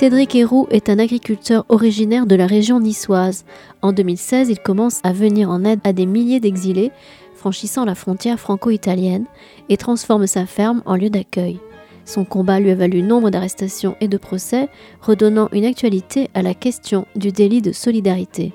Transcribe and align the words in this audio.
Cédric 0.00 0.34
Héroux 0.34 0.66
est 0.70 0.88
un 0.88 0.98
agriculteur 0.98 1.66
originaire 1.68 2.24
de 2.24 2.34
la 2.34 2.46
région 2.46 2.80
niçoise. 2.80 3.44
En 3.82 3.92
2016, 3.92 4.48
il 4.48 4.58
commence 4.58 5.00
à 5.02 5.12
venir 5.12 5.50
en 5.50 5.62
aide 5.62 5.80
à 5.84 5.92
des 5.92 6.06
milliers 6.06 6.40
d'exilés 6.40 6.90
franchissant 7.34 7.84
la 7.84 7.94
frontière 7.94 8.40
franco-italienne 8.40 9.26
et 9.68 9.76
transforme 9.76 10.26
sa 10.26 10.46
ferme 10.46 10.80
en 10.86 10.96
lieu 10.96 11.10
d'accueil. 11.10 11.60
Son 12.06 12.24
combat 12.24 12.60
lui 12.60 12.70
a 12.70 12.74
valu 12.74 13.02
nombre 13.02 13.28
d'arrestations 13.28 13.94
et 14.00 14.08
de 14.08 14.16
procès, 14.16 14.70
redonnant 15.02 15.50
une 15.52 15.66
actualité 15.66 16.30
à 16.32 16.40
la 16.40 16.54
question 16.54 17.04
du 17.14 17.30
délit 17.30 17.60
de 17.60 17.72
solidarité. 17.72 18.54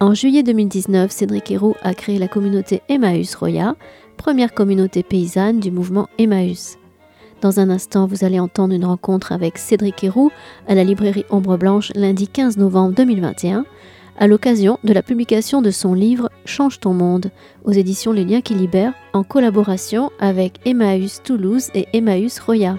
En 0.00 0.12
juillet 0.12 0.42
2019, 0.42 1.10
Cédric 1.10 1.50
Héroux 1.50 1.76
a 1.80 1.94
créé 1.94 2.18
la 2.18 2.28
communauté 2.28 2.82
Emmaüs 2.90 3.34
Roya, 3.36 3.74
première 4.18 4.52
communauté 4.52 5.02
paysanne 5.02 5.60
du 5.60 5.70
mouvement 5.70 6.10
Emmaüs. 6.18 6.77
Dans 7.40 7.60
un 7.60 7.70
instant, 7.70 8.06
vous 8.06 8.24
allez 8.24 8.40
entendre 8.40 8.74
une 8.74 8.84
rencontre 8.84 9.30
avec 9.30 9.58
Cédric 9.58 10.02
Héroux 10.02 10.32
à 10.66 10.74
la 10.74 10.82
librairie 10.82 11.24
Ombre 11.30 11.56
Blanche 11.56 11.92
lundi 11.94 12.26
15 12.26 12.56
novembre 12.56 12.94
2021 12.96 13.64
à 14.18 14.26
l'occasion 14.26 14.78
de 14.82 14.92
la 14.92 15.02
publication 15.02 15.62
de 15.62 15.70
son 15.70 15.94
livre 15.94 16.30
Change 16.44 16.80
ton 16.80 16.92
monde 16.92 17.30
aux 17.64 17.70
éditions 17.70 18.10
Les 18.10 18.24
Liens 18.24 18.40
qui 18.40 18.54
libèrent 18.54 18.94
en 19.12 19.22
collaboration 19.22 20.10
avec 20.18 20.58
Emmaüs 20.64 21.22
Toulouse 21.22 21.68
et 21.74 21.86
Emmaüs 21.92 22.40
Roya. 22.40 22.76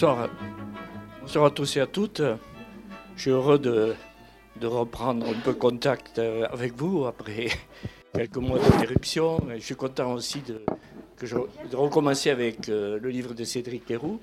Bonsoir. 0.00 0.30
Bonsoir 1.20 1.44
à 1.44 1.50
tous 1.50 1.76
et 1.76 1.80
à 1.80 1.86
toutes. 1.86 2.22
Je 3.16 3.20
suis 3.20 3.30
heureux 3.30 3.58
de, 3.58 3.94
reprendre 4.66 5.28
un 5.28 5.38
peu 5.40 5.52
contact 5.52 6.18
euh, 6.18 6.46
avec 6.50 6.72
vous 6.72 7.04
après 7.04 7.48
quelques 8.14 8.38
mois 8.38 8.58
d'interruption. 8.58 9.46
Je 9.54 9.60
suis 9.60 9.74
content 9.74 10.14
aussi 10.14 10.40
de, 10.40 10.64
recommencer 11.76 12.30
avec 12.30 12.70
euh, 12.70 12.98
le 12.98 13.10
livre 13.10 13.34
de 13.34 13.44
Cédric 13.44 13.90
Héroux. 13.90 14.22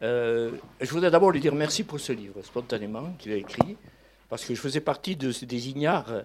Euh, 0.00 0.52
je 0.80 0.90
voudrais 0.90 1.10
d'abord 1.10 1.32
lui 1.32 1.40
dire 1.40 1.54
merci 1.54 1.84
pour 1.84 2.00
ce 2.00 2.14
livre, 2.14 2.40
spontanément, 2.42 3.12
qu'il 3.18 3.32
a 3.32 3.36
écrit, 3.36 3.76
parce 4.30 4.46
que 4.46 4.54
je 4.54 4.60
faisais 4.62 4.80
partie 4.80 5.16
de, 5.16 5.32
des 5.44 5.68
ignares 5.68 6.22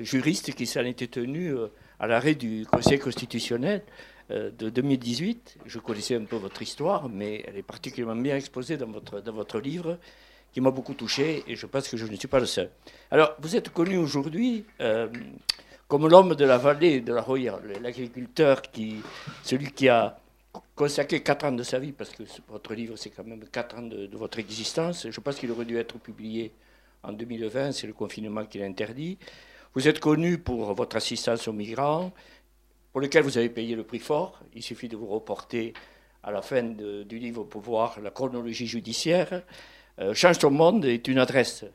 juristes 0.00 0.52
qui 0.54 0.66
s'en 0.66 0.80
étaient 0.80 1.06
tenus 1.06 1.54
à 2.00 2.08
l'arrêt 2.08 2.34
du 2.34 2.66
Conseil 2.66 2.98
constitutionnel 2.98 3.84
de 4.30 4.70
2018. 4.70 5.58
Je 5.66 5.78
connaissais 5.78 6.16
un 6.16 6.24
peu 6.24 6.36
votre 6.36 6.60
histoire, 6.62 7.08
mais 7.08 7.44
elle 7.46 7.56
est 7.56 7.62
particulièrement 7.62 8.20
bien 8.20 8.36
exposée 8.36 8.76
dans 8.76 8.88
votre, 8.88 9.20
dans 9.20 9.32
votre 9.32 9.60
livre 9.60 9.98
qui 10.52 10.60
m'a 10.60 10.70
beaucoup 10.70 10.94
touché 10.94 11.44
et 11.46 11.54
je 11.54 11.66
pense 11.66 11.86
que 11.86 11.96
je 11.96 12.06
ne 12.06 12.16
suis 12.16 12.28
pas 12.28 12.40
le 12.40 12.46
seul. 12.46 12.70
Alors, 13.10 13.36
vous 13.40 13.56
êtes 13.56 13.68
connu 13.70 13.98
aujourd'hui 13.98 14.64
euh, 14.80 15.06
comme 15.88 16.08
l'homme 16.08 16.34
de 16.34 16.44
la 16.44 16.58
vallée 16.58 17.00
de 17.00 17.12
la 17.12 17.20
Roya, 17.22 17.60
l'agriculteur, 17.82 18.62
qui, 18.62 18.96
celui 19.42 19.70
qui 19.70 19.88
a 19.88 20.18
consacré 20.74 21.22
4 21.22 21.44
ans 21.46 21.52
de 21.52 21.62
sa 21.62 21.78
vie, 21.78 21.92
parce 21.92 22.10
que 22.10 22.22
votre 22.48 22.74
livre, 22.74 22.96
c'est 22.96 23.10
quand 23.10 23.24
même 23.24 23.44
4 23.52 23.76
ans 23.78 23.82
de, 23.82 24.08
votre 24.16 24.38
existence. 24.38 25.06
Je 25.08 25.20
pense 25.20 25.36
qu'il 25.36 25.50
aurait 25.50 25.64
dû 25.64 25.76
être 25.76 25.98
publié 25.98 26.52
en 27.02 27.12
2020, 27.12 27.72
c'est 27.72 27.86
le 27.86 27.92
confinement 27.92 28.44
qui 28.46 28.58
l'a 28.58 28.64
interdit. 28.64 29.18
Vous 29.74 29.86
êtes 29.86 30.00
connu 30.00 30.38
pour 30.38 30.72
votre 30.74 30.96
assistance 30.96 31.46
aux 31.46 31.52
migrants, 31.52 32.12
pour 32.96 33.02
lequel 33.02 33.24
vous 33.24 33.36
avez 33.36 33.50
payé 33.50 33.76
le 33.76 33.84
prix 33.84 33.98
fort. 33.98 34.40
Il 34.54 34.62
suffit 34.62 34.88
de 34.88 34.96
vous 34.96 35.08
reporter 35.08 35.74
à 36.22 36.30
la 36.30 36.40
fin 36.40 36.62
du 36.62 37.18
livre 37.18 37.44
pour 37.44 37.60
voir 37.60 38.00
la 38.00 38.08
chronologie 38.08 38.66
judiciaire. 38.66 39.42
Euh, 39.98 40.14
Change 40.14 40.38
ton 40.38 40.50
monde 40.50 40.86
est 40.86 41.06
une 41.06 41.18
adresse, 41.18 41.66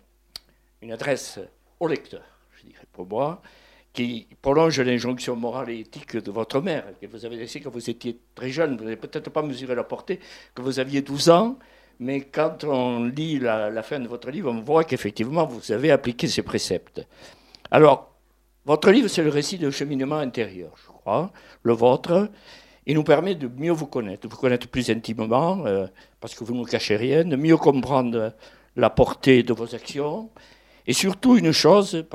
une 0.81 0.91
adresse 0.91 1.37
au 1.79 1.85
lecteur, 1.87 2.23
je 2.57 2.65
dirais 2.65 2.87
pour 2.91 3.05
moi, 3.05 3.39
qui 3.93 4.25
prolonge 4.41 4.79
l'injonction 4.79 5.35
morale 5.35 5.69
et 5.69 5.81
éthique 5.81 6.17
de 6.17 6.31
votre 6.31 6.59
mère, 6.59 6.85
que 6.99 7.05
vous 7.05 7.23
avez 7.23 7.35
laissée 7.35 7.61
quand 7.61 7.69
vous 7.69 7.87
étiez 7.87 8.17
très 8.33 8.49
jeune. 8.49 8.75
Vous 8.75 8.85
n'avez 8.85 8.95
peut-être 8.95 9.29
pas 9.29 9.43
mesuré 9.43 9.75
la 9.75 9.83
portée, 9.83 10.19
que 10.55 10.63
vous 10.63 10.79
aviez 10.79 11.03
12 11.03 11.29
ans, 11.29 11.59
mais 11.99 12.21
quand 12.21 12.63
on 12.63 13.03
lit 13.03 13.37
la, 13.37 13.83
fin 13.83 13.99
de 13.99 14.07
votre 14.07 14.31
livre, 14.31 14.49
on 14.49 14.61
voit 14.61 14.85
qu'effectivement, 14.85 15.45
vous 15.45 15.71
avez 15.71 15.91
appliqué 15.91 16.27
ces 16.27 16.41
préceptes. 16.41 17.05
Alors, 17.69 18.11
votre 18.65 18.89
livre, 18.89 19.07
c'est 19.07 19.23
le 19.23 19.29
récit 19.29 19.59
de 19.59 19.69
cheminement 19.69 20.17
intérieur, 20.17 20.73
le 21.63 21.73
vôtre. 21.73 22.29
Il 22.85 22.95
nous 22.95 23.03
permet 23.03 23.35
de 23.35 23.47
mieux 23.47 23.71
vous 23.71 23.85
connaître, 23.85 24.27
de 24.27 24.33
vous 24.33 24.39
connaître 24.39 24.67
plus 24.67 24.89
intimement, 24.89 25.65
euh, 25.65 25.87
parce 26.19 26.33
que 26.33 26.43
vous 26.43 26.55
ne 26.55 26.65
cachez 26.65 26.95
rien, 26.95 27.23
de 27.23 27.35
mieux 27.35 27.57
comprendre 27.57 28.33
la 28.75 28.89
portée 28.89 29.43
de 29.43 29.53
vos 29.53 29.75
actions. 29.75 30.29
Et 30.87 30.93
surtout, 30.93 31.37
une 31.37 31.51
chose 31.51 32.05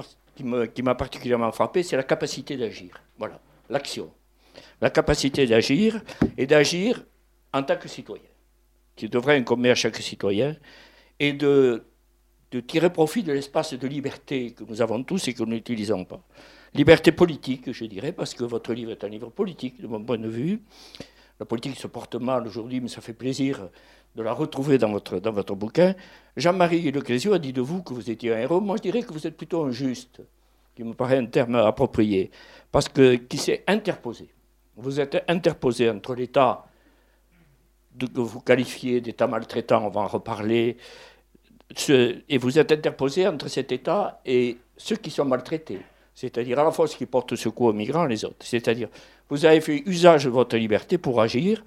qui 0.74 0.82
m'a 0.82 0.94
particulièrement 0.94 1.52
frappé, 1.52 1.82
c'est 1.82 1.96
la 1.96 2.02
capacité 2.02 2.56
d'agir. 2.56 3.00
Voilà, 3.18 3.40
l'action. 3.70 4.10
La 4.80 4.90
capacité 4.90 5.46
d'agir 5.46 6.02
et 6.36 6.46
d'agir 6.46 7.04
en 7.52 7.62
tant 7.62 7.76
que 7.76 7.88
citoyen, 7.88 8.28
qui 8.96 9.08
devrait 9.08 9.36
incomber 9.36 9.70
à 9.70 9.74
chaque 9.74 9.96
citoyen, 9.96 10.56
et 11.18 11.32
de 11.32 11.82
tirer 12.66 12.90
profit 12.90 13.22
de 13.22 13.32
l'espace 13.32 13.74
de 13.74 13.86
liberté 13.86 14.52
que 14.52 14.64
nous 14.64 14.82
avons 14.82 15.02
tous 15.02 15.28
et 15.28 15.34
que 15.34 15.42
nous 15.42 15.50
n'utilisons 15.50 16.04
pas. 16.04 16.22
Liberté 16.76 17.10
politique, 17.10 17.72
je 17.72 17.86
dirais, 17.86 18.12
parce 18.12 18.34
que 18.34 18.44
votre 18.44 18.74
livre 18.74 18.90
est 18.90 19.02
un 19.02 19.08
livre 19.08 19.30
politique, 19.30 19.80
de 19.80 19.86
mon 19.86 20.04
point 20.04 20.18
de 20.18 20.28
vue. 20.28 20.60
La 21.40 21.46
politique 21.46 21.74
se 21.78 21.86
porte 21.86 22.16
mal 22.16 22.46
aujourd'hui, 22.46 22.82
mais 22.82 22.88
ça 22.88 23.00
fait 23.00 23.14
plaisir 23.14 23.70
de 24.14 24.22
la 24.22 24.34
retrouver 24.34 24.76
dans 24.76 24.90
votre, 24.90 25.18
dans 25.18 25.32
votre 25.32 25.54
bouquin. 25.54 25.94
Jean-Marie 26.36 26.92
Leclésio 26.92 27.32
a 27.32 27.38
dit 27.38 27.54
de 27.54 27.62
vous 27.62 27.82
que 27.82 27.94
vous 27.94 28.10
étiez 28.10 28.34
un 28.34 28.40
héros. 28.40 28.60
Moi, 28.60 28.76
je 28.76 28.82
dirais 28.82 29.02
que 29.02 29.10
vous 29.14 29.26
êtes 29.26 29.38
plutôt 29.38 29.64
un 29.64 29.70
juste, 29.70 30.20
qui 30.74 30.84
me 30.84 30.92
paraît 30.92 31.16
un 31.16 31.24
terme 31.24 31.54
approprié, 31.54 32.30
parce 32.70 32.90
que 32.90 33.14
qui 33.14 33.38
s'est 33.38 33.64
interposé. 33.66 34.28
Vous 34.76 35.00
êtes 35.00 35.24
interposé 35.28 35.88
entre 35.88 36.14
l'État 36.14 36.66
que 37.98 38.20
vous 38.20 38.40
qualifiez 38.40 39.00
d'État 39.00 39.26
maltraitant, 39.26 39.86
on 39.86 39.88
va 39.88 40.02
en 40.02 40.08
reparler, 40.08 40.76
et 41.88 42.36
vous 42.36 42.58
êtes 42.58 42.70
interposé 42.70 43.26
entre 43.26 43.48
cet 43.48 43.72
État 43.72 44.20
et 44.26 44.58
ceux 44.76 44.96
qui 44.96 45.10
sont 45.10 45.24
maltraités 45.24 45.80
c'est-à-dire 46.16 46.58
à 46.58 46.64
la 46.64 46.72
fois 46.72 46.88
ceux 46.88 46.96
qui 46.96 47.06
portent 47.06 47.36
secours 47.36 47.66
aux 47.68 47.72
migrants 47.74 48.06
les 48.06 48.24
autres. 48.24 48.36
C'est-à-dire, 48.40 48.88
vous 49.28 49.44
avez 49.44 49.60
fait 49.60 49.82
usage 49.84 50.24
de 50.24 50.30
votre 50.30 50.56
liberté 50.56 50.96
pour 50.96 51.20
agir, 51.20 51.62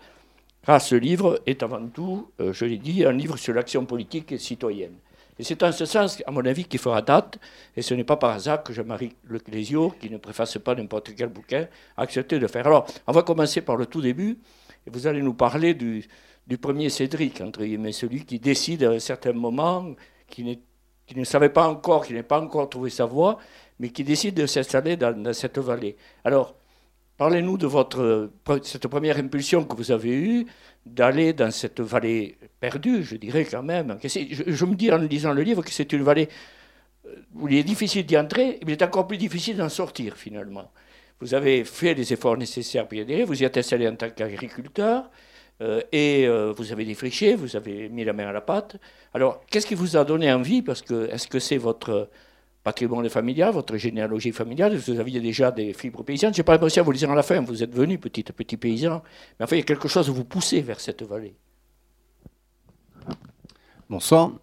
car 0.65 0.81
ce 0.81 0.95
livre 0.95 1.39
est 1.45 1.61
avant 1.61 1.87
tout, 1.87 2.31
euh, 2.41 2.51
je 2.51 2.65
l'ai 2.65 2.79
dit, 2.79 3.05
un 3.05 3.11
livre 3.11 3.37
sur 3.37 3.53
l'action 3.53 3.85
politique 3.85 4.31
et 4.31 4.39
citoyenne. 4.39 4.95
Et 5.37 5.43
c'est 5.43 5.61
en 5.61 5.71
ce 5.71 5.85
sens, 5.85 6.21
à 6.25 6.31
mon 6.31 6.43
avis, 6.45 6.65
qu'il 6.65 6.79
fera 6.79 7.03
date, 7.03 7.37
et 7.77 7.83
ce 7.83 7.93
n'est 7.93 8.03
pas 8.03 8.17
par 8.17 8.31
hasard 8.31 8.63
que 8.63 8.73
Jean-Marie 8.73 9.15
Leclésio, 9.29 9.93
qui 9.99 10.09
ne 10.09 10.17
préface 10.17 10.57
pas 10.57 10.73
n'importe 10.73 11.13
quel 11.15 11.29
bouquin, 11.29 11.67
a 11.95 12.01
accepté 12.01 12.37
de 12.37 12.41
le 12.41 12.47
faire. 12.47 12.65
Alors, 12.65 12.87
on 13.05 13.11
va 13.11 13.21
commencer 13.21 13.61
par 13.61 13.77
le 13.77 13.85
tout 13.85 14.01
début, 14.01 14.39
et 14.87 14.89
vous 14.89 15.05
allez 15.05 15.21
nous 15.21 15.35
parler 15.35 15.75
du, 15.75 16.07
premier 16.59 16.89
Cédric, 16.89 17.39
entre 17.41 17.63
guillemets, 17.63 17.91
celui 17.91 18.25
qui 18.25 18.39
décide 18.39 18.83
à 18.83 18.89
un 18.89 18.99
certain 18.99 19.31
moment, 19.31 19.93
qui, 20.27 20.59
qui 21.05 21.15
ne 21.15 21.23
savait 21.23 21.49
pas 21.49 21.69
encore, 21.69 22.05
qui 22.07 22.13
n'a 22.15 22.23
pas 22.23 22.41
encore 22.41 22.67
trouvé 22.67 22.89
sa 22.89 23.05
voie, 23.05 23.37
mais 23.79 23.89
qui 23.89 24.03
décide 24.03 24.35
de 24.35 24.45
s'installer 24.45 24.97
dans, 24.97 25.33
cette 25.33 25.57
vallée. 25.57 25.95
Alors, 26.23 26.55
parlez-nous 27.17 27.57
de 27.57 27.67
votre, 27.67 28.29
cette 28.63 28.87
première 28.87 29.17
impulsion 29.17 29.63
que 29.63 29.75
vous 29.75 29.91
avez 29.91 30.13
eue 30.13 30.45
d'aller 30.85 31.33
dans 31.33 31.51
cette 31.51 31.79
vallée 31.79 32.37
perdue, 32.59 33.03
je 33.03 33.15
dirais 33.15 33.45
quand 33.45 33.63
même. 33.63 33.97
Je, 34.03 34.65
me 34.65 34.75
dis 34.75 34.91
en 34.91 34.97
lisant 34.97 35.33
le 35.33 35.43
livre 35.43 35.63
que 35.63 35.71
c'est 35.71 35.91
une 35.93 36.03
vallée 36.03 36.29
euh, 37.07 37.15
où 37.35 37.47
il 37.47 37.57
est 37.57 37.63
difficile 37.63 38.05
d'y 38.05 38.17
entrer, 38.17 38.59
mais 38.65 38.73
il 38.73 38.81
est 38.81 38.83
encore 38.83 39.07
plus 39.07 39.17
difficile 39.17 39.57
d'en 39.57 39.69
sortir 39.69 40.15
finalement. 40.15 40.71
Vous 41.21 41.33
avez 41.33 41.63
fait 41.65 41.93
les 41.93 42.13
efforts 42.13 42.37
nécessaires 42.37 42.87
pour 42.87 42.97
y 42.97 43.01
aller, 43.01 43.23
vous 43.23 43.41
y 43.41 43.45
êtes 43.45 43.57
installé 43.57 43.87
en 43.87 43.95
tant 43.95 44.09
qu'agriculteur, 44.09 45.09
euh, 45.61 45.81
et 45.91 46.25
euh, 46.25 46.53
vous 46.55 46.71
avez 46.71 46.85
défriché, 46.85 47.35
vous 47.35 47.55
avez 47.57 47.89
mis 47.89 48.05
la 48.05 48.13
main 48.13 48.27
à 48.27 48.31
la 48.31 48.41
pâte. 48.41 48.77
Alors, 49.13 49.43
qu'est-ce 49.49 49.67
qui 49.67 49.75
vous 49.75 49.97
a 49.97 50.05
donné 50.05 50.31
envie? 50.31 50.61
Parce 50.61 50.81
que 50.81 51.09
est-ce 51.11 51.27
que 51.27 51.39
c'est 51.39 51.57
votre 51.57 52.09
patrimoine 52.63 53.09
familial, 53.09 53.53
votre 53.53 53.77
généalogie 53.77 54.31
familiale, 54.31 54.75
vous 54.75 54.99
aviez 54.99 55.19
déjà 55.19 55.51
des 55.51 55.73
fibres 55.73 56.03
paysannes. 56.03 56.33
Je 56.33 56.39
n'ai 56.39 56.43
pas 56.43 56.53
l'impression 56.53 56.81
à 56.81 56.85
vous 56.85 56.91
le 56.91 56.97
dire 56.97 57.11
à 57.11 57.15
la 57.15 57.23
fin, 57.23 57.41
vous 57.41 57.63
êtes 57.63 57.73
venu 57.73 57.97
petit 57.97 58.23
petit 58.23 58.57
paysan, 58.57 59.01
mais 59.39 59.45
enfin 59.45 59.55
il 59.55 59.59
y 59.59 59.61
a 59.61 59.65
quelque 59.65 59.87
chose 59.87 60.09
où 60.09 60.13
vous 60.13 60.25
poussez 60.25 60.61
vers 60.61 60.79
cette 60.79 61.03
vallée. 61.03 61.35
Bonsoir. 63.89 64.33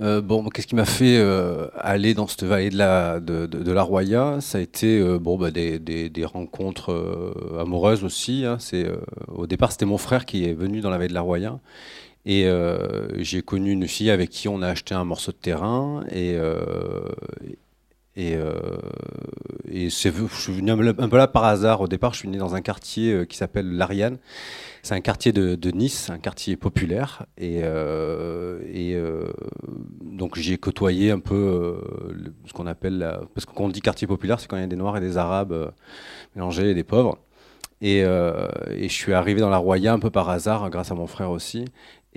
Euh, 0.00 0.20
bon, 0.20 0.48
qu'est-ce 0.48 0.68
qui 0.68 0.76
m'a 0.76 0.84
fait 0.84 1.18
euh, 1.18 1.66
aller 1.76 2.14
dans 2.14 2.28
cette 2.28 2.44
vallée 2.44 2.70
de 2.70 2.78
la, 2.78 3.18
de, 3.18 3.72
la 3.72 3.82
Roya? 3.82 4.36
Ça 4.40 4.58
a 4.58 4.60
été 4.60 5.00
euh, 5.00 5.18
bon, 5.18 5.36
bah, 5.36 5.50
des, 5.50 6.24
rencontres 6.24 7.34
amoureuses 7.58 8.04
aussi. 8.04 8.44
Hein. 8.44 8.58
Au 9.26 9.48
départ, 9.48 9.72
c'était 9.72 9.86
mon 9.86 9.98
frère 9.98 10.26
qui 10.26 10.44
est 10.44 10.54
venu 10.54 10.80
dans 10.80 10.90
la 10.90 10.98
vallée 10.98 11.08
de 11.08 11.14
la 11.14 11.22
Roya. 11.22 11.58
Et 12.28 12.44
euh, 12.46 13.08
j'ai 13.16 13.40
connu 13.40 13.72
une 13.72 13.88
fille 13.88 14.10
avec 14.10 14.28
qui 14.28 14.48
on 14.48 14.60
a 14.60 14.68
acheté 14.68 14.94
un 14.94 15.04
morceau 15.04 15.32
de 15.32 15.38
terrain 15.38 16.04
et, 16.10 16.34
euh, 16.36 16.60
Et, 18.16 18.36
et 19.70 19.90
c'est, 19.90 20.12
je 20.12 20.40
suis 20.40 20.52
venu 20.52 20.72
un 20.72 21.08
peu 21.08 21.16
là 21.16 21.28
par 21.28 21.44
hasard. 21.44 21.80
Au 21.80 21.88
départ, 21.88 22.12
je 22.12 22.18
suis 22.18 22.28
né 22.28 22.36
dans 22.36 22.54
un 22.54 22.60
quartier 22.60 23.26
qui 23.26 23.36
s'appelle 23.36 23.70
l'Ariane. 23.76 24.18
C'est 24.82 24.94
un 24.94 25.00
quartier 25.00 25.32
de, 25.32 25.70
Nice, 25.70 26.10
un 26.10 26.18
quartier 26.18 26.56
populaire. 26.56 27.26
Et, 27.38 27.60
et 27.60 29.00
donc 30.02 30.36
j'y 30.36 30.52
ai 30.54 30.58
côtoyé 30.58 31.12
un 31.12 31.20
peu 31.20 31.80
ce 32.44 32.52
qu'on 32.52 32.66
appelle... 32.66 33.08
parce 33.34 33.46
que 33.46 33.52
quand 33.54 33.64
on 33.64 33.68
dit 33.68 33.80
quartier 33.80 34.06
populaire, 34.08 34.40
c'est 34.40 34.48
quand 34.48 34.56
il 34.56 34.62
y 34.62 34.64
a 34.64 34.66
des 34.66 34.76
Noirs 34.76 34.96
et 34.96 35.00
des 35.00 35.16
Arabes 35.16 35.72
mélangés 36.34 36.70
et 36.72 36.74
des 36.74 36.84
pauvres. 36.84 37.18
Et, 37.80 38.02
je 38.02 38.88
suis 38.88 39.14
arrivé 39.14 39.40
dans 39.40 39.50
la 39.50 39.58
Roya 39.58 39.92
un 39.92 40.00
peu 40.00 40.10
par 40.10 40.28
hasard, 40.28 40.68
grâce 40.70 40.90
à 40.90 40.96
mon 40.96 41.06
frère 41.06 41.30
aussi 41.30 41.66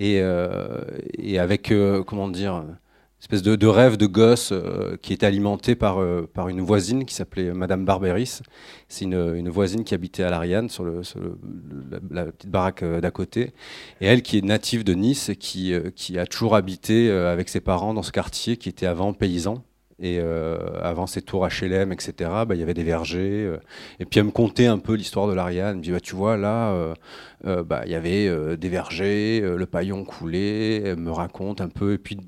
et, 0.02 0.20
euh, 0.20 0.82
et 1.16 1.38
avec, 1.38 1.70
euh, 1.70 2.02
comment 2.02 2.28
dire, 2.28 2.54
une 2.54 2.76
espèce 3.20 3.42
de, 3.42 3.66
rêve 3.68 3.96
de 3.96 4.06
gosse 4.06 4.50
euh, 4.50 4.96
qui 5.00 5.12
était 5.12 5.26
alimenté 5.26 5.76
par, 5.76 6.00
par 6.34 6.48
une 6.48 6.60
voisine 6.60 7.04
qui 7.04 7.14
s'appelait 7.14 7.52
Madame 7.52 7.84
Barberis. 7.84 8.40
C'est 8.88 9.04
une, 9.04 9.48
voisine 9.48 9.84
qui 9.84 9.94
habitait 9.94 10.24
à 10.24 10.30
l'Ariane, 10.30 10.68
sur, 10.68 10.82
le, 10.82 11.02
la, 12.10 12.26
petite 12.26 12.50
baraque 12.50 12.82
d'à 12.82 13.10
côté. 13.12 13.52
Et 14.00 14.06
elle, 14.06 14.22
qui 14.22 14.38
est 14.38 14.44
native 14.44 14.82
de 14.82 14.94
Nice, 14.94 15.30
qui, 15.38 15.72
qui 15.94 16.18
a 16.18 16.26
toujours 16.26 16.56
habité 16.56 17.08
avec 17.10 17.48
ses 17.48 17.60
parents 17.60 17.94
dans 17.94 18.02
ce 18.02 18.10
quartier 18.10 18.56
qui 18.56 18.68
était 18.68 18.86
avant 18.86 19.12
paysan. 19.12 19.62
Et 20.02 20.18
euh, 20.18 20.58
avant 20.82 21.06
ces 21.06 21.22
tours 21.22 21.46
HLM, 21.46 21.92
etc., 21.92 22.12
bah, 22.44 22.56
il 22.56 22.58
y 22.58 22.62
avait 22.62 22.74
des 22.74 22.82
vergers. 22.82 23.44
Euh. 23.44 23.58
et 24.00 24.04
puis 24.04 24.18
elle 24.18 24.26
me 24.26 24.30
contait 24.32 24.66
un 24.66 24.78
peu 24.78 24.94
l'histoire 24.94 25.28
de 25.28 25.32
l'Ariane. 25.32 25.80
Elle 25.84 25.88
me 25.88 25.94
bah, 25.94 26.00
tu 26.00 26.16
vois, 26.16 26.36
là, 26.36 26.72
euh, 27.46 27.62
bah, 27.62 27.82
il 27.86 27.92
y 27.92 27.94
avait 27.94 28.56
des 28.56 28.68
vergers, 28.68 29.40
le 29.40 29.66
paillon 29.66 30.04
coulait. 30.04 30.82
Elle 30.82 30.96
me 30.98 31.12
raconte 31.12 31.60
un 31.60 31.68
peu. 31.68 31.92
Et 31.92 31.98
puis 31.98 32.18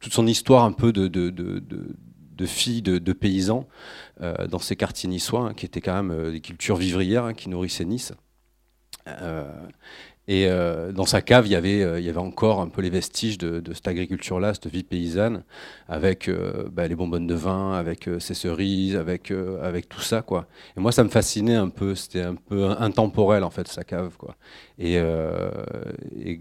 toute 0.00 0.12
son 0.12 0.26
histoire 0.26 0.64
un 0.64 0.72
peu 0.72 0.92
de, 0.92 1.06
de, 1.06 1.30
de, 1.30 1.60
de 1.60 1.96
de, 2.36 3.12
paysans 3.14 3.66
dans 4.20 4.58
ces 4.58 4.76
quartiers 4.76 5.08
niçois, 5.08 5.40
hein, 5.40 5.54
qui 5.54 5.64
étaient 5.64 5.80
quand 5.80 6.02
même 6.02 6.32
des 6.32 6.40
cultures 6.40 6.76
vivrières 6.76 7.24
hein, 7.24 7.32
qui 7.34 7.48
nourrissaient 7.48 7.86
Nice. 7.86 8.12
Et 10.28 10.46
euh, 10.48 10.90
dans 10.90 11.06
sa 11.06 11.22
cave, 11.22 11.46
il 11.46 11.52
y, 11.52 11.54
avait, 11.54 11.82
euh, 11.82 12.00
y 12.00 12.08
avait 12.08 12.18
encore 12.18 12.60
un 12.60 12.68
peu 12.68 12.82
les 12.82 12.90
vestiges 12.90 13.38
de, 13.38 13.62
cette 13.72 13.86
agriculture-là, 13.86 14.54
cette 14.54 14.66
vie 14.66 14.82
paysanne, 14.82 15.44
avec 15.88 16.28
euh, 16.28 16.68
bah, 16.72 16.88
les 16.88 16.96
bonbonnes 16.96 17.28
de 17.28 17.34
vin, 17.34 17.74
avec 17.74 18.10
ses 18.18 18.34
cerises, 18.34 18.96
avec, 18.96 19.32
avec 19.62 19.88
tout 19.88 20.00
ça. 20.00 20.22
Quoi. 20.22 20.46
Et 20.76 20.80
moi, 20.80 20.90
ça 20.90 21.04
me 21.04 21.10
fascinait 21.10 21.54
un 21.54 21.68
peu. 21.68 21.94
C'était 21.94 22.22
un 22.22 22.34
peu 22.34 22.64
intemporel, 22.64 23.44
en 23.44 23.50
fait, 23.50 23.68
sa 23.68 23.84
cave. 23.84 24.16
Quoi. 24.18 24.34
Et, 24.80 24.98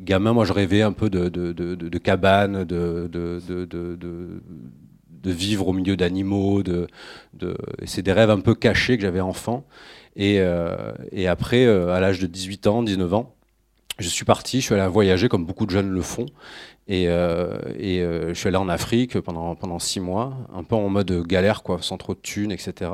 gamin, 0.03 0.33
moi, 0.33 0.45
je 0.45 0.53
rêvais 0.53 0.81
un 0.81 0.93
peu 0.93 1.11
de, 1.11 1.29
de, 1.29 1.53
de, 1.53 1.75
de 1.75 1.97
cabane, 1.99 2.63
de, 2.63 3.07
de, 3.07 4.41
vivre 5.31 5.67
au 5.67 5.73
milieu 5.73 5.95
d'animaux. 5.95 6.63
De... 6.63 6.87
C'est 7.85 8.01
des 8.01 8.13
rêves 8.13 8.31
un 8.31 8.39
peu 8.39 8.55
cachés 8.55 8.97
que 8.97 9.03
j'avais 9.03 9.21
enfant. 9.21 9.63
Et, 10.15 10.41
et 11.11 11.27
après, 11.27 11.67
à 11.67 11.99
l'âge 11.99 12.19
de 12.19 12.27
18 12.27 12.67
ans, 12.67 12.81
19 12.81 13.13
ans, 13.13 13.35
je 13.97 14.09
suis 14.09 14.25
parti, 14.25 14.59
je 14.61 14.65
suis 14.65 14.75
allé 14.75 14.87
voyager 14.87 15.29
comme 15.29 15.45
beaucoup 15.45 15.65
de 15.65 15.71
jeunes 15.71 15.89
le 15.89 16.01
font. 16.01 16.25
Et, 16.87 17.07
euh, 17.07 17.57
euh, 17.79 18.29
je 18.29 18.33
suis 18.33 18.47
allé 18.47 18.57
en 18.57 18.69
Afrique 18.69 19.19
pendant, 19.19 19.79
six 19.79 19.99
mois, 19.99 20.37
un 20.53 20.63
peu 20.63 20.75
en 20.75 20.89
mode 20.89 21.23
galère, 21.25 21.63
quoi, 21.63 21.79
sans 21.81 21.97
trop 21.97 22.13
de 22.13 22.19
thunes, 22.19 22.51
etc. 22.51 22.91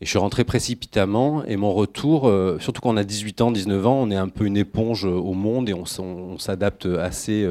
Et 0.00 0.06
je 0.06 0.10
suis 0.10 0.18
rentré 0.18 0.44
précipitamment. 0.44 1.44
Et 1.44 1.56
mon 1.56 1.72
retour, 1.72 2.28
euh, 2.28 2.58
surtout 2.58 2.80
quand 2.80 2.90
on 2.90 2.96
a 2.96 3.04
18 3.04 3.40
ans, 3.42 3.52
19 3.52 3.86
ans, 3.86 3.94
on 4.00 4.10
est 4.10 4.16
un 4.16 4.28
peu 4.28 4.46
une 4.46 4.56
éponge 4.56 5.04
au 5.04 5.34
monde 5.34 5.68
et 5.68 5.74
on, 5.74 6.38
s'adapte 6.38 6.86
assez, 6.86 7.48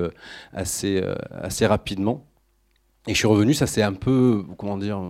assez, 0.54 1.02
assez 1.32 1.66
rapidement. 1.66 2.26
Et 3.08 3.14
je 3.14 3.18
suis 3.18 3.28
revenu, 3.28 3.54
ça 3.54 3.68
c'est 3.68 3.82
un 3.82 3.94
peu, 3.94 4.44
comment 4.58 4.78
dire, 4.78 5.02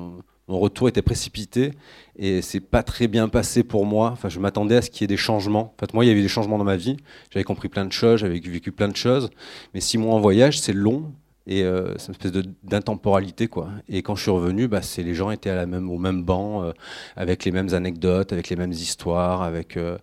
mon 0.51 0.59
retour 0.59 0.89
était 0.89 1.01
précipité 1.01 1.71
et 2.17 2.41
c'est 2.41 2.59
pas 2.59 2.83
très 2.83 3.07
bien 3.07 3.29
passé 3.29 3.63
pour 3.63 3.85
moi. 3.85 4.09
Enfin, 4.11 4.27
je 4.27 4.37
m'attendais 4.39 4.75
à 4.75 4.81
ce 4.81 4.89
qu'il 4.89 5.01
y 5.01 5.05
ait 5.05 5.07
des 5.07 5.15
changements. 5.15 5.73
En 5.73 5.79
fait, 5.79 5.93
moi, 5.93 6.03
il 6.03 6.09
y 6.09 6.11
avait 6.11 6.21
des 6.21 6.27
changements 6.27 6.57
dans 6.57 6.65
ma 6.65 6.75
vie. 6.75 6.97
J'avais 7.29 7.45
compris 7.45 7.69
plein 7.69 7.85
de 7.85 7.93
choses, 7.93 8.19
j'avais 8.19 8.37
vécu 8.37 8.73
plein 8.73 8.89
de 8.89 8.95
choses. 8.95 9.29
Mais 9.73 9.79
six 9.79 9.97
mois 9.97 10.13
en 10.13 10.19
voyage, 10.19 10.59
c'est 10.59 10.73
long 10.73 11.13
et 11.47 11.63
euh, 11.63 11.97
c'est 11.97 12.07
une 12.07 12.11
espèce 12.11 12.43
d'intemporalité 12.63 13.47
quoi. 13.47 13.69
Et 13.87 14.01
quand 14.01 14.15
je 14.15 14.23
suis 14.23 14.31
revenu, 14.31 14.67
bah, 14.67 14.81
les 14.97 15.13
gens 15.15 15.31
étaient 15.31 15.49
à 15.49 15.55
la 15.55 15.65
même, 15.65 15.89
au 15.89 15.97
même 15.97 16.21
banc, 16.23 16.63
euh, 16.63 16.71
avec 17.15 17.45
les 17.45 17.51
mêmes 17.51 17.73
anecdotes, 17.73 18.33
avec 18.33 18.49
les 18.49 18.57
mêmes 18.57 18.73
histoires, 18.73 19.41
avec 19.41 19.77
euh, 19.77 19.97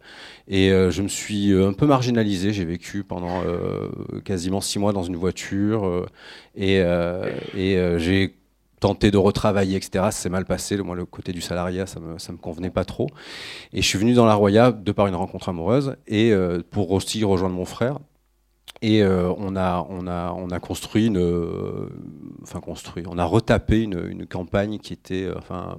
et 0.49 0.71
je 0.71 1.03
me 1.03 1.09
suis 1.09 1.53
un 1.53 1.75
peu 1.75 1.87
marginalisé. 1.87 2.55
J'ai 2.55 2.65
vécu 2.65 3.05
pendant 3.05 3.43
quasiment 4.25 4.62
six 4.62 4.79
mois 4.79 4.95
dans 4.95 5.03
une 5.03 5.17
voiture 5.17 6.06
et, 6.56 6.77
et 6.77 7.99
j'ai 7.99 8.38
tenté 8.81 9.11
de 9.11 9.19
retravailler, 9.19 9.77
etc. 9.77 9.91
Ça 10.07 10.11
s'est 10.11 10.29
mal 10.29 10.45
passé. 10.45 10.77
Moi, 10.79 10.97
le 10.97 11.05
côté 11.05 11.33
du 11.33 11.41
salariat, 11.41 11.87
ça 11.87 12.01
me, 12.01 12.15
me 12.15 12.37
convenait 12.39 12.71
pas 12.71 12.85
trop. 12.85 13.09
Et 13.73 13.83
je 13.83 13.87
suis 13.87 13.99
venu 13.99 14.15
dans 14.15 14.27
la 14.27 14.35
Roya 14.35 14.73
de 14.73 14.93
par 14.93 15.07
une 15.07 15.15
rencontre 15.15 15.49
amoureuse 15.49 15.97
et 16.07 16.33
euh, 16.33 16.63
pour 16.71 16.91
aussi 16.93 17.25
rejoindre 17.25 17.55
mon 17.55 17.65
frère. 17.65 17.99
Et 18.81 19.03
euh, 19.03 19.33
on 19.39 19.57
a 19.57 20.61
construit 20.61 21.07
une. 21.07 21.19
Euh, 21.19 21.89
enfin, 22.43 22.61
construit. 22.61 23.03
On 23.09 23.19
a 23.19 23.25
retapé 23.25 23.83
une, 23.83 24.07
une, 24.09 24.27
campagne 24.27 24.79
qui 24.79 24.93
était. 24.93 25.29
Enfin, 25.37 25.79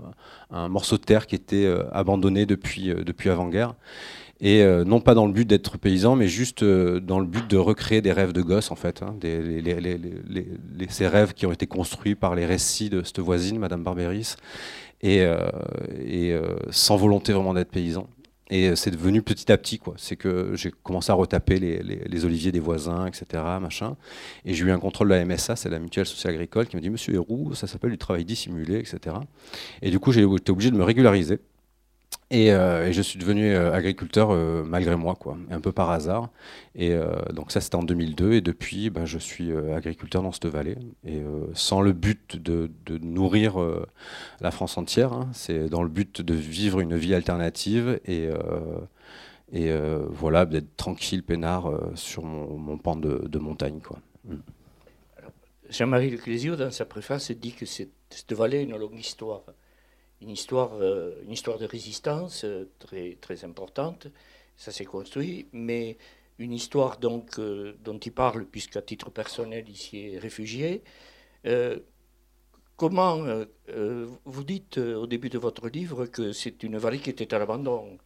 un 0.51 0.67
morceau 0.67 0.97
de 0.97 1.03
terre 1.03 1.25
qui 1.25 1.35
était 1.35 1.71
abandonné 1.93 2.45
depuis, 2.45 2.93
depuis 2.93 3.29
avant-guerre. 3.29 3.75
Et 4.41 4.61
euh, 4.61 4.85
non 4.85 5.01
pas 5.01 5.15
dans 5.15 5.27
le 5.27 5.33
but 5.33 5.45
d'être 5.45 5.77
paysan, 5.77 6.15
mais 6.15 6.27
juste 6.29 6.63
euh, 6.63 7.01
dans 7.01 7.19
le 7.19 7.25
but 7.25 7.49
de 7.49 7.57
recréer 7.57 8.01
des 8.01 8.13
rêves 8.13 8.31
de 8.31 8.41
gosse, 8.41 8.71
en 8.71 8.75
fait. 8.75 9.03
Hein, 9.03 9.17
ces 10.89 11.07
rêves 11.07 11.33
qui 11.33 11.45
ont 11.45 11.51
été 11.51 11.67
construits 11.67 12.15
par 12.15 12.35
les 12.35 12.45
récits 12.45 12.89
de 12.89 13.03
cette 13.03 13.19
voisine, 13.19 13.59
Madame 13.59 13.83
Barberis, 13.83 14.35
et, 15.01 15.21
euh, 15.23 16.55
sans 16.69 16.95
volonté 16.95 17.33
vraiment 17.33 17.53
d'être 17.53 17.71
paysan. 17.71 18.07
Et 18.51 18.75
c'est 18.75 18.89
devenu 18.89 19.21
petit 19.21 19.51
à 19.51 19.57
petit, 19.57 19.77
quoi. 19.77 19.93
C'est 19.97 20.15
que 20.15 20.55
j'ai 20.55 20.71
commencé 20.71 21.11
à 21.11 21.15
retaper 21.15 21.59
les, 21.59 22.25
oliviers 22.25 22.51
des 22.51 22.59
voisins, 22.59 23.05
etc., 23.05 23.43
machin. 23.61 23.95
Et 24.43 24.55
j'ai 24.55 24.65
eu 24.65 24.71
un 24.71 24.79
contrôle 24.79 25.09
de 25.09 25.13
la 25.13 25.23
MSA, 25.23 25.55
c'est 25.55 25.69
la 25.69 25.77
Mutuelle 25.77 26.07
Sociale 26.07 26.33
Agricole, 26.33 26.65
qui 26.65 26.75
m'a 26.75 26.81
dit 26.81 26.89
Monsieur 26.89 27.13
Héroux, 27.13 27.53
ça 27.53 27.67
s'appelle 27.67 27.91
du 27.91 27.99
travail 27.99 28.25
dissimulé, 28.25 28.79
etc. 28.79 29.17
Et 29.83 29.91
du 29.91 29.99
coup, 29.99 30.11
j'ai 30.11 30.23
été 30.23 30.51
obligé 30.51 30.71
de 30.71 30.77
me 30.77 30.83
régulariser. 30.83 31.39
Euh, 32.31 32.87
et, 32.87 32.93
je 32.93 33.01
suis 33.01 33.17
devenu 33.17 33.55
euh, 33.55 33.73
agriculteur 33.73 34.29
euh, 34.31 34.63
malgré 34.63 34.95
moi, 34.95 35.15
quoi, 35.15 35.37
un 35.49 35.59
peu 35.59 35.71
par 35.71 35.89
hasard. 35.89 36.29
Et 36.75 36.95
donc 37.33 37.51
ça, 37.51 37.61
c'était 37.61 37.75
en 37.75 37.83
2002. 37.83 38.33
Et 38.33 38.41
depuis, 38.41 38.89
ben, 38.89 39.05
je 39.05 39.17
suis 39.17 39.51
agriculteur 39.51 40.21
dans 40.21 40.31
cette 40.31 40.45
vallée. 40.45 40.77
Et 41.05 41.21
sans 41.53 41.81
le 41.81 41.91
but 41.91 42.37
de, 42.37 42.69
nourrir 43.01 43.57
la 44.39 44.51
France 44.51 44.77
entière, 44.77 45.11
hein. 45.11 45.29
c'est 45.33 45.67
dans 45.67 45.83
le 45.83 45.89
but 45.89 46.21
de 46.21 46.33
vivre 46.33 46.79
une 46.79 46.95
vie 46.95 47.13
alternative 47.13 47.99
et, 48.05 48.29
et 49.51 49.71
voilà, 50.09 50.45
d'être 50.45 50.77
tranquille, 50.77 51.23
peinard 51.23 51.69
sur 51.95 52.23
mon, 52.23 52.77
pan 52.77 52.95
de, 52.95 53.39
montagne. 53.39 53.79
Quoi. 53.83 53.99
Mm. 54.25 54.35
Jean-Marie 55.69 56.11
Leclésio, 56.11 56.55
dans 56.55 56.71
sa 56.71 56.85
préface, 56.85 57.31
dit 57.31 57.51
que 57.51 57.65
cette 57.65 58.31
vallée 58.31 58.59
a 58.59 58.61
une 58.61 58.77
longue 58.77 58.97
histoire 58.97 59.41
une 60.21 60.29
histoire, 60.29 60.73
euh, 60.73 61.21
une 61.23 61.31
histoire 61.31 61.57
de 61.57 61.65
résistance 61.65 62.43
euh, 62.43 62.69
très, 62.79 63.17
très 63.21 63.43
importante. 63.45 64.07
Ça 64.57 64.71
s'est 64.71 64.85
construit, 64.85 65.47
mais 65.53 65.97
une 66.37 66.53
histoire 66.53 66.97
donc, 66.97 67.39
euh, 67.39 67.75
dont 67.83 67.97
il 67.97 68.11
parle, 68.11 68.45
puisqu'à 68.45 68.81
titre 68.81 69.09
personnel, 69.09 69.65
s'y 69.75 70.13
est 70.13 70.19
réfugié. 70.19 70.83
comment 72.75 73.17
vous 74.25 74.43
dites 74.43 74.77
au 74.77 75.07
début 75.07 75.29
de 75.29 75.37
votre 75.37 75.67
livre 75.69 76.05
que 76.05 76.31
c'est 76.31 76.63
une 76.63 76.77
vallée 76.77 76.99
qui 76.99 77.09
était 77.09 77.33
à 77.33 77.39
l'abandon 77.39 77.97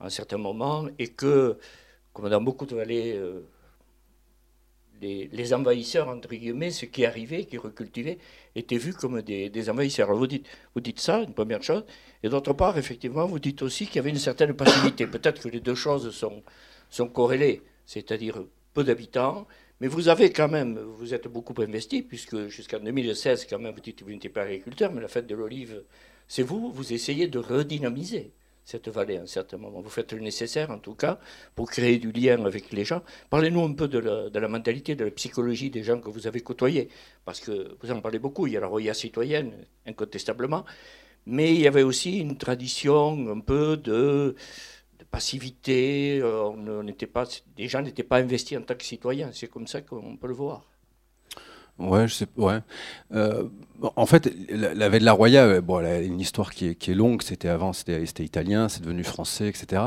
à 0.00 0.06
un 0.06 0.10
certain 0.10 0.38
moment 0.38 0.88
et 0.98 1.08
que, 1.08 1.58
comme 2.12 2.28
dans 2.28 2.40
beaucoup 2.40 2.66
de 2.66 2.76
vallées 2.76 3.18
les, 5.00 5.54
envahisseurs, 5.54 6.08
entre 6.08 6.28
guillemets, 6.28 6.70
ceux 6.70 6.86
qui 6.86 7.04
arrivaient, 7.04 7.44
qui 7.44 7.58
recultivaient, 7.58 8.18
étaient 8.54 8.76
vus 8.76 8.94
comme 8.94 9.22
des, 9.22 9.70
envahisseurs. 9.70 10.08
Alors 10.08 10.18
vous 10.18 10.26
dites, 10.26 11.00
ça, 11.00 11.22
une 11.22 11.34
première 11.34 11.62
chose, 11.62 11.84
et 12.22 12.28
d'autre 12.28 12.52
part, 12.52 12.78
effectivement, 12.78 13.26
vous 13.26 13.38
dites 13.38 13.62
aussi 13.62 13.86
qu'il 13.86 13.96
y 13.96 13.98
avait 14.00 14.10
une 14.10 14.18
certaine 14.18 14.54
passivité. 14.54 15.06
Peut-être 15.06 15.42
que 15.42 15.48
les 15.48 15.60
deux 15.60 15.74
choses 15.74 16.10
sont, 16.10 16.42
sont 16.90 17.08
corrélées, 17.08 17.62
c'est-à-dire 17.86 18.44
peu 18.74 18.84
d'habitants, 18.84 19.46
mais 19.80 19.88
vous 19.88 20.08
avez 20.08 20.30
quand 20.30 20.48
même, 20.48 20.78
vous 20.78 21.14
êtes 21.14 21.26
beaucoup 21.28 21.54
investi, 21.60 22.02
puisque 22.02 22.48
jusqu'en 22.48 22.80
2016, 22.80 23.46
quand 23.48 23.58
même, 23.58 23.74
vous 23.74 23.80
dites 23.80 23.98
que 23.98 24.04
vous 24.04 24.10
n'étiez 24.10 24.30
pas 24.30 24.42
agriculteur, 24.42 24.92
mais 24.92 25.00
la 25.00 25.08
fête 25.08 25.26
de 25.26 25.34
l'olive, 25.34 25.82
c'est 26.28 26.42
vous, 26.42 26.70
vous 26.70 26.92
essayez 26.92 27.26
de 27.26 27.38
redynamiser 27.38 28.32
cette 28.70 28.88
vallée 28.88 29.16
à 29.18 29.22
un 29.22 29.26
certain 29.26 29.56
moment. 29.56 29.80
Vous 29.80 29.90
faites 29.90 30.12
le 30.12 30.20
nécessaire, 30.20 30.70
en 30.70 30.78
tout 30.78 30.94
cas, 30.94 31.18
pour 31.56 31.68
créer 31.70 31.98
du 31.98 32.12
lien 32.12 32.44
avec 32.44 32.70
les 32.70 32.84
gens. 32.84 33.02
Parlez-nous 33.28 33.64
un 33.64 33.72
peu 33.72 33.88
de 33.88 33.98
la, 33.98 34.48
mentalité, 34.48 34.94
de 34.94 35.04
la 35.04 35.10
psychologie 35.10 35.70
des 35.70 35.82
gens 35.82 36.00
que 36.00 36.08
vous 36.08 36.26
avez 36.26 36.40
côtoyés, 36.40 36.88
parce 37.24 37.40
que 37.40 37.76
vous 37.80 37.90
en 37.90 38.00
parlez 38.00 38.20
beaucoup. 38.20 38.46
Il 38.46 38.52
y 38.52 38.56
a 38.56 38.60
la 38.60 38.68
roya 38.68 38.94
citoyenne, 38.94 39.52
incontestablement, 39.86 40.64
mais 41.26 41.52
il 41.52 41.60
y 41.60 41.66
avait 41.66 41.82
aussi 41.82 42.18
une 42.18 42.36
tradition 42.38 43.28
un 43.28 43.40
peu 43.40 43.76
de, 43.76 44.36
passivité. 45.10 46.22
On 46.22 46.86
pas, 47.12 47.24
les 47.58 47.68
gens 47.68 47.82
n'étaient 47.82 48.04
pas 48.04 48.18
investis 48.18 48.56
en 48.56 48.62
tant 48.62 48.76
que 48.76 48.84
citoyens. 48.84 49.30
C'est 49.32 49.48
comme 49.48 49.66
ça 49.66 49.80
qu'on 49.82 50.16
peut 50.16 50.28
le 50.28 50.34
voir. 50.34 50.69
Ouais, 51.80 52.06
je 52.06 52.14
sais. 52.14 52.26
Ouais. 52.36 52.58
Euh, 53.14 53.44
en 53.96 54.04
fait, 54.04 54.30
la, 54.50 54.74
la 54.74 54.90
de 54.90 55.04
la 55.04 55.12
Roya, 55.12 55.62
bon, 55.62 55.80
elle 55.80 55.86
a 55.86 56.00
une 56.00 56.20
histoire 56.20 56.52
qui 56.52 56.66
est, 56.66 56.88
longue. 56.88 57.22
C'était 57.22 57.48
avant, 57.48 57.72
c'était 57.72 58.22
italien, 58.22 58.68
c'est 58.68 58.82
devenu 58.82 59.02
français, 59.02 59.48
etc. 59.48 59.82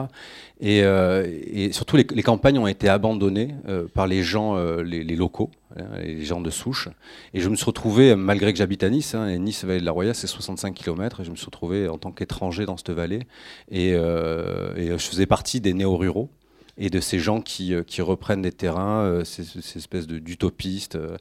Et, 0.60 0.84
euh, 0.84 1.28
et 1.30 1.72
surtout, 1.72 1.98
les, 1.98 2.24
campagnes 2.24 2.58
ont 2.58 2.66
été 2.66 2.90
abandonnées 2.90 3.54
euh, 3.68 3.86
par 3.94 4.08
les 4.08 4.24
gens, 4.24 4.58
les, 4.82 5.04
locaux, 5.16 5.52
hein, 5.78 5.84
les 6.02 6.26
gens 6.26 6.42
de 6.42 6.50
souche. 6.50 6.90
Et 7.36 7.40
je 7.40 7.50
me 7.50 7.56
suis 7.56 7.66
retrouvé, 7.66 8.16
malgré 8.16 8.52
que 8.52 8.58
j'habite 8.58 8.82
à 8.82 8.90
Nice, 8.90 9.14
hein, 9.14 9.28
et 9.28 9.38
Nice, 9.38 9.64
Vallée 9.64 9.80
de 9.80 9.86
la 9.86 9.92
Roya, 9.92 10.16
c'est 10.16 10.28
65 10.28 10.74
km, 10.74 11.22
et 11.22 11.24
je 11.24 11.30
me 11.30 11.36
suis 11.36 11.46
retrouvé 11.46 11.88
en 11.88 12.00
tant 12.00 12.12
qu'étranger 12.12 12.66
dans 12.66 12.78
cette 12.78 12.92
vallée. 12.92 13.28
Et 13.70 13.92
je 13.94 14.98
faisais 14.98 15.28
partie 15.28 15.62
des 15.62 15.74
néo-ruraux 15.74 16.30
et 16.78 16.90
de 16.90 17.00
ces 17.00 17.20
gens 17.20 17.42
qui, 17.42 17.74
euh, 17.74 17.84
qui 17.84 18.02
reprennent 18.02 18.42
des 18.42 18.52
terrains, 18.52 19.02
euh, 19.04 19.24
ces, 19.24 19.44
ces, 19.44 19.78
espèces 19.78 20.08
d'utopistes. 20.08 20.96
Euh. 20.96 21.18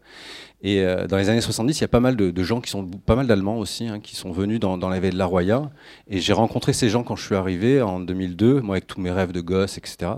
Et 0.62 0.84
dans 1.08 1.16
les 1.16 1.28
années 1.28 1.40
70, 1.40 1.76
il 1.76 1.80
y 1.80 1.84
a 1.84 1.88
pas 1.88 1.98
mal 1.98 2.14
de, 2.14 2.42
gens 2.44 2.60
qui 2.60 2.70
sont, 2.70 2.86
pas 2.86 3.16
mal 3.16 3.26
d'Allemands 3.26 3.58
aussi, 3.58 3.88
hein, 3.88 3.98
qui 3.98 4.14
sont 4.14 4.30
venus 4.30 4.60
dans, 4.60 4.78
dans 4.78 4.88
la 4.88 5.00
ville 5.00 5.14
de 5.14 5.18
la 5.18 5.26
Roya. 5.26 5.70
Et 6.06 6.20
j'ai 6.20 6.32
rencontré 6.32 6.72
ces 6.72 6.88
gens 6.88 7.02
quand 7.02 7.16
je 7.16 7.26
suis 7.26 7.34
arrivé 7.34 7.82
en 7.82 7.98
2002, 7.98 8.60
moi 8.60 8.76
avec 8.76 8.86
tous 8.86 9.00
mes 9.00 9.10
rêves 9.10 9.32
de 9.32 9.40
gosse, 9.40 9.76
etc. 9.76 10.12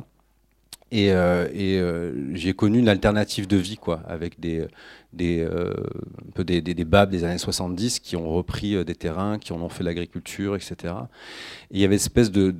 Et, 0.93 1.11
j'ai 2.35 2.53
connu 2.53 2.79
une 2.79 2.91
alternative 2.91 3.47
de 3.47 3.57
vie, 3.57 3.79
quoi, 3.79 4.03
avec 4.07 4.39
des, 4.39 4.67
des, 5.15 5.43
un 5.45 6.31
peu 6.35 6.45
des, 6.45 6.61
des, 6.61 6.75
des, 6.75 6.85
des 6.85 7.25
années 7.25 7.39
70 7.39 8.01
qui 8.01 8.15
ont 8.17 8.31
repris 8.31 8.85
des 8.85 8.95
terrains, 8.95 9.39
qui 9.39 9.55
en 9.55 9.63
ont 9.63 9.71
fait 9.71 9.83
l'agriculture, 9.83 10.57
etc. 10.57 10.93
Et 11.71 11.77
il 11.77 11.81
y 11.81 11.85
avait 11.85 11.95
une 11.95 12.01
espèce 12.01 12.31
de 12.31 12.51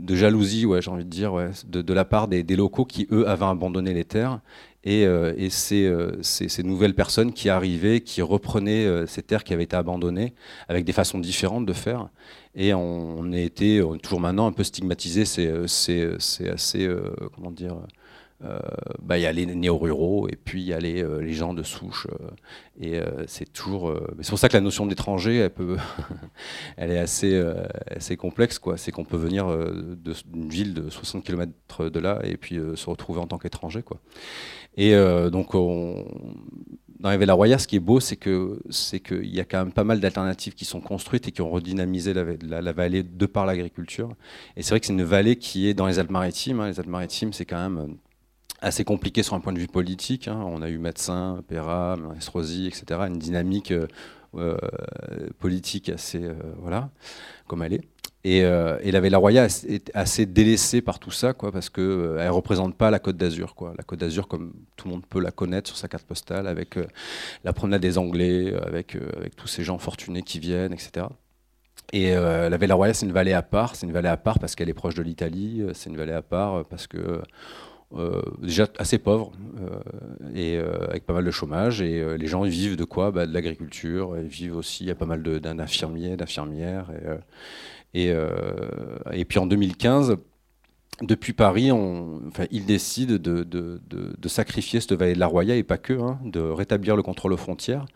de 0.00 0.14
jalousie, 0.14 0.66
ouais, 0.66 0.82
j'ai 0.82 0.90
envie 0.90 1.04
de 1.04 1.10
dire, 1.10 1.32
ouais, 1.32 1.50
de, 1.66 1.82
de, 1.82 1.92
la 1.92 2.04
part 2.04 2.28
des, 2.28 2.42
locaux 2.56 2.84
qui, 2.84 3.06
eux, 3.12 3.28
avaient 3.28 3.46
abandonné 3.46 3.94
les 3.94 4.04
terres. 4.04 4.40
Et, 4.82 5.04
euh, 5.04 5.34
et 5.36 5.50
ces, 5.50 5.84
euh, 5.84 6.22
ces, 6.22 6.62
nouvelles 6.62 6.94
personnes 6.94 7.34
qui 7.34 7.50
arrivaient, 7.50 8.00
qui 8.00 8.22
reprenaient 8.22 8.86
euh, 8.86 9.06
ces 9.06 9.22
terres 9.22 9.44
qui 9.44 9.52
avaient 9.52 9.64
été 9.64 9.76
abandonnées, 9.76 10.32
avec 10.68 10.86
des 10.86 10.92
façons 10.92 11.18
différentes 11.18 11.66
de 11.66 11.72
faire. 11.74 12.08
Et 12.54 12.72
on, 12.72 13.30
a 13.32 13.38
été, 13.38 13.76
est 13.76 14.02
toujours 14.02 14.20
maintenant, 14.20 14.46
un 14.46 14.52
peu 14.52 14.64
stigmatisé. 14.64 15.24
C'est 15.26 15.50
assez, 16.48 16.86
euh, 16.86 17.14
comment 17.34 17.50
dire, 17.50 17.76
euh, 18.42 18.58
bah, 19.02 19.18
il 19.18 19.22
y 19.22 19.26
a 19.26 19.32
les 19.32 19.44
néo-ruraux 19.44 20.26
et 20.28 20.36
puis 20.36 20.62
il 20.62 20.68
y 20.68 20.72
a 20.72 20.78
les, 20.80 21.02
euh, 21.02 21.26
gens 21.30 21.52
de 21.52 21.62
souche. 21.62 22.06
Euh, 22.10 22.30
et 22.80 23.00
c'est 23.26 23.52
toujours. 23.52 23.94
c'est 24.20 24.30
pour 24.30 24.38
ça 24.38 24.48
que 24.48 24.56
la 24.56 24.62
notion 24.62 24.86
d'étranger, 24.86 25.36
elle, 25.36 25.50
peut 25.50 25.76
elle 26.78 26.90
est 26.90 26.98
assez, 26.98 27.42
assez 27.94 28.16
complexe. 28.16 28.58
C'est 28.76 28.90
qu'on 28.90 29.04
peut 29.04 29.18
venir 29.18 29.54
d'une 30.32 30.48
ville 30.48 30.72
de 30.72 30.88
60 30.88 31.22
km 31.22 31.90
de 31.90 32.00
là 32.00 32.20
et 32.24 32.38
puis 32.38 32.58
se 32.74 32.88
retrouver 32.88 33.20
en 33.20 33.26
tant 33.26 33.36
qu'étranger. 33.36 33.82
Quoi. 33.82 33.98
Et 34.78 34.94
donc, 35.30 35.54
on, 35.54 36.06
dans 37.00 37.10
la 37.10 37.34
Roya, 37.34 37.58
ce 37.58 37.66
qui 37.66 37.76
est 37.76 37.80
beau, 37.80 38.00
c'est 38.00 38.16
que 38.16 38.58
c'est 38.70 39.00
qu'il 39.00 39.34
y 39.34 39.40
a 39.40 39.44
quand 39.44 39.58
même 39.58 39.72
pas 39.72 39.84
mal 39.84 40.00
d'alternatives 40.00 40.54
qui 40.54 40.64
sont 40.64 40.80
construites 40.80 41.28
et 41.28 41.32
qui 41.32 41.42
ont 41.42 41.50
redynamisé 41.50 42.14
la 42.14 42.72
vallée 42.72 43.02
de 43.02 43.26
par 43.26 43.44
l'agriculture. 43.44 44.14
Et 44.56 44.62
c'est 44.62 44.70
vrai 44.70 44.80
que 44.80 44.86
c'est 44.86 44.94
une 44.94 45.02
vallée 45.02 45.36
qui 45.36 45.68
est 45.68 45.74
dans 45.74 45.86
les 45.86 45.98
Alpes-Maritimes. 45.98 46.60
Hein. 46.60 46.68
Les 46.68 46.80
Alpes-Maritimes, 46.80 47.34
c'est 47.34 47.44
quand 47.44 47.68
même 47.68 47.96
assez 48.60 48.84
compliqué 48.84 49.22
sur 49.22 49.34
un 49.34 49.40
point 49.40 49.52
de 49.52 49.58
vue 49.58 49.68
politique. 49.68 50.28
Hein. 50.28 50.42
On 50.46 50.62
a 50.62 50.68
eu 50.68 50.78
médecin, 50.78 51.42
Perra, 51.48 51.96
Estrosi, 52.16 52.66
etc. 52.66 53.00
Une 53.06 53.18
dynamique 53.18 53.72
euh, 53.72 53.86
euh, 54.36 54.56
politique 55.38 55.88
assez, 55.88 56.22
euh, 56.22 56.34
voilà, 56.58 56.90
comme 57.46 57.62
elle 57.62 57.74
est. 57.74 57.82
Et, 58.22 58.44
euh, 58.44 58.78
et 58.82 58.92
la 58.92 59.00
Villa 59.00 59.16
Roya 59.16 59.46
est 59.46 59.90
assez 59.94 60.26
délaissée 60.26 60.82
par 60.82 60.98
tout 60.98 61.10
ça, 61.10 61.32
quoi, 61.32 61.50
parce 61.52 61.70
que 61.70 61.80
euh, 61.80 62.18
elle 62.20 62.30
représente 62.30 62.76
pas 62.76 62.90
la 62.90 62.98
Côte 62.98 63.16
d'Azur, 63.16 63.54
quoi. 63.54 63.72
La 63.78 63.82
Côte 63.82 64.00
d'Azur, 64.00 64.28
comme 64.28 64.52
tout 64.76 64.88
le 64.88 64.92
monde 64.92 65.06
peut 65.06 65.20
la 65.20 65.30
connaître 65.30 65.68
sur 65.68 65.78
sa 65.78 65.88
carte 65.88 66.04
postale, 66.04 66.46
avec 66.46 66.76
euh, 66.76 66.86
la 67.44 67.54
promenade 67.54 67.80
des 67.80 67.96
Anglais, 67.96 68.54
avec, 68.66 68.96
avec 69.16 69.36
tous 69.36 69.46
ces 69.48 69.64
gens 69.64 69.78
fortunés 69.78 70.22
qui 70.22 70.38
viennent, 70.38 70.72
etc. 70.72 71.06
Et 71.92 72.12
la 72.12 72.56
Villa 72.56 72.76
Roya, 72.76 72.94
c'est 72.94 73.04
une 73.04 73.10
vallée 73.10 73.32
à 73.32 73.42
part. 73.42 73.74
C'est 73.74 73.84
une 73.84 73.92
vallée 73.92 74.08
à 74.08 74.16
part 74.16 74.38
parce 74.38 74.54
qu'elle 74.54 74.68
est 74.68 74.74
proche 74.74 74.94
de 74.94 75.02
l'Italie. 75.02 75.64
C'est 75.74 75.90
une 75.90 75.96
vallée 75.96 76.12
à 76.12 76.22
part 76.22 76.64
parce 76.66 76.86
que 76.86 77.20
euh, 77.92 78.22
déjà 78.40 78.68
assez 78.78 78.98
pauvre 78.98 79.32
euh, 79.60 79.80
et 80.32 80.56
euh, 80.56 80.86
avec 80.88 81.04
pas 81.04 81.12
mal 81.12 81.24
de 81.24 81.30
chômage. 81.30 81.82
Et 81.82 82.16
les 82.16 82.26
gens 82.26 82.42
vivent 82.42 82.76
de 82.76 82.84
quoi? 82.84 83.10
Bah, 83.10 83.26
De 83.26 83.34
l'agriculture. 83.34 84.14
Vivent 84.14 84.56
aussi, 84.56 84.84
il 84.84 84.88
y 84.88 84.90
a 84.90 84.94
pas 84.94 85.06
mal 85.06 85.22
d'infirmiers, 85.22 86.16
d'infirmières. 86.16 86.90
Et, 87.94 88.08
et, 88.08 88.14
et, 89.12 89.24
puis 89.24 89.38
en 89.38 89.46
2015, 89.46 90.16
depuis 91.02 91.32
Paris, 91.32 91.72
enfin, 91.72 92.44
ils 92.50 92.66
décident 92.66 93.14
de, 93.14 93.18
de, 93.18 93.44
de, 93.44 93.80
de, 94.16 94.28
sacrifier 94.28 94.80
cette 94.80 94.92
vallée 94.92 95.14
de 95.14 95.18
la 95.18 95.26
Roya 95.26 95.56
et 95.56 95.62
pas 95.62 95.78
que, 95.78 95.94
hein, 95.94 96.20
de 96.24 96.40
rétablir 96.40 96.94
le 96.94 97.02
contrôle 97.02 97.32
aux 97.32 97.38
frontières. 97.38 97.86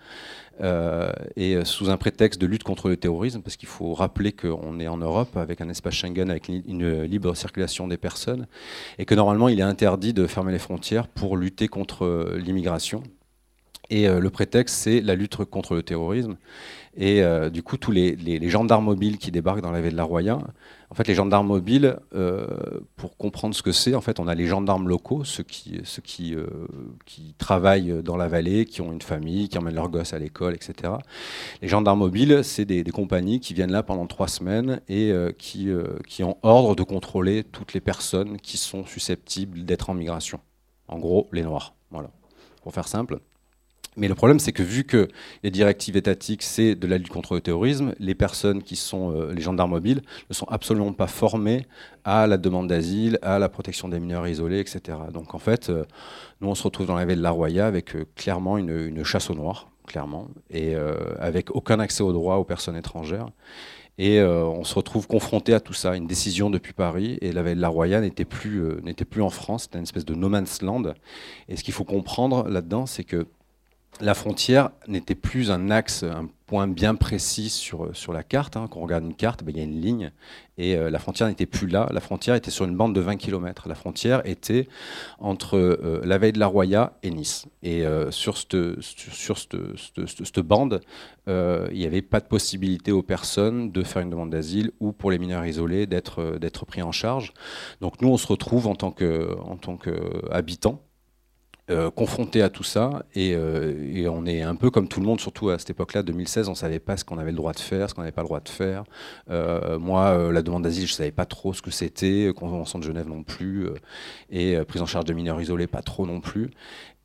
Euh, 0.61 1.11
et 1.37 1.65
sous 1.65 1.91
un 1.91 1.97
prétexte 1.97 2.41
de 2.41 2.47
lutte 2.47 2.63
contre 2.63 2.89
le 2.89 2.97
terrorisme, 2.97 3.43
parce 3.43 3.57
qu'il 3.57 3.69
faut 3.69 3.95
rappeler 3.95 4.33
qu'on 4.33 4.79
est 4.81 4.89
en 4.89 4.99
Europe 4.99 5.37
avec 5.37 5.61
un 5.61 5.69
espace 5.69 5.95
Schengen 5.95 6.31
avec 6.31 6.49
une 6.49 7.03
libre 7.03 7.35
circulation 7.35 7.89
des 7.89 7.97
personnes, 7.97 8.47
et 8.99 9.05
que 9.05 9.15
normalement 9.15 9.49
il 9.49 9.59
est 9.59 9.65
interdit 9.65 10.13
de 10.13 10.27
fermer 10.27 10.53
les 10.53 10.59
frontières 10.59 11.09
pour 11.09 11.37
lutter 11.37 11.69
contre 11.69 12.37
l'immigration. 12.37 13.03
Et 13.91 14.09
euh, 14.09 14.21
le 14.21 14.31
prétexte, 14.31 14.77
c'est 14.77 15.01
la 15.01 15.15
lutte 15.15 15.37
contre 15.37 15.75
le 15.75 15.83
terrorisme. 15.83 16.37
Et 16.97 17.23
euh, 17.23 17.51
du 17.51 17.63
coup, 17.63 17.77
tous 17.77 17.91
les, 17.91 18.49
gendarmes 18.49 18.85
mobiles 18.85 19.19
qui 19.19 19.31
débarquent 19.31 19.61
dans 19.61 19.73
la 19.73 19.83
baie 19.83 19.91
de 19.91 19.97
la 19.97 20.05
Roya, 20.05 20.39
en 20.91 20.95
fait, 20.95 21.09
les 21.09 21.15
gendarmes 21.15 21.49
mobiles, 21.49 21.97
euh, 22.15 22.47
pour 22.97 23.17
comprendre 23.17 23.55
ce 23.55 23.63
que 23.63 23.73
c'est, 23.73 23.95
en 23.95 24.01
fait, 24.01 24.21
on 24.21 24.29
a 24.29 24.35
les 24.35 24.47
gendarmes 24.47 24.89
locaux, 24.89 25.25
ceux 25.25 25.43
qui, 25.43 26.37
travaillent 27.37 28.03
dans 28.03 28.17
la 28.17 28.29
vallée, 28.29 28.65
qui 28.65 28.81
ont 28.81 28.93
une 28.93 29.03
famille, 29.03 29.49
qui 29.49 29.59
emmènent 29.59 29.75
leurs 29.75 29.89
gosses 29.89 30.15
à 30.15 30.19
l'école, 30.19 30.55
etc. 30.55 30.93
Les 31.63 31.69
gendarmes 31.69 31.99
mobiles, 31.99 32.41
c'est 32.45 32.65
des, 32.65 32.85
compagnies 32.85 33.41
qui 33.41 33.55
viennent 33.55 33.73
là 33.73 33.83
pendant 33.83 34.07
trois 34.07 34.29
semaines 34.29 34.81
et 34.89 35.13
qui 35.37 35.69
ont 36.23 36.37
ordre 36.43 36.77
de 36.77 36.85
contrôler 36.85 37.43
toutes 37.43 37.75
les 37.75 37.81
personnes 37.81 38.39
qui 38.39 38.57
sont 38.57 38.87
susceptibles 38.87 39.65
d'être 39.65 39.91
en 39.91 39.95
migration. 39.95 40.39
En 40.87 40.99
gros, 40.99 41.29
les 41.33 41.43
Noirs. 41.43 41.75
Voilà, 41.91 42.11
pour 42.63 42.73
faire 42.73 42.87
simple. 42.87 43.19
Mais 43.97 44.09
le 44.09 44.15
problème, 44.15 44.41
c'est 44.41 44.53
que 44.53 44.63
vu 44.63 44.85
que 44.85 45.09
les 45.43 45.51
directives 45.51 45.97
étatiques, 45.97 46.43
c'est 46.43 46.75
de 46.75 46.87
la 46.87 46.99
lutte 46.99 47.11
contre 47.11 47.35
le 47.35 47.41
terrorisme, 47.41 47.95
les 48.01 48.15
personnes 48.15 48.63
qui 48.63 48.75
sont 48.75 49.13
euh, 49.13 49.33
les 49.33 49.41
gendarmes 49.41 49.71
mobiles 49.71 50.03
ne 50.29 50.35
sont 50.35 50.47
absolument 50.47 50.93
pas 50.93 51.07
formées 51.07 51.67
à 52.05 52.27
la 52.27 52.37
demande 52.37 52.69
d'asile, 52.69 53.19
à 53.23 53.39
la 53.39 53.49
protection 53.49 53.89
des 53.89 54.01
mineurs 54.01 54.27
isolés, 54.27 54.59
etc. 54.59 54.99
Donc 55.13 55.35
en 55.35 55.39
fait, 55.39 55.71
euh, 55.71 55.85
nous, 56.41 56.49
on 56.49 56.55
se 56.55 56.65
retrouve 56.65 56.87
dans 56.87 56.97
la 56.97 57.05
ville 57.05 57.19
de 57.19 57.23
la 57.23 57.31
Roya 57.31 57.67
avec 57.67 57.95
euh, 57.95 58.05
clairement 58.17 58.59
une, 58.59 59.05
chasse 59.05 59.31
aux 59.31 59.35
noirs, 59.35 59.69
clairement, 59.87 60.29
et 60.51 60.75
avec 61.19 61.55
aucun 61.55 61.79
accès 61.79 62.03
aux 62.03 62.13
droits 62.15 62.39
aux 62.39 62.45
personnes 62.45 62.77
étrangères. 62.77 63.29
Et 63.99 64.23
on 64.23 64.65
se 64.65 64.75
retrouve 64.75 65.07
confronté 65.07 65.53
à 65.53 65.61
tout 65.61 65.75
ça, 65.75 65.95
une 65.95 66.07
décision 66.07 66.49
depuis 66.49 66.73
Paris, 66.73 67.19
et 67.21 67.33
la, 67.33 67.55
la 67.55 67.69
Roya 67.69 68.01
n'était 68.01 68.25
plus, 68.25 68.63
n'était 68.83 69.05
plus 69.05 69.21
en 69.21 69.29
France, 69.29 69.65
c'était 69.65 69.77
une 69.77 69.85
espèce 69.85 70.07
de 70.07 70.15
no 70.15 70.31
man's 70.31 70.63
land. 70.63 70.95
Et 71.49 71.57
ce 71.57 71.63
qu'il 71.63 71.75
faut 71.75 71.85
comprendre 71.85 72.49
là-dedans, 72.49 72.87
c'est 72.87 73.05
que 73.05 73.27
la 74.01 74.15
frontière 74.15 74.71
n'était 74.89 75.15
plus 75.15 75.51
un 75.51 75.71
axe, 75.71 76.03
un 76.03 76.29
point 76.47 76.67
bien 76.67 76.95
précis 76.95 77.49
sur, 77.49 77.95
sur 77.97 78.13
la 78.13 78.23
carte. 78.23 78.57
Hein. 78.57 78.69
Quand 78.71 78.81
on 78.81 78.83
regarde 78.83 79.05
une 79.05 79.15
carte, 79.15 79.45
ben, 79.45 79.53
il 79.55 79.59
y 79.59 79.61
a 79.61 79.65
une 79.65 79.81
ligne 79.81 80.11
et 80.59 80.77
euh, 80.77 80.91
la 80.91 80.99
frontière 80.99 81.29
n'était 81.29 81.47
plus 81.47 81.69
là. 81.69 81.89
La 81.93 82.01
frontière 82.01 82.35
était 82.35 82.51
sur 82.51 82.65
une 82.65 82.77
bande 82.77 82.95
de 82.95 83.01
20 83.01 83.17
km. 83.17 83.69
La 83.69 83.75
frontière 83.75 84.21
était 84.27 84.69
entre 85.19 85.57
euh, 85.57 86.01
la 86.05 86.19
veille 86.19 86.33
de 86.33 86.39
la 86.39 86.47
Roya 86.47 86.99
et 87.03 87.11
Nice. 87.11 87.47
Et 87.63 87.87
euh, 87.87 88.11
sur 88.11 88.37
cette, 88.37 88.57
sur 88.83 89.37
bande, 90.43 90.81
euh, 91.29 91.69
il 91.73 91.79
n'y 91.79 91.87
avait 91.87 92.03
pas 92.03 92.21
de 92.21 92.27
possibilité 92.27 92.93
aux 92.93 93.03
personnes 93.03 93.71
de 93.71 93.83
faire 93.83 94.03
une 94.03 94.11
demande 94.11 94.31
d'asile 94.31 94.73
ou 94.81 94.93
pour 94.93 95.11
les 95.11 95.19
mineurs 95.19 95.47
isolés 95.47 95.87
d'être 95.87 96.67
pris 96.67 96.83
en 96.83 96.93
charge. 96.93 97.33
Donc 97.81 98.03
nous, 98.03 98.09
on 98.09 98.17
se 98.17 98.27
retrouve 98.27 98.67
en 98.67 98.75
tant 98.75 98.91
qu'habitants 98.91 100.83
euh, 101.71 101.91
confronté 101.91 102.43
à 102.43 102.51
tout 102.51 102.63
ça 102.63 103.07
et, 103.15 103.35
euh, 103.35 103.91
et, 103.91 104.07
on 104.07 104.27
est 104.27 104.43
un 104.43 104.55
peu 104.55 104.71
comme 104.71 104.87
tout 104.87 105.01
le 105.01 105.07
monde, 105.07 105.19
surtout 105.19 105.49
à 105.49 105.59
cette 105.59 105.71
époque-là, 105.71 106.03
2016, 106.03 106.51
on 106.51 106.55
savait 106.55 106.79
pas 106.79 106.99
ce 106.99 107.07
qu'on 107.07 107.17
avait 107.17 107.31
le 107.31 107.39
droit 107.39 107.55
de 107.55 107.59
faire, 107.59 107.89
ce 107.89 107.95
qu'on 107.95 108.03
n'avait 108.03 108.13
pas 108.13 108.21
le 108.21 108.27
droit 108.27 108.41
de 108.41 108.51
faire. 108.51 108.85
Euh, 109.31 109.79
moi, 109.79 110.09
euh, 110.09 110.31
la 110.31 110.43
demande 110.43 110.65
d'asile, 110.65 110.87
je 110.87 110.93
savais 110.93 111.11
pas 111.11 111.25
trop 111.25 111.55
ce 111.55 111.63
que 111.63 111.71
c'était, 111.71 112.31
Convention 112.37 112.79
de 112.79 112.85
Genève 112.85 113.09
non 113.09 113.23
plus, 113.23 113.69
et 114.29 114.59
prise 114.69 114.83
en 114.83 114.87
charge 114.87 115.07
de 115.07 115.15
mineurs 115.15 115.41
isolés, 115.41 115.67
pas 115.67 115.81
trop 115.81 116.07
non 116.07 116.21
plus. 116.21 116.51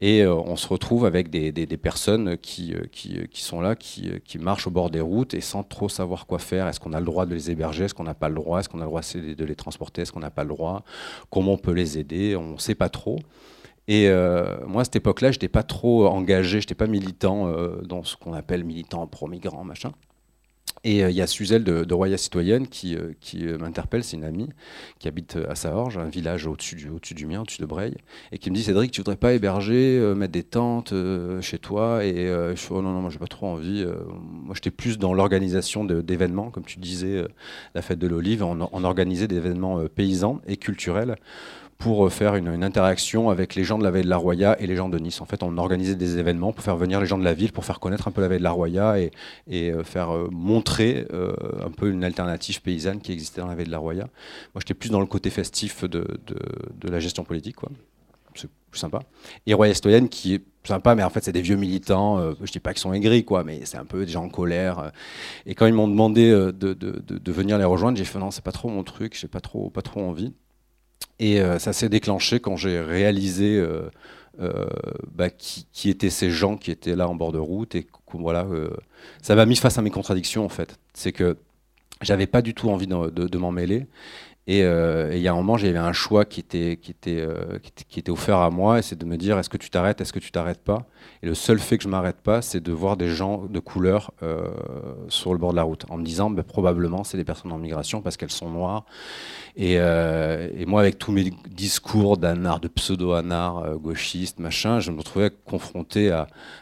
Et 0.01 0.25
on 0.25 0.55
se 0.55 0.67
retrouve 0.67 1.05
avec 1.05 1.29
des, 1.29 1.51
personnes 1.77 2.37
qui, 2.37 2.73
sont 3.33 3.61
là, 3.61 3.75
qui, 3.75 4.11
qui 4.25 4.39
marchent 4.39 4.67
au 4.67 4.71
bord 4.71 4.89
des 4.89 5.01
routes 5.01 5.33
et 5.33 5.41
sans 5.41 5.63
trop 5.63 5.87
savoir 5.87 6.25
quoi 6.25 6.39
faire. 6.39 6.67
Est-ce 6.67 6.81
qu'on 6.81 6.93
a 6.93 6.99
le 6.99 7.05
droit 7.05 7.25
de 7.25 7.33
les 7.33 7.49
héberger? 7.51 7.85
Est-ce 7.85 7.93
qu'on 7.93 8.03
n'a 8.03 8.13
pas 8.13 8.29
le 8.29 8.35
droit? 8.35 8.59
Est-ce 8.59 8.67
qu'on 8.67 8.79
a 8.79 8.85
le 8.85 8.89
droit 8.89 9.01
de 9.01 9.45
les 9.45 9.55
transporter? 9.55 10.01
Est-ce 10.01 10.11
qu'on 10.11 10.19
n'a 10.19 10.31
pas 10.31 10.43
le 10.43 10.49
droit? 10.49 10.83
Comment 11.29 11.53
on 11.53 11.57
peut 11.57 11.73
les 11.73 11.97
aider? 11.97 12.35
On 12.35 12.53
ne 12.53 12.57
sait 12.57 12.75
pas 12.75 12.89
trop. 12.89 13.19
Et 13.89 14.07
euh, 14.07 14.45
moi, 14.67 14.81
à 14.81 14.85
cette 14.85 14.97
époque-là, 14.97 15.31
je 15.31 15.37
n'étais 15.37 15.47
pas 15.47 15.63
trop 15.63 16.05
engagé, 16.05 16.61
je 16.61 16.65
n'étais 16.65 16.75
pas 16.75 16.85
militant 16.85 17.47
euh, 17.47 17.81
dans 17.81 18.03
ce 18.03 18.15
qu'on 18.15 18.33
appelle 18.33 18.63
militant 18.63 19.07
pro-migrant, 19.07 19.63
machin. 19.63 19.93
Et 20.83 21.03
euh, 21.03 21.09
il 21.09 21.15
y 21.15 21.23
a 21.23 21.27
Suzelle 21.27 21.63
de, 21.63 21.83
de 21.83 21.93
Roya 21.95 22.15
Citoyenne 22.15 22.67
qui, 22.67 22.95
qui 23.19 23.45
m'interpelle, 23.45 24.03
c'est 24.03 24.15
une 24.15 24.25
amie 24.25 24.47
qui 24.99 25.07
habite 25.07 25.39
à 25.49 25.55
Saorge, 25.55 25.97
un 25.97 26.07
village 26.07 26.45
au-dessus 26.45 26.75
du, 26.75 26.87
au 26.87 26.99
du 26.99 27.25
mien, 27.25 27.41
au-dessus 27.41 27.61
de 27.61 27.65
Breil, 27.65 27.95
et 28.31 28.37
qui 28.37 28.51
me 28.51 28.55
dit 28.55 28.61
Cédric, 28.61 28.91
tu 28.91 29.01
voudrais 29.01 29.15
pas 29.15 29.33
héberger, 29.33 29.99
mettre 30.15 30.33
des 30.33 30.43
tentes 30.43 30.93
chez 31.41 31.57
toi? 31.57 32.05
Et 32.05 32.27
je 32.27 32.53
dis 32.53 32.67
oh 32.69 32.83
non, 32.83 32.91
non, 32.91 33.01
moi 33.01 33.09
j'ai 33.09 33.17
pas 33.17 33.25
trop 33.25 33.47
envie. 33.47 33.83
moi 34.13 34.53
j'étais 34.53 34.71
plus 34.71 34.99
dans 34.99 35.15
l'organisation 35.15 35.83
d'événements, 35.83 36.51
comme 36.51 36.63
tu 36.63 36.77
disais, 36.77 37.23
la 37.73 37.81
fête 37.81 37.97
de 37.97 38.07
l'olive, 38.07 38.43
on, 38.43 38.69
on 38.71 38.83
organisait 38.83 39.27
des 39.27 39.37
événements 39.37 39.83
paysans 39.87 40.41
et 40.47 40.57
culturels 40.57 41.15
pour 41.79 42.05
euh, 42.05 42.09
faire 42.09 42.35
une, 42.35 42.63
interaction 42.63 43.29
avec 43.29 43.55
les 43.55 43.63
gens 43.63 43.77
de 43.79 43.83
la 43.85 43.89
Veille 43.89 44.03
de 44.03 44.09
la 44.09 44.17
Roya 44.17 44.61
et 44.61 44.67
les 44.67 44.75
gens 44.75 44.89
de 44.89 44.99
Nice. 44.99 45.21
En 45.21 45.25
fait, 45.25 45.41
on 45.43 45.57
organisait 45.57 45.95
des 45.95 46.17
événements 46.17 46.51
pour 46.51 46.63
faire 46.63 46.75
venir 46.75 46.99
les 46.99 47.07
gens 47.07 47.17
de 47.17 47.23
la 47.23 47.33
ville, 47.33 47.53
pour 47.53 47.63
faire 47.63 47.79
connaître 47.79 48.07
un 48.07 48.11
peu 48.11 48.19
la 48.19 48.27
Veille 48.27 48.39
de 48.39 48.43
la 48.43 48.51
Roya 48.51 48.99
et, 48.99 49.11
euh, 49.49 49.83
faire 49.85 50.13
euh, 50.13 50.27
montrer 50.29 51.07
un 51.65 51.71
peu 51.71 51.89
une 51.89 52.03
alternative 52.03 52.61
paysanne 52.61 52.99
qui 52.99 53.13
existait 53.13 53.39
dans 53.39 53.47
la 53.47 53.55
Veille 53.55 53.65
de 53.65 53.71
la 53.71 53.77
Roya. 53.77 54.03
Moi, 54.53 54.59
j'étais 54.59 54.73
plus 54.73 54.89
dans 54.89 54.99
le 54.99 55.05
côté 55.05 55.29
festif 55.29 55.85
de, 55.85 56.05
la 56.83 56.99
gestion 56.99 57.23
politique, 57.23 57.55
quoi. 57.55 57.69
C'est 58.35 58.49
plus 58.69 58.79
sympa. 58.79 58.99
Et 59.47 59.53
Roya 59.53 59.71
Estoyenne, 59.71 60.09
qui 60.09 60.35
est 60.35 60.43
sympa, 60.65 60.95
mais 60.95 61.03
en 61.03 61.09
fait, 61.09 61.23
c'est 61.23 61.31
des 61.31 61.41
vieux 61.41 61.55
militants. 61.55 62.19
je 62.41 62.51
dis 62.51 62.59
pas 62.59 62.73
qu'ils 62.73 62.81
sont 62.81 62.93
aigris, 62.93 63.23
quoi, 63.23 63.45
mais 63.45 63.61
c'est 63.63 63.77
un 63.77 63.85
peu 63.85 64.05
des 64.05 64.11
gens 64.11 64.25
en 64.25 64.29
colère. 64.29 64.91
et 65.45 65.55
quand 65.55 65.65
ils 65.65 65.73
m'ont 65.73 65.87
demandé 65.87 66.29
de, 66.29 66.51
de, 66.73 67.31
venir 67.31 67.57
les 67.57 67.63
rejoindre, 67.63 67.97
j'ai 67.97 68.05
fait 68.05 68.19
non, 68.19 68.31
c'est 68.31 68.43
pas 68.43 68.51
trop 68.51 68.67
mon 68.67 68.83
truc, 68.83 69.17
j'ai 69.19 69.29
pas 69.29 69.39
trop, 69.39 69.69
pas 69.69 69.81
trop 69.81 70.01
envie. 70.01 70.33
Et 71.19 71.41
euh, 71.41 71.59
ça 71.59 71.73
s'est 71.73 71.89
déclenché 71.89 72.39
quand 72.39 72.55
j'ai 72.55 72.79
réalisé 72.79 73.57
euh, 73.57 73.89
euh, 74.41 74.65
bah, 75.13 75.29
qui, 75.29 75.89
étaient 75.89 76.09
ces 76.09 76.31
gens 76.31 76.57
qui 76.57 76.71
étaient 76.71 76.95
là 76.95 77.09
en 77.09 77.15
bord 77.15 77.31
de 77.31 77.37
route. 77.37 77.75
Et 77.75 77.87
voilà, 78.13 78.47
ça 79.21 79.35
m'a 79.35 79.45
mis 79.45 79.55
face 79.55 79.77
à 79.77 79.81
mes 79.81 79.91
contradictions 79.91 80.45
en 80.45 80.49
fait. 80.49 80.79
C'est 80.93 81.11
que 81.11 81.37
j'avais 82.01 82.27
pas 82.27 82.41
du 82.41 82.53
tout 82.53 82.69
envie 82.69 82.87
de 82.87 83.37
m'en 83.37 83.51
mêler. 83.51 83.85
Euh, 84.49 85.11
et 85.11 85.17
il 85.17 85.21
y 85.21 85.27
a 85.27 85.31
un 85.31 85.35
moment, 85.35 85.57
j'avais 85.57 85.77
un 85.77 85.93
choix 85.93 86.25
qui 86.25 86.39
était, 86.39 86.79
qui, 86.81 86.91
était, 86.91 87.19
euh, 87.19 87.59
qui, 87.87 87.99
était, 87.99 88.11
offert 88.11 88.37
à 88.37 88.49
moi, 88.49 88.79
et 88.79 88.81
c'est 88.81 88.97
de 88.97 89.05
me 89.05 89.15
dire 89.15 89.37
est-ce 89.37 89.49
que 89.49 89.57
tu 89.57 89.69
t'arrêtes, 89.69 90.01
est-ce 90.01 90.11
que 90.11 90.19
tu 90.19 90.31
t'arrêtes 90.31 90.63
pas? 90.63 90.87
Et 91.21 91.27
le 91.27 91.35
seul 91.35 91.59
fait 91.59 91.77
que 91.77 91.83
je 91.83 91.89
m'arrête 91.89 92.21
pas, 92.21 92.41
c'est 92.41 92.59
de 92.59 92.71
voir 92.71 92.97
des 92.97 93.09
gens 93.09 93.45
de 93.45 93.59
couleur 93.59 94.11
euh, 94.23 94.47
sur 95.07 95.33
le 95.33 95.37
bord 95.37 95.51
de 95.51 95.55
la 95.55 95.63
route, 95.63 95.85
en 95.89 95.97
me 95.97 96.03
disant 96.03 96.31
bah, 96.31 96.43
probablement 96.43 97.03
c'est 97.03 97.17
des 97.17 97.23
personnes 97.23 97.51
en 97.51 97.59
migration 97.59 98.01
parce 98.01 98.17
qu'elles 98.17 98.31
sont 98.31 98.49
noires. 98.49 98.85
Et, 99.55 99.77
moi, 100.65 100.81
avec 100.81 100.99
tous 100.99 101.11
mes 101.11 101.31
discours 101.49 102.17
d'anard, 102.17 102.59
de 102.59 102.67
pseudo-anard, 102.67 103.77
gauchiste, 103.77 104.39
machin, 104.39 104.79
je 104.79 104.91
me 104.91 104.99
retrouvais 104.99 105.31
confronté 105.45 106.11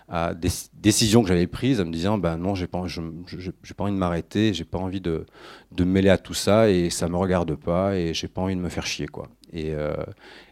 à, 0.09 0.33
des 0.33 0.49
décisions 0.73 1.21
que 1.21 1.27
j'avais 1.27 1.47
prises, 1.47 1.79
en 1.79 1.85
me 1.85 1.91
disant 1.91 2.17
ben 2.17 2.37
non, 2.37 2.55
j'ai 2.55 2.67
pas, 2.67 2.81
je, 2.85 3.01
j'ai 3.27 3.73
pas 3.75 3.83
envie 3.83 3.93
de 3.93 3.97
m'arrêter, 3.97 4.53
j'ai 4.53 4.63
pas 4.63 4.77
envie 4.77 5.01
de, 5.01 5.25
de 5.73 5.83
me 5.83 5.91
mêler 5.91 6.09
à 6.09 6.17
tout 6.17 6.33
ça, 6.33 6.69
et 6.69 6.89
ça 6.89 7.07
me 7.07 7.17
regarde 7.17 7.55
pas 7.55 7.76
et 7.95 8.13
j'ai 8.13 8.27
pas 8.27 8.41
envie 8.41 8.55
de 8.55 8.61
me 8.61 8.69
faire 8.69 8.85
chier 8.85 9.07
quoi. 9.07 9.29
Et 9.53 9.73
euh, 9.73 9.95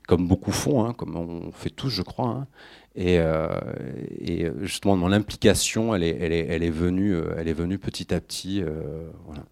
comme 0.07 0.27
beaucoup 0.27 0.51
font, 0.51 0.85
hein, 0.85 0.93
comme 0.93 1.15
on 1.15 1.51
fait 1.51 1.69
tous, 1.69 1.89
je 1.89 2.01
crois. 2.01 2.29
Hein. 2.29 2.47
et, 2.95 3.19
euh, 3.19 3.49
et, 4.19 4.47
justement, 4.61 4.95
mon 4.95 5.11
implication, 5.11 5.93
elle 5.95 6.03
est, 6.03 6.17
elle 6.19 6.33
est, 6.33 6.45
elle 6.47 6.63
est 6.63 6.69
venue, 6.69 7.13
euh, 7.13 7.35
elle 7.37 7.47
est 7.47 7.53
venue 7.53 7.77
petit 7.77 8.13
à 8.13 8.21
petit. 8.21 8.63
voilà. 9.25 9.43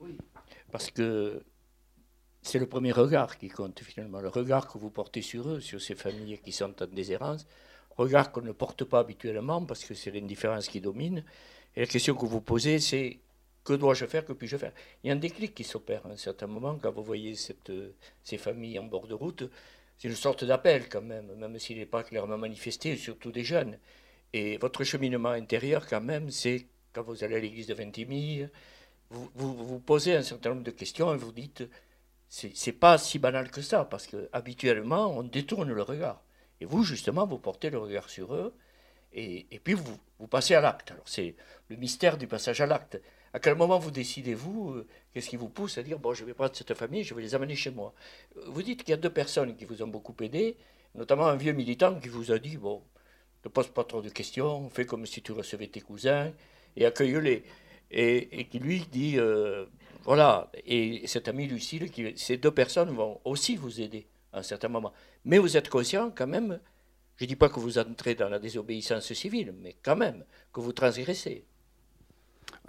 Oui, 0.00 0.16
parce 0.72 0.90
que 0.90 1.42
c'est 2.42 2.58
le 2.58 2.66
premier 2.66 2.92
regard 2.92 3.38
qui 3.38 3.48
compte 3.48 3.80
finalement, 3.80 4.20
le 4.20 4.28
regard 4.28 4.68
que 4.70 4.78
vous 4.78 4.90
portez 4.90 5.22
sur 5.22 5.48
eux, 5.48 5.60
sur 5.60 5.80
ces 5.80 5.94
familles 5.94 6.38
qui 6.44 6.52
sont 6.52 6.74
en 6.82 6.86
déshérence, 6.86 7.46
regard 7.96 8.32
qu'on 8.32 8.42
ne 8.42 8.52
porte 8.52 8.84
pas 8.84 9.00
habituellement 9.00 9.64
parce 9.64 9.84
que 9.84 9.94
c'est 9.94 10.10
l'indifférence 10.10 10.68
qui 10.68 10.80
domine. 10.80 11.24
Et 11.76 11.80
la 11.80 11.86
question 11.86 12.14
que 12.14 12.26
vous 12.26 12.40
posez, 12.40 12.78
c'est 12.78 13.18
que 13.64 13.72
dois-je 13.72 14.04
faire, 14.06 14.24
que 14.24 14.32
puis-je 14.32 14.58
faire? 14.58 14.72
Il 15.02 15.08
y 15.08 15.10
a 15.10 15.14
un 15.14 15.18
déclic 15.18 15.54
qui 15.54 15.64
s'opère 15.64 16.04
à 16.06 16.10
un 16.10 16.16
certain 16.16 16.46
moment 16.46 16.78
quand 16.80 16.92
vous 16.92 17.02
voyez 17.02 17.34
euh, 17.70 17.90
ces 18.22 18.38
familles 18.38 18.78
en 18.78 18.84
bord 18.84 19.06
de 19.06 19.14
route. 19.14 19.44
C'est 19.98 20.08
une 20.08 20.14
sorte 20.14 20.44
d'appel 20.44 20.88
quand 20.88 21.02
même, 21.02 21.34
même 21.36 21.58
s'il 21.58 21.78
n'est 21.78 21.86
pas 21.86 22.02
clairement 22.02 22.36
manifesté, 22.36 22.96
surtout 22.96 23.32
des 23.32 23.44
jeunes. 23.44 23.78
Et 24.32 24.58
votre 24.58 24.84
cheminement 24.84 25.30
intérieur 25.30 25.86
quand 25.86 26.00
même, 26.00 26.30
c'est 26.30 26.66
quand 26.92 27.02
vous 27.02 27.24
allez 27.24 27.36
à 27.36 27.40
l'église 27.40 27.66
de 27.66 27.74
Ventimille, 27.74 28.50
vous, 29.10 29.30
vous, 29.34 29.78
posez 29.78 30.14
un 30.16 30.22
certain 30.22 30.50
nombre 30.50 30.64
de 30.64 30.70
questions 30.70 31.14
et 31.14 31.16
vous 31.16 31.32
dites, 31.32 31.64
c'est 32.28 32.72
pas 32.72 32.98
si 32.98 33.18
banal 33.18 33.50
que 33.50 33.62
ça, 33.62 33.84
parce 33.84 34.06
que 34.06 34.28
habituellement 34.32 35.16
on 35.16 35.22
détourne 35.22 35.72
le 35.72 35.82
regard. 35.82 36.22
Et 36.60 36.64
vous, 36.64 36.82
justement, 36.82 37.26
vous 37.26 37.38
portez 37.38 37.70
le 37.70 37.78
regard 37.78 38.10
sur 38.10 38.34
eux, 38.34 38.54
et, 39.12 39.46
puis 39.62 39.74
vous 39.74 40.26
passez 40.26 40.54
à 40.54 40.60
l'acte. 40.60 40.90
Alors 40.90 41.08
c'est 41.08 41.36
le 41.68 41.76
mystère 41.76 42.18
du 42.18 42.26
passage 42.26 42.60
à 42.60 42.66
l'acte. 42.66 43.00
À 43.34 43.40
quel 43.40 43.56
moment 43.56 43.80
vous 43.80 43.90
décidez-vous 43.90 44.70
euh, 44.70 44.86
Qu'est-ce 45.12 45.28
qui 45.28 45.36
vous 45.36 45.48
pousse 45.48 45.76
à 45.76 45.82
dire 45.82 45.98
bon, 45.98 46.14
je 46.14 46.24
vais 46.24 46.34
prendre 46.34 46.54
cette 46.54 46.72
famille, 46.74 47.02
je 47.02 47.14
vais 47.14 47.22
les 47.22 47.34
amener 47.34 47.56
chez 47.56 47.72
moi? 47.72 47.92
Vous 48.46 48.62
dites 48.62 48.84
qu'il 48.84 48.90
y 48.90 48.94
a 48.94 48.96
deux 48.96 49.10
personnes 49.10 49.56
qui 49.56 49.64
vous 49.64 49.82
ont 49.82 49.88
beaucoup 49.88 50.14
aidé, 50.20 50.56
notamment 50.94 51.26
un 51.26 51.34
vieux 51.34 51.52
militant 51.52 51.98
qui 51.98 52.08
vous 52.08 52.30
a 52.30 52.38
dit 52.38 52.56
bon, 52.56 52.80
ne 53.44 53.50
pose 53.50 53.66
pas 53.66 53.82
trop 53.82 54.02
de 54.02 54.08
questions, 54.08 54.70
fais 54.70 54.86
comme 54.86 55.04
si 55.04 55.20
tu 55.20 55.32
recevais 55.32 55.66
tes 55.66 55.80
cousins 55.80 56.32
et 56.76 56.86
accueille-les. 56.86 57.42
Et, 57.90 58.46
qui 58.50 58.60
lui 58.60 58.86
dit 58.90 59.18
euh, 59.18 59.66
voilà, 60.04 60.50
et 60.64 61.04
cet 61.08 61.26
ami 61.26 61.48
Lucille, 61.48 61.90
qui, 61.90 62.16
ces 62.16 62.36
deux 62.36 62.52
personnes 62.52 62.90
vont 62.90 63.20
aussi 63.24 63.56
vous 63.56 63.80
aider 63.80 64.06
à 64.32 64.38
un 64.38 64.42
certain 64.44 64.68
moment. 64.68 64.92
Mais 65.24 65.38
vous 65.38 65.56
êtes 65.56 65.68
conscient 65.68 66.12
quand 66.14 66.28
même, 66.28 66.60
je 67.16 67.24
ne 67.24 67.28
dis 67.28 67.36
pas 67.36 67.48
que 67.48 67.58
vous 67.58 67.78
entrez 67.78 68.14
dans 68.14 68.28
la 68.28 68.38
désobéissance 68.38 69.12
civile, 69.12 69.52
mais 69.60 69.74
quand 69.82 69.96
même 69.96 70.24
que 70.52 70.60
vous 70.60 70.72
transgressez. 70.72 71.44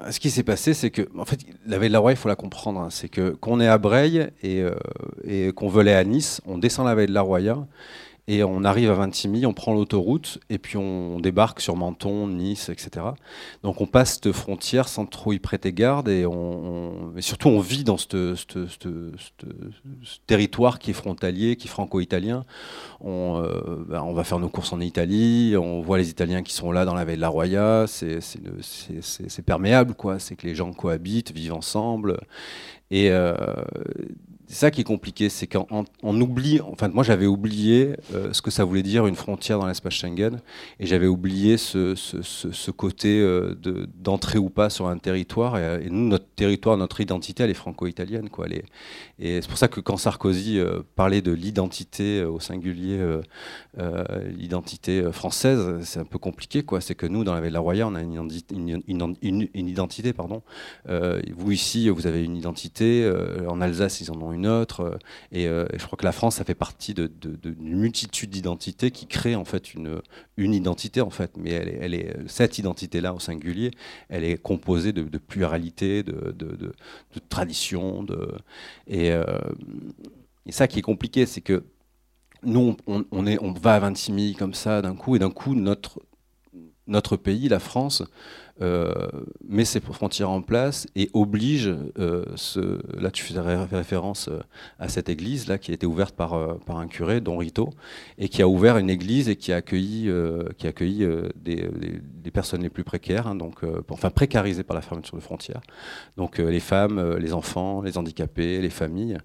Ce 0.10 0.20
qui 0.20 0.30
s'est 0.30 0.44
passé, 0.44 0.74
c'est 0.74 0.92
que, 0.92 1.08
en 1.18 1.24
fait, 1.24 1.40
la 1.66 1.80
veille 1.80 1.88
de 1.88 1.94
la 1.94 2.00
Roya, 2.00 2.14
il 2.14 2.18
faut 2.18 2.28
la 2.28 2.36
comprendre. 2.36 2.82
Hein. 2.82 2.90
c'est 2.90 3.08
que 3.08 3.30
qu'on 3.30 3.62
est 3.62 3.68
à 3.68 3.78
Breil 3.78 4.28
et, 4.44 4.62
euh, 4.62 4.76
et 5.24 5.54
qu'on 5.54 5.70
aller 5.78 5.94
à 5.94 6.04
Nice, 6.04 6.42
on 6.46 6.58
descend 6.58 6.86
la 6.86 6.96
veille 6.96 7.08
de 7.08 7.14
la 7.14 7.22
Roya 7.22 7.66
et 8.28 8.44
on 8.44 8.64
arrive 8.64 8.90
à 8.90 8.96
Vintimille, 8.96 9.46
on 9.46 9.54
prend 9.54 9.74
l'autoroute 9.74 10.40
et 10.50 10.58
puis 10.58 10.78
on 10.78 11.20
débarque 11.20 11.62
sur 11.62 11.76
Menton, 11.76 12.28
Nice, 12.28 12.70
etc. 12.70 13.06
Donc 13.62 13.82
on 13.82 13.86
passe 13.86 14.16
cette 14.16 14.32
frontière 14.32 14.88
sans 14.88 15.06
trop 15.06 15.32
y 15.34 15.40
prêter 15.40 15.72
garde 15.74 16.10
et, 16.10 16.26
surtout 17.20 17.50
on 17.50 17.60
vit 17.60 17.84
dans 17.84 17.98
ce 17.98 18.36
territoire 20.26 20.80
qui 20.80 20.90
est 20.92 20.96
frontalier, 20.96 21.56
qui 21.56 21.68
est 21.68 21.70
franco-italien. 21.70 22.46
On, 23.00 23.44
euh, 23.44 23.86
ben, 23.88 24.02
on, 24.02 24.14
va 24.14 24.24
faire 24.24 24.40
nos 24.40 24.50
courses 24.50 24.74
en 24.74 24.80
Italie, 24.80 25.56
on 25.56 25.82
voit 25.82 26.00
les 26.00 26.10
Italiens 26.10 26.42
qui 26.42 26.54
sont 26.54 26.72
là 26.72 26.86
dans 26.86 26.96
la 26.96 27.06
veille 27.06 27.18
de 27.18 27.22
la 27.22 27.30
Roya, 27.30 27.86
c'est 27.88 29.46
perméable, 29.46 29.94
quoi. 29.94 30.18
C'est 30.18 30.36
que 30.36 30.48
les 30.48 30.56
gens 30.56 30.74
cohabitent, 30.74 31.32
vivent 31.32 31.54
ensemble. 31.54 32.20
Et 32.90 33.12
euh, 33.12 33.36
c'est 34.48 34.56
ça 34.56 34.72
qui 34.72 34.82
est 34.82 34.86
compliqué, 34.86 35.30
c'est 35.30 35.48
qu'en 35.48 35.86
on 36.04 36.22
oublie, 36.22 36.60
enfin 36.62 36.88
moi 36.90 37.04
j'avais 37.04 37.26
oublié 37.26 37.96
euh, 38.14 38.32
ce 38.32 38.42
que 38.42 38.52
ça 38.52 38.64
voulait 38.64 38.84
dire 38.84 39.08
une 39.08 39.16
frontière 39.16 39.60
dans 39.60 39.68
l'espace 39.68 39.94
Schengen, 39.94 40.40
et 40.80 40.86
j'avais 40.86 41.08
oublié 41.08 41.58
ce, 41.58 42.72
côté 42.72 43.20
euh, 43.20 43.56
d'entrer 43.96 44.38
ou 44.38 44.50
pas 44.50 44.70
sur 44.70 44.88
un 44.88 44.98
territoire, 44.98 45.58
et, 45.58 45.90
nous 45.90 46.08
notre 46.08 46.28
territoire, 46.36 46.78
notre 46.78 47.02
identité, 47.02 47.44
elle 47.44 47.50
est 47.50 47.56
franco-italienne, 47.56 48.30
et 49.20 49.42
c'est 49.42 49.48
pour 49.48 49.58
ça 49.58 49.68
que 49.68 49.80
quand 49.80 49.98
Sarkozy 49.98 50.60
euh, 50.60 50.82
parlait 50.96 51.22
de 51.22 51.32
l'identité 51.32 52.24
au 52.24 52.40
singulier, 52.40 53.00
l'identité 54.38 55.12
française, 55.12 55.80
c'est 55.84 56.00
un 56.00 56.06
peu 56.06 56.20
compliqué, 56.20 56.64
quoi. 56.64 56.82
C'est 56.82 56.96
que 56.96 57.06
nous 57.06 57.24
dans 57.24 57.34
la 57.34 57.42
Ville 57.42 57.50
de 57.50 57.54
la 57.54 57.60
Roya, 57.60 57.88
on 57.88 57.96
a 57.96 58.02
une, 58.02 58.30
une, 58.52 58.82
une, 58.88 59.48
une 59.54 59.68
identité, 59.68 60.14
pardon. 60.14 60.42
vous 60.88 61.52
ici, 61.52 61.90
vous 61.90 62.08
avez 62.08 62.24
une 62.24 62.36
identité, 62.36 63.12
en 63.48 63.62
Alsace 63.62 64.02
ils 64.02 64.12
en 64.12 64.22
ont 64.22 64.35
une 64.36 64.48
autre. 64.48 64.82
Euh, 64.82 64.98
euh, 65.36 65.68
et, 65.74 65.80
je 65.80 65.86
crois 65.86 65.98
que 65.98 66.06
la 66.06 66.12
France, 66.12 66.36
ça 66.36 66.44
fait 66.44 66.56
partie 66.56 66.94
d'une 66.94 67.10
de, 67.20 67.56
multitude 67.60 68.30
d'identités 68.30 68.92
qui 68.92 69.08
créent 69.08 69.36
en 69.36 69.46
fait 69.46 69.74
une, 69.74 70.02
identité 70.38 71.02
en 71.02 71.10
fait. 71.10 71.32
Mais 71.38 71.52
elle 71.52 71.94
est, 71.94 72.16
cette 72.28 72.60
identité-là 72.60 73.14
au 73.14 73.20
singulier, 73.20 73.72
elle 74.10 74.24
est 74.24 74.38
composée 74.42 74.94
de, 74.94 75.18
pluralité, 75.18 76.04
de, 76.04 76.32
de, 76.32 76.74
tradition, 77.30 78.04
de 78.04 78.36
et, 78.88 79.12
euh, 79.12 79.24
et 80.46 80.52
ça 80.52 80.68
qui 80.68 80.80
est 80.80 80.84
compliqué, 80.84 81.26
c'est 81.26 81.42
que 81.42 81.64
nous, 82.44 82.78
on, 82.86 83.26
est, 83.26 83.42
on 83.42 83.54
va 83.54 83.76
à 83.76 83.80
26 83.80 84.14
000 84.34 84.38
comme 84.38 84.54
ça 84.54 84.82
d'un 84.82 84.96
coup, 84.96 85.16
et 85.16 85.20
d'un 85.20 85.32
coup, 85.32 85.56
notre, 85.56 86.00
notre 86.88 87.18
pays, 87.18 87.50
la 87.50 87.60
France, 87.60 88.04
met 88.62 89.66
ses 89.66 89.82
frontières 89.82 90.30
en 90.30 90.42
place 90.42 90.88
et 90.96 91.10
oblige, 91.14 91.76
euh, 92.00 92.24
ce, 92.36 92.80
là 92.98 93.12
tu 93.12 93.24
faisais 93.24 93.42
référence 93.42 94.30
euh, 94.30 94.40
à 94.80 94.88
cette 94.88 95.10
église 95.10 95.48
là 95.48 95.58
qui 95.58 95.72
a 95.72 95.74
été 95.74 95.86
ouverte 95.86 96.16
par, 96.16 96.60
par 96.60 96.78
un 96.78 96.88
curé, 96.88 97.20
Don 97.20 97.38
Rito, 97.38 97.70
et 98.18 98.30
qui 98.30 98.42
a 98.42 98.48
ouvert 98.48 98.78
une 98.78 98.90
église 98.90 99.28
et 99.28 99.36
qui 99.36 99.52
a 99.52 99.58
accueilli, 99.58 100.10
qui 100.58 100.68
a 100.68 100.70
accueilli 100.70 101.06
des, 101.36 101.70
des, 102.24 102.32
personnes 102.32 102.62
les 102.62 102.70
plus 102.70 102.84
précaires, 102.84 103.28
hein, 103.28 103.36
donc, 103.36 103.62
enfin 103.90 104.10
précarisées 104.10 104.64
par 104.64 104.76
la 104.76 104.82
fermeture 104.82 105.16
de 105.16 105.22
frontières, 105.22 105.62
donc 106.18 106.38
les 106.38 106.60
femmes, 106.60 107.16
les 107.18 107.34
enfants, 107.34 107.82
les 107.82 107.98
handicapés, 107.98 108.62
les 108.62 108.70
familles. 108.70 109.18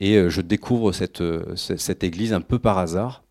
Et 0.00 0.28
je 0.28 0.40
découvre 0.40 0.92
cette, 0.92 1.22
cette 1.56 2.04
église 2.04 2.32
un 2.32 2.40
peu 2.40 2.58
par 2.58 2.78
hasard 2.78 3.24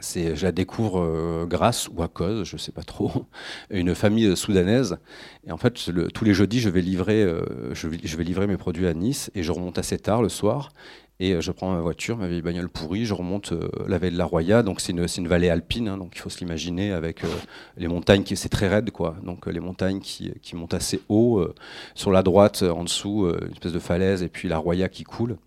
je 0.00 0.42
la 0.42 0.52
découvre 0.52 1.00
euh, 1.00 1.46
grâce 1.46 1.88
ou 1.88 2.02
à 2.02 2.08
cause, 2.08 2.44
je 2.44 2.56
ne 2.56 2.58
sais 2.58 2.72
pas 2.72 2.82
trop, 2.82 3.26
une 3.70 3.94
famille 3.94 4.36
soudanaise. 4.36 4.98
Et 5.46 5.52
en 5.52 5.56
fait, 5.56 5.74
tous 6.12 6.24
les 6.24 6.34
jeudis, 6.34 6.60
je 6.60 6.68
vais, 6.68 6.82
livrer, 6.82 7.22
euh, 7.22 7.74
je, 7.74 7.88
livrer 7.88 8.46
mes 8.46 8.56
produits 8.56 8.86
à 8.86 8.94
Nice 8.94 9.30
et 9.34 9.42
je 9.42 9.52
remonte 9.52 9.78
assez 9.78 9.98
tard 9.98 10.22
le 10.22 10.28
soir. 10.28 10.70
Et 11.18 11.32
euh, 11.32 11.40
je 11.40 11.50
prends 11.50 11.72
ma 11.72 11.80
voiture, 11.80 12.18
ma 12.18 12.28
vieille 12.28 12.42
bagnole 12.42 12.68
pourrie, 12.68 13.06
je 13.06 13.14
remonte 13.14 13.54
la 13.86 13.96
vallée 13.96 14.12
de 14.12 14.18
la 14.18 14.26
Roya. 14.26 14.62
Donc 14.62 14.82
c'est 14.82 14.92
une, 14.92 15.28
vallée 15.28 15.48
alpine, 15.48 15.88
hein, 15.88 15.96
donc 15.96 16.12
il 16.14 16.18
faut 16.18 16.28
se 16.28 16.40
l'imaginer 16.40 16.92
avec 16.92 17.22
les 17.78 17.88
montagnes, 17.88 18.22
qui 18.22 18.36
c'est 18.36 18.50
très 18.50 18.68
raide, 18.68 18.90
quoi. 18.90 19.16
Donc 19.22 19.46
les 19.46 19.60
montagnes 19.60 20.00
qui, 20.00 20.32
qui 20.42 20.56
montent 20.56 20.74
assez 20.74 21.00
haut. 21.08 21.42
sur 21.94 22.10
la 22.10 22.22
droite, 22.22 22.62
en 22.62 22.84
dessous, 22.84 23.30
une 23.40 23.52
espèce 23.52 23.72
de 23.72 23.78
falaise, 23.78 24.22
et 24.22 24.28
puis 24.28 24.48
la 24.48 24.58
Roya 24.58 24.90
qui 24.90 25.04
coule 25.04 25.38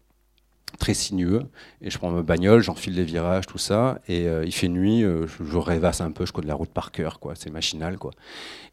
très 0.80 0.96
sinueux. 0.96 1.44
Et 1.82 1.92
je 1.92 1.98
prends 1.98 2.10
ma 2.10 2.24
bagnole, 2.24 2.64
j'enfile 2.64 2.96
les 2.96 3.04
virages, 3.04 3.46
tout 3.46 3.60
ça. 3.60 4.00
Et 4.08 4.28
euh, 4.28 4.46
il 4.46 4.52
fait 4.52 4.70
nuit, 4.70 5.04
euh, 5.04 5.28
je, 5.28 5.58
rêvasse 5.58 6.02
un 6.02 6.12
peu, 6.12 6.26
je 6.26 6.34
connais 6.34 6.48
la 6.48 6.56
route 6.56 6.72
par 6.72 6.92
cœur, 6.92 7.20
quoi. 7.20 7.34
C'est 7.36 7.52
machinal, 7.52 7.98
quoi. 7.98 8.12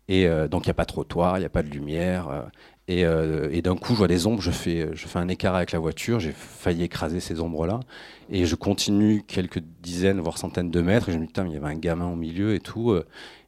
Et 0.09 0.27
euh, 0.27 0.49
donc 0.49 0.65
il 0.65 0.69
n'y 0.69 0.71
a 0.71 0.75
pas 0.75 0.85
de 0.85 0.93
trottoir, 0.93 1.37
il 1.37 1.41
n'y 1.41 1.47
a 1.47 1.51
pas 1.51 1.63
de 1.63 1.69
lumière. 1.69 2.47
et, 2.89 3.03
d'un 3.63 3.77
coup, 3.77 3.93
je 3.93 3.99
vois 3.99 4.09
des 4.09 4.27
ombres, 4.27 4.41
je 4.41 4.53
fais, 4.53 4.91
je 4.95 5.07
fais 5.09 5.19
un 5.19 5.29
écart 5.29 5.57
avec 5.57 5.73
la 5.73 5.81
voiture, 5.81 6.21
j'ai 6.21 6.33
failli 6.33 6.85
écraser 6.85 7.21
ces 7.21 7.41
ombres-là. 7.41 7.81
Et 8.31 8.47
je 8.47 8.55
continue 8.55 9.23
quelques 9.27 9.63
dizaines, 9.83 10.21
voire 10.21 10.39
centaines 10.39 10.71
de 10.71 10.81
mètres. 10.81 11.09
Et 11.09 11.13
je 11.13 11.19
me 11.19 11.23
dis, 11.23 11.27
putain, 11.27 11.47
il 11.47 11.53
y 11.53 11.57
avait 11.57 11.67
un 11.67 11.75
gamin 11.75 12.07
au 12.07 12.17
milieu 12.17 12.55
et 12.55 12.61
tout. 12.61 12.97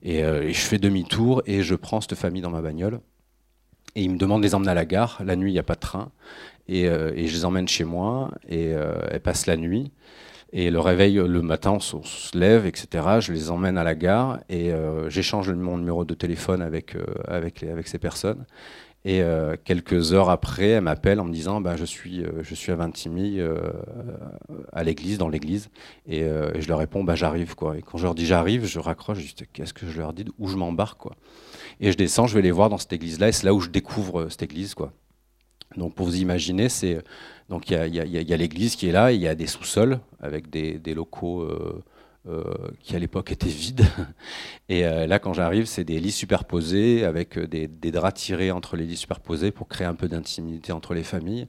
Et, 0.03 0.19
et 0.19 0.53
je 0.53 0.61
fais 0.61 0.79
demi-tour 0.79 1.43
et 1.47 1.63
je 1.63 1.77
prends 1.77 2.01
cette 2.01 2.17
famille 2.17 2.43
dans 2.43 2.51
ma 2.51 2.63
bagnole. 2.63 3.01
Et 3.95 4.03
ils 4.03 4.11
me 4.11 4.19
demandent 4.19 4.43
de 4.43 4.47
les 4.47 4.55
emmener 4.55 4.71
à 4.71 4.75
la 4.75 4.85
gare. 4.85 5.21
La 5.25 5.37
nuit, 5.37 5.51
il 5.51 5.55
n'y 5.55 5.59
a 5.59 5.65
pas 5.65 5.75
de 5.75 5.81
train. 5.81 6.11
Euh, 6.71 7.13
et, 7.15 7.27
je 7.27 7.35
les 7.35 7.45
emmène 7.45 7.69
chez 7.69 7.85
moi 7.85 8.31
et 8.49 8.73
euh, 8.75 9.01
elles 9.11 9.21
passent 9.21 9.47
la 9.47 9.57
nuit. 9.57 9.93
Et 10.53 10.71
le 10.71 10.81
réveil, 10.81 11.15
le 11.15 11.43
matin, 11.43 11.73
on 11.73 11.81
se, 11.81 12.37
lève, 12.37 12.65
etc. 12.65 13.21
Je 13.21 13.33
les 13.33 13.51
emmène 13.51 13.77
à 13.77 13.85
la 13.85 13.95
gare 13.95 14.41
et 14.49 14.73
euh, 14.73 15.11
j'échange 15.11 15.51
mon 15.51 15.77
numéro 15.77 16.07
de 16.07 16.15
téléphone 16.15 16.63
avec, 16.63 16.97
avec, 17.27 17.63
avec 17.63 17.87
ces 17.87 17.99
personnes. 17.99 18.47
Et 19.05 19.23
quelques 19.65 20.13
heures 20.13 20.29
après, 20.29 20.71
elle 20.71 20.83
m'appelle 20.83 21.21
en 21.21 21.25
me 21.25 21.33
disant 21.33 21.61
bah, 21.61 21.77
je, 21.77 21.85
suis, 21.85 22.25
je 22.43 22.55
suis 22.55 22.73
à 22.73 22.75
Vintimille, 22.75 23.43
à 24.73 24.83
l'église, 24.83 25.19
dans 25.19 25.29
l'église. 25.29 25.71
Et, 26.07 26.21
je 26.59 26.69
leur 26.69 26.79
réponds 26.79 27.05
bah, 27.05 27.15
j'arrive. 27.15 27.55
quoi. 27.55 27.79
Et 27.79 27.83
quand 27.83 27.97
je 27.97 28.05
leur 28.05 28.15
dis 28.15 28.27
j'arrive, 28.27 28.67
je 28.67 28.79
raccroche, 28.79 29.19
je 29.19 29.45
qu'est-ce 29.53 29.73
que 29.73 29.87
je 29.87 29.99
leur 29.99 30.13
dis? 30.13 30.25
Où 30.39 30.49
je 30.49 30.57
m'embarque 30.57 30.99
quoi. 30.99 31.15
Et 31.81 31.93
je 31.93 31.97
descends, 31.97 32.27
je 32.27 32.35
vais 32.35 32.43
les 32.43 32.51
voir 32.51 32.69
dans 32.71 32.77
cette 32.77 32.93
église-là. 32.93 33.29
Et 33.29 33.33
c'est 33.33 33.45
là 33.45 33.55
où 33.55 33.61
je 33.61 33.71
découvre 33.71 34.29
cette 34.29 34.43
église. 34.43 34.75
quoi. 34.75 34.93
Donc 35.77 35.95
pour 35.95 36.07
vous 36.07 36.17
imaginer, 36.17 36.69
c'est 36.69 37.03
donc 37.49 37.71
il 37.71 37.95
y 37.95 38.33
a, 38.33 38.37
l'église 38.37 38.77
qui 38.77 38.89
est 38.89 38.93
là, 38.93 39.13
il 39.13 39.21
y 39.21 39.29
a 39.29 39.35
des 39.35 39.47
sous-sols 39.47 40.01
avec 40.21 40.51
des, 40.51 40.95
locaux 40.95 41.43
euh, 41.43 41.83
euh, 42.29 42.43
qui 42.81 42.95
à 42.95 42.99
l'époque 42.99 43.33
étaient 43.33 43.49
vides. 43.49 43.87
Et 44.69 44.85
euh, 44.85 45.07
là, 45.07 45.19
quand 45.19 45.33
j'arrive, 45.33 45.65
c'est 45.65 45.85
des 45.85 45.99
lits 45.99 46.13
superposés 46.13 47.05
avec 47.05 47.39
des, 47.39 47.69
draps 47.91 48.21
tirés 48.21 48.51
entre 48.51 48.77
les 48.77 48.85
lits 48.85 48.97
superposés 48.97 49.51
pour 49.51 49.67
créer 49.67 49.87
un 49.87 49.95
peu 49.95 50.09
d'intimité 50.09 50.73
entre 50.73 50.93
les 50.93 51.05
familles. 51.05 51.49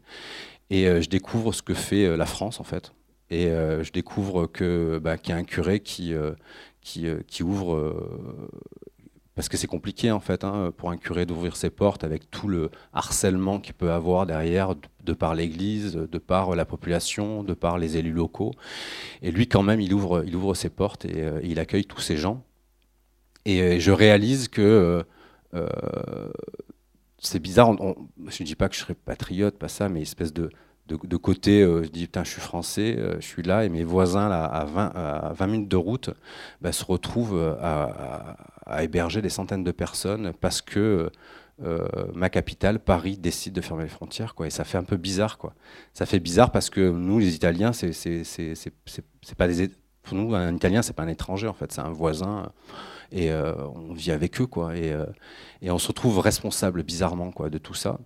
Et 0.70 0.86
je 1.02 1.10
découvre 1.10 1.52
ce 1.52 1.64
que 1.64 1.74
fait 1.74 2.16
la 2.16 2.28
France 2.28 2.60
en 2.60 2.64
fait. 2.64 2.94
Et 3.32 3.48
je 3.48 3.92
découvre 3.92 4.46
que 4.46 5.00
bah, 5.00 5.18
qu'il 5.18 5.32
y 5.32 5.34
a 5.34 5.38
un 5.38 5.44
curé 5.44 5.80
qui, 5.80 6.14
qui 6.82 7.44
ouvre 7.44 7.96
parce 9.40 9.48
que 9.48 9.56
c'est 9.56 9.68
compliqué 9.68 10.12
en 10.12 10.20
fait 10.20 10.44
hein, 10.44 10.74
pour 10.76 10.92
un 10.92 10.98
curé 10.98 11.26
d'ouvrir 11.26 11.56
ses 11.56 11.70
portes 11.70 12.04
avec 12.04 12.30
tout 12.30 12.50
le 12.50 12.72
harcèlement 12.92 13.62
qu'il 13.62 13.74
peut 13.74 13.94
avoir 13.94 14.26
derrière 14.26 14.76
de, 15.06 15.14
par 15.14 15.34
l'Église, 15.34 15.94
de 15.94 16.18
par 16.18 16.58
la 16.58 16.66
population, 16.66 17.42
de 17.42 17.54
par 17.54 17.78
les 17.78 17.96
élus 17.96 18.12
locaux. 18.12 18.52
Et 19.22 19.32
lui 19.32 19.48
quand 19.48 19.64
même, 19.64 19.80
il 19.80 19.94
ouvre, 19.94 20.26
il 20.28 20.36
ouvre 20.36 20.56
ses 20.56 20.68
portes 20.68 21.06
et, 21.06 21.24
euh, 21.24 21.40
il 21.42 21.58
accueille 21.58 21.86
tous 21.86 22.02
ces 22.02 22.18
gens. 22.18 22.44
Et 23.46 23.62
euh, 23.62 23.80
je 23.80 23.92
réalise 23.94 24.50
que 24.50 25.06
euh, 25.54 26.30
c'est 27.18 27.40
bizarre. 27.40 27.78
je 27.78 28.44
ne 28.44 28.46
dis 28.46 28.56
pas 28.56 28.68
que 28.68 28.76
je 28.76 28.82
serais 28.82 28.94
patriote, 28.94 29.58
pas 29.58 29.70
ça, 29.70 29.88
mais 29.88 30.02
espèce 30.02 30.34
de 30.34 30.50
de, 30.98 31.18
côté, 31.18 31.62
euh, 31.62 31.84
je 31.84 31.90
dis, 31.90 32.06
putain, 32.06 32.24
je 32.24 32.32
suis 32.32 32.42
français, 32.42 32.96
euh, 32.98 33.16
je 33.20 33.26
suis 33.26 33.44
là, 33.44 33.66
et 33.66 33.70
mes 33.70 33.84
voisins, 33.84 34.30
là, 34.30 34.46
à 34.46 34.66
20, 34.66 34.92
à 34.96 35.34
20 35.34 35.48
minutes 35.48 35.70
de 35.70 35.76
route, 35.76 36.10
bah, 36.62 36.72
se 36.72 36.84
retrouvent 36.84 37.38
euh, 37.38 37.56
à, 37.62 38.84
héberger 38.84 39.22
des 39.22 39.30
centaines 39.30 39.64
de 39.64 39.72
personnes 39.72 40.34
parce 40.40 40.62
que 40.62 41.10
ma 42.14 42.30
capitale, 42.30 42.80
Paris, 42.80 43.18
décide 43.18 43.52
de 43.54 43.60
fermer 43.60 43.84
les 43.84 43.90
frontières, 43.90 44.34
quoi. 44.34 44.48
Et 44.48 44.50
ça 44.50 44.64
fait 44.64 44.78
un 44.78 44.84
peu 44.84 44.96
bizarre, 44.96 45.38
quoi. 45.38 45.54
Ça 45.94 46.06
fait 46.06 46.20
bizarre 46.20 46.52
parce 46.52 46.70
que 46.70 46.90
nous, 46.90 47.20
les 47.20 47.36
Italiens, 47.36 47.74
c'est, 47.74 47.92
pas 49.38 49.48
des, 49.48 49.70
pour 50.04 50.18
nous, 50.18 50.36
un 50.36 50.56
Italien, 50.56 50.82
c'est 50.82 50.94
pas 50.94 51.04
un 51.04 51.10
étranger, 51.10 51.48
en 51.48 51.54
fait, 51.54 51.72
c'est 51.74 51.82
un 51.82 51.90
voisin. 51.90 52.52
Et 53.12 53.30
on 53.34 53.94
vit 53.94 54.12
avec 54.12 54.40
eux, 54.40 54.46
quoi. 54.46 54.78
Et, 54.78 54.96
et 55.62 55.72
on 55.72 55.80
se 55.80 55.88
retrouve 55.88 56.20
responsable, 56.20 56.84
bizarrement, 56.84 57.32
quoi, 57.32 57.50
de 57.50 57.58
tout 57.58 57.74
ça. 57.74 58.00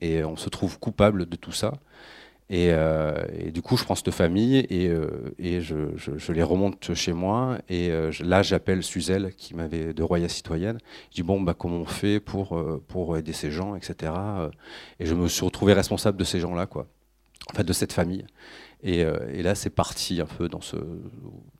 Et 0.00 0.22
on 0.24 0.36
se 0.36 0.50
trouve 0.50 0.78
coupable 0.78 1.26
de 1.26 1.36
tout 1.36 1.52
ça. 1.52 1.72
Euh, 2.50 3.26
et, 3.38 3.50
du 3.50 3.60
coup, 3.60 3.76
je 3.76 3.84
prends 3.84 3.94
cette 3.94 4.10
famille 4.10 4.58
et, 4.70 4.88
euh, 4.88 5.34
et 5.38 5.60
je, 5.60 5.76
je, 5.96 6.32
les 6.32 6.42
remonte 6.42 6.94
chez 6.94 7.12
moi. 7.12 7.58
Et 7.68 7.90
euh, 7.90 8.10
là, 8.20 8.42
j'appelle 8.42 8.82
Suzel, 8.82 9.34
qui 9.34 9.54
m'avait 9.54 9.92
de 9.92 10.02
Roya 10.02 10.28
Citoyenne. 10.28 10.78
Je 11.10 11.16
dis 11.16 11.22
bon, 11.22 11.40
bah, 11.40 11.54
comment 11.56 11.78
on 11.78 11.84
fait 11.84 12.20
pour, 12.20 12.60
pour 12.88 13.16
aider 13.16 13.32
ces 13.32 13.50
gens, 13.50 13.74
etc. 13.74 14.12
Et 14.98 15.06
je 15.06 15.14
me 15.14 15.28
suis 15.28 15.44
retrouvé 15.44 15.72
responsable 15.72 16.18
de 16.18 16.24
ces 16.24 16.40
gens-là, 16.40 16.66
quoi. 16.66 16.86
En 17.52 17.56
fait, 17.56 17.64
de 17.64 17.72
cette 17.72 17.92
famille. 17.92 18.26
Et, 18.82 19.00
et 19.00 19.42
là, 19.42 19.54
c'est 19.54 19.70
parti 19.70 20.20
un 20.20 20.26
peu 20.26 20.48
dans 20.48 20.60
ce 20.60 20.76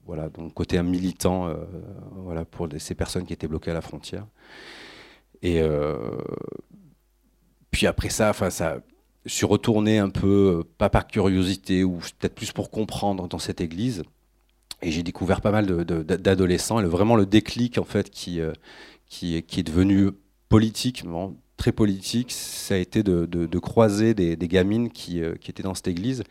voilà, 0.07 0.31
donc 0.31 0.55
côté 0.55 0.81
militant, 0.83 1.53
voilà, 2.15 2.45
pour 2.45 2.69
ces 2.79 2.95
personnes 2.95 3.27
qui 3.27 3.33
étaient 3.33 3.49
bloquées 3.49 3.73
à 3.73 3.75
la 3.75 3.81
frontière. 3.81 4.27
Et 5.43 5.63
puis 7.71 7.87
après 7.87 8.09
ça, 8.09 8.31
enfin 8.31 8.51
ça 8.51 8.79
suis 9.35 9.47
retourné 9.47 9.99
un 9.99 10.11
peu, 10.11 10.61
euh, 10.61 10.65
pas 10.79 10.89
par 10.89 11.07
curiosité, 11.07 11.85
ou 11.85 11.99
peut-être 11.99 12.35
plus 12.35 12.53
pour 12.53 12.71
comprendre 12.71 13.29
dans 13.29 13.39
cette 13.39 13.61
église. 13.61 14.03
Et 14.83 14.91
j'ai 14.91 15.03
découvert 15.03 15.41
pas 15.41 15.51
mal 15.51 15.67
d'adolescents. 15.85 16.81
Et 16.81 16.85
vraiment 16.85 17.17
le 17.17 17.27
déclic, 17.27 17.79
en 17.79 17.85
fait, 17.85 18.11
qui, 18.11 18.41
euh, 18.41 18.53
qui, 19.07 19.37
est 19.37 19.63
devenu 19.63 20.11
politique, 20.49 21.05
très 21.57 21.73
politique, 21.73 22.31
ça 22.31 22.75
a 22.75 22.79
été 22.79 23.03
de, 23.03 23.59
croiser 23.59 24.15
des, 24.15 24.37
gamines 24.37 24.91
qui, 24.91 25.21
euh, 25.21 25.35
qui, 25.35 25.51
étaient 25.51 25.65
dans 25.65 25.75
cette 25.75 25.89
église 25.89 26.23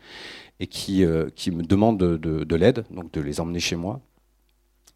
et 0.60 0.66
qui, 0.66 1.04
qui 1.36 1.50
me 1.50 1.62
demandent 1.62 1.98
de, 1.98 2.56
l'aide, 2.56 2.84
donc 2.90 3.12
de 3.12 3.20
les 3.20 3.38
emmener 3.38 3.60
chez 3.60 3.76
moi. 3.76 4.00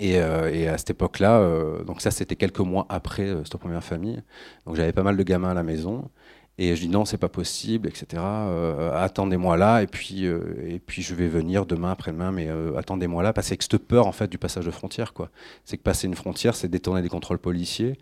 Et, 0.00 0.14
et 0.14 0.68
à 0.68 0.78
cette 0.78 0.90
époque-là, 0.90 1.84
donc 1.84 2.00
ça 2.00 2.10
c'était 2.10 2.34
quelques 2.34 2.58
mois 2.58 2.86
après 2.88 3.32
cette 3.44 3.56
première 3.58 3.84
famille, 3.84 4.20
donc 4.66 4.74
j'avais 4.74 4.92
pas 4.92 5.04
mal 5.04 5.16
de 5.16 5.22
gamins 5.22 5.50
à 5.50 5.54
la 5.54 5.62
maison. 5.62 6.10
Et 6.58 6.76
je 6.76 6.82
dis 6.82 6.88
non, 6.88 7.04
c'est 7.06 7.18
pas 7.18 7.30
possible, 7.30 7.88
etc. 7.88 8.22
Euh, 8.22 8.92
attendez-moi 8.94 9.56
là, 9.56 9.82
et 9.82 9.86
puis, 9.86 10.26
euh, 10.26 10.40
et 10.66 10.78
puis 10.80 11.00
je 11.00 11.14
vais 11.14 11.26
venir 11.26 11.64
demain, 11.64 11.90
après-demain, 11.90 12.30
mais 12.30 12.48
euh, 12.48 12.76
attendez-moi 12.76 13.22
là, 13.22 13.32
parce 13.32 13.48
que 13.48 13.56
cette 13.58 13.78
peur 13.78 14.06
en 14.06 14.12
fait 14.12 14.28
du 14.28 14.36
passage 14.36 14.66
de 14.66 14.70
frontière, 14.70 15.14
quoi. 15.14 15.30
C'est 15.64 15.78
que 15.78 15.82
passer 15.82 16.06
une 16.06 16.14
frontière, 16.14 16.54
c'est 16.54 16.68
détourner 16.68 17.00
des 17.00 17.08
contrôles 17.08 17.38
policiers, 17.38 17.98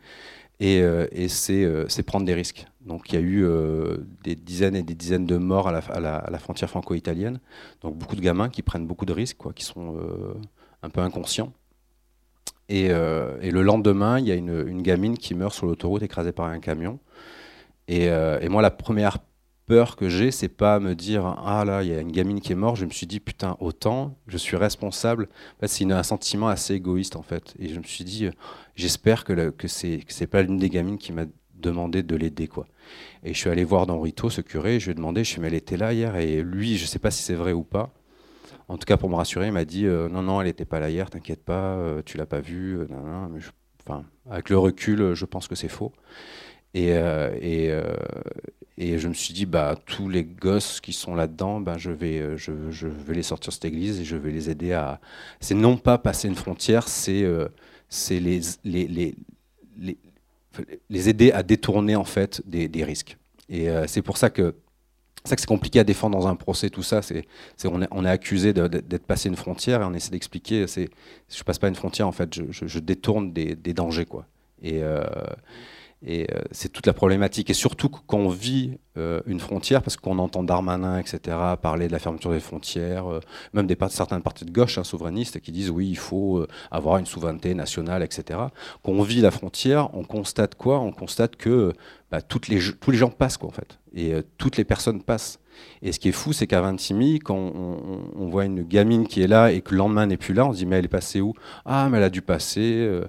et, 0.58 0.80
et 1.12 1.28
c'est 1.28 2.02
prendre 2.04 2.26
des 2.26 2.34
risques. 2.34 2.66
Donc 2.82 3.10
il 3.10 3.14
y 3.14 3.18
a 3.18 3.22
eu 3.22 3.46
des 4.24 4.34
dizaines 4.34 4.76
et 4.76 4.82
des 4.82 4.94
dizaines 4.94 5.24
de 5.24 5.38
morts 5.38 5.68
à 5.68 5.72
la, 5.72 5.78
à 5.78 6.30
la, 6.30 6.38
frontière 6.38 6.68
franco-italienne, 6.68 7.40
donc 7.80 7.96
beaucoup 7.96 8.14
de 8.16 8.20
gamins 8.20 8.50
qui 8.50 8.60
prennent 8.60 8.86
beaucoup 8.86 9.06
de 9.06 9.12
risques, 9.14 9.38
quoi, 9.38 9.54
qui 9.54 9.64
sont 9.64 9.96
un 10.82 10.90
peu 10.90 11.00
inconscients. 11.00 11.52
Et, 12.68 12.86
et, 12.86 13.50
le 13.50 13.62
lendemain, 13.62 14.18
il 14.18 14.26
y 14.26 14.32
a 14.32 14.34
une, 14.34 14.68
une 14.68 14.82
gamine 14.82 15.16
qui 15.16 15.34
meurt 15.34 15.54
sur 15.54 15.66
l'autoroute 15.66 16.02
écrasée 16.02 16.32
par 16.32 16.46
un 16.46 16.60
camion. 16.60 16.98
Euh, 17.90 18.38
et, 18.40 18.48
moi, 18.48 18.62
la 18.62 18.70
première 18.70 19.18
peur 19.66 19.96
que 19.96 20.09
j'ai, 20.09 20.31
c'est 20.31 20.48
pas 20.48 20.81
me 20.81 20.94
dire 20.94 21.24
ah 21.44 21.64
là, 21.64 21.83
il 21.83 21.90
y 21.90 21.94
a 21.94 22.00
une 22.00 22.12
gamine 22.12 22.40
qui 22.40 22.53
est 22.53 22.57
morte. 22.57 22.76
Je 22.76 22.85
me 22.85 22.90
suis 22.90 23.07
dit 23.07 23.20
putain, 23.20 23.57
autant, 23.61 24.16
je 24.26 24.37
suis 24.37 24.57
responsable. 24.57 25.29
C'est 25.64 25.90
un 25.90 26.03
sentiment 26.03 26.48
assez 26.48 26.74
égoïste 26.74 27.16
en 27.16 27.22
fait. 27.22 27.55
Et 27.59 27.68
je 27.68 27.79
me 27.79 27.85
suis 27.85 28.05
dit, 28.05 28.29
j'espère 28.74 29.24
que, 29.24 29.50
que 29.50 29.68
c'est 29.68 30.26
pas 30.29 30.42
l'une 30.42 30.59
des 30.59 30.70
gamines 30.70 30.98
qui 30.98 31.12
m'a 31.12 31.24
demandé 31.55 32.03
de 32.03 32.16
l'aider 32.16 32.48
quoi. 32.48 32.66
Et 33.22 33.35
je 33.35 33.38
suis 33.38 33.50
allé 33.50 33.64
voir 33.64 33.87
dans 33.87 34.00
Rito, 34.00 34.31
ce 34.31 34.40
curé, 34.40 34.81
je 34.81 34.87
lui 34.87 34.92
ai 34.92 34.94
demandé, 34.94 35.24
je 35.24 35.31
suis 35.31 35.40
mais 35.40 35.48
elle 35.48 35.55
était 35.55 35.76
là 35.76 35.92
hier 35.92 36.16
et 36.16 36.42
lui, 36.42 36.79
je 36.79 36.87
sais 36.87 36.98
pas 36.98 37.11
si 37.11 37.22
c'est 37.22 37.35
vrai 37.35 37.53
ou 37.53 37.62
pas. 37.62 37.92
En 38.68 38.79
tout 38.79 38.87
cas, 38.87 38.96
pour 38.96 39.11
me 39.11 39.16
rassurer, 39.16 39.46
il 39.46 39.53
m'a 39.53 39.64
dit 39.64 39.87
euh, 39.87 40.09
non 40.09 40.22
non, 40.22 40.40
elle 40.40 40.48
était 40.48 40.64
pas 40.64 40.81
là 40.81 40.90
hier, 40.90 41.11
t'inquiète 41.11 41.44
pas, 41.44 41.74
euh, 41.74 42.03
tu 42.05 42.16
l'as 42.16 42.26
pas 42.26 42.40
vue. 42.40 42.79
enfin, 43.87 44.05
avec 44.29 44.48
le 44.48 44.59
recul, 44.59 45.14
je 45.14 45.24
pense 45.26 45.48
que 45.48 45.55
c'est 45.55 45.68
faux. 45.68 45.92
Et, 46.74 46.92
euh, 46.92 47.37
et, 47.40 47.70
euh, 47.70 47.94
et, 48.78 48.98
je 48.98 49.09
me 49.09 49.14
suis 49.14 49.35
dit, 49.35 49.46
bah, 49.46 49.76
tous 49.87 50.09
les 50.09 50.24
gosses 50.24 50.80
qui 50.80 50.92
sont 50.92 51.14
là-dedans, 51.14 51.61
bah, 51.61 51.76
je, 51.78 51.90
vais, 51.90 52.18
euh, 52.18 52.37
je, 52.37 52.52
je, 52.70 52.87
vais 52.87 53.14
les 53.14 53.22
sortir 53.22 53.50
de 53.50 53.54
cette 53.54 53.64
église 53.64 54.00
et 54.00 54.04
je 54.04 54.16
vais 54.16 54.30
les 54.30 54.50
aider 54.50 54.72
à. 54.72 55.00
C'est 55.40 55.54
non 55.54 55.76
pas 55.76 55.98
passer 55.98 56.28
une 56.28 56.37
frontière, 56.37 56.88
c'est 56.88 57.24
c'est 57.88 58.20
les, 58.20 58.40
les, 58.64 58.87
les, 58.87 59.16
les, 59.78 59.98
les, 60.88 61.09
aider 61.09 61.33
à 61.33 61.42
détourner 61.42 61.96
en 61.96 62.04
fait 62.04 62.40
des, 62.46 62.68
des 62.68 62.85
risques. 62.85 63.16
Et 63.48 63.68
c'est 63.88 64.02
pour 64.02 64.16
ça 64.16 64.30
que 64.30 64.54
c'est 65.24 65.35
que 65.35 65.40
c'est 65.42 65.46
compliqué 65.46 65.80
à 65.80 65.85
défendre 65.85 66.18
dans 66.18 66.28
un 66.28 66.37
procès, 66.37 66.70
tout 66.70 66.83
ça. 66.83 67.02
C'est, 67.02 67.26
on, 67.64 67.83
est, 67.83 67.88
on, 67.90 68.04
est, 68.04 68.09
accusé 68.09 68.52
d'être 68.54 69.06
passé 69.06 69.28
une 69.28 69.37
frontière 69.37 69.83
et 69.83 69.85
on 69.85 69.92
essaie 69.92 70.11
d'expliquer. 70.11 70.66
C'est, 70.66 70.88
je 71.28 71.42
passe 71.42 71.59
pas 71.59 71.68
une 71.68 71.74
frontière, 71.74 72.06
en 72.06 72.12
fait, 72.12 72.33
je, 72.35 72.44
je, 72.50 72.78
détourne 72.78 73.33
des, 73.33 73.54
des, 73.54 73.74
dangers, 73.74 74.06
quoi. 74.06 74.24
Et, 74.62 74.83
euh, 74.83 75.04
et 76.02 76.26
euh, 76.34 76.40
c'est 76.50 76.72
toute 76.72 76.86
la 76.86 76.94
problématique. 76.94 77.50
Et 77.50 77.54
surtout 77.54 77.88
quand 77.88 78.18
on 78.18 78.30
vit 78.30 78.78
euh, 78.96 79.20
une 79.26 79.40
frontière, 79.40 79.82
parce 79.82 79.96
qu'on 79.96 80.18
entend 80.18 80.42
Darmanin, 80.42 80.98
etc., 80.98 81.36
parler 81.60 81.88
de 81.88 81.92
la 81.92 81.98
fermeture 81.98 82.30
des 82.32 82.40
frontières, 82.40 83.06
euh, 83.06 83.20
même 83.52 83.66
des 83.66 83.76
certains 83.90 84.20
partis 84.20 84.46
de 84.46 84.50
gauche 84.50 84.78
hein, 84.78 84.84
souverainistes 84.84 85.40
qui 85.40 85.52
disent 85.52 85.70
oui, 85.70 85.88
il 85.88 85.98
faut 85.98 86.46
avoir 86.70 86.96
une 86.96 87.06
souveraineté 87.06 87.54
nationale, 87.54 88.02
etc. 88.02 88.40
Quand 88.82 88.92
on 88.92 89.02
vit 89.02 89.20
la 89.20 89.30
frontière, 89.30 89.94
on 89.94 90.04
constate 90.04 90.54
quoi? 90.54 90.80
On 90.80 90.92
constate 90.92 91.36
que 91.36 91.74
bah, 92.10 92.22
tous 92.22 92.48
les 92.48 92.58
gens 92.58 93.10
passent, 93.10 93.36
quoi, 93.36 93.48
en 93.48 93.52
fait. 93.52 93.78
Et 93.94 94.14
toutes 94.38 94.56
les 94.56 94.64
personnes 94.64 95.02
passent. 95.02 95.38
Et 95.82 95.92
ce 95.92 95.98
qui 95.98 96.08
est 96.08 96.12
fou, 96.12 96.32
c'est 96.32 96.46
qu'à 96.46 96.60
Vintimille, 96.62 97.18
quand 97.18 97.36
on, 97.36 98.02
on, 98.16 98.28
voit 98.28 98.46
une 98.46 98.62
gamine 98.62 99.06
qui 99.06 99.20
est 99.20 99.26
là 99.26 99.52
et 99.52 99.60
que 99.60 99.72
le 99.72 99.78
lendemain 99.78 100.06
n'est 100.06 100.16
plus 100.16 100.32
là, 100.32 100.46
on 100.46 100.52
se 100.52 100.58
dit 100.58 100.66
mais 100.66 100.76
elle 100.76 100.86
est 100.86 100.88
passée 100.88 101.20
où? 101.20 101.34
Ah, 101.66 101.88
mais 101.90 101.98
elle 101.98 102.04
a 102.04 102.10
dû 102.10 102.22
passer. 102.22 103.02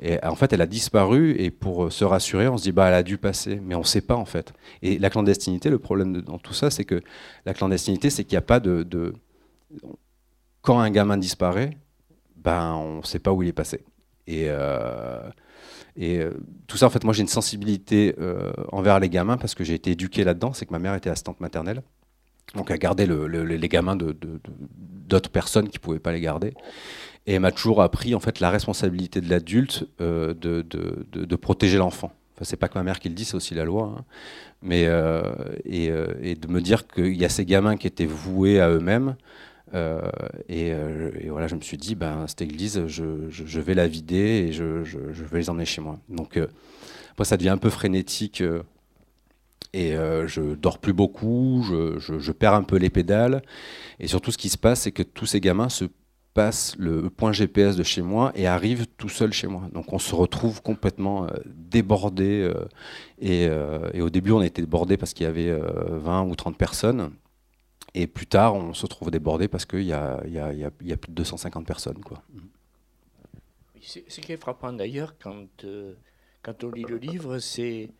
Et 0.00 0.24
en 0.24 0.36
fait, 0.36 0.52
elle 0.52 0.60
a 0.60 0.66
disparu 0.66 1.34
et 1.38 1.50
pour 1.50 1.86
euh, 1.86 1.90
se 1.90 2.04
rassurer, 2.04 2.46
on 2.48 2.56
se 2.56 2.62
dit 2.62 2.72
bah 2.72 2.88
elle 2.88 2.94
a 2.94 3.02
dû 3.02 3.18
passer, 3.18 3.60
mais 3.60 3.74
on 3.74 3.80
ne 3.80 3.84
sait 3.84 4.00
pas 4.00 4.14
en 4.14 4.24
fait. 4.24 4.52
Et 4.82 4.98
la 4.98 5.10
clandestinité, 5.10 5.70
le 5.70 5.78
problème 5.78 6.22
dans 6.22 6.38
tout 6.38 6.54
ça, 6.54 6.70
c'est 6.70 6.84
que 6.84 7.00
la 7.44 7.54
clandestinité, 7.54 8.08
c'est 8.10 8.24
qu'il 8.24 8.34
n'y 8.34 8.38
a 8.38 8.42
pas 8.42 8.60
de, 8.60 9.14
quand 10.62 10.78
un 10.78 10.90
gamin 10.90 11.16
disparaît, 11.16 11.76
ben 12.36 12.74
on 12.74 12.98
ne 12.98 13.02
sait 13.02 13.18
pas 13.18 13.32
où 13.32 13.42
il 13.42 13.48
est 13.48 13.52
passé. 13.52 13.84
Et, 14.28 14.44
euh, 14.48 15.20
euh, 16.00 16.32
tout 16.68 16.76
ça, 16.76 16.86
en 16.86 16.90
fait, 16.90 17.02
moi 17.02 17.12
j'ai 17.12 17.22
une 17.22 17.28
sensibilité 17.28 18.14
envers 18.70 19.00
les 19.00 19.08
gamins 19.08 19.36
parce 19.36 19.56
que 19.56 19.64
j'ai 19.64 19.74
été 19.74 19.90
éduqué 19.92 20.22
là-dedans. 20.22 20.52
C'est 20.52 20.66
que 20.66 20.72
ma 20.72 20.78
mère 20.78 20.94
était 20.94 21.10
assistante 21.10 21.40
maternelle, 21.40 21.82
donc 22.54 22.70
elle 22.70 22.78
gardait 22.78 23.06
les 23.06 23.68
gamins 23.68 23.96
d'autres 23.96 25.30
personnes 25.30 25.68
qui 25.68 25.78
ne 25.78 25.82
pouvaient 25.82 25.98
pas 25.98 26.12
les 26.12 26.20
garder. 26.20 26.54
Et 27.28 27.34
elle 27.34 27.40
m'a 27.40 27.52
toujours 27.52 27.82
appris 27.82 28.14
en 28.14 28.20
fait 28.20 28.40
la 28.40 28.48
responsabilité 28.48 29.20
de 29.20 29.28
l'adulte 29.28 29.86
euh, 30.00 30.32
de, 30.32 30.62
de, 30.62 31.26
de, 31.26 31.36
protéger 31.36 31.76
l'enfant. 31.76 32.10
Enfin, 32.34 32.44
c'est 32.44 32.56
pas 32.56 32.68
que 32.68 32.78
ma 32.78 32.82
mère 32.82 33.00
qui 33.00 33.10
le 33.10 33.14
dit, 33.14 33.26
c'est 33.26 33.34
aussi 33.34 33.54
la 33.54 33.66
loi. 33.66 33.96
Hein. 33.98 34.04
Mais 34.62 34.86
euh, 34.86 35.20
et, 35.66 35.90
euh, 35.90 36.14
et, 36.22 36.36
de 36.36 36.48
me 36.48 36.62
dire 36.62 36.88
qu'il 36.88 37.14
y 37.14 37.26
a 37.26 37.28
ces 37.28 37.44
gamins 37.44 37.76
qui 37.76 37.86
étaient 37.86 38.06
voués 38.06 38.60
à 38.60 38.70
eux-mêmes. 38.70 39.14
Et, 40.48 40.72
voilà, 41.28 41.48
je 41.48 41.54
me 41.54 41.60
suis 41.60 41.76
dit, 41.76 41.94
ben 41.96 42.26
cette 42.26 42.40
église, 42.40 42.86
je, 42.86 43.28
je, 43.28 43.60
vais 43.60 43.74
la 43.74 43.88
vider 43.88 44.46
et 44.48 44.52
je, 44.52 44.82
je, 44.84 44.98
vais 44.98 45.40
les 45.40 45.50
emmener 45.50 45.66
chez 45.66 45.82
moi. 45.82 45.98
Donc 46.08 46.40
après, 47.10 47.26
ça 47.26 47.36
devient 47.36 47.50
un 47.50 47.58
peu 47.58 47.68
frénétique. 47.68 48.42
Et 49.74 49.90
je 49.92 50.54
dors 50.54 50.78
plus 50.78 50.94
beaucoup, 50.94 51.62
je, 51.68 51.98
je, 51.98 52.32
perds 52.32 52.54
un 52.54 52.62
peu 52.62 52.76
les 52.76 52.88
pédales. 52.88 53.42
Et 54.00 54.06
surtout, 54.06 54.32
ce 54.32 54.38
qui 54.38 54.48
se 54.48 54.56
passe, 54.56 54.80
c'est 54.80 54.92
que 54.92 55.02
tous 55.02 55.26
ces 55.26 55.40
gamins 55.40 55.68
se 55.68 55.84
passe 56.34 56.76
le 56.78 57.10
point 57.10 57.32
GPS 57.32 57.76
de 57.76 57.82
chez 57.82 58.02
moi 58.02 58.32
et 58.34 58.46
arrive 58.46 58.86
tout 58.96 59.08
seul 59.08 59.32
chez 59.32 59.46
moi. 59.46 59.68
Donc 59.72 59.92
on 59.92 59.98
se 59.98 60.14
retrouve 60.14 60.62
complètement 60.62 61.24
euh, 61.24 61.30
débordé. 61.46 62.42
Euh, 62.42 62.64
euh, 63.24 63.90
et, 63.92 64.00
au 64.00 64.10
début, 64.10 64.32
on 64.32 64.42
était 64.42 64.62
débordé 64.62 64.96
parce 64.96 65.14
qu'il 65.14 65.24
y 65.24 65.28
avait 65.28 65.52
20 65.52 66.22
ou 66.24 66.36
30 66.36 66.56
personnes. 66.56 67.12
Et 67.94 68.06
plus 68.06 68.26
tard, 68.26 68.54
on 68.54 68.74
se 68.74 68.86
trouve 68.86 69.10
débordé 69.10 69.48
parce 69.48 69.64
qu'il 69.64 69.80
y, 69.80 69.86
y, 69.86 69.90
y 69.90 70.92
a, 70.92 70.96
plus 70.96 71.10
de 71.10 71.14
250 71.14 71.66
personnes. 71.66 72.00
Quoi. 72.00 72.22
Ce 73.80 74.20
qui 74.20 74.32
est 74.32 74.36
frappant 74.36 74.72
d'ailleurs 74.72 75.14
quand, 75.18 75.64
quand 76.42 76.64
on 76.64 76.70
lit 76.70 76.84
le 76.84 76.98
livre, 76.98 77.38
c'est 77.38 77.90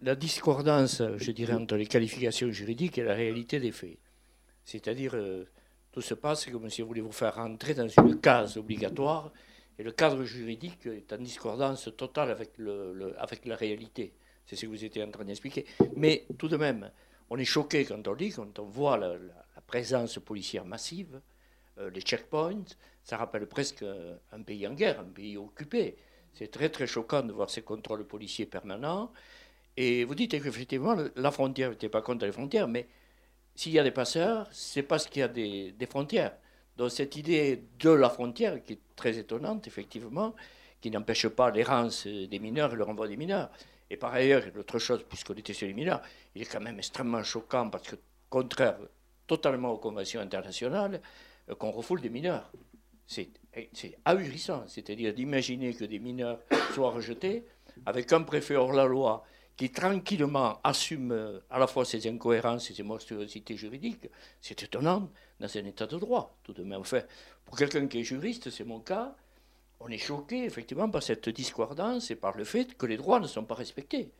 la 0.00 0.14
discordance, 0.14 1.02
je 1.16 1.30
dirais, 1.32 1.54
entre 1.54 1.76
les 1.76 1.86
qualifications 1.86 2.50
juridiques 2.50 2.96
et 2.96 3.02
la 3.02 3.14
réalité 3.14 3.60
des 3.60 3.72
faits. 3.72 3.98
C'est-à-dire, 4.64 5.14
tout 5.92 6.00
se 6.00 6.14
passe 6.14 6.46
comme 6.46 6.70
si 6.70 6.82
vous 6.82 6.88
voulez 6.88 7.00
vous 7.00 7.12
faire 7.12 7.34
rentrer 7.34 7.74
dans 7.74 7.88
une 7.88 8.20
case 8.20 8.56
obligatoire 8.56 9.32
et 9.78 9.82
le 9.82 9.92
cadre 9.92 10.24
juridique 10.24 10.86
est 10.86 11.12
en 11.12 11.18
discordance 11.18 11.88
totale 11.96 12.30
avec, 12.30 12.52
la 12.58 13.56
réalité. 13.56 14.12
C'est 14.46 14.54
ce 14.56 14.62
que 14.62 14.66
vous 14.66 14.84
étiez 14.84 15.02
en 15.02 15.10
train 15.10 15.24
d'expliquer. 15.24 15.64
Mais 15.96 16.26
tout 16.38 16.48
de 16.48 16.56
même, 16.56 16.90
on 17.30 17.38
est 17.38 17.44
choqué 17.44 17.84
quand 17.84 18.06
on 18.06 18.12
lit, 18.12 18.30
quand 18.30 18.58
on 18.58 18.64
voit 18.64 18.98
la, 18.98 19.16
présence 19.66 20.18
policière 20.18 20.64
massive, 20.64 21.20
euh, 21.78 21.90
les 21.90 22.00
checkpoints. 22.00 22.64
Ça 23.04 23.16
rappelle 23.16 23.46
presque 23.46 23.84
un 24.32 24.42
pays 24.42 24.66
en 24.66 24.74
guerre, 24.74 25.00
un 25.00 25.04
pays 25.04 25.36
occupé. 25.36 25.96
C'est 26.34 26.50
très 26.50 26.68
très 26.68 26.86
choquant 26.86 27.22
de 27.22 27.32
voir 27.32 27.48
ces 27.48 27.62
contrôles 27.62 28.06
policiers 28.06 28.46
permanents. 28.46 29.12
Et 29.76 30.04
vous 30.04 30.14
dites 30.14 30.32
qu'effectivement, 30.42 30.96
la 31.16 31.30
frontière 31.30 31.70
n'était 31.70 31.88
pas 31.88 32.02
contre 32.02 32.26
les 32.26 32.32
frontières, 32.32 32.68
mais 32.68 32.86
s'il 33.54 33.72
y 33.72 33.78
a 33.78 33.82
des 33.82 33.90
passeurs, 33.90 34.48
c'est 34.52 34.82
parce 34.82 35.06
qu'il 35.06 35.20
y 35.20 35.22
a 35.22 35.28
des, 35.28 35.86
frontières. 35.88 36.32
Donc 36.76 36.90
cette 36.90 37.16
idée 37.16 37.64
de 37.78 37.90
la 37.90 38.08
frontière, 38.08 38.62
qui 38.62 38.74
est 38.74 38.80
très 38.96 39.18
étonnante, 39.18 39.66
effectivement, 39.66 40.34
qui 40.80 40.90
n'empêche 40.90 41.28
pas 41.28 41.50
l'errance 41.50 42.06
des 42.06 42.38
mineurs 42.38 42.72
et 42.72 42.76
le 42.76 42.84
renvoi 42.84 43.06
des 43.06 43.16
mineurs. 43.16 43.50
Et 43.90 43.96
par 43.96 44.14
ailleurs, 44.14 44.44
l'autre 44.54 44.78
chose, 44.78 45.04
puisqu'on 45.08 45.34
était 45.34 45.52
sur 45.52 45.66
les 45.66 45.74
mineurs, 45.74 46.00
il 46.34 46.42
est 46.42 46.46
quand 46.46 46.60
même 46.60 46.78
extrêmement 46.78 47.22
choquant 47.22 47.68
parce 47.68 47.88
que, 47.88 47.96
contraire 48.28 48.78
totalement 49.30 49.70
aux 49.70 49.78
conventions 49.78 50.20
internationales, 50.20 51.00
euh, 51.48 51.54
qu'on 51.54 51.70
refoule 51.70 52.00
des 52.00 52.10
mineurs. 52.10 52.50
C'est 53.06 53.30
ahurissant, 54.04 54.64
c'est-à-dire 54.66 55.12
d'imaginer 55.12 55.74
que 55.74 55.84
des 55.84 55.98
mineurs 55.98 56.40
soient 56.74 56.90
rejetés 56.90 57.44
avec 57.86 58.12
un 58.12 58.22
préfet 58.22 58.54
hors 58.54 58.72
la 58.72 58.84
loi 58.84 59.24
qui 59.60 59.68
tranquillement 59.68 60.58
assume 60.64 61.12
euh, 61.12 61.38
à 61.50 61.58
la 61.58 61.66
fois 61.66 61.84
ses 61.84 62.08
incohérences 62.08 62.70
et 62.70 62.74
ses 62.74 62.82
monstruosités 62.82 63.58
juridiques, 63.58 64.08
c'est 64.40 64.62
étonnant 64.62 65.10
dans 65.38 65.54
un 65.54 65.64
état 65.66 65.86
de 65.86 65.98
droit, 65.98 66.34
tout 66.42 66.54
de 66.54 66.62
même. 66.62 66.80
Enfin, 66.80 67.02
pour 67.44 67.58
quelqu'un 67.58 67.86
qui 67.86 68.00
est 68.00 68.02
juriste, 68.02 68.48
c'est 68.48 68.64
mon 68.64 68.80
cas, 68.80 69.14
on 69.78 69.88
est 69.88 69.98
choqué 69.98 70.44
effectivement 70.44 70.88
par 70.88 71.02
cette 71.02 71.28
discordance 71.28 72.10
et 72.10 72.16
par 72.16 72.38
le 72.38 72.44
fait 72.44 72.74
que 72.78 72.86
les 72.86 72.96
droits 72.96 73.20
ne 73.20 73.26
sont 73.26 73.44
pas 73.44 73.54
respectés. 73.54 74.10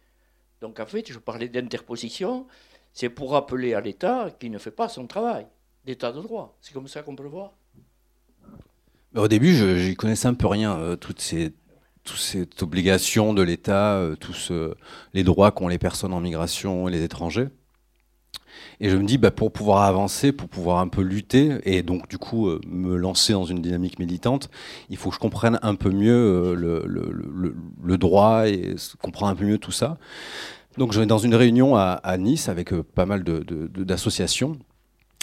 Donc 0.61 0.79
en 0.79 0.85
fait, 0.85 1.11
je 1.11 1.19
parlais 1.19 1.49
d'interposition, 1.49 2.47
c'est 2.93 3.09
pour 3.09 3.31
rappeler 3.31 3.73
à 3.73 3.81
l'État 3.81 4.31
qu'il 4.39 4.51
ne 4.51 4.59
fait 4.59 4.71
pas 4.71 4.91
son 4.91 5.07
travail 5.07 5.47
d'état 5.87 6.13
de 6.13 6.21
droit. 6.21 6.55
C'est 6.61 6.75
comme 6.75 6.87
ça 6.87 7.01
qu'on 7.01 7.17
peut 7.17 7.23
le 7.23 7.31
voir? 7.31 7.55
Au 9.15 9.27
début, 9.27 9.55
je 9.55 9.89
n'y 9.89 9.97
connaissais 9.97 10.29
un 10.29 10.35
peu 10.35 10.49
rien, 10.49 10.79
euh, 10.79 10.97
toutes 10.97 11.23
ces 11.23 11.55
toute 12.05 12.19
cette 12.19 12.63
obligation 12.63 13.35
de 13.35 13.43
l'État, 13.43 13.95
euh, 13.95 14.17
tous 14.17 14.53
les 15.15 15.25
droits 15.25 15.51
qu'ont 15.51 15.69
les 15.69 15.79
personnes 15.79 16.13
en 16.13 16.21
migration 16.21 16.89
et 16.89 16.93
les 16.93 17.03
étrangers. 17.03 17.49
Et 18.81 18.89
je 18.89 18.97
me 18.97 19.05
dis, 19.05 19.19
bah, 19.19 19.31
pour 19.31 19.53
pouvoir 19.53 19.83
avancer, 19.83 20.33
pour 20.33 20.49
pouvoir 20.49 20.79
un 20.79 20.89
peu 20.89 21.03
lutter, 21.03 21.59
et 21.65 21.83
donc 21.83 22.09
du 22.09 22.19
coup 22.19 22.49
euh, 22.49 22.61
me 22.67 22.97
lancer 22.97 23.33
dans 23.33 23.45
une 23.45 23.61
dynamique 23.61 23.99
militante, 23.99 24.51
il 24.89 24.97
faut 24.97 25.11
que 25.11 25.15
je 25.15 25.21
comprenne 25.21 25.59
un 25.63 25.75
peu 25.75 25.91
mieux 25.91 26.55
euh, 26.57 26.85
le, 26.87 27.99
droit 27.99 28.49
et 28.49 28.77
comprendre 29.03 29.33
un 29.33 29.37
peu 29.37 29.45
mieux 29.45 29.59
tout 29.59 29.73
ça. 29.73 29.99
Donc 30.79 30.93
je 30.93 31.01
vais 31.01 31.07
dans 31.07 31.19
une 31.19 31.35
réunion 31.35 31.77
à, 31.77 32.17
Nice 32.17 32.49
avec 32.49 32.73
pas 32.73 33.05
mal 33.05 33.23
d'associations 33.25 34.57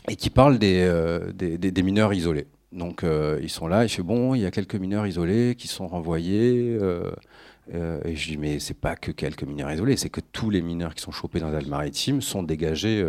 et 0.08 0.16
qui 0.16 0.30
parlent 0.30 0.60
des 0.60 1.84
mineurs 1.84 2.14
isolés. 2.14 2.48
Donc 2.74 3.04
euh, 3.04 3.40
ils 3.42 3.50
sont 3.50 3.68
là, 3.68 3.86
il 3.86 3.90
fait 3.90 4.04
bon, 4.04 4.36
il 4.36 4.42
y 4.42 4.46
a 4.46 4.52
quelques 4.52 4.76
mineurs 4.76 5.08
isolés 5.08 5.56
qui 5.56 5.68
sont 5.68 5.88
renvoyés. 5.88 6.78
Euh, 6.82 7.12
euh, 7.74 8.00
et 8.06 8.16
je 8.16 8.30
dis 8.30 8.38
mais 8.38 8.60
c'est 8.60 8.74
pas 8.74 8.96
que 8.96 9.12
quelques 9.12 9.44
mineurs 9.44 9.72
isolés, 9.72 9.98
c'est 9.98 10.10
que 10.10 10.22
tous 10.22 10.50
les 10.50 10.62
mineurs 10.62 10.94
qui 10.94 11.02
sont 11.02 11.12
chopés 11.12 11.40
dans 11.40 11.50
les 11.50 11.56
Alpes-Maritimes 11.56 12.22
sont 12.22 12.44
dégagés 12.44 13.06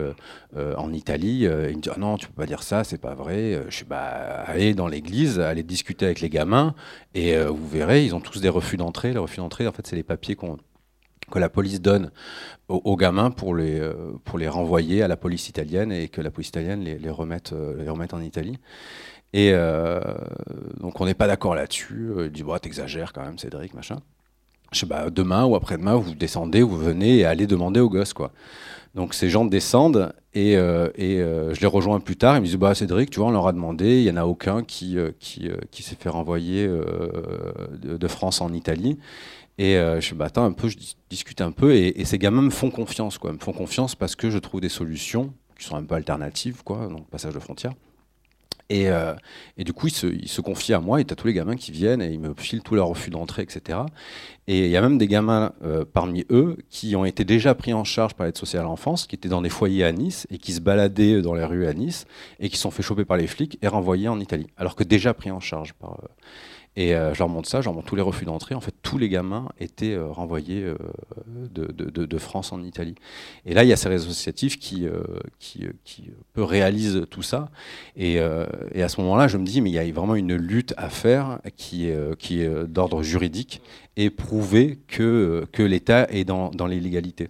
en 0.57 0.93
Italie. 0.93 1.41
ils 1.43 1.77
me 1.77 1.81
disent 1.81 1.93
ah 1.95 1.99
non 1.99 2.17
tu 2.17 2.27
peux 2.29 2.35
pas 2.35 2.47
dire 2.47 2.63
ça, 2.63 2.85
c'est 2.85 3.01
pas 3.01 3.15
vrai. 3.15 3.63
je 3.69 3.75
suis 3.75 3.85
bah 3.85 3.99
allez 4.47 4.75
dans 4.75 4.89
l'église, 4.89 5.39
allez 5.39 5.63
discuter 5.63 6.07
avec 6.07 6.21
les 6.21 6.29
gamins 6.29 6.75
et 7.15 7.37
vous 7.39 7.69
verrez 7.69 8.05
ils 8.05 8.15
ont 8.15 8.21
tous 8.21 8.41
des 8.41 8.49
refus 8.49 8.77
d'entrée. 8.77 9.13
Les 9.13 9.19
refus 9.19 9.39
d'entrée 9.39 9.67
en 9.67 9.73
fait 9.73 9.87
c'est 9.87 9.97
les 9.97 10.03
papiers 10.03 10.37
que 10.37 11.39
la 11.39 11.51
police 11.51 11.81
donne 11.81 12.11
aux, 12.69 12.97
gamins 12.97 13.31
pour 13.31 13.55
les, 13.55 13.81
pour 14.25 14.39
les 14.39 14.49
renvoyer 14.49 15.03
à 15.03 15.09
la 15.09 15.17
police 15.17 15.49
italienne 15.49 15.93
et 15.93 16.09
que 16.09 16.21
la 16.21 16.33
police 16.33 16.49
italienne 16.49 16.83
les 16.83 17.11
remette, 17.11 17.55
les 17.79 17.89
remette 17.89 18.13
en 18.13 18.21
Italie. 18.21 18.59
Et 19.33 19.51
euh, 19.53 20.01
donc 20.81 21.01
on 21.01 21.07
n'est 21.07 21.15
pas 21.15 21.27
d'accord 21.27 21.55
là-dessus. 21.55 22.13
Il 22.19 22.31
dit 22.31 22.43
bah, 22.43 22.59
t'exagères 22.59 23.13
quand 23.13 23.23
même, 23.23 23.39
Cédric, 23.39 23.75
machin. 23.75 23.99
Je 24.73 24.81
sais 24.81 24.87
bah, 24.87 25.11
demain 25.11 25.45
ou 25.45 25.55
après-demain, 25.55 25.97
vous 25.97 26.15
descendez, 26.15 26.63
vous 26.63 26.77
venez 26.79 27.19
et 27.19 27.25
allez 27.25 27.47
demander 27.47 27.81
aux 27.81 27.89
gosses, 27.89 28.13
quoi. 28.13 28.33
Donc 28.95 29.15
ces 29.15 29.29
gens 29.29 29.45
descendent 29.45 30.13
et, 30.35 30.57
euh, 30.57 30.89
et 30.97 31.21
euh, 31.21 31.55
je 31.55 31.61
les 31.61 31.67
rejoins 31.67 32.01
plus 32.01 32.17
tard. 32.17 32.37
Ils 32.37 32.41
me 32.41 32.47
disent 32.47 32.57
bah 32.57 32.75
Cédric, 32.75 33.11
tu 33.11 33.21
vois, 33.21 33.29
on 33.29 33.33
leur 33.33 33.47
a 33.47 33.53
demandé, 33.53 33.99
il 33.99 34.05
y 34.05 34.11
en 34.11 34.17
a 34.17 34.25
aucun 34.25 34.65
qui 34.65 34.97
qui, 35.21 35.51
qui 35.71 35.83
s'est 35.83 35.97
fait 35.97 36.09
renvoyer 36.09 36.67
de, 36.67 38.09
France 38.09 38.41
en 38.41 38.53
Italie. 38.53 38.99
Et 39.59 39.75
je 39.75 40.01
sais 40.01 40.15
bah 40.15 40.27
attends 40.27 40.45
un 40.45 40.53
peu, 40.53 40.69
je 40.69 40.79
discute 41.11 41.41
un 41.43 41.53
peu 41.53 41.75
et, 41.75 42.01
et, 42.01 42.05
ces 42.05 42.19
gamins 42.19 42.43
me 42.43 42.51
font 42.51 42.71
confiance, 42.71 43.19
quoi, 43.19 43.33
me 43.33 43.39
font 43.39 43.53
confiance 43.53 43.95
parce 43.95 44.17
que 44.17 44.31
je 44.31 44.39
trouve 44.39 44.61
des 44.61 44.69
solutions 44.69 45.35
qui 45.59 45.67
sont 45.67 45.77
un 45.77 45.83
peu 45.83 45.97
alternatives, 45.97 46.63
quoi, 46.65 46.87
donc 46.87 47.09
passage 47.09 47.35
de 47.35 47.41
frontières. 47.41 47.75
Et, 48.71 48.89
et, 49.57 49.65
du 49.65 49.73
coup, 49.73 49.87
il 49.87 49.93
se, 49.93 50.07
il 50.07 50.29
se 50.29 50.43
confie 50.43 50.75
à 50.75 50.81
moi, 50.81 51.01
et 51.01 51.05
tu 51.05 51.13
as 51.13 51.17
tous 51.17 51.27
les 51.27 51.33
gamins 51.33 51.57
qui 51.57 51.73
viennent 51.73 52.03
et 52.03 52.13
ils 52.13 52.21
me 52.21 52.35
filent 52.37 52.61
tous 52.61 52.75
leurs 52.75 52.89
refus 52.89 53.09
d'entrée, 53.09 53.43
etc. 53.43 53.79
Et 54.47 54.67
il 54.67 54.71
y 54.71 54.77
a 54.77 54.83
même 54.83 54.99
des 54.99 55.09
gamins 55.09 55.53
parmi 55.95 56.27
eux 56.31 56.59
qui 56.69 56.95
ont 56.95 57.07
été 57.07 57.25
déjà 57.25 57.55
pris 57.55 57.73
en 57.73 57.85
charge 57.85 58.15
par 58.15 58.27
l'aide 58.27 58.37
sociale 58.37 58.63
à 58.63 58.65
l'enfance, 58.65 59.07
qui 59.07 59.15
étaient 59.15 59.29
dans 59.29 59.41
des 59.41 59.49
foyers 59.49 59.85
à 59.85 59.93
Nice 59.93 60.27
et 60.31 60.37
qui 60.37 60.53
se 60.53 60.61
baladaient 60.61 61.23
dans 61.23 61.35
les 61.35 61.45
rues 61.45 61.67
à 61.67 61.73
Nice 61.73 62.07
et 62.41 62.51
qui 62.51 62.59
sont 62.59 62.71
fait 62.71 62.83
choper 62.83 63.07
par 63.07 63.17
les 63.17 63.27
flics 63.27 63.59
et 63.63 63.69
renvoyés 63.69 64.09
en 64.09 64.21
Italie, 64.21 64.49
alors 64.59 64.77
que 64.77 64.85
déjà 64.85 65.15
pris 65.15 65.31
en 65.31 65.41
charge 65.41 65.73
par. 65.73 65.99
Et 66.79 66.95
euh, 66.95 67.13
je 67.13 67.19
leur 67.19 67.29
montre 67.29 67.49
ça, 67.49 67.61
je 67.61 67.65
leur 67.65 67.75
montre 67.75 67.89
tous 67.89 67.97
les 67.97 68.03
refus 68.03 68.25
d'entrée. 68.25 68.55
En 68.55 68.61
fait, 68.61 68.75
tous 68.83 68.99
les 68.99 69.09
gamins 69.09 69.49
étaient 69.59 69.95
euh, 69.95 70.07
renvoyés 70.07 70.63
euh, 70.63 70.77
de, 71.27 72.19
France 72.19 72.53
en 72.53 72.63
Italie. 72.63 72.95
Et 73.45 73.53
là, 73.53 73.65
il 73.65 73.69
y 73.69 73.73
a 73.73 73.77
ces 73.77 73.89
réseaux 73.89 74.11
associatifs 74.11 74.61
qui, 74.61 74.87
réalisent 76.37 77.07
tout 77.11 77.23
ça. 77.23 77.51
Et, 77.97 78.21
à 78.21 78.89
ce 78.89 79.01
moment-là, 79.01 79.27
je 79.27 79.39
me 79.39 79.45
dis, 79.45 79.61
mais 79.61 79.71
il 79.71 79.75
y 79.75 79.79
a 79.79 79.93
vraiment 79.93 80.15
une 80.15 80.37
lutte 80.37 80.73
à 80.77 80.89
faire 80.89 81.41
qui, 81.57 81.89
est 81.89 82.69
d'ordre 82.69 83.03
juridique 83.03 83.61
et 83.97 84.11
prouver 84.11 84.79
que, 84.87 85.49
l'État 85.59 86.07
est 86.11 86.25
dans 86.25 86.67
l'illégalité. 86.69 87.29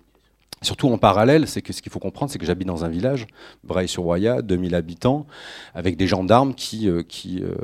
Surtout 0.63 0.89
en 0.89 0.99
parallèle, 0.99 1.47
c'est 1.47 1.63
que 1.63 1.73
ce 1.73 1.83
qu'il 1.83 1.93
faut 1.93 2.01
comprendre, 2.01 2.33
c'est 2.33 2.39
que 2.39 2.47
j'habite 2.47 2.67
dans 2.67 2.85
un 2.85 2.89
village, 2.89 3.27
Braille-sur-Roya, 3.65 4.43
2000 4.43 4.75
habitants, 4.75 5.27
avec 5.75 5.97
des 5.97 6.07
gendarmes 6.07 6.55
qui, 6.55 6.89
euh, 6.89 7.03
euh, 7.27 7.55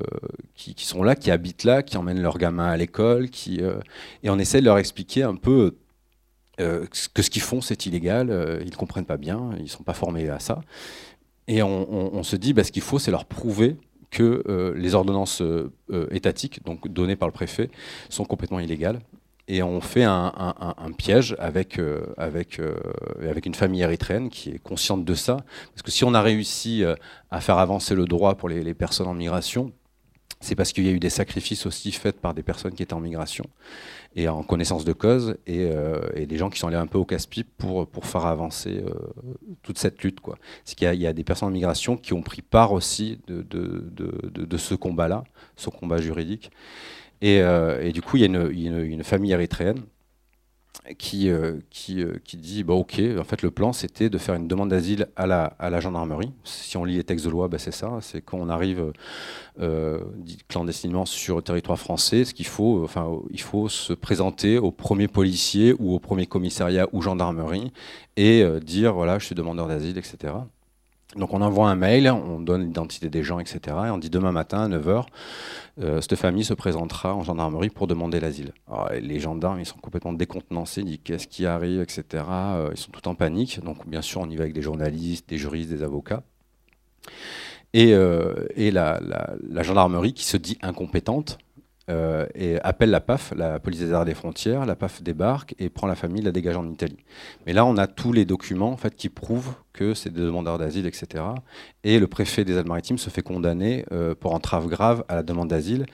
qui, 0.54 0.86
sont 0.86 1.02
là, 1.02 1.16
qui 1.16 1.30
habitent 1.30 1.64
là, 1.64 1.82
qui 1.82 1.96
emmènent 1.96 2.22
leurs 2.22 2.38
gamins 2.38 2.68
à 2.68 2.76
l'école, 2.76 3.30
qui, 3.30 3.60
euh, 3.60 3.78
et 4.22 4.30
on 4.30 4.38
essaie 4.38 4.60
de 4.60 4.66
leur 4.66 4.78
expliquer 4.78 5.22
un 5.22 5.34
peu 5.34 5.76
que 6.56 7.22
ce 7.22 7.30
qu'ils 7.30 7.42
font, 7.42 7.60
c'est 7.60 7.84
illégal, 7.84 8.28
ils 8.64 8.70
ne 8.70 8.76
comprennent 8.76 9.06
pas 9.06 9.16
bien, 9.16 9.50
ils 9.56 9.64
ne 9.64 9.68
sont 9.68 9.82
pas 9.82 9.92
formés 9.92 10.28
à 10.28 10.38
ça. 10.38 10.60
Et 11.48 11.64
on, 11.64 12.22
se 12.22 12.36
dit, 12.36 12.52
bah, 12.52 12.62
ce 12.62 12.70
qu'il 12.70 12.80
faut, 12.80 13.00
c'est 13.00 13.10
leur 13.10 13.24
prouver 13.24 13.76
que 14.12 14.72
les 14.76 14.94
ordonnances 14.94 15.42
étatiques, 16.12 16.64
donc 16.64 16.86
données 16.86 17.16
par 17.16 17.26
le 17.26 17.32
préfet, 17.32 17.70
sont 18.08 18.24
complètement 18.24 18.60
illégales 18.60 19.00
et 19.46 19.62
on 19.62 19.80
fait 19.80 20.04
un, 20.04 20.92
piège 20.96 21.36
avec, 21.38 21.78
euh, 21.78 22.14
avec, 22.16 22.58
euh, 22.58 22.76
avec 23.20 23.44
une 23.44 23.54
famille 23.54 23.82
érythréenne 23.82 24.30
qui 24.30 24.50
est 24.50 24.58
consciente 24.58 25.04
de 25.04 25.14
ça. 25.14 25.38
Parce 25.70 25.82
que 25.82 25.90
si 25.90 26.04
on 26.04 26.14
a 26.14 26.22
réussi 26.22 26.82
euh, 26.82 26.94
à 27.30 27.40
faire 27.40 27.58
avancer 27.58 27.94
le 27.94 28.06
droit 28.06 28.36
pour 28.36 28.48
les, 28.48 28.74
personnes 28.74 29.06
en 29.06 29.14
migration, 29.14 29.72
c'est 30.40 30.54
parce 30.54 30.72
qu'il 30.72 30.84
y 30.86 30.88
a 30.88 30.92
eu 30.92 30.98
des 30.98 31.10
sacrifices 31.10 31.66
aussi 31.66 31.92
faits 31.92 32.20
par 32.20 32.32
des 32.32 32.42
personnes 32.42 32.72
qui 32.72 32.82
étaient 32.82 32.94
en 32.94 33.00
migration 33.00 33.44
et 34.16 34.28
en 34.28 34.42
connaissance 34.42 34.84
de 34.84 34.92
cause 34.92 35.36
et, 35.46 35.68
des 36.26 36.36
gens 36.36 36.50
qui 36.50 36.58
sont 36.58 36.68
allés 36.68 36.76
un 36.76 36.86
peu 36.86 36.98
au 36.98 37.04
casse-pipe 37.04 37.48
pour, 37.56 37.86
pour 37.86 38.06
faire 38.06 38.26
avancer 38.26 38.84
toute 39.62 39.78
cette 39.78 40.02
lutte. 40.02 40.18
C'est 40.64 40.76
qu'il 40.76 40.92
y, 40.94 41.06
a 41.06 41.12
des 41.12 41.24
personnes 41.24 41.48
en 41.48 41.52
migration 41.52 41.96
qui 41.96 42.12
ont 42.12 42.22
pris 42.22 42.42
part 42.42 42.72
aussi 42.72 43.20
de, 43.26 43.42
de, 43.42 43.90
de 43.94 44.56
ce 44.56 44.74
combat-là, 44.74 45.24
ce 45.56 45.70
combat 45.70 45.98
juridique. 45.98 46.50
Euh, 47.22 47.80
et, 47.80 47.92
du 47.92 48.02
coup, 48.02 48.16
il 48.16 48.20
y 48.20 48.24
a 48.24 48.26
une, 48.26 49.04
famille 49.04 49.32
érythréenne 49.32 49.82
qui, 50.98 51.30
euh, 51.30 51.60
qui, 51.70 52.02
euh, 52.02 52.18
qui, 52.24 52.36
dit 52.36 52.62
bah, 52.64 52.74
Ok, 52.74 53.00
en 53.18 53.24
fait, 53.24 53.42
le 53.42 53.50
plan, 53.50 53.72
c'était 53.72 54.10
de 54.10 54.18
faire 54.18 54.34
une 54.34 54.48
demande 54.48 54.70
d'asile 54.70 55.08
à 55.16 55.26
la, 55.26 55.44
à 55.58 55.70
la 55.70 55.80
gendarmerie. 55.80 56.32
Si 56.44 56.76
on 56.76 56.84
lit 56.84 56.96
les 56.96 57.04
textes 57.04 57.24
de 57.24 57.30
loi, 57.30 57.48
bah, 57.48 57.58
c'est 57.58 57.70
ça 57.70 57.98
c'est 58.02 58.20
quand 58.20 58.38
on 58.38 58.48
arrive 58.48 58.92
clandestinement 60.48 61.06
sur 61.06 61.36
le 61.36 61.42
territoire 61.42 61.78
français, 61.78 62.24
ce 62.24 62.34
qu'il 62.34 62.46
faut, 62.46 62.82
enfin, 62.84 63.08
il 63.30 63.40
faut 63.40 63.68
se 63.68 63.92
présenter 63.92 64.58
au 64.58 64.72
premier 64.72 65.08
policier 65.08 65.74
ou 65.78 65.94
au 65.94 66.00
premier 66.00 66.26
commissariat 66.26 66.88
ou 66.92 67.00
gendarmerie 67.00 67.72
et 68.16 68.44
dire 68.62 68.92
Voilà, 68.94 69.18
je 69.18 69.26
suis 69.26 69.34
demandeur 69.34 69.68
d'asile, 69.68 69.96
etc. 69.96 70.34
Donc 71.16 71.32
on 71.32 71.40
envoie 71.40 71.68
un 71.68 71.76
mail, 71.76 72.10
on 72.10 72.40
donne 72.40 72.62
l'identité 72.62 73.08
des 73.08 73.22
gens, 73.22 73.38
etc. 73.38 73.60
Et 73.66 73.90
on 73.90 73.98
dit 73.98 74.10
demain 74.10 74.32
matin 74.32 74.64
à 74.64 74.68
9h, 74.68 75.04
euh, 75.80 76.00
cette 76.00 76.16
famille 76.16 76.44
se 76.44 76.54
présentera 76.54 77.14
en 77.14 77.22
gendarmerie 77.22 77.70
pour 77.70 77.86
demander 77.86 78.20
l'asile. 78.20 78.52
Les 79.00 79.20
gendarmes, 79.20 79.60
ils 79.60 79.66
sont 79.66 79.78
complètement 79.78 80.12
décontenancés, 80.12 80.80
ils 80.80 80.86
disent 80.86 80.98
qu'est-ce 81.04 81.28
qui 81.28 81.46
arrive, 81.46 81.80
etc. 81.80 82.24
Euh, 82.28 82.70
ils 82.72 82.78
sont 82.78 82.90
tout 82.90 83.06
en 83.08 83.14
panique. 83.14 83.60
Donc 83.62 83.86
bien 83.86 84.02
sûr, 84.02 84.20
on 84.20 84.28
y 84.28 84.36
va 84.36 84.42
avec 84.42 84.54
des 84.54 84.62
journalistes, 84.62 85.28
des 85.28 85.38
juristes, 85.38 85.70
des 85.70 85.82
avocats. 85.82 86.22
Et, 87.72 87.92
euh, 87.92 88.46
la, 88.56 89.62
gendarmerie 89.62 90.12
qui 90.12 90.24
se 90.24 90.36
dit 90.36 90.58
incompétente, 90.62 91.38
euh, 91.90 92.26
et 92.34 92.58
appelle 92.60 92.90
la 92.90 93.00
PAF, 93.00 93.34
la 93.36 93.60
police 93.60 93.80
des 93.80 93.92
arts 93.92 94.06
des 94.06 94.14
frontières. 94.14 94.64
La 94.64 94.74
PAF 94.74 95.02
débarque 95.02 95.54
et 95.58 95.68
prend 95.68 95.86
la 95.86 95.94
famille, 95.94 96.22
la 96.22 96.32
dégage 96.32 96.56
en 96.56 96.68
Italie. 96.70 96.96
Mais 97.46 97.52
là, 97.52 97.66
on 97.66 97.76
a 97.76 97.86
tous 97.86 98.12
les 98.12 98.24
documents 98.24 98.70
en 98.70 98.76
fait, 98.76 98.94
qui 98.94 99.08
prouvent 99.10 99.54
que 99.72 99.92
c'est 99.92 100.10
des 100.10 100.20
demandeurs 100.20 100.58
d'asile, 100.58 100.86
etc. 100.86 101.24
Et 101.82 101.98
le 101.98 102.06
préfet 102.06 102.44
des 102.44 102.56
Alpes-Maritimes 102.56 102.98
se 102.98 103.10
fait 103.10 103.22
condamner 103.22 103.84
euh, 103.92 104.14
pour 104.14 104.34
entrave 104.34 104.66
grave 104.68 105.04
à 105.08 105.16
la 105.16 105.22
demande 105.22 105.48
d'asile. 105.48 105.86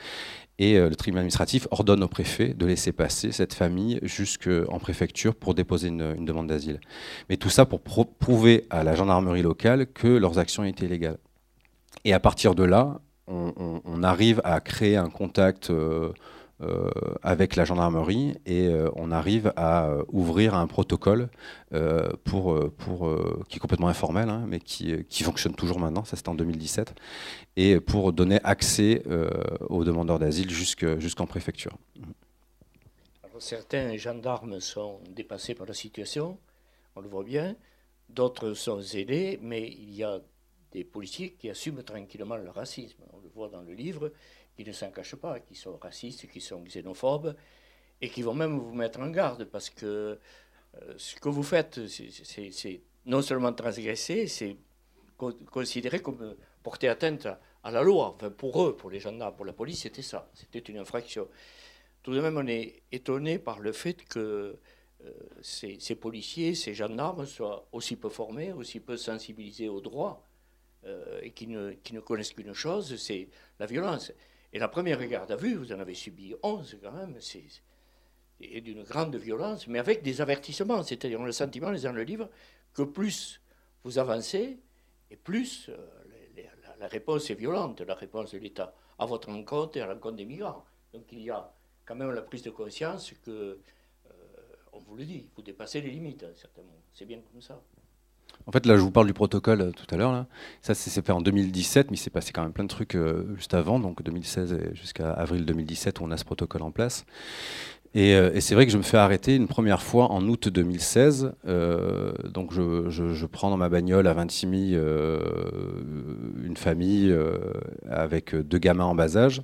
Et 0.58 0.76
euh, 0.76 0.90
le 0.90 0.94
tribunal 0.94 1.22
administratif 1.22 1.66
ordonne 1.70 2.04
au 2.04 2.08
préfet 2.08 2.54
de 2.54 2.66
laisser 2.66 2.92
passer 2.92 3.32
cette 3.32 3.54
famille 3.54 3.98
jusqu'en 4.02 4.78
préfecture 4.78 5.34
pour 5.34 5.54
déposer 5.54 5.88
une, 5.88 6.14
une 6.18 6.24
demande 6.24 6.46
d'asile. 6.46 6.80
Mais 7.28 7.36
tout 7.36 7.50
ça 7.50 7.64
pour 7.64 7.80
prouver 7.80 8.66
à 8.70 8.84
la 8.84 8.94
gendarmerie 8.94 9.42
locale 9.42 9.86
que 9.86 10.06
leurs 10.06 10.38
actions 10.38 10.62
étaient 10.62 10.86
illégales. 10.86 11.18
Et 12.04 12.12
à 12.12 12.20
partir 12.20 12.54
de 12.54 12.62
là, 12.62 13.00
on, 13.30 14.02
arrive 14.02 14.40
à 14.44 14.60
créer 14.60 14.96
un 14.96 15.10
contact 15.10 15.70
euh, 15.70 16.12
euh, 16.62 16.90
avec 17.22 17.56
la 17.56 17.64
gendarmerie 17.64 18.34
et 18.44 18.66
euh, 18.68 18.90
on 18.96 19.10
arrive 19.10 19.52
à 19.56 19.90
ouvrir 20.08 20.54
un 20.54 20.66
protocole 20.66 21.28
pour, 22.24 22.58
qui 23.48 23.56
est 23.56 23.60
complètement 23.60 23.88
informel, 23.88 24.28
hein, 24.28 24.44
mais 24.46 24.60
qui, 24.60 25.04
qui, 25.08 25.22
fonctionne 25.22 25.54
toujours 25.54 25.78
maintenant, 25.78 26.04
ça 26.04 26.16
c'était 26.16 26.28
en 26.28 26.34
2017, 26.34 26.94
et 27.56 27.80
pour 27.80 28.12
donner 28.12 28.40
accès 28.44 29.02
aux 29.68 29.84
demandeurs 29.84 30.18
d'asile 30.18 30.50
jusqu'en 30.50 31.26
préfecture. 31.26 31.76
certains 33.38 33.96
gendarmes 33.96 34.60
sont 34.60 34.98
dépassés 35.14 35.54
par 35.54 35.66
la 35.66 35.74
situation, 35.74 36.36
on 36.96 37.00
le 37.00 37.08
voit 37.08 37.24
bien, 37.24 37.54
d'autres 38.10 38.54
sont 38.54 38.80
zélés, 38.80 39.38
mais 39.42 39.68
il 39.68 39.94
y 39.94 40.04
a 40.04 40.20
des 40.72 40.84
policiers 40.84 41.32
qui 41.32 41.50
assument 41.50 41.82
tranquillement 41.82 42.36
le 42.36 42.50
racisme. 42.50 43.02
On 43.12 43.18
le 43.18 43.28
voit 43.28 43.48
dans 43.48 43.62
le 43.62 43.72
livre, 43.72 44.12
qui 44.56 44.64
ne 44.64 44.72
s'en 44.72 44.90
cachent 44.90 45.16
pas, 45.16 45.40
qui 45.40 45.54
sont 45.54 45.76
racistes, 45.76 46.28
qui 46.28 46.40
sont 46.40 46.62
xénophobes, 46.62 47.34
et 48.00 48.08
qui 48.08 48.22
vont 48.22 48.34
même 48.34 48.58
vous 48.58 48.74
mettre 48.74 49.00
en 49.00 49.10
garde, 49.10 49.44
parce 49.44 49.70
que 49.70 49.86
euh, 49.86 50.94
ce 50.96 51.16
que 51.16 51.28
vous 51.28 51.42
faites, 51.42 51.80
c'est 51.86 52.80
non 53.06 53.22
seulement 53.22 53.52
transgresser, 53.52 54.26
c'est 54.26 54.56
considéré 55.16 56.00
comme 56.00 56.36
porter 56.62 56.88
atteinte 56.88 57.28
à 57.62 57.70
la 57.70 57.82
loi. 57.82 58.14
Enfin, 58.16 58.30
pour 58.30 58.62
eux, 58.64 58.76
pour 58.76 58.90
les 58.90 59.00
gendarmes, 59.00 59.34
pour 59.34 59.44
la 59.44 59.52
police, 59.52 59.82
c'était 59.82 60.02
ça, 60.02 60.30
c'était 60.34 60.60
une 60.60 60.78
infraction. 60.78 61.28
Tout 62.02 62.14
de 62.14 62.20
même, 62.20 62.36
on 62.38 62.46
est 62.46 62.82
étonné 62.92 63.38
par 63.38 63.58
le 63.58 63.72
fait 63.72 64.04
que 64.04 64.58
euh, 65.04 65.12
ces, 65.42 65.94
policiers, 65.94 66.54
ces 66.54 66.74
gendarmes 66.74 67.26
soient 67.26 67.66
aussi 67.72 67.96
peu 67.96 68.08
formés, 68.08 68.52
aussi 68.52 68.80
peu 68.80 68.96
sensibilisés 68.96 69.68
au 69.68 69.80
droit, 69.80 70.26
euh, 70.86 71.20
et 71.22 71.32
qui 71.32 71.46
ne, 71.46 71.72
qui 71.72 71.94
ne 71.94 72.00
connaissent 72.00 72.32
qu'une 72.32 72.54
chose, 72.54 72.96
c'est 72.96 73.28
la 73.58 73.66
violence. 73.66 74.12
Et 74.52 74.58
la 74.58 74.68
première 74.68 75.04
garde 75.06 75.30
à 75.30 75.36
vue, 75.36 75.54
vous 75.54 75.72
en 75.72 75.78
avez 75.78 75.94
subi 75.94 76.34
11 76.42 76.78
quand 76.82 76.92
même, 76.92 77.16
c'est 77.20 77.44
d'une 78.62 78.82
grande 78.82 79.14
violence, 79.16 79.66
mais 79.66 79.78
avec 79.78 80.02
des 80.02 80.20
avertissements. 80.20 80.82
C'est-à-dire, 80.82 81.20
on 81.20 81.24
a 81.24 81.26
le 81.26 81.32
sentiment, 81.32 81.70
lisant 81.70 81.92
le 81.92 82.02
livre, 82.02 82.28
que 82.72 82.82
plus 82.82 83.40
vous 83.84 83.98
avancez, 83.98 84.58
et 85.10 85.16
plus 85.16 85.68
euh, 85.68 85.76
la, 86.78 86.88
réponse 86.88 87.30
est 87.30 87.34
violente, 87.34 87.80
la 87.80 87.94
réponse 87.94 88.32
de 88.32 88.38
l'État 88.38 88.74
à 88.98 89.06
votre 89.06 89.28
encontre 89.28 89.76
et 89.76 89.80
à 89.80 89.86
l'encontre 89.86 90.16
des 90.16 90.24
migrants. 90.24 90.64
Donc 90.92 91.04
il 91.12 91.22
y 91.22 91.30
a 91.30 91.52
quand 91.84 91.94
même 91.94 92.10
la 92.12 92.22
prise 92.22 92.42
de 92.42 92.50
conscience 92.50 93.12
que, 93.22 93.30
euh, 93.30 93.58
on 94.72 94.78
vous 94.78 94.96
le 94.96 95.04
dit, 95.04 95.28
vous 95.34 95.42
dépassez 95.42 95.80
les 95.80 95.90
limites, 95.90 96.24
certainement. 96.36 96.76
C'est 96.92 97.06
bien 97.06 97.20
comme 97.20 97.42
ça. 97.42 97.60
En 98.46 98.52
fait, 98.52 98.66
là, 98.66 98.76
je 98.76 98.80
vous 98.80 98.90
parle 98.90 99.06
du 99.06 99.12
protocole 99.12 99.60
euh, 99.60 99.70
tout 99.70 99.86
à 99.94 99.96
l'heure. 99.96 100.26
Ça, 100.62 100.74
c'est 100.74 101.04
fait 101.04 101.12
en 101.12 101.20
2017, 101.20 101.90
mais 101.90 101.96
il 101.96 102.10
passé 102.10 102.32
quand 102.32 102.42
même 102.42 102.52
plein 102.52 102.64
de 102.64 102.68
trucs 102.68 102.94
euh, 102.94 103.34
juste 103.36 103.54
avant, 103.54 103.78
donc 103.78 104.02
2016 104.02 104.58
jusqu'à 104.74 105.12
avril 105.12 105.44
2017, 105.44 106.00
où 106.00 106.04
on 106.04 106.10
a 106.10 106.16
ce 106.16 106.24
protocole 106.24 106.62
en 106.62 106.70
place. 106.70 107.04
Euh, 107.96 108.32
et, 108.32 108.40
c'est 108.40 108.54
vrai 108.54 108.66
que 108.66 108.72
je 108.72 108.78
me 108.78 108.82
fais 108.82 108.96
arrêter 108.96 109.34
une 109.34 109.48
première 109.48 109.82
fois 109.82 110.12
en 110.12 110.26
août 110.28 110.48
2016. 110.48 111.32
donc 111.44 112.52
je, 112.52 113.26
prends 113.26 113.50
dans 113.50 113.56
ma 113.56 113.68
bagnole 113.68 114.06
à 114.06 114.14
Vintimille 114.14 114.80
une 116.42 116.56
famille 116.56 117.14
avec 117.88 118.34
deux 118.34 118.58
gamins 118.58 118.84
en 118.84 118.94
bas 118.94 119.16
âge. 119.16 119.42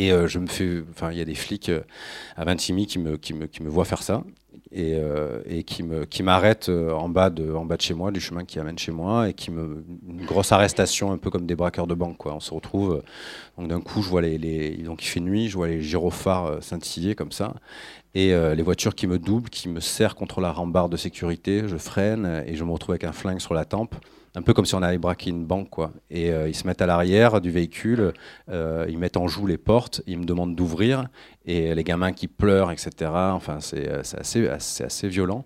Et 0.00 0.10
je 0.28 0.38
me 0.38 0.46
fais, 0.46 0.84
enfin, 0.90 1.10
il 1.10 1.18
y 1.18 1.20
a 1.20 1.24
des 1.24 1.34
flics 1.34 1.72
à 2.36 2.44
Vintimille 2.44 2.86
qui 2.86 3.00
me, 3.00 3.16
qui, 3.16 3.34
me, 3.34 3.46
qui 3.46 3.64
me 3.64 3.68
voient 3.68 3.84
faire 3.84 4.02
ça. 4.02 4.22
Et, 4.70 4.94
euh, 4.96 5.40
et 5.46 5.62
qui 5.62 5.82
me 5.82 6.04
qui 6.04 6.22
m'arrête 6.22 6.68
euh, 6.68 6.92
en 6.92 7.08
bas 7.08 7.30
de 7.30 7.54
en 7.54 7.64
bas 7.64 7.78
de 7.78 7.80
chez 7.80 7.94
moi 7.94 8.10
du 8.10 8.20
chemin 8.20 8.44
qui 8.44 8.58
amène 8.58 8.78
chez 8.78 8.92
moi 8.92 9.30
et 9.30 9.32
qui 9.32 9.50
me 9.50 9.82
une 10.06 10.26
grosse 10.26 10.52
arrestation 10.52 11.10
un 11.10 11.16
peu 11.16 11.30
comme 11.30 11.46
des 11.46 11.54
braqueurs 11.54 11.86
de 11.86 11.94
banque 11.94 12.18
quoi. 12.18 12.34
On 12.34 12.40
se 12.40 12.52
retrouve 12.52 12.96
euh, 12.96 13.02
donc 13.56 13.68
d'un 13.68 13.80
coup 13.80 14.02
je 14.02 14.08
vois 14.10 14.20
les, 14.20 14.36
les, 14.36 14.76
donc 14.76 15.02
il 15.04 15.08
fait 15.08 15.20
nuit 15.20 15.48
je 15.48 15.56
vois 15.56 15.68
les 15.68 15.80
gyrophares 15.80 16.62
scintiller 16.62 17.14
comme 17.14 17.32
ça. 17.32 17.54
Et 18.14 18.32
les 18.56 18.62
voitures 18.62 18.94
qui 18.94 19.06
me 19.06 19.18
doublent 19.18 19.48
qui 19.48 19.68
me 19.68 19.80
serrent 19.80 20.14
contre 20.14 20.40
la 20.40 20.50
rambarde 20.50 20.90
de 20.90 20.96
sécurité 20.96 21.62
je 21.66 21.76
freine 21.76 22.42
et 22.46 22.56
je 22.56 22.64
me 22.64 22.72
retrouve 22.72 22.92
avec 22.92 23.04
un 23.04 23.12
flingue 23.12 23.38
sur 23.38 23.54
la 23.54 23.64
tempe 23.64 23.94
un 24.34 24.42
peu 24.42 24.54
comme 24.54 24.66
si 24.66 24.74
on 24.74 24.82
allait 24.82 24.98
braquer 24.98 25.30
une 25.30 25.44
banque, 25.44 25.70
quoi. 25.70 25.92
Et 26.10 26.28
ils 26.28 26.54
se 26.54 26.66
mettent 26.66 26.82
à 26.82 26.86
l'arrière 26.86 27.40
du 27.40 27.50
véhicule, 27.50 28.12
ils 28.48 28.98
mettent 28.98 29.16
en 29.16 29.26
joue 29.26 29.46
les 29.46 29.58
portes, 29.58 30.02
ils 30.06 30.18
me 30.18 30.24
demandent 30.24 30.54
d'ouvrir, 30.54 31.08
et 31.44 31.74
les 31.74 31.84
gamins 31.84 32.12
qui 32.12 32.28
pleurent, 32.28 32.70
etc. 32.70 33.10
Enfin, 33.12 33.60
c'est 33.60 33.88
assez, 33.88 34.48
assez, 34.48 35.08
violent. 35.08 35.44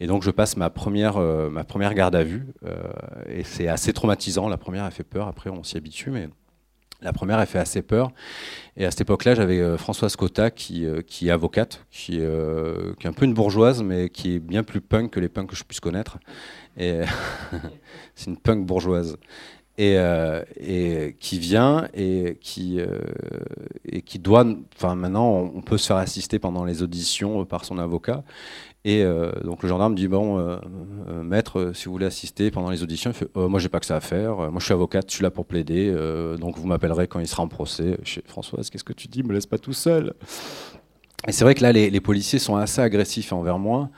Et 0.00 0.06
donc, 0.06 0.22
je 0.22 0.30
passe 0.30 0.56
ma 0.56 0.70
première, 0.70 1.18
ma 1.18 1.64
première 1.64 1.94
garde 1.94 2.16
à 2.16 2.24
vue, 2.24 2.46
et 3.28 3.44
c'est 3.44 3.68
assez 3.68 3.92
traumatisant. 3.92 4.48
La 4.48 4.58
première, 4.58 4.84
elle 4.84 4.92
fait 4.92 5.04
peur, 5.04 5.28
après, 5.28 5.50
on 5.50 5.62
s'y 5.62 5.76
habitue, 5.76 6.10
mais 6.10 6.28
la 7.02 7.12
première, 7.12 7.38
elle 7.40 7.46
fait 7.46 7.58
assez 7.58 7.82
peur. 7.82 8.10
Et 8.76 8.86
à 8.86 8.90
cette 8.90 9.02
époque-là, 9.02 9.34
j'avais 9.34 9.60
euh, 9.60 9.76
Françoise 9.76 10.16
Cotta, 10.16 10.50
qui, 10.50 10.86
euh, 10.86 11.02
qui 11.02 11.28
est 11.28 11.30
avocate, 11.30 11.84
qui, 11.90 12.18
euh, 12.20 12.94
qui, 12.98 13.06
est 13.06 13.10
un 13.10 13.12
peu 13.12 13.24
une 13.24 13.34
bourgeoise, 13.34 13.82
mais 13.82 14.08
qui 14.08 14.34
est 14.34 14.38
bien 14.38 14.62
plus 14.62 14.80
punk 14.80 15.10
que 15.10 15.20
les 15.20 15.28
punks 15.28 15.50
que 15.50 15.56
je 15.56 15.64
puisse 15.64 15.80
connaître. 15.80 16.18
Et 16.76 17.02
c'est 18.14 18.30
une 18.30 18.38
punk 18.38 18.66
bourgeoise. 18.66 19.16
Et, 19.78 19.96
et, 20.58 21.16
qui 21.20 21.38
vient 21.38 21.88
et 21.92 22.38
qui, 22.40 22.80
et 23.84 24.00
qui 24.00 24.18
doit. 24.18 24.46
Enfin, 24.74 24.94
maintenant, 24.94 25.50
on 25.54 25.60
peut 25.60 25.76
se 25.76 25.88
faire 25.88 25.96
assister 25.96 26.38
pendant 26.38 26.64
les 26.64 26.82
auditions 26.82 27.44
par 27.44 27.66
son 27.66 27.78
avocat. 27.78 28.24
Et 28.86 29.02
euh, 29.02 29.32
donc 29.42 29.64
le 29.64 29.68
gendarme 29.68 29.96
dit 29.96 30.06
bon, 30.06 30.38
euh, 30.38 30.58
euh, 31.08 31.24
maître, 31.24 31.72
si 31.74 31.86
vous 31.86 31.90
voulez 31.90 32.06
assister 32.06 32.52
pendant 32.52 32.70
les 32.70 32.84
auditions, 32.84 33.10
il 33.10 33.14
fait, 33.14 33.28
moi 33.34 33.58
j'ai 33.58 33.68
pas 33.68 33.80
que 33.80 33.86
ça 33.86 33.96
à 33.96 34.00
faire. 34.00 34.36
Moi 34.36 34.60
je 34.60 34.64
suis 34.64 34.72
avocate, 34.72 35.10
je 35.10 35.16
suis 35.16 35.24
là 35.24 35.32
pour 35.32 35.44
plaider. 35.44 35.92
donc 36.38 36.56
vous 36.56 36.68
m'appellerez 36.68 37.08
quand 37.08 37.18
il 37.18 37.26
sera 37.26 37.42
en 37.42 37.48
procès. 37.48 37.98
Chez 38.04 38.22
Françoise, 38.24 38.70
qu'est-ce 38.70 38.84
que 38.84 38.92
tu 38.92 39.08
dis? 39.08 39.24
Me 39.24 39.32
laisse 39.32 39.46
pas 39.46 39.58
tout 39.58 39.72
seul. 39.72 40.14
Et 41.26 41.32
c'est 41.32 41.42
vrai 41.42 41.56
que 41.56 41.62
là 41.62 41.72
les, 41.72 42.00
policiers 42.00 42.38
sont 42.38 42.54
assez 42.54 42.80
agressifs 42.80 43.32
envers 43.32 43.58
moi. 43.58 43.90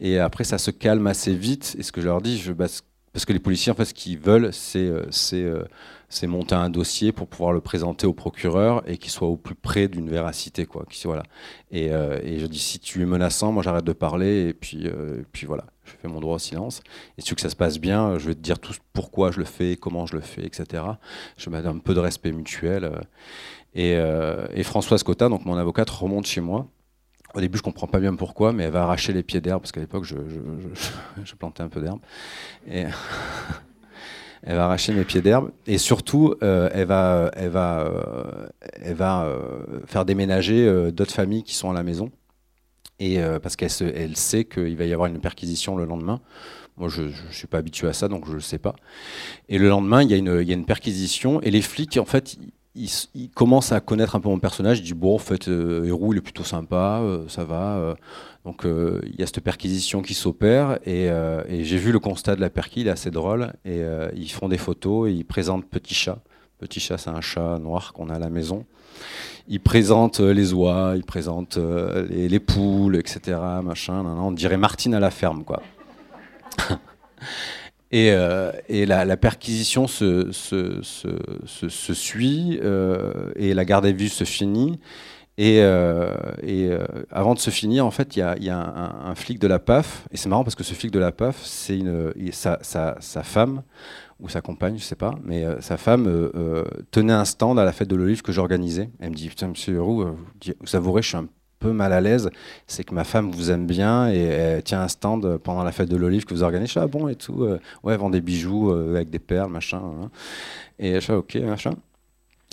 Et 0.00 0.18
après 0.18 0.42
ça 0.42 0.58
se 0.58 0.72
calme 0.72 1.06
assez 1.06 1.32
vite. 1.32 1.76
Et 1.78 1.84
ce 1.84 1.92
que 1.92 2.00
je 2.00 2.06
leur 2.06 2.20
dis, 2.20 2.36
je, 2.36 2.52
parce 3.12 3.24
que 3.24 3.32
les 3.32 3.38
policiers 3.38 3.72
en 3.72 3.74
fait 3.74 3.84
ce 3.84 3.94
qu'ils 3.94 4.18
veulent, 4.18 4.52
c'est 4.52 4.90
c'est 6.12 6.26
monter 6.26 6.54
un 6.54 6.68
dossier 6.68 7.10
pour 7.10 7.26
pouvoir 7.26 7.52
le 7.52 7.62
présenter 7.62 8.06
au 8.06 8.12
procureur 8.12 8.82
et 8.86 8.98
qu'il 8.98 9.10
soit 9.10 9.28
au 9.28 9.36
plus 9.36 9.54
près 9.54 9.88
d'une 9.88 10.10
véracité. 10.10 10.66
Quoi. 10.66 10.84
Euh, 11.06 12.20
et, 12.22 12.38
je 12.38 12.46
dis, 12.46 12.58
si 12.58 12.78
tu 12.78 13.00
es 13.00 13.06
menaçant, 13.06 13.50
moi 13.50 13.62
j'arrête 13.62 13.84
de 13.84 13.94
parler 13.94 14.48
et 14.48 14.52
puis, 14.52 14.86
euh, 14.86 15.22
puis 15.32 15.46
voilà, 15.46 15.64
je 15.84 15.92
fais 15.92 16.08
mon 16.08 16.20
droit 16.20 16.34
au 16.34 16.38
silence. 16.38 16.82
Et 17.16 17.22
si 17.22 17.28
tu 17.28 17.30
veux 17.30 17.36
que 17.36 17.40
ça 17.40 17.48
se 17.48 17.56
passe 17.56 17.78
bien, 17.78 18.18
je 18.18 18.28
vais 18.28 18.34
te 18.34 18.40
dire 18.40 18.58
tout 18.58 18.74
pourquoi 18.92 19.30
je 19.30 19.38
le 19.38 19.46
fais, 19.46 19.76
comment 19.76 20.04
je 20.04 20.14
le 20.14 20.20
fais, 20.20 20.44
etc. 20.44 20.84
Je 21.38 21.48
mets 21.48 21.64
un 21.66 21.78
peu 21.78 21.94
de 21.94 22.00
respect 22.00 22.32
mutuel. 22.32 22.92
Euh, 23.78 24.46
et, 24.54 24.62
Françoise 24.64 25.02
Cotta, 25.02 25.30
donc 25.30 25.46
mon 25.46 25.56
avocate, 25.56 25.88
remonte 25.88 26.26
chez 26.26 26.42
moi. 26.42 26.66
Au 27.34 27.40
début, 27.40 27.58
je 27.58 27.62
comprends 27.62 27.86
pas 27.86 28.00
bien 28.00 28.14
pourquoi, 28.14 28.52
mais 28.52 28.64
elle 28.64 28.72
va 28.72 28.82
arracher 28.82 29.12
les 29.12 29.22
pieds 29.22 29.40
d'herbe, 29.40 29.62
parce 29.62 29.72
qu'à 29.72 29.80
l'époque, 29.80 30.04
je, 30.04 30.16
plantais 31.38 31.62
un 31.62 31.68
peu 31.68 31.80
d'herbe. 31.80 32.00
Et 32.70 32.84
elle 34.42 34.56
va 34.56 34.64
arracher 34.64 34.92
mes 34.92 35.04
pieds 35.04 35.22
d'herbe 35.22 35.50
et 35.66 35.78
surtout 35.78 36.34
euh, 36.42 36.68
elle 36.72 36.86
va, 36.86 37.30
euh, 37.36 38.48
euh, 38.84 39.80
faire 39.86 40.04
déménager 40.04 40.90
d'autres 40.90 41.14
familles 41.14 41.44
qui 41.44 41.54
sont 41.54 41.70
à 41.70 41.74
la 41.74 41.82
maison 41.82 42.10
et 42.98 43.20
parce 43.42 43.56
qu'elle 43.56 43.70
elle 43.96 44.16
sait 44.16 44.44
qu'il 44.44 44.76
va 44.76 44.84
y 44.84 44.92
avoir 44.92 45.08
une 45.08 45.18
perquisition 45.18 45.76
le 45.76 45.84
lendemain. 45.86 46.20
Moi, 46.76 46.88
je 46.88 47.02
ne 47.02 47.32
suis 47.32 47.48
pas 47.48 47.58
habitué 47.58 47.88
à 47.88 47.92
ça, 47.92 48.08
donc 48.08 48.26
je 48.26 48.34
ne 48.34 48.40
sais 48.40 48.58
pas. 48.58 48.76
Et 49.48 49.58
le 49.58 49.68
lendemain, 49.68 50.02
il 50.02 50.10
y, 50.10 50.14
y 50.14 50.50
a 50.50 50.54
une 50.54 50.64
perquisition 50.64 51.40
et 51.42 51.50
les 51.50 51.62
flics, 51.62 51.98
en 51.98 52.04
fait, 52.04 52.38
ils, 52.74 53.30
commencent 53.34 53.72
à 53.72 53.80
connaître 53.80 54.16
un 54.16 54.20
peu 54.20 54.28
mon 54.28 54.38
personnage. 54.38 54.78
Ils 54.78 54.82
disent 54.82 54.92
bon, 54.92 55.14
en 55.14 55.18
fait, 55.18 55.48
Héroux, 55.48 56.12
il 56.12 56.18
est 56.18 56.22
plutôt 56.22 56.44
sympa, 56.44 57.02
ça 57.28 57.44
va. 57.44 57.96
Donc 58.44 58.64
euh, 58.64 59.00
il 59.06 59.20
y 59.20 59.22
a 59.22 59.26
cette 59.26 59.40
perquisition 59.40 60.02
qui 60.02 60.14
s'opère 60.14 60.78
euh, 60.88 61.44
et, 61.48 61.62
j'ai 61.64 61.76
vu 61.76 61.92
le 61.92 62.00
constat 62.00 62.34
de 62.34 62.40
la 62.40 62.50
perquis, 62.50 62.80
il 62.80 62.88
est 62.88 62.90
assez 62.90 63.10
drôle. 63.10 63.52
Et 63.64 63.82
euh, 63.82 64.10
ils 64.16 64.30
font 64.30 64.48
des 64.48 64.58
photos 64.58 65.08
et 65.08 65.12
ils 65.12 65.24
présentent 65.24 65.64
Petit 65.66 65.94
Chat. 65.94 66.18
Petit 66.58 66.80
Chat, 66.80 66.98
c'est 66.98 67.10
un 67.10 67.20
chat 67.20 67.58
noir 67.58 67.92
qu'on 67.92 68.08
a 68.10 68.14
à 68.14 68.18
la 68.18 68.30
maison. 68.30 68.64
Ils 69.48 69.60
présentent 69.60 70.20
les 70.20 70.52
oies, 70.52 70.92
ils 70.96 71.04
présentent 71.04 71.58
les, 71.58 72.40
poules, 72.40 72.96
etc. 72.96 73.38
Machin, 73.62 74.04
on 74.04 74.30
dirait 74.30 74.56
Martine 74.56 74.94
à 74.94 75.00
la 75.00 75.10
ferme, 75.10 75.42
quoi. 75.44 75.60
et, 77.92 78.86
la, 78.86 79.16
perquisition 79.16 79.86
se, 79.86 80.30
suit 81.92 82.58
et 83.36 83.54
la 83.54 83.64
garde 83.64 83.86
à 83.86 83.92
vue 83.92 84.08
se 84.08 84.24
finit. 84.24 84.78
Et, 85.38 85.60
euh, 85.62 86.12
euh, 86.44 86.86
avant 87.10 87.34
de 87.34 87.38
se 87.38 87.50
finir, 87.50 87.86
en 87.86 87.90
fait, 87.90 88.16
il 88.16 88.20
y 88.20 88.50
a, 88.50 88.58
un, 89.04 89.14
flic 89.14 89.38
de 89.38 89.46
la 89.46 89.58
PAF, 89.58 90.06
et 90.10 90.16
c'est 90.16 90.28
marrant 90.28 90.44
parce 90.44 90.54
que 90.54 90.64
ce 90.64 90.74
flic 90.74 90.90
de 90.90 90.98
la 90.98 91.10
PAF, 91.10 91.42
c'est 91.42 91.80
sa, 92.32 92.94
femme, 93.22 93.62
ou 94.20 94.28
sa 94.28 94.40
compagne, 94.40 94.78
je 94.78 94.84
sais 94.84 94.94
pas, 94.94 95.14
mais 95.24 95.44
euh, 95.44 95.60
sa 95.60 95.76
femme 95.76 96.30
tenait 96.90 97.12
un 97.12 97.24
stand 97.24 97.58
à 97.58 97.64
la 97.64 97.72
fête 97.72 97.88
de 97.88 97.96
l'olive 97.96 98.22
que 98.22 98.32
j'organisais. 98.32 98.90
Elle 99.00 99.10
me 99.10 99.14
dit 99.14 99.28
Putain, 99.28 99.48
monsieur 99.48 99.80
Roux, 99.80 100.04
vous 100.04 100.66
savourez, 100.66 101.02
je 101.02 101.08
suis 101.08 101.16
un 101.16 101.28
peu 101.62 101.72
mal 101.72 101.92
à 101.92 102.00
l'aise, 102.00 102.30
c'est 102.66 102.84
que 102.84 102.94
ma 102.94 103.04
femme 103.04 103.30
vous 103.30 103.50
aime 103.50 103.66
bien 103.66 104.10
et 104.12 104.18
elle 104.18 104.62
tient 104.62 104.82
un 104.82 104.88
stand 104.88 105.38
pendant 105.38 105.64
la 105.64 105.72
fête 105.72 105.88
de 105.88 105.96
l'olive 105.96 106.24
que 106.24 106.34
vous 106.34 106.42
organisez. 106.42 106.80
ah 106.80 106.86
bon 106.86 107.08
et 107.08 107.14
tout, 107.14 107.46
ouais, 107.84 107.96
vend 107.96 108.10
des 108.10 108.20
bijoux 108.20 108.70
avec 108.70 109.10
des 109.10 109.18
perles, 109.18 109.50
machin. 109.50 109.80
Hein. 109.82 110.10
Et 110.78 110.94
je 110.94 111.00
fais 111.00 111.14
ok, 111.14 111.36
machin. 111.36 111.72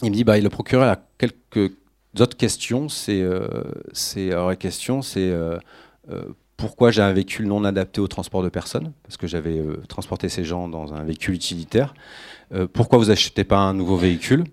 Il 0.04 0.12
me 0.12 0.16
dit 0.16 0.24
bah, 0.24 0.40
le 0.40 0.50
procureur 0.50 0.88
a 0.88 0.98
quelques 1.18 1.74
D'autres 2.14 2.38
questions, 2.38 2.90
c'est 2.90 3.22
euh, 3.22 3.64
la 4.16 4.56
question, 4.56 5.04
c'est 5.04 5.30
euh, 5.30 5.60
euh, 6.12 6.24
pourquoi 6.58 6.90
j'ai 6.90 7.04
un 7.04 7.14
véhicule 7.14 7.48
non 7.48 7.64
adapté 7.64 8.02
au 8.02 8.08
transport 8.08 8.42
de 8.42 8.50
personnes, 8.50 8.94
parce 9.04 9.16
que 9.16 9.28
j'avais 9.28 9.62
transporté 9.88 10.28
ces 10.28 10.44
gens 10.44 10.68
dans 10.68 10.94
un 10.94 11.04
véhicule 11.04 11.36
utilitaire. 11.36 11.94
pourquoi 12.74 12.98
vous 12.98 13.12
achetez 13.12 13.44
pas 13.44 13.60
un 13.60 13.74
nouveau 13.74 13.96
véhicule? 13.96 14.44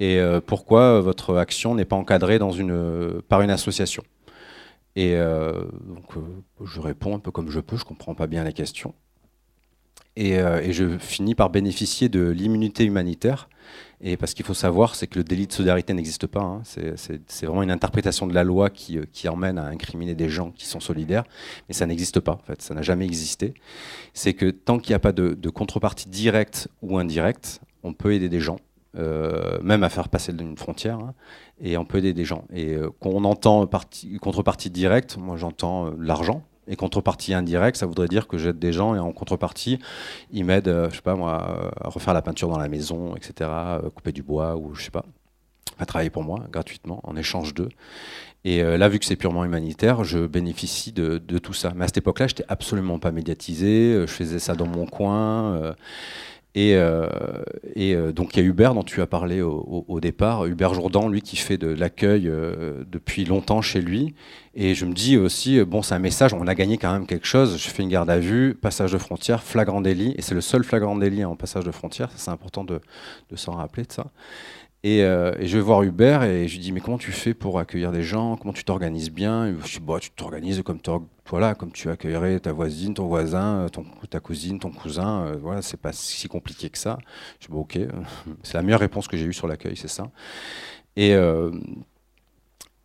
Et 0.00 0.20
pourquoi 0.46 1.00
votre 1.00 1.36
action 1.36 1.74
n'est 1.74 1.84
pas 1.84 1.96
encadrée 1.96 2.36
une, 2.36 3.22
par 3.28 3.42
une 3.42 3.50
association? 3.50 4.02
Et 4.96 5.16
donc, 5.16 6.14
je 6.64 6.80
réponds 6.80 7.16
un 7.16 7.18
peu 7.18 7.30
comme 7.30 7.50
je 7.50 7.60
peux, 7.60 7.76
je 7.76 7.84
comprends 7.84 8.14
pas 8.14 8.26
bien 8.26 8.44
la 8.44 8.52
question. 8.52 8.94
Et, 10.16 10.36
je 10.72 10.98
finis 10.98 11.34
par 11.34 11.50
bénéficier 11.50 12.08
de 12.08 12.28
l'immunité 12.28 12.84
humanitaire 12.84 13.48
et 14.06 14.18
parce 14.18 14.34
qu'il 14.34 14.44
faut 14.44 14.54
savoir, 14.54 14.94
c'est 14.94 15.06
que 15.06 15.18
le 15.18 15.24
délit 15.24 15.46
de 15.46 15.52
solidarité 15.52 15.94
n'existe 15.94 16.26
pas. 16.26 16.42
Hein. 16.42 16.62
C'est 16.64 17.46
vraiment 17.46 17.62
une 17.62 17.70
interprétation 17.70 18.26
de 18.26 18.34
la 18.34 18.44
loi 18.44 18.68
euh, 18.90 19.04
qui, 19.12 19.28
emmène 19.28 19.58
à 19.58 19.64
incriminer 19.64 20.14
des 20.14 20.28
gens 20.28 20.50
qui 20.50 20.66
sont 20.66 20.80
solidaires, 20.80 21.24
mais 21.68 21.74
ça 21.74 21.86
n'existe 21.86 22.20
pas. 22.20 22.32
En 22.32 22.44
fait, 22.46 22.60
ça 22.60 22.74
n'a 22.74 22.82
jamais 22.82 23.06
existé. 23.06 23.54
C'est 24.12 24.34
que 24.34 24.50
tant 24.50 24.78
qu'il 24.78 24.90
n'y 24.90 24.96
a 24.96 25.00
pas 25.00 25.12
de, 25.12 25.48
contrepartie 25.48 26.10
directe 26.10 26.68
ou 26.82 26.98
indirecte, 26.98 27.60
on 27.82 27.94
peut 27.94 28.12
aider 28.12 28.28
des 28.28 28.40
gens, 28.40 28.58
euh, 28.96 29.58
même 29.62 29.82
à 29.82 29.88
faire 29.88 30.08
passer 30.08 30.32
une 30.32 30.56
frontière, 30.56 30.98
hein, 30.98 31.14
et 31.60 31.76
on 31.76 31.84
peut 31.84 31.98
aider 31.98 32.12
des 32.12 32.24
gens. 32.24 32.44
Et 32.52 32.74
euh, 32.74 32.90
quand 33.00 33.10
on 33.10 33.24
entend 33.24 33.66
partie, 33.66 34.16
contrepartie 34.18 34.70
directe, 34.70 35.16
moi 35.16 35.36
j'entends 35.36 35.92
l'argent, 35.98 36.42
et 36.68 36.76
contrepartie 36.76 37.34
indirecte, 37.34 37.76
ça 37.76 37.86
voudrait 37.86 38.08
dire 38.08 38.26
que 38.26 38.38
j'aide 38.38 38.58
des 38.58 38.72
gens 38.72 38.94
et 38.94 38.98
en 38.98 39.12
contrepartie, 39.12 39.78
ils 40.30 40.44
m'aident, 40.44 40.68
euh, 40.68 40.90
je 40.90 40.96
sais 40.96 41.02
pas 41.02 41.14
moi, 41.14 41.72
à 41.80 41.88
refaire 41.88 42.14
la 42.14 42.22
peinture 42.22 42.48
dans 42.48 42.58
la 42.58 42.68
maison, 42.68 43.14
etc., 43.16 43.50
euh, 43.50 43.90
couper 43.90 44.12
du 44.12 44.22
bois 44.22 44.56
ou 44.56 44.74
je 44.74 44.84
sais 44.84 44.90
pas, 44.90 45.04
à 45.78 45.86
travailler 45.86 46.10
pour 46.10 46.22
moi 46.22 46.44
gratuitement 46.50 47.00
en 47.04 47.16
échange 47.16 47.54
d'eux. 47.54 47.68
Et 48.46 48.62
euh, 48.62 48.76
là, 48.76 48.88
vu 48.88 48.98
que 48.98 49.06
c'est 49.06 49.16
purement 49.16 49.44
humanitaire, 49.44 50.04
je 50.04 50.26
bénéficie 50.26 50.92
de, 50.92 51.18
de 51.18 51.38
tout 51.38 51.54
ça. 51.54 51.72
Mais 51.74 51.84
à 51.84 51.86
cette 51.86 51.98
époque-là, 51.98 52.26
j'étais 52.26 52.44
absolument 52.48 52.98
pas 52.98 53.10
médiatisé. 53.10 54.02
Je 54.02 54.06
faisais 54.06 54.38
ça 54.38 54.54
dans 54.54 54.66
mon 54.66 54.84
coin. 54.84 55.74
Et, 56.56 56.76
euh, 56.76 57.08
euh, 57.76 58.12
donc 58.12 58.36
il 58.36 58.40
y 58.40 58.42
a 58.42 58.46
Hubert 58.46 58.74
dont 58.74 58.84
tu 58.84 59.02
as 59.02 59.08
parlé 59.08 59.42
au, 59.42 60.00
départ, 60.00 60.46
Hubert 60.46 60.72
Jourdan, 60.74 61.08
lui 61.08 61.20
qui 61.20 61.36
fait 61.36 61.58
de 61.58 61.66
l'accueil 61.66 62.28
euh, 62.28 62.84
depuis 62.86 63.24
longtemps 63.24 63.60
chez 63.60 63.80
lui. 63.80 64.14
Et 64.54 64.74
je 64.74 64.84
me 64.84 64.92
dis 64.92 65.16
aussi, 65.16 65.60
bon 65.64 65.82
c'est 65.82 65.94
un 65.96 65.98
message, 65.98 66.32
on 66.32 66.46
a 66.46 66.54
gagné 66.54 66.78
quand 66.78 66.92
même 66.92 67.06
quelque 67.06 67.26
chose. 67.26 67.58
Je 67.58 67.68
fais 67.68 67.82
une 67.82 67.88
garde 67.88 68.08
à 68.08 68.20
vue, 68.20 68.54
passage 68.54 68.92
de 68.92 68.98
frontière, 68.98 69.42
flagrant 69.42 69.80
délit, 69.80 70.14
et 70.16 70.22
c'est 70.22 70.34
le 70.34 70.40
seul 70.40 70.62
flagrant 70.62 70.94
délit 70.94 71.24
en 71.24 71.34
passage 71.34 71.64
de 71.64 71.72
frontière, 71.72 72.10
c'est 72.14 72.30
important 72.30 72.62
de, 72.62 72.80
s'en 73.34 73.52
rappeler 73.52 73.82
de 73.82 73.92
ça. 73.92 74.12
Et, 74.84 75.00
je 75.00 75.56
vais 75.56 75.60
voir 75.60 75.82
Hubert 75.82 76.22
et 76.22 76.46
je 76.46 76.52
lui 76.54 76.60
dis 76.60 76.70
mais 76.70 76.80
comment 76.80 76.98
tu 76.98 77.10
fais 77.10 77.34
pour 77.34 77.58
accueillir 77.58 77.90
des 77.90 78.02
gens? 78.04 78.36
Comment 78.36 78.52
tu 78.52 78.62
t'organises 78.62 79.10
bien? 79.10 79.52
Je 79.64 79.78
dis 79.78 79.84
bah, 79.84 79.98
tu 80.00 80.10
t'organises 80.10 80.62
comme, 80.62 80.78
voilà, 81.26 81.54
comme 81.54 81.72
tu 81.72 81.88
accueillerais 81.88 82.38
ta 82.40 82.52
voisine, 82.52 82.94
ton 82.94 83.06
voisin, 83.06 83.66
ton, 83.72 83.84
ta 84.10 84.20
cousine, 84.20 84.58
ton 84.58 84.70
cousin. 84.70 85.26
Euh, 85.26 85.36
voilà, 85.40 85.62
c'est 85.62 85.80
pas 85.80 85.92
si 85.92 86.28
compliqué 86.28 86.68
que 86.68 86.78
ça. 86.78 86.98
Je 87.40 87.46
dis 87.46 87.52
ok, 87.52 87.78
c'est 88.42 88.54
la 88.54 88.62
meilleure 88.62 88.80
réponse 88.80 89.08
que 89.08 89.16
j'ai 89.16 89.24
eue 89.24 89.32
sur 89.32 89.48
l'accueil, 89.48 89.76
c'est 89.76 89.88
ça. 89.88 90.10
Et, 90.96 91.14
euh, 91.14 91.50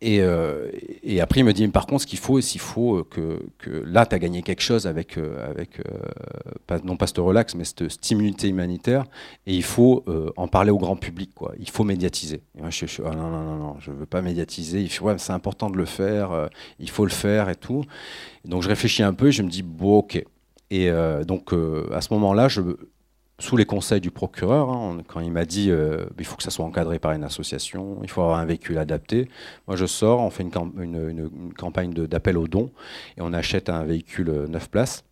euh, 0.02 0.70
et, 1.02 1.20
après, 1.20 1.40
il 1.40 1.44
me 1.44 1.52
dit, 1.52 1.66
par 1.68 1.86
contre, 1.86 2.02
ce 2.02 2.06
qu'il 2.06 2.18
faut, 2.18 2.40
s'il 2.40 2.60
faut 2.60 2.96
euh, 2.96 3.38
que, 3.58 3.82
là, 3.84 4.06
tu 4.06 4.14
as 4.14 4.18
gagné 4.18 4.42
quelque 4.42 4.62
chose 4.62 4.86
avec, 4.86 5.18
euh, 5.18 5.54
non 6.84 6.96
pas 6.96 7.06
ce 7.06 7.20
relax, 7.20 7.54
mais 7.54 7.64
cette, 7.64 8.10
immunité 8.10 8.48
humanitaire, 8.48 9.04
et 9.46 9.54
il 9.54 9.62
faut 9.62 10.04
en 10.36 10.48
parler 10.48 10.70
au 10.70 10.78
grand 10.78 10.96
public, 10.96 11.32
quoi. 11.34 11.52
Il 11.58 11.68
faut 11.70 11.84
médiatiser. 11.84 12.42
Je, 12.68 12.86
suis 12.86 13.02
ah, 13.04 13.14
non, 13.14 13.30
non, 13.30 13.42
non, 13.42 13.56
non, 13.56 13.76
je 13.78 13.92
veux 13.92 14.06
pas 14.06 14.22
médiatiser. 14.22 14.80
Il 14.80 15.00
ouais, 15.02 15.18
c'est 15.18 15.32
important 15.32 15.70
de 15.70 15.76
le 15.76 15.84
faire, 15.84 16.48
il 16.78 16.90
faut 16.90 17.04
le 17.04 17.10
faire 17.10 17.48
et 17.48 17.56
tout. 17.56 17.84
donc, 18.44 18.62
je 18.62 18.68
réfléchis 18.68 19.02
un 19.02 19.12
peu 19.12 19.28
et 19.28 19.32
je 19.32 19.42
me 19.42 19.50
dis, 19.50 19.62
bon, 19.62 19.98
ok. 19.98 20.24
Et 20.70 20.90
donc, 21.26 21.52
à 21.92 22.00
ce 22.00 22.12
moment-là, 22.14 22.48
je, 22.48 22.62
sous 23.40 23.56
les 23.56 23.64
conseils 23.64 24.00
du 24.00 24.10
procureur, 24.10 24.70
hein, 24.70 24.98
quand 25.08 25.20
il 25.20 25.32
m'a 25.32 25.44
dit 25.44 25.70
euh, 25.70 26.04
il 26.18 26.24
faut 26.24 26.36
que 26.36 26.42
ça 26.42 26.50
soit 26.50 26.64
encadré 26.64 26.98
par 26.98 27.12
une 27.12 27.24
association, 27.24 27.98
il 28.02 28.10
faut 28.10 28.22
avoir 28.22 28.38
un 28.38 28.44
véhicule 28.44 28.78
adapté. 28.78 29.28
Moi, 29.66 29.76
je 29.76 29.86
sors, 29.86 30.20
on 30.20 30.30
fait 30.30 30.44
une, 30.44 31.52
campagne 31.56 31.92
d'appel 31.92 32.38
aux 32.38 32.48
dons 32.48 32.70
et 33.16 33.22
on 33.22 33.32
achète 33.32 33.68
un 33.68 33.84
véhicule 33.84 34.46
9 34.48 34.70
places. 34.70 35.04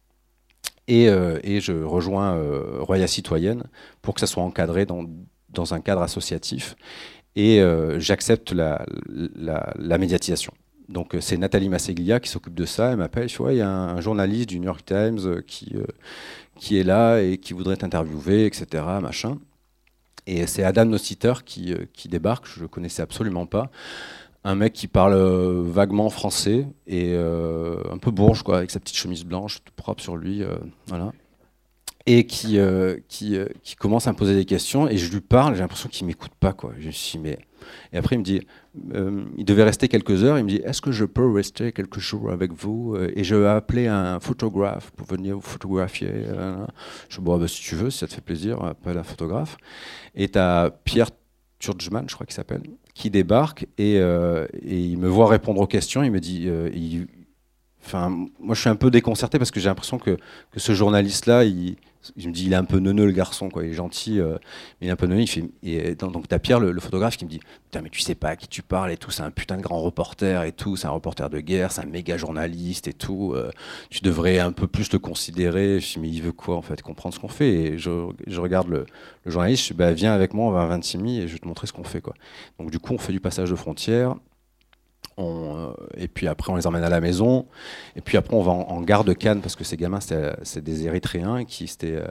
Et, 0.87 1.07
je 1.07 1.83
rejoins 1.83 2.41
Roya 2.81 3.07
Citoyenne 3.07 3.65
pour 4.01 4.15
que 4.15 4.21
ça 4.21 4.27
soit 4.27 4.43
encadré 4.43 4.87
dans, 4.87 5.75
un 5.75 5.81
cadre 5.81 6.03
associatif. 6.03 6.77
Et 7.37 7.63
j'accepte 7.99 8.53
la, 8.53 8.87
médiatisation. 9.99 10.53
Donc 10.89 11.15
euh, 11.15 11.21
c'est 11.21 11.37
Nathalie 11.37 11.69
Masseglia 11.69 12.19
qui 12.19 12.31
s'occupe 12.31 12.55
de 12.55 12.65
ça. 12.65 12.93
Elle 12.93 12.97
m'appelle, 12.97 13.29
il 13.51 13.57
y 13.57 13.61
a 13.61 13.69
un, 13.69 14.01
journaliste 14.01 14.49
du 14.49 14.59
New 14.59 14.67
York 14.67 14.85
Times 14.85 15.19
euh, 15.25 15.43
qui, 15.47 15.75
euh, 15.77 15.85
qui 16.59 16.79
est 16.79 16.83
là 16.83 17.21
et 17.21 17.39
qui 17.39 17.53
voudrait 17.53 17.77
t'interviewer, 17.77 18.47
etc. 18.47 18.85
Machin. 19.01 19.39
Et 20.27 20.47
c'est 20.47 20.63
Adam 20.63 20.85
Nossiter 20.85 21.33
qui, 21.45 21.75
qui 21.95 22.09
débarque, 22.09 22.47
je 22.47 22.59
ne 22.59 22.63
le 22.63 22.69
connaissais 22.69 23.03
absolument 23.03 23.47
pas. 23.47 23.71
Un 24.45 24.55
mec 24.55 24.75
qui 24.75 24.87
parle 24.87 25.17
vaguement 25.63 26.11
français 26.11 26.67
et 26.87 27.15
un 27.17 27.99
peu 27.99 28.11
bourge, 28.11 28.43
quoi, 28.43 28.59
avec 28.59 28.71
sa 28.71 28.79
petite 28.79 28.97
chemise 28.97 29.25
blanche, 29.25 29.65
tout 29.65 29.73
propre 29.75 30.03
sur 30.03 30.17
lui. 30.17 30.43
voilà 30.87 31.13
et 32.11 32.25
qui, 32.25 32.59
qui, 33.09 33.77
commence 33.79 34.07
à 34.07 34.13
me 34.13 34.17
poser 34.17 34.35
des 34.35 34.47
questions 34.47 34.89
et 34.89 34.97
je 34.97 35.13
lui 35.13 35.21
parle, 35.21 35.55
j'ai 35.55 35.61
l'impression 35.61 35.91
qu'il 35.91 36.07
m'écoute 36.07 36.33
pas 36.41 36.55
quoi. 36.55 36.73
Je 36.79 36.87
me 36.87 36.93
suis 36.93 37.19
mais 37.19 37.39
et 37.93 37.99
après 37.99 38.17
il 38.17 38.21
me 38.21 38.25
dit 38.25 38.41
euh, 38.95 39.25
il 39.37 39.45
devait 39.45 39.65
rester 39.65 39.89
quelques 39.89 40.25
heures. 40.25 40.39
Il 40.39 40.45
me 40.45 40.49
dit 40.49 40.61
Est-ce 40.65 40.81
que 40.81 40.93
je 40.93 41.05
peux 41.05 41.29
rester 41.31 41.73
quelques 41.73 41.99
jours 41.99 42.31
avec 42.31 42.53
vous? 42.53 42.97
Et 43.17 43.25
je 43.25 43.35
vais 43.35 43.49
appeler 43.49 43.89
un 43.89 44.21
photographe 44.21 44.91
pour 44.93 45.07
venir 45.07 45.35
vous 45.37 45.41
photographier. 45.41 46.11
Je 47.09 47.17
dis 47.17 47.25
bon, 47.25 47.39
bah, 47.39 47.49
Si 47.49 47.61
tu 47.61 47.75
veux, 47.75 47.91
si 47.91 47.99
ça 47.99 48.07
te 48.07 48.15
fait 48.15 48.21
plaisir, 48.21 48.63
appelle 48.63 48.99
un 48.99 49.03
photographe. 49.03 49.57
Et 50.15 50.29
tu 50.29 50.39
as 50.39 50.71
Pierre 50.85 51.11
Turgeman, 51.59 52.09
je 52.09 52.15
crois 52.15 52.27
qu'il 52.27 52.35
s'appelle, 52.35 52.63
qui 52.95 53.11
débarque 53.11 53.67
et, 53.79 53.99
euh, 53.99 54.47
et, 54.63 54.81
il 54.81 54.99
me 54.99 55.09
voit 55.09 55.29
répondre 55.29 55.61
aux 55.61 55.67
questions. 55.67 56.03
Il 56.03 56.13
me 56.13 56.21
dit 56.21 56.45
euh, 56.47 56.71
Moi, 57.95 58.55
je 58.55 58.61
suis 58.61 58.69
un 58.69 58.77
peu 58.77 58.91
déconcerté 58.91 59.39
parce 59.39 59.51
que 59.51 59.61
j'ai 59.61 59.69
l'impression 59.69 59.99
que, 59.99 60.17
que, 60.53 60.61
ce 60.61 60.73
journaliste-là, 60.73 61.45
il, 61.45 61.77
me 62.17 62.33
dis, 62.33 62.47
il 62.47 62.53
est 62.53 62.57
un 62.57 62.65
peu 62.65 62.79
neuneux 62.79 63.07
le 63.07 63.13
garçon, 63.13 63.49
quoi. 63.49 63.65
Il 63.65 63.71
est 63.71 63.75
gentil, 63.75 64.21
euh, 64.21 64.37
mais 64.81 64.87
il 64.87 64.89
est 64.89 64.93
un 64.93 64.97
peu 64.97 65.07
neuneux. 65.07 65.23
Il 65.23 65.29
fait, 65.29 65.45
et 65.63 65.95
donc, 65.95 66.29
t'as 66.29 66.39
Pierre, 66.39 66.61
le, 66.61 66.79
photographe, 66.81 67.17
qui 67.17 67.25
me 67.25 67.31
dit, 67.31 67.41
putain, 67.65 67.83
mais 67.83 67.91
tu 67.91 68.01
sais 68.01 68.15
pas 68.15 68.31
à 68.31 68.37
qui 68.37 68.49
tu 68.49 68.63
parles 68.63 68.93
et 68.93 68.97
tout. 68.97 69.11
C'est 69.11 69.23
un 69.23 69.31
putain 69.31 69.57
de 69.57 69.63
grand 69.63 69.81
reporter 69.81 70.45
et 70.45 70.53
tout. 70.53 70.77
C'est 70.77 70.87
un 70.87 70.91
reporter 70.91 71.31
de 71.31 71.41
guerre, 71.41 71.73
c'est 71.73 71.83
un 71.83 71.87
méga 71.87 72.17
journaliste 72.17 72.89
et 72.89 72.93
tout. 72.93 73.33
Euh, 73.35 73.51
tu 73.91 74.01
devrais 74.01 74.39
un 74.39 74.53
peu 74.53 74.67
plus 74.67 74.93
le 74.93 74.99
considérer. 74.99 75.81
Je 75.81 75.95
dis, 75.95 76.01
mais 76.01 76.09
il 76.09 76.23
veut 76.23 76.33
quoi 76.33 76.57
en 76.57 76.63
fait 76.63 76.83
Comprendre 76.83 77.15
ce 77.15 77.21
qu'on 77.21 77.29
fait? 77.29 77.51
Et 77.51 77.79
je, 77.79 77.91
regarde 78.39 78.69
le, 78.69 78.87
journaliste. 79.27 79.65
Je 79.65 79.69
dis, 79.69 79.79
bah, 79.79 79.93
viens 79.93 80.13
avec 80.13 80.35
moi, 80.35 80.47
on 80.47 80.51
va 80.51 80.63
à 80.63 80.67
26 80.67 80.99
000 80.99 81.09
et 81.09 81.29
je 81.29 81.33
vais 81.33 81.39
te 81.39 81.49
montrer 81.49 81.67
ce 81.67 81.73
qu'on 81.73 81.85
fait, 81.85 82.01
quoi. 82.01 82.15
Donc 82.59 82.71
du 82.71 82.79
coup, 82.79 82.95
on 82.95 82.99
fait 82.99 83.13
du 83.13 83.21
passage 83.21 83.51
de 83.51 83.57
frontières. 83.57 84.15
Euh, 85.19 85.73
et 85.97 86.09
puis 86.09 86.29
après, 86.29 86.53
on 86.53 86.57
les 86.57 86.67
emmène 86.67 86.85
à 86.85 86.89
la 86.89 87.01
maison. 87.01 87.47
Et 87.97 88.01
puis 88.01 88.17
après, 88.17 88.37
on 88.37 88.43
va 88.43 88.53
en, 88.53 88.81
gare 88.83 89.05
de 89.05 89.13
Cannes 89.13 89.41
parce 89.41 89.57
que 89.57 89.65
ces 89.65 89.77
gamins, 89.77 90.01
c'est 90.01 90.63
des 90.63 90.87
Érythréens 90.87 91.45
qui, 91.45 91.67
c'était 91.67 91.97
euh, 91.97 92.07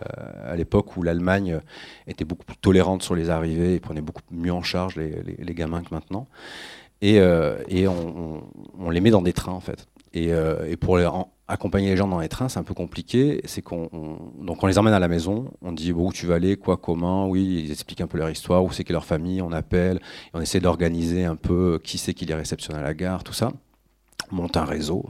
à 0.46 0.56
l'époque 0.56 0.98
où 0.98 1.04
l'Allemagne 1.04 1.62
était 2.08 2.26
beaucoup 2.26 2.46
plus 2.46 2.58
tolérante 2.58 3.04
sur 3.04 3.16
les 3.16 3.30
arrivées 3.30 3.76
et 3.76 3.80
prenait 3.80 4.02
beaucoup 4.02 4.22
mieux 4.32 4.54
en 4.54 4.64
charge 4.64 4.96
les, 4.96 5.54
gamins 5.54 5.82
que 5.82 5.94
maintenant. 5.94 6.28
Et, 7.02 7.20
euh, 7.20 7.58
on, 8.78 8.90
les 8.90 9.02
met 9.02 9.12
dans 9.12 9.22
des 9.22 9.34
trains 9.34 9.54
en 9.54 9.62
fait. 9.62 9.88
Et 10.14 10.32
pour 10.78 10.98
les, 10.98 11.08
accompagner 11.48 11.90
les 11.90 11.98
gens 11.98 12.08
dans 12.08 12.20
les 12.20 12.30
trains, 12.30 12.50
c'est 12.50 12.60
un 12.60 12.64
peu 12.64 12.74
compliqué. 12.74 13.42
C'est 13.46 13.62
qu'on 13.62 13.90
donc 14.42 14.64
on 14.64 14.68
les 14.68 14.78
emmène 14.78 14.94
à 14.94 15.00
la 15.00 15.08
maison, 15.08 15.52
on 15.62 15.72
dit 15.72 15.92
où 15.92 16.12
tu 16.12 16.26
vas 16.26 16.36
aller, 16.36 16.58
quoi, 16.58 16.78
comment. 16.78 17.28
Oui, 17.28 17.64
ils 17.66 17.72
expliquent 17.72 18.02
un 18.02 18.08
peu 18.08 18.18
leur 18.18 18.30
histoire, 18.30 18.64
où 18.64 18.72
c'est 18.72 18.84
qu'est 18.84 18.94
leur 18.94 19.06
famille, 19.06 19.42
on 19.42 19.52
appelle, 19.52 20.00
on 20.34 20.42
essaie 20.42 20.60
d'organiser 20.60 21.26
un 21.26 21.36
peu 21.36 21.80
qui 21.84 21.98
c'est 21.98 22.14
qui 22.14 22.26
les 22.26 22.36
réceptionne 22.36 22.76
à 22.76 22.82
la 22.82 22.94
gare, 22.94 23.24
tout 23.24 23.34
ça. 23.34 23.52
On 24.32 24.36
monte 24.36 24.58
un 24.58 24.66
réseau. 24.66 25.06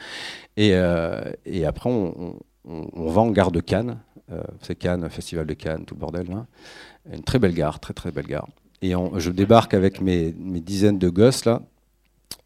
et, 0.56 0.70
euh, 0.74 1.20
et, 1.44 1.66
après, 1.66 1.88
on, 1.88 2.36
on, 2.64 3.10
va 3.10 3.20
en 3.20 3.30
gare 3.30 3.52
de 3.52 3.60
Cannes. 3.60 3.98
Euh, 4.32 4.42
c'est 4.60 4.74
Cannes, 4.74 5.08
Festival 5.08 5.46
de 5.46 5.54
Cannes, 5.54 5.84
tout 5.84 5.94
le 5.94 6.00
bordel. 6.00 6.28
Là. 6.28 6.46
Une 7.12 7.22
très 7.22 7.38
belle 7.38 7.54
gare, 7.54 7.78
très 7.78 7.94
très 7.94 8.10
belle 8.10 8.26
gare. 8.26 8.48
Et 8.82 8.92
je 9.16 9.30
débarque 9.30 9.72
avec 9.74 10.00
mes, 10.00 10.34
mes 10.38 10.60
dizaines 10.60 10.98
de 10.98 11.08
gosses 11.08 11.44
là, 11.44 11.62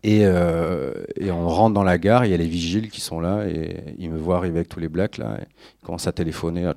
euh, 0.07 1.05
et, 1.17 1.31
on 1.31 1.49
rentre 1.49 1.75
dans 1.75 1.83
la 1.83 1.99
gare, 1.99 2.25
il 2.25 2.31
y 2.31 2.35
a 2.35 2.37
les 2.37 2.49
vigiles 2.49 2.91
qui 2.91 3.01
sont 3.01 3.21
là, 3.21 3.47
et 3.47 3.95
ils 3.99 4.11
me 4.11 4.19
voient 4.19 4.37
arriver 4.37 4.59
avec 4.59 4.69
tous 4.69 4.81
les 4.81 4.89
blacks, 4.89 5.19
là, 5.19 5.39
ils 5.83 5.85
commencent 5.85 6.07
à 6.07 6.13
téléphoner. 6.13 6.71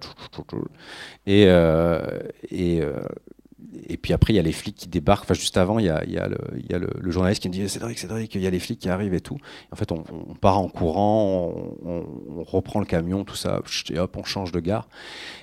Et, 1.25 1.45
euh, 1.47 2.01
et, 2.51 2.81
euh, 2.81 2.99
et 3.87 3.95
puis 3.95 4.11
après, 4.13 4.33
il 4.33 4.35
y 4.35 4.39
a 4.39 4.43
les 4.43 4.51
flics 4.51 4.75
qui 4.75 4.87
débarquent. 4.89 5.23
Enfin, 5.23 5.33
juste 5.33 5.55
avant, 5.55 5.79
il 5.79 5.85
y 5.85 5.89
a, 5.89 6.03
y 6.03 6.15
le, 6.15 6.37
y 6.69 6.73
a 6.73 6.77
le, 6.77 7.11
journaliste 7.11 7.41
qui 7.41 7.47
me 7.47 7.53
dit 7.53 7.67
Cédric, 7.69 7.97
Cédric, 7.97 8.35
il 8.35 8.41
y 8.41 8.47
a 8.47 8.49
les 8.49 8.59
flics 8.59 8.79
qui 8.79 8.89
arrivent 8.89 9.13
et 9.13 9.21
tout. 9.21 9.37
en 9.71 9.75
fait, 9.77 9.91
on, 9.93 10.03
part 10.41 10.59
en 10.59 10.67
courant, 10.67 11.53
on, 11.85 12.43
reprend 12.43 12.81
le 12.81 12.85
camion, 12.85 13.23
tout 13.23 13.35
ça, 13.35 13.61
et 13.89 13.99
hop, 13.99 14.17
on 14.17 14.25
change 14.25 14.51
de 14.51 14.59
gare. 14.59 14.89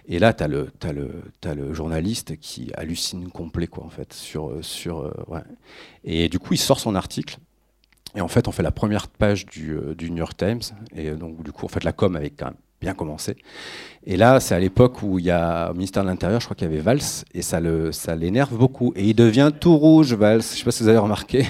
Et 0.07 0.19
là, 0.19 0.35
tu 0.35 0.45
as, 0.45 0.49
le, 0.49 0.71
as, 0.83 1.49
as 1.49 1.55
le 1.55 1.73
journaliste 1.73 2.37
qui 2.39 2.71
hallucine 2.75 3.31
complet, 3.31 3.69
quoi, 3.69 3.85
en 3.85 3.91
fait. 3.91 4.13
Sur, 4.13 4.53
sur. 4.61 5.11
Et 6.05 6.29
du 6.29 6.39
coup, 6.39 6.53
il 6.55 6.59
sort 6.59 6.79
son 6.79 6.95
article. 6.95 7.39
Et 8.15 8.21
en 8.21 8.29
fait, 8.29 8.49
on 8.49 8.53
fait 8.53 8.63
la 8.63 8.71
première 8.73 9.09
page 9.09 9.47
du, 9.47 9.73
euh, 9.73 9.95
du 9.95 10.11
New 10.11 10.19
York 10.19 10.37
Times. 10.37 10.61
Et 10.97 11.09
euh, 11.09 11.17
donc, 11.17 11.43
du 11.43 11.53
coup, 11.53 11.65
en 11.65 11.69
fait, 11.69 11.85
la 11.85 11.93
com 11.93 12.17
avait 12.17 12.31
quand 12.31 12.47
même 12.47 12.57
bien 12.81 12.95
commencé. 12.95 13.37
Et 14.05 14.17
là, 14.17 14.41
c'est 14.41 14.55
à 14.55 14.59
l'époque 14.59 15.03
où 15.03 15.19
il 15.19 15.27
y 15.27 15.31
a 15.31 15.71
au 15.71 15.75
ministère 15.75 16.03
de 16.03 16.09
l'Intérieur, 16.09 16.41
je 16.41 16.47
crois 16.47 16.57
qu'il 16.57 16.69
y 16.69 16.71
avait 16.71 16.81
Valls, 16.81 17.01
et 17.35 17.43
ça 17.43 17.61
le, 17.61 17.93
ça 17.93 18.17
l'énerve 18.17 18.57
beaucoup. 18.57 18.93
Et 18.97 19.05
il 19.05 19.15
devient 19.15 19.51
tout 19.59 19.77
rouge, 19.77 20.15
Valls. 20.15 20.43
Je 20.43 20.53
ne 20.53 20.57
sais 20.57 20.65
pas 20.65 20.71
si 20.71 20.83
vous 20.83 20.89
avez 20.89 20.99
remarqué. 20.99 21.45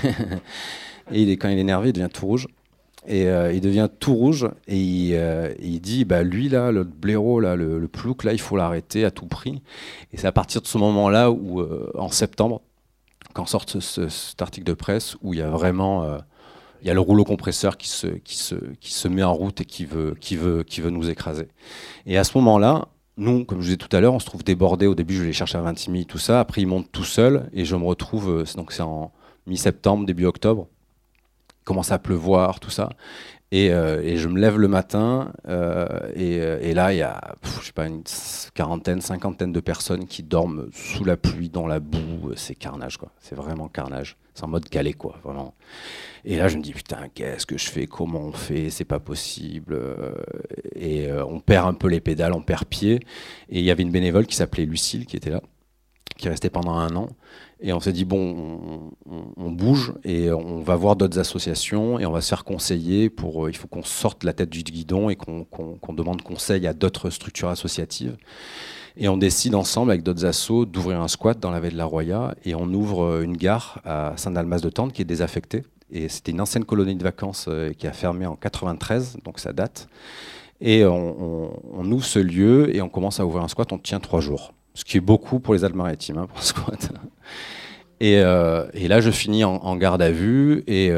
et 1.13 1.33
quand 1.37 1.49
il 1.49 1.59
est 1.59 1.61
énervé, 1.61 1.91
il 1.91 1.93
devient 1.93 2.11
tout 2.13 2.27
rouge. 2.27 2.49
Et 3.07 3.29
euh, 3.29 3.53
il 3.53 3.63
devient 3.63 3.89
tout 3.99 4.15
rouge 4.15 4.47
et 4.69 4.77
il, 4.77 5.81
dit 5.81 6.05
bah 6.05 6.23
lui 6.23 6.51
là 6.51 6.71
le 6.71 6.85
blaireau 6.85 7.41
là 7.41 7.57
le, 7.57 7.89
plouc 7.89 8.25
là 8.25 8.35
il 8.35 8.41
faut 8.41 8.59
l'arrêter 8.59 9.07
à 9.07 9.11
tout 9.11 9.25
prix 9.25 9.63
et 10.13 10.19
c'est 10.19 10.27
à 10.27 10.33
partir 10.33 10.61
de 10.61 10.67
ce 10.67 10.77
moment 10.77 11.09
là 11.09 11.31
où 11.31 11.67
en 11.95 12.11
septembre 12.11 12.61
quand 13.33 13.47
sort 13.47 13.65
cet 13.67 14.43
article 14.43 14.67
de 14.67 14.75
presse 14.75 15.17
où 15.23 15.33
il 15.33 15.41
y 15.41 15.43
a 15.43 15.49
vraiment 15.49 16.19
il 16.83 16.89
y 16.89 16.91
a 16.91 16.95
le 16.95 17.01
rouleau 17.01 17.25
compresseur 17.25 17.77
qui 17.77 17.89
se, 17.89 19.09
met 19.09 19.23
en 19.23 19.35
route 19.35 19.61
et 19.61 19.65
qui 19.65 19.85
veut, 19.85 20.17
nous 20.91 21.11
écraser. 21.11 21.49
Et 22.07 22.17
à 22.17 22.25
ce 22.25 22.37
moment-là, 22.39 22.89
nous, 23.17 23.45
comme 23.45 23.59
je 23.59 23.63
vous 23.63 23.67
disais 23.67 23.77
tout 23.77 23.95
à 23.95 24.01
l'heure, 24.01 24.15
on 24.15 24.19
se 24.19 24.27
trouve 24.27 24.45
débordé. 24.45 24.87
Au 24.87 24.95
début, 24.95 25.17
je 25.17 25.25
les 25.25 25.33
chercher 25.33 25.59
à 25.59 25.63
26 25.63 25.91
000, 25.91 26.05
tout 26.05 26.19
ça. 26.19 26.41
Après, 26.41 26.63
ils 26.63 26.67
montent 26.67 26.91
tout 26.91 27.05
seuls 27.05 27.51
et 27.53 27.65
je 27.65 27.77
me 27.77 27.85
retrouve, 27.85 28.31
euh, 28.31 28.45
donc 28.57 28.73
c'est 28.73 28.83
en 28.83 29.13
mi-septembre, 29.47 30.07
début 30.07 30.25
octobre. 30.25 30.69
Commence 31.65 31.93
à 31.93 31.99
pleuvoir, 31.99 32.61
tout 32.61 32.71
ça. 32.71 32.89
Et, 33.53 33.73
euh, 33.73 34.01
et, 34.03 34.17
je 34.17 34.29
me 34.29 34.39
lève 34.39 34.59
le 34.59 34.69
matin 34.69 35.33
euh, 35.49 35.87
et, 36.15 36.35
et, 36.37 36.73
là, 36.73 36.93
il 36.93 36.99
y 36.99 37.03
a, 37.03 37.35
je 37.61 37.67
sais 37.67 37.73
pas, 37.73 37.87
une 37.87 38.05
quarantaine, 38.55 39.01
cinquantaine 39.01 39.53
de 39.53 39.59
personnes 39.59 40.07
qui 40.07 40.23
dorment 40.23 40.69
sous 40.73 41.05
la 41.05 41.17
pluie, 41.17 41.49
dans 41.49 41.67
la 41.67 41.81
boue. 41.81 42.33
C'est 42.37 42.55
carnage, 42.55 42.97
quoi. 42.97 43.11
C'est 43.19 43.35
vraiment 43.35 43.69
carnage. 43.69 44.17
C'est 44.35 44.45
en 44.45 44.49
mode 44.49 44.69
calé, 44.69 44.93
quoi, 44.93 45.19
vraiment. 45.25 45.55
Et 46.25 46.37
là, 46.37 46.49
je 46.49 46.59
me 46.59 46.63
dis, 46.63 46.73
putain, 46.73 47.09
qu'est-ce 47.13 47.47
que 47.47 47.59
je 47.59 47.69
fais? 47.69 47.87
Comment 47.87 48.21
on 48.21 48.33
fait? 48.33 48.71
C'est 48.71 48.85
pas 48.85 49.01
possible. 49.01 49.77
Et 50.77 51.11
euh, 51.11 51.25
on 51.25 51.41
perd 51.41 51.69
un 51.69 51.75
peu 51.75 51.89
les 51.89 52.01
pédales, 52.01 52.33
on 52.33 52.43
perd 52.43 52.65
pied. 52.65 53.01
Et 53.49 53.59
il 53.59 53.65
y 53.65 53.71
avait 53.71 53.83
une 53.83 53.91
bénévole 53.91 54.27
qui 54.27 54.37
s'appelait 54.37 54.65
Lucille 54.65 55.07
qui 55.07 55.17
était 55.17 55.31
là, 55.31 55.43
qui 56.17 56.29
restait 56.29 56.51
pendant 56.51 56.75
un 56.75 56.95
an. 56.97 57.09
Et 57.63 57.73
on 57.75 57.81
s'est 57.81 57.93
dit, 57.93 58.07
bon, 58.07 58.93
on, 59.37 59.51
bouge 59.51 59.93
et 60.03 60.31
on 60.33 60.61
va 60.61 60.77
voir 60.77 60.97
d'autres 60.97 61.19
associations 61.19 61.99
et 61.99 62.07
on 62.07 62.11
va 62.11 62.23
se 62.23 62.29
faire 62.29 62.45
conseiller 62.45 63.11
pour. 63.11 63.45
Euh, 63.45 63.51
il 63.51 63.57
faut 63.57 63.69
qu'on 63.69 63.83
sorte 63.83 64.25
la 64.25 64.33
tête 64.33 64.49
du 64.49 64.63
guidon 64.63 65.11
et 65.11 65.17
qu'on 65.17 65.93
demande 65.93 66.23
conseil 66.23 66.67
à 66.67 66.73
d'autres 66.73 67.11
structures 67.11 67.49
associatives. 67.49 68.17
Et 68.97 69.09
on 69.09 69.19
décide 69.19 69.55
ensemble, 69.55 69.91
avec 69.91 70.03
d'autres 70.03 70.25
assos, 70.25 70.65
d'ouvrir 70.65 71.01
un 71.01 71.09
squat 71.09 71.39
dans 71.39 71.51
la 71.51 71.61
baie 71.61 71.71
de 71.71 71.77
la 71.77 71.85
Roya 71.85 72.35
et 72.45 72.55
on 72.55 72.73
ouvre 72.73 73.05
euh, 73.05 73.23
une 73.23 73.37
gare 73.37 73.81
à 73.85 74.15
Saint-Dalmas 74.17 74.61
de 74.61 74.71
Tente 74.71 74.93
qui 74.93 75.03
est 75.03 75.07
désaffectée. 75.07 75.65
Et 75.93 76.09
c'était 76.09 76.33
une 76.33 76.41
ancienne 76.41 76.65
colonie 76.65 76.95
de 76.95 77.03
vacances 77.03 77.47
euh, 77.49 77.73
qui 77.73 77.87
a 77.87 77.93
fermé 77.93 78.25
en 78.25 78.37
93, 78.37 79.19
donc 79.25 79.39
ça 79.39 79.53
date. 79.53 79.89
Et 80.61 80.85
on, 80.85 81.51
ouvre 81.91 82.05
ce 82.05 82.19
lieu 82.19 82.75
et 82.75 82.83
on 82.83 82.91
commence 82.91 83.19
à 83.19 83.27
ouvrir 83.27 83.43
un 83.43 83.49
squat, 83.49 83.73
on 83.73 83.79
tient 83.79 83.99
trois 83.99 84.21
jours. 84.21 84.53
Ce 84.75 84.85
qui 84.85 84.99
est 84.99 85.01
beaucoup 85.01 85.41
pour 85.41 85.55
les 85.55 85.65
Alpes-Maritimes, 85.65 86.19
hein, 86.19 86.27
pour 86.27 86.39
un 86.39 86.43
squat. 86.43 86.93
Et, 88.01 88.19
euh, 88.21 88.67
et, 88.73 88.89
là, 88.89 89.01
je 89.01 89.11
finis 89.11 89.45
en, 89.45 89.77
garde 89.77 90.01
à 90.01 90.11
vue 90.11 90.65
et, 90.67 90.91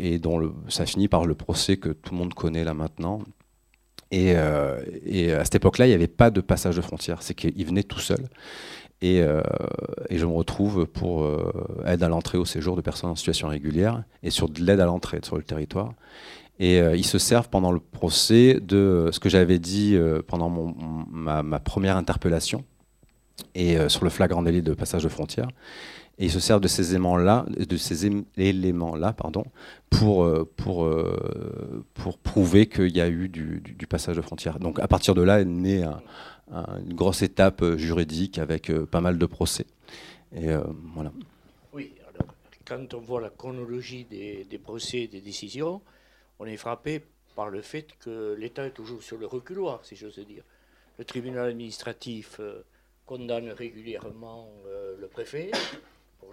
et 0.00 0.18
dont 0.18 0.52
ça 0.68 0.84
finit 0.84 1.06
par 1.06 1.24
le 1.24 1.34
procès 1.34 1.76
que 1.76 1.90
tout 1.90 2.14
le 2.14 2.18
monde 2.18 2.34
connaît 2.34 2.64
là 2.64 2.74
maintenant, 2.74 3.20
euh, 4.14 4.82
et, 5.04 5.32
à 5.32 5.44
cette 5.44 5.56
époque-là, 5.56 5.86
il 5.86 5.88
n'y 5.88 5.94
avait 5.94 6.06
pas 6.06 6.30
de 6.30 6.40
passage 6.40 6.76
de 6.76 6.80
frontière. 6.80 7.22
C'est 7.22 7.34
qu'il 7.34 7.64
venait 7.66 7.82
tout 7.82 7.98
seul. 7.98 8.28
Et, 9.02 9.20
euh, 9.20 9.42
je 10.10 10.24
me 10.24 10.32
retrouve 10.32 10.86
pour 10.86 11.24
euh, 11.24 11.52
aide 11.86 12.02
à 12.02 12.08
l'entrée 12.08 12.38
au 12.38 12.44
séjour 12.44 12.76
de 12.76 12.80
personnes 12.80 13.10
en 13.10 13.16
situation 13.16 13.48
régulière 13.48 14.02
et 14.22 14.30
sur 14.30 14.48
de 14.48 14.62
l'aide 14.62 14.80
à 14.80 14.86
l'entrée 14.86 15.20
sur 15.22 15.36
le 15.36 15.42
territoire. 15.42 15.92
Et 16.58 16.78
ils 16.78 17.04
se 17.04 17.18
servent 17.18 17.50
pendant 17.50 17.70
le 17.70 17.80
procès 17.80 18.60
de 18.62 19.10
ce 19.12 19.20
que 19.20 19.28
j'avais 19.28 19.58
dit 19.58 19.94
pendant 20.26 20.48
ma, 20.48 21.60
première 21.60 21.98
interpellation 21.98 22.64
et 23.54 23.76
sur 23.88 24.04
le 24.04 24.10
flagrant 24.10 24.42
délit 24.42 24.62
de 24.62 24.74
passage 24.74 25.02
de 25.02 25.08
frontière. 25.08 25.48
Et 26.18 26.24
ils 26.24 26.30
se 26.30 26.40
servent 26.40 26.62
de 26.62 26.68
ces 26.68 26.90
éléments-là, 26.90 27.44
de 27.48 27.76
ces 27.76 28.06
éléments-là, 28.38 29.12
pardon, 29.12 29.44
pour 29.90 30.24
euh, 30.24 30.50
pour 30.56 30.84
euh, 30.84 31.84
pour 31.92 32.16
prouver 32.16 32.68
qu'il 32.68 32.96
y 32.96 33.02
a 33.02 33.08
eu 33.08 33.28
du, 33.28 33.86
passage 33.86 34.16
de 34.16 34.22
frontières. 34.22 34.58
Donc 34.58 34.78
à 34.78 34.88
partir 34.88 35.14
de 35.14 35.20
là 35.20 35.40
est 35.40 35.44
née 35.44 35.84
une 36.50 36.94
grosse 36.94 37.20
étape 37.20 37.62
euh, 37.62 37.76
juridique 37.76 38.38
avec 38.38 38.72
pas 38.86 39.02
mal 39.02 39.18
de 39.18 39.26
procès. 39.26 39.66
Et 40.34 40.48
voilà. 40.94 41.12
Oui. 41.72 41.92
Alors, 42.08 42.34
quand 42.64 42.94
on 42.94 43.00
voit 43.00 43.20
la 43.20 43.30
chronologie 43.30 44.04
des 44.04 44.58
procès 44.58 45.02
et 45.02 45.08
des 45.08 45.20
décisions, 45.20 45.82
on 46.38 46.46
est 46.46 46.56
frappé 46.56 47.02
par 47.34 47.48
le 47.48 47.60
fait 47.60 47.88
que 48.00 48.34
l'État 48.38 48.66
est 48.66 48.70
toujours 48.70 49.02
sur 49.02 49.18
le 49.18 49.26
reculoir, 49.26 49.84
si 49.84 49.96
j'ose 49.96 50.18
dire. 50.18 50.42
Le 50.98 51.04
tribunal 51.04 51.48
administratif 51.50 52.40
condamne 53.06 53.50
régulièrement 53.50 54.52
le 54.98 55.06
préfet 55.06 55.50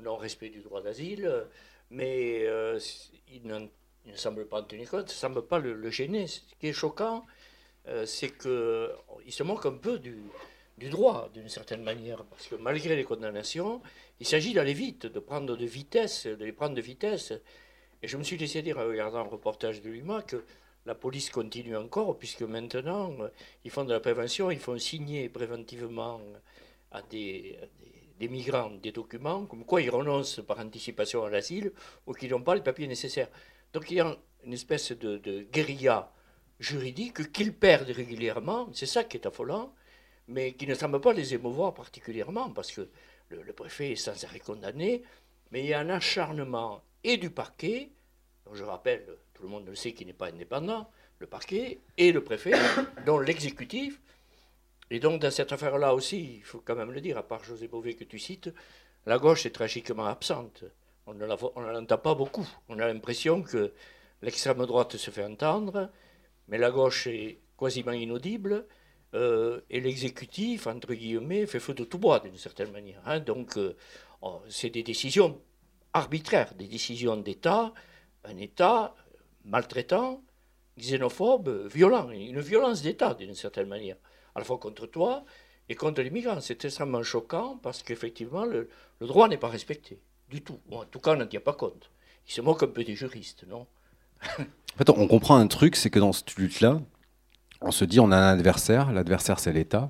non-respect 0.01 0.49
du 0.49 0.61
droit 0.61 0.82
d'asile, 0.82 1.45
mais 1.89 2.45
euh, 2.45 2.80
il, 3.32 3.45
ne, 3.47 3.67
semble 4.15 4.45
pas 4.47 4.59
en 4.59 4.63
tenir 4.63 4.89
compte, 4.89 5.09
ça 5.09 5.28
ne 5.28 5.34
semble 5.34 5.47
pas 5.47 5.59
le, 5.59 5.89
gêner. 5.89 6.28
Ce 6.28 6.41
qui 6.59 6.67
est 6.67 6.74
choquant, 6.74 7.26
euh, 7.88 8.05
c'est 8.05 8.38
qu'il 8.38 9.34
se 9.34 9.43
moque 9.43 9.65
un 9.65 9.74
peu 9.74 9.99
du, 9.99 10.21
droit, 10.89 11.30
d'une 11.34 11.49
certaine 11.49 11.84
manière, 11.84 12.24
parce 12.26 12.47
que 12.47 12.55
malgré 12.55 12.95
les 12.95 13.03
condamnations, 13.03 13.82
il 14.19 14.28
s'agit 14.28 14.53
d'aller 14.53 14.74
vite, 14.74 15.05
de 15.05 15.19
prendre 15.19 15.55
de 15.55 15.65
vitesse, 15.65 16.28
de 16.28 16.43
les 16.43 16.51
prendre 16.51 16.76
de 16.76 16.82
vitesse. 16.82 17.34
Et 18.01 18.07
je 18.07 18.17
me 18.17 18.24
suis 18.24 18.38
laissé 18.38 18.61
dire 18.61 18.78
en 18.78 18.86
regardant 18.86 19.19
un 19.19 19.30
reportage 19.30 19.82
de 19.82 19.89
l'UMA 19.89 20.24
que 20.24 20.43
la 20.86 20.95
police 20.95 21.29
continue 21.29 21.77
encore, 21.77 22.17
puisque 22.17 22.41
maintenant, 22.41 23.15
ils 23.63 23.71
font 23.71 23.86
de 23.86 23.93
la 23.93 23.99
prévention, 23.99 24.51
ils 24.51 24.59
font 24.59 24.77
signer 24.77 25.29
préventivement 25.29 26.19
à 26.91 27.01
des 27.01 27.57
des 28.19 28.27
migrants 28.27 28.71
des 28.71 28.91
documents, 28.91 29.45
comme 29.45 29.65
quoi 29.65 29.81
ils 29.81 29.89
renoncent 29.89 30.41
par 30.45 30.59
anticipation 30.59 31.23
à 31.25 31.29
l'asile 31.29 31.73
ou 32.05 32.13
qu'ils 32.13 32.31
n'ont 32.31 32.41
pas 32.41 32.55
les 32.55 32.61
papiers 32.61 32.88
nécessaires. 32.88 33.29
Donc 33.73 33.89
il 33.91 33.97
y 33.97 33.99
a 33.99 34.17
une 34.45 34.53
espèce 34.53 34.91
de, 34.91 35.17
guérilla 35.51 36.11
juridique 36.59 37.31
qu'ils 37.31 37.53
perdent 37.53 37.89
régulièrement, 37.89 38.69
c'est 38.73 38.86
ça 38.86 39.03
qui 39.03 39.17
est 39.17 39.25
affolant, 39.25 39.73
mais 40.27 40.53
qui 40.53 40.67
ne 40.67 40.75
semble 40.75 41.01
pas 41.01 41.13
les 41.13 41.34
émouvoir 41.34 41.73
particulièrement, 41.73 42.49
parce 42.51 42.71
que 42.71 42.88
le, 43.29 43.53
préfet 43.53 43.91
est 43.91 43.95
sans 43.95 44.23
arrêt 44.23 44.39
condamné, 44.39 45.03
mais 45.51 45.61
il 45.61 45.67
y 45.67 45.73
a 45.73 45.79
un 45.79 45.89
acharnement 45.89 46.81
et 47.03 47.17
du 47.17 47.29
parquet, 47.29 47.89
dont 48.45 48.53
je 48.53 48.63
rappelle, 48.63 49.05
tout 49.34 49.43
le 49.43 49.49
monde 49.49 49.65
le 49.67 49.75
sait 49.75 49.93
qu'il 49.93 50.07
n'est 50.07 50.13
pas 50.13 50.27
indépendant, 50.27 50.89
le 51.19 51.27
parquet 51.27 51.79
et 51.97 52.11
le 52.11 52.23
préfet, 52.23 52.53
dont 53.05 53.19
l'exécutif 53.19 53.99
et 54.93 54.99
donc, 54.99 55.21
dans 55.21 55.31
cette 55.31 55.51
affaire-là 55.51 55.95
aussi, 55.95 56.36
il 56.36 56.43
faut 56.43 56.61
quand 56.63 56.75
même 56.75 56.91
le 56.91 57.01
dire, 57.01 57.17
à 57.17 57.23
part 57.23 57.43
José 57.43 57.67
Bové 57.67 57.95
que 57.95 58.03
tu 58.03 58.19
cites, 58.19 58.53
la 59.07 59.17
gauche 59.17 59.45
est 59.47 59.49
tragiquement 59.49 60.05
absente. 60.05 60.65
On 61.07 61.15
ne 61.15 61.25
l'entend 61.25 61.97
pas 61.97 62.13
beaucoup. 62.13 62.47
On 62.69 62.77
a 62.77 62.86
l'impression 62.86 63.41
que 63.41 63.73
l'extrême 64.21 64.63
droite 64.67 64.95
se 64.97 65.09
fait 65.09 65.25
entendre, 65.25 65.89
mais 66.47 66.59
la 66.59 66.69
gauche 66.69 67.07
est 67.07 67.39
quasiment 67.57 67.91
inaudible, 67.91 68.67
euh, 69.15 69.61
et 69.71 69.79
l'exécutif, 69.79 70.67
entre 70.67 70.93
guillemets, 70.93 71.47
fait 71.47 71.59
feu 71.59 71.73
de 71.73 71.86
tout 71.86 71.97
bois 71.97 72.19
d'une 72.19 72.38
certaine 72.38 72.71
manière. 72.71 73.01
Hein. 73.05 73.19
Donc, 73.19 73.57
euh, 73.57 73.75
oh, 74.21 74.43
c'est 74.47 74.69
des 74.69 74.84
décisions 74.84 75.41
arbitraires, 75.93 76.53
des 76.53 76.67
décisions 76.67 77.17
d'État, 77.17 77.73
un 78.25 78.38
État 78.38 78.95
maltraitant, 79.46 80.22
xénophobe, 80.78 81.68
violent, 81.68 82.10
une 82.10 82.39
violence 82.39 82.82
d'État 82.82 83.14
d'une 83.14 83.36
certaine 83.36 83.68
manière 83.68 83.98
à 84.36 84.39
la 84.39 84.46
fois 84.46 84.58
contre 84.58 84.88
toi 84.88 85.24
et 85.70 85.76
contre 85.76 86.02
les 86.02 86.10
migrants. 86.10 86.41
C'est 86.41 86.66
extrêmement 86.66 87.04
choquant 87.04 87.60
parce 87.62 87.84
qu'effectivement, 87.84 88.46
le, 88.46 88.70
droit 89.00 89.28
n'est 89.28 89.38
pas 89.38 89.50
respecté 89.50 90.00
du 90.30 90.41
tout. 90.41 90.60
en 90.72 90.86
tout 90.86 91.00
cas, 91.00 91.14
on 91.14 91.18
n'en 91.18 91.28
tient 91.28 91.39
pas 91.39 91.54
compte. 91.54 91.91
Il 92.28 92.32
se 92.32 92.41
moque 92.41 92.64
un 92.64 92.68
peu 92.68 92.84
des 92.84 92.96
juristes, 92.96 93.46
non? 93.48 93.68
En 94.39 94.78
fait, 94.78 94.89
on 94.89 95.08
comprend 95.08 95.36
un 95.36 95.46
truc, 95.46 95.76
c'est 95.76 95.91
que 95.91 96.00
dans 96.00 96.14
cette 96.14 96.36
lutte-là, 96.36 96.82
on 97.62 97.72
se 97.72 97.86
dit 97.86 98.00
on 98.00 98.12
a 98.12 98.18
un 98.18 98.34
adversaire, 98.34 98.91
l'adversaire 98.91 99.39
c'est 99.39 99.54
l'État, 99.54 99.88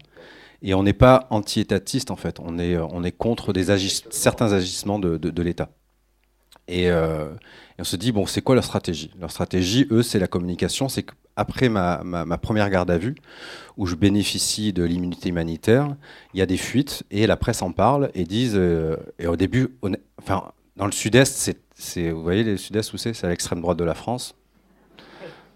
et 0.62 0.74
on 0.74 0.84
n'est 0.84 0.94
pas 0.94 1.28
anti-étatiste 1.30 2.12
en 2.12 2.16
fait, 2.16 2.40
on 2.40 2.58
est, 2.60 2.78
on 2.78 3.04
est 3.04 3.12
contre 3.12 3.54
certains 4.12 4.52
agissements 4.52 5.00
de, 5.00 5.18
de, 5.18 5.42
l'État. 5.42 5.70
Et, 6.68 6.90
euh, 6.90 7.30
et, 7.78 7.82
on 7.82 7.84
se 7.84 7.96
dit, 7.96 8.12
bon, 8.12 8.26
c'est 8.26 8.42
quoi 8.42 8.56
leur 8.56 8.64
stratégie? 8.64 9.12
Leur 9.20 9.32
stratégie, 9.32 9.88
eux, 9.92 10.04
c'est 10.04 10.20
la 10.20 10.28
communication, 10.28 10.90
c'est 10.90 11.04
que 11.04 11.14
après 11.36 11.68
ma, 11.68 12.38
première 12.42 12.70
garde 12.70 12.92
à 12.92 12.98
vue, 12.98 13.16
où 13.78 13.88
je 13.88 13.96
bénéficie 13.96 14.72
de 14.72 14.84
l'immunité 14.84 15.30
humanitaire, 15.30 15.96
il 16.34 16.40
y 16.40 16.44
a 16.44 16.46
des 16.46 16.58
fuites 16.58 17.04
et 17.10 17.26
la 17.26 17.38
presse 17.38 17.62
en 17.62 17.72
parle 17.72 18.12
et 18.14 18.24
disent. 18.24 18.56
Euh, 18.56 18.98
et 19.18 19.28
au 19.28 19.36
début, 19.36 19.70
enfin, 20.22 20.52
dans 20.78 20.86
le 20.86 20.92
sud-est, 20.92 21.56
c'est, 21.76 22.12
vous 22.12 22.22
voyez 22.22 22.44
le 22.44 22.58
sud-est 22.58 22.94
où 22.94 22.98
c'est? 22.98 23.14
C'est 23.14 23.26
à 23.26 23.30
l'extrême 23.30 23.62
droite 23.62 23.78
de 23.78 23.84
la 23.84 23.96
France. 23.96 24.36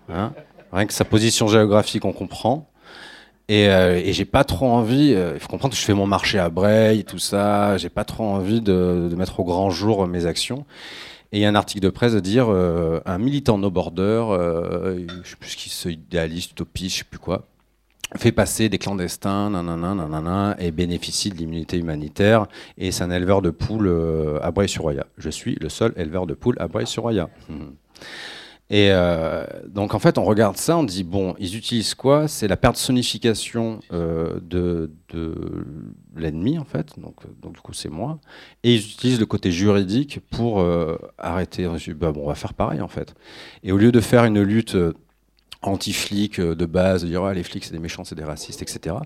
Hein? 0.10 0.34
Rien 0.72 0.86
que 0.86 0.93
sa 0.93 1.05
position 1.05 1.47
géographique, 1.47 2.05
on 2.05 2.14
comprend. 2.14 2.70
Et, 3.50 3.70
euh, 3.70 3.95
et 4.04 4.14
j'ai 4.14 4.26
pas 4.26 4.43
trop 4.43 4.68
envie. 4.68 5.14
Euh, 5.14 5.32
il 5.36 5.39
faut 5.39 5.48
comprendre 5.48 5.74
que 5.74 5.80
je 5.80 5.86
fais 5.86 5.93
mon 5.93 6.08
marché 6.08 6.38
à 6.38 6.50
Breil, 6.50 7.06
tout 7.06 7.20
ça. 7.20 7.78
J'ai 7.78 7.89
pas 7.89 8.04
trop 8.04 8.26
envie 8.26 8.62
de, 8.62 9.10
mettre 9.18 9.39
au 9.39 9.43
grand 9.43 9.70
jour 9.70 10.06
mes 10.08 10.26
actions. 10.26 10.66
Et 11.32 11.39
il 11.39 11.41
y 11.41 11.45
a 11.45 11.50
un 11.50 11.56
article 11.56 11.82
de 11.82 11.89
presse 11.89 12.14
de 12.14 12.20
dire 12.20 12.48
euh, 12.50 13.02
un 13.06 13.18
militant 13.18 13.58
no 13.58 13.70
border, 13.70 14.26
euh, 14.32 15.06
je 15.24 15.30
sais 15.30 15.36
plus 15.36 15.50
ce 15.50 15.58
qui 15.58 15.70
se 15.70 15.89
idéaliste, 15.89 16.52
utopiste, 16.52 16.93
je 16.93 17.00
sais 17.00 17.10
plus 17.10 17.20
quoi, 17.20 17.48
fait 18.16 18.32
passer 18.32 18.70
des 18.70 18.78
clandestins, 18.78 19.50
nanana, 19.50 19.93
nanana, 19.93 20.56
et 20.60 20.72
bénéficie 20.72 21.30
de 21.30 21.36
l'immunité 21.36 21.78
humanitaire. 21.78 22.48
Et 22.78 22.91
c'est 22.91 23.04
un 23.04 23.12
éleveur 23.12 23.41
de 23.41 23.50
poules 23.50 23.88
euh, 23.88 24.39
à 24.41 24.52
Breil-sur-Roya. 24.52 25.06
Je 25.18 25.30
suis 25.30 25.56
le 25.60 25.68
seul 25.68 25.93
éleveur 25.98 26.28
de 26.28 26.34
poules 26.34 26.58
à 26.60 26.70
Breil-sur-Roya. 26.70 27.30
Et 28.70 28.89
euh, 28.91 29.45
donc 29.68 29.93
en 29.93 29.99
fait, 29.99 30.18
on 30.18 30.26
regarde 30.26 30.57
ça, 30.57 30.78
on 30.78 30.84
dit 30.84 31.03
bon, 31.03 31.36
ils 31.39 31.55
utilisent 31.55 31.95
quoi? 31.95 32.28
C'est 32.28 32.49
la 32.49 32.57
personnification 32.57 33.80
euh, 33.93 34.39
de, 34.41 34.91
de 35.13 35.65
l'ennemi 36.15 36.57
en 36.57 36.65
fait. 36.65 36.99
Donc, 36.99 37.15
donc 37.41 37.53
du 37.53 37.61
coup, 37.61 37.74
c'est 37.74 37.89
moi. 37.89 38.20
Et 38.63 38.76
ils 38.76 38.82
utilisent 38.82 39.20
le 39.20 39.26
côté 39.26 39.51
juridique 39.51 40.20
pour 40.32 40.59
euh, 40.59 40.97
arrêter. 41.18 41.68
Bah, 41.95 42.11
bon, 42.11 42.24
on 42.24 42.28
va 42.28 42.36
faire 42.36 42.53
pareil 42.53 42.82
en 42.82 42.89
fait. 42.89 43.15
Et 43.63 43.72
au 43.72 43.78
lieu 43.78 43.93
de 43.93 44.01
faire 44.01 44.26
une 44.26 44.41
lutte 44.41 44.76
euh, 44.76 44.93
anti-flic 45.61 46.39
euh, 46.39 46.53
de 46.53 46.65
base, 46.65 47.03
de 47.03 47.07
dire 47.07 47.24
ah, 47.24 47.34
les 47.34 47.43
flics 47.43 47.63
c'est 47.63 47.74
des 47.74 47.80
méchants, 47.80 48.03
c'est 48.03 48.15
des 48.15 48.24
racistes, 48.24 48.61
etc. 48.61 48.97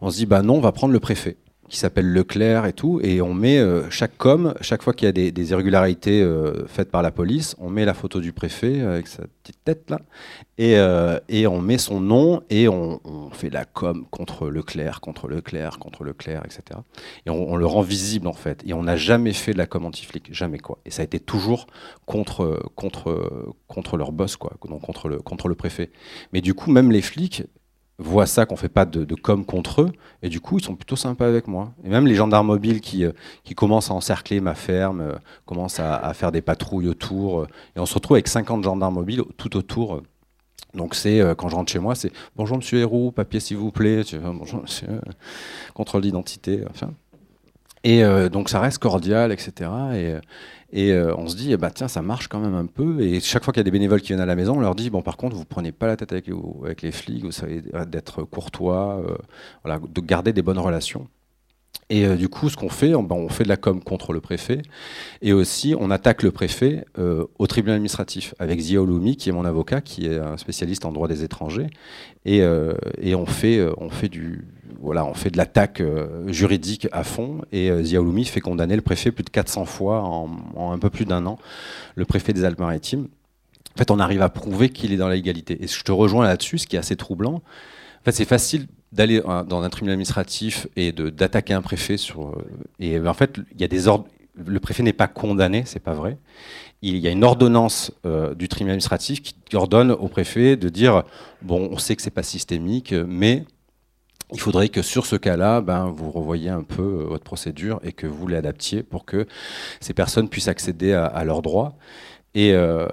On 0.00 0.10
se 0.10 0.16
dit 0.16 0.26
bah 0.26 0.42
non, 0.42 0.56
on 0.56 0.60
va 0.60 0.72
prendre 0.72 0.92
le 0.92 1.00
préfet 1.00 1.36
qui 1.68 1.78
s'appelle 1.78 2.12
Leclerc 2.12 2.66
et 2.66 2.72
tout, 2.72 3.00
et 3.02 3.20
on 3.20 3.34
met 3.34 3.58
euh, 3.58 3.90
chaque 3.90 4.16
com, 4.16 4.54
chaque 4.60 4.82
fois 4.82 4.92
qu'il 4.92 5.06
y 5.06 5.08
a 5.08 5.30
des, 5.30 5.50
irrégularités 5.50 6.22
euh, 6.22 6.66
faites 6.66 6.90
par 6.90 7.02
la 7.02 7.10
police, 7.10 7.56
on 7.58 7.70
met 7.70 7.84
la 7.84 7.94
photo 7.94 8.20
du 8.20 8.32
préfet 8.32 8.80
avec 8.80 9.06
sa 9.08 9.22
petite 9.42 9.62
tête 9.64 9.90
là, 9.90 10.00
et, 10.58 10.78
euh, 10.78 11.18
et 11.28 11.46
on 11.46 11.60
met 11.60 11.78
son 11.78 12.00
nom 12.00 12.42
et 12.50 12.68
on, 12.68 13.00
fait 13.32 13.50
la 13.50 13.64
com 13.64 14.06
contre 14.10 14.48
Leclerc, 14.48 15.00
contre 15.00 15.28
Leclerc, 15.28 15.78
contre 15.78 16.04
Leclerc, 16.04 16.42
etc. 16.44 16.80
Et 17.26 17.30
on, 17.30 17.56
le 17.56 17.66
rend 17.66 17.82
visible 17.82 18.28
en 18.28 18.32
fait. 18.32 18.62
Et 18.64 18.72
on 18.72 18.84
n'a 18.84 18.96
jamais 18.96 19.34
fait 19.34 19.52
de 19.52 19.58
la 19.58 19.66
com 19.66 19.84
anti-flic, 19.84 20.32
jamais 20.32 20.58
quoi. 20.58 20.78
Et 20.86 20.90
ça 20.90 21.02
a 21.02 21.04
été 21.04 21.20
toujours 21.20 21.66
contre 22.06 22.62
contre 22.76 23.52
contre 23.66 23.96
leur 23.98 24.12
boss 24.12 24.36
quoi, 24.36 24.54
donc 24.66 24.80
contre 24.80 25.08
le 25.08 25.18
contre 25.18 25.48
le 25.48 25.54
préfet. 25.54 25.90
Mais 26.32 26.40
du 26.40 26.54
coup, 26.54 26.70
même 26.70 26.90
les 26.90 27.02
flics 27.02 27.42
voient 27.98 28.26
ça 28.26 28.44
qu'on 28.46 28.56
fait 28.56 28.68
pas 28.68 28.84
de, 28.84 29.14
com 29.14 29.44
contre 29.44 29.82
eux 29.82 29.92
et 30.22 30.28
du 30.28 30.40
coup 30.40 30.58
ils 30.58 30.64
sont 30.64 30.76
plutôt 30.76 30.96
sympas 30.96 31.26
avec 31.26 31.48
moi. 31.48 31.72
Et 31.84 31.88
même 31.88 32.06
les 32.06 32.14
gendarmes 32.14 32.48
mobiles 32.48 32.80
qui, 32.80 33.04
euh, 33.04 33.12
qui 33.44 33.54
commencent 33.54 33.90
à 33.90 33.94
encercler 33.94 34.40
ma 34.40 34.54
ferme 34.54 35.00
euh, 35.00 35.14
commencent 35.46 35.80
à, 35.80 36.12
faire 36.14 36.32
des 36.32 36.42
patrouilles 36.42 36.88
autour 36.88 37.40
euh, 37.40 37.48
et 37.74 37.80
on 37.80 37.86
se 37.86 37.94
retrouve 37.94 38.16
avec 38.16 38.28
50 38.28 38.64
gendarmes 38.64 38.94
mobiles 38.94 39.22
tout 39.36 39.56
autour 39.56 40.02
donc 40.74 40.94
c'est 40.94 41.22
quand 41.38 41.48
je 41.48 41.54
rentre 41.54 41.72
chez 41.72 41.78
moi 41.78 41.94
c'est 41.94 42.12
bonjour 42.34 42.58
monsieur 42.58 42.78
Héroux 42.80 43.10
papier 43.10 43.40
s'il 43.40 43.56
vous 43.56 43.70
plaît 43.70 44.02
bonjour 44.22 44.60
monsieur 44.62 45.00
contrôle 45.74 46.02
d'identité 46.02 46.64
enfin 46.70 46.92
et 47.84 48.02
donc 48.30 48.48
ça 48.48 48.60
reste 48.60 48.78
cordial 48.78 49.32
etc 49.32 49.70
et 49.94 50.16
et 50.72 50.92
euh, 50.92 51.14
on 51.16 51.28
se 51.28 51.36
dit, 51.36 51.52
eh 51.52 51.56
ben, 51.56 51.70
tiens, 51.70 51.88
ça 51.88 52.02
marche 52.02 52.28
quand 52.28 52.40
même 52.40 52.54
un 52.54 52.66
peu. 52.66 53.00
Et 53.00 53.20
chaque 53.20 53.44
fois 53.44 53.52
qu'il 53.52 53.60
y 53.60 53.62
a 53.62 53.64
des 53.64 53.70
bénévoles 53.70 54.00
qui 54.00 54.08
viennent 54.08 54.20
à 54.20 54.26
la 54.26 54.36
maison, 54.36 54.56
on 54.56 54.60
leur 54.60 54.74
dit, 54.74 54.90
bon, 54.90 55.02
par 55.02 55.16
contre, 55.16 55.36
vous 55.36 55.44
prenez 55.44 55.72
pas 55.72 55.86
la 55.86 55.96
tête 55.96 56.12
avec, 56.12 56.26
les 56.82 56.92
flics, 56.92 57.24
vous 57.24 57.32
savez 57.32 57.62
d'être 57.86 58.22
courtois, 58.24 59.02
euh, 59.08 59.16
voilà, 59.64 59.80
de 59.80 60.00
garder 60.00 60.32
des 60.32 60.42
bonnes 60.42 60.58
relations. 60.58 61.08
Et 61.88 62.04
euh, 62.04 62.16
du 62.16 62.28
coup, 62.28 62.48
ce 62.48 62.56
qu'on 62.56 62.68
fait, 62.68 62.96
on, 62.96 63.04
ben, 63.04 63.14
on, 63.14 63.28
fait 63.28 63.44
de 63.44 63.48
la 63.48 63.56
com 63.56 63.80
contre 63.80 64.12
le 64.12 64.20
préfet, 64.20 64.62
et 65.22 65.32
aussi 65.32 65.76
on 65.78 65.90
attaque 65.92 66.24
le 66.24 66.32
préfet 66.32 66.84
au 67.38 67.46
tribunal 67.46 67.76
administratif 67.76 68.34
avec 68.40 68.58
Zia 68.58 68.82
Oloumi, 68.82 69.16
qui 69.16 69.28
est 69.28 69.32
mon 69.32 69.44
avocat, 69.44 69.80
qui 69.80 70.06
est 70.06 70.18
un 70.18 70.36
spécialiste 70.36 70.84
en 70.84 70.90
droit 70.90 71.06
des 71.06 71.22
étrangers, 71.22 71.68
et, 72.24 72.42
et 73.00 73.14
on 73.14 73.26
fait, 73.26 73.64
on 73.78 73.88
fait 73.88 74.08
du, 74.08 74.48
voilà, 74.80 75.04
on 75.04 75.14
fait 75.14 75.30
de 75.30 75.36
l'attaque 75.36 75.80
euh, 75.80 76.30
juridique 76.32 76.88
à 76.92 77.04
fond 77.04 77.40
et 77.52 77.70
euh, 77.70 77.82
Ziaoulumi 77.82 78.24
fait 78.24 78.40
condamner 78.40 78.76
le 78.76 78.82
préfet 78.82 79.10
plus 79.10 79.24
de 79.24 79.30
400 79.30 79.64
fois 79.64 80.02
en, 80.02 80.72
un 80.72 80.78
peu 80.78 80.90
plus 80.90 81.04
d'un 81.04 81.26
an, 81.26 81.38
le 81.94 82.04
préfet 82.04 82.32
des 82.32 82.44
Alpes-Maritimes. 82.44 83.08
en 83.74 83.78
fait, 83.78 83.90
on 83.90 83.98
arrive 83.98 84.22
à 84.22 84.28
prouver 84.28 84.68
qu'il 84.70 84.92
est 84.92 84.96
dans 84.96 85.08
la 85.08 85.16
légalité. 85.16 85.62
Et 85.62 85.66
je 85.66 85.82
te 85.82 85.92
rejoins 85.92 86.24
là-dessus, 86.24 86.58
ce 86.58 86.66
qui 86.66 86.76
est 86.76 86.78
assez 86.78 86.96
troublant. 86.96 87.34
En 87.34 88.04
fait, 88.04 88.12
c'est 88.12 88.24
facile 88.24 88.66
d'aller 88.92 89.20
dans 89.20 89.62
un 89.62 89.68
tribunal 89.68 89.94
administratif 89.94 90.68
et 90.76 90.92
d'attaquer 90.92 91.52
un 91.52 91.60
préfet 91.60 91.96
sur. 91.96 92.40
Et 92.78 92.98
en 93.00 93.14
fait, 93.14 93.38
il 93.52 93.60
y 93.60 93.64
a 93.64 93.68
des 93.68 93.88
ordres. 93.88 94.06
Le 94.36 94.60
préfet 94.60 94.82
n'est 94.82 94.92
pas 94.92 95.08
condamné, 95.08 95.64
c'est 95.66 95.80
pas 95.80 95.92
vrai. 95.92 96.16
Il 96.82 96.96
y 96.98 97.08
a 97.08 97.10
une 97.10 97.24
ordonnance 97.24 97.90
du 98.36 98.48
tribunal 98.48 98.74
administratif 98.74 99.22
qui 99.22 99.56
ordonne 99.56 99.90
au 99.90 100.08
préfet 100.08 100.56
de 100.56 100.68
dire 100.68 101.02
bon, 101.42 101.68
on 101.72 101.78
sait 101.78 101.96
que 101.96 102.02
c'est 102.02 102.10
pas 102.10 102.22
systémique, 102.22 102.92
mais 102.92 103.44
il 104.32 104.40
faudrait 104.40 104.68
que 104.68 104.82
sur 104.82 105.06
ce 105.06 105.16
cas-là, 105.16 105.60
ben, 105.60 105.86
vous 105.86 106.10
revoyiez 106.10 106.50
un 106.50 106.62
peu 106.62 106.82
euh, 106.82 107.04
votre 107.04 107.24
procédure 107.24 107.80
et 107.84 107.92
que 107.92 108.06
vous 108.06 108.26
l'adaptiez 108.26 108.82
pour 108.82 109.04
que 109.04 109.26
ces 109.80 109.94
personnes 109.94 110.28
puissent 110.28 110.48
accéder 110.48 110.92
à, 110.92 111.24
leurs 111.24 111.42
droits. 111.42 111.76
Et, 112.34 112.52
euh, 112.52 112.86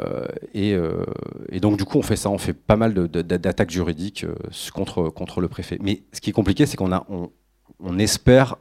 euh, 0.56 1.06
et, 1.50 1.60
donc, 1.60 1.78
du 1.78 1.86
coup, 1.86 1.98
on 1.98 2.04
fait 2.04 2.16
ça, 2.16 2.30
on 2.30 2.38
fait 2.38 2.54
pas 2.54 2.76
mal 2.76 2.94
d'attaques 2.94 3.72
juridiques 3.72 4.26
contre, 4.74 5.10
contre 5.10 5.42
le 5.42 5.50
préfet. 5.50 5.78
Mais 5.82 6.04
ce 6.14 6.22
qui 6.22 6.30
est 6.30 6.34
compliqué, 6.34 6.66
c'est 6.66 6.78
qu'on 6.78 6.94
a, 6.94 7.06
on, 7.10 8.00
espère 8.00 8.56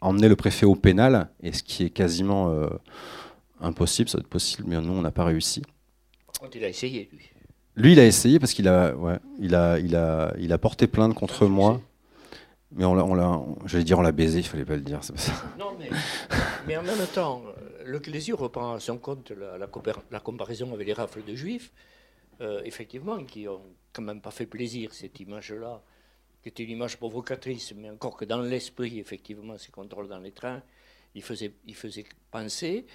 emmener 0.00 0.28
le 0.28 0.36
préfet 0.36 0.66
au 0.66 0.74
pénal, 0.74 1.30
et 1.42 1.52
ce 1.52 1.62
qui 1.62 1.84
est 1.84 1.90
quasiment 1.90 2.52
impossible, 3.60 4.10
ça 4.10 4.18
doit 4.18 4.24
être 4.24 4.28
possible, 4.28 4.64
mais 4.66 4.78
nous, 4.78 4.92
on 4.92 5.00
n'a 5.00 5.10
pas 5.10 5.24
réussi. 5.24 5.62
Il 6.54 6.64
a 6.64 6.68
essayé, 6.68 7.08
lui. 7.10 7.30
Lui, 7.78 7.92
il 7.92 8.00
a 8.00 8.04
essayé 8.04 8.40
parce 8.40 8.54
qu'il 8.54 8.66
a, 8.66 8.92
ouais, 8.96 9.18
il 9.38 9.54
a, 9.54 9.78
il 9.78 9.94
a, 9.94 10.34
il 10.40 10.52
a 10.52 10.58
porté 10.58 10.88
plainte 10.88 11.14
contre 11.14 11.46
moi. 11.46 11.80
Mais 12.72 12.84
on 12.84 12.94
l'a, 12.96 13.04
on 13.04 13.14
l'a, 13.14 13.40
j'allais 13.66 13.84
dire 13.84 13.98
on 14.00 14.02
l'a 14.02 14.10
baisé, 14.10 14.40
il 14.40 14.44
fallait 14.44 14.64
pas 14.64 14.74
le 14.74 14.82
dire, 14.82 14.98
c'est 15.04 15.12
pas 15.12 15.20
ça. 15.20 15.32
Non, 15.58 15.76
mais, 15.78 15.88
mais 16.66 16.76
en 16.76 16.82
même 16.82 17.06
temps, 17.14 17.42
le 17.86 18.00
Clésio 18.00 18.36
reprend 18.36 18.74
à 18.74 18.80
son 18.80 18.98
compte 18.98 19.30
la, 19.30 19.56
la, 19.58 20.20
comparaison 20.20 20.74
avec 20.74 20.88
les 20.88 20.92
rafles 20.92 21.22
de 21.24 21.36
juifs, 21.36 21.72
euh, 22.40 22.60
effectivement, 22.64 23.24
qui 23.24 23.46
ont 23.46 23.62
quand 23.92 24.02
même 24.02 24.20
pas 24.20 24.32
fait 24.32 24.46
plaisir, 24.46 24.92
cette 24.92 25.20
image-là, 25.20 25.80
qui 26.42 26.48
était 26.48 26.64
une 26.64 26.70
image 26.70 26.96
provocatrice, 26.96 27.74
mais 27.76 27.90
encore 27.90 28.16
que 28.16 28.24
dans 28.24 28.42
l'esprit, 28.42 28.98
effectivement, 28.98 29.56
ces 29.56 29.70
contrôles 29.70 30.08
dans 30.08 30.18
les 30.18 30.32
trains, 30.32 30.62
il 31.14 31.22
faisait, 31.22 31.52
il 31.66 31.76
faisait 31.76 32.04
penser. 32.30 32.86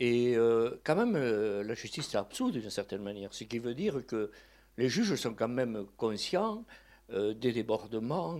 Et 0.00 0.36
euh, 0.36 0.80
quand 0.84 0.94
même, 0.94 1.16
euh, 1.16 1.64
la 1.64 1.74
justice 1.74 2.14
est 2.14 2.18
absurde 2.18 2.52
d'une 2.52 2.70
certaine 2.70 3.02
manière, 3.02 3.34
ce 3.34 3.44
qui 3.44 3.58
veut 3.58 3.74
dire 3.74 4.06
que 4.06 4.30
les 4.76 4.88
juges 4.88 5.14
sont 5.16 5.34
quand 5.34 5.48
même 5.48 5.86
conscients 5.96 6.64
euh, 7.10 7.34
des 7.34 7.52
débordements, 7.52 8.38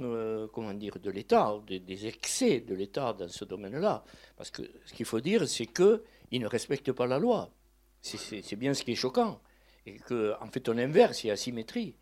comment 0.52 0.74
dire, 0.74 0.98
de 1.00 1.10
l'État, 1.10 1.58
des, 1.66 2.06
excès 2.06 2.60
de 2.60 2.74
l'État 2.74 3.12
dans 3.12 3.28
ce 3.28 3.44
domaine-là. 3.44 4.04
Parce 4.36 4.50
que 4.50 4.62
ce 4.84 4.92
qu'il 4.92 5.06
faut 5.06 5.20
dire, 5.20 5.48
c'est 5.48 5.66
qu'ils 5.66 6.00
ne 6.40 6.46
respectent 6.46 6.92
pas 6.92 7.06
la 7.06 7.18
loi. 7.18 7.50
C'est 8.02 8.56
bien 8.56 8.74
ce 8.74 8.84
qui 8.84 8.92
est 8.92 8.94
choquant. 8.94 9.40
Et 9.84 9.98
qu'en 9.98 10.34
en 10.40 10.46
fait, 10.46 10.68
on 10.68 10.78
inverse, 10.78 11.24
il 11.24 11.28
y 11.28 11.30
a 11.30 11.32
asymétrie. 11.32 11.96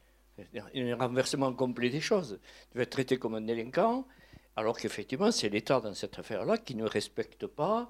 Un 0.74 0.96
renversement 0.96 1.50
complet 1.54 1.88
des 1.88 2.02
choses. 2.02 2.38
Tu 2.70 2.76
vas 2.76 2.82
être 2.82 2.90
traité 2.90 3.16
comme 3.16 3.36
un 3.36 3.40
délinquant, 3.40 4.06
alors 4.54 4.76
qu'effectivement, 4.76 5.30
c'est 5.30 5.48
l'État 5.48 5.80
dans 5.80 5.94
cette 5.94 6.18
affaire-là 6.18 6.58
qui 6.58 6.74
ne 6.74 6.84
respecte 6.84 7.46
pas 7.46 7.88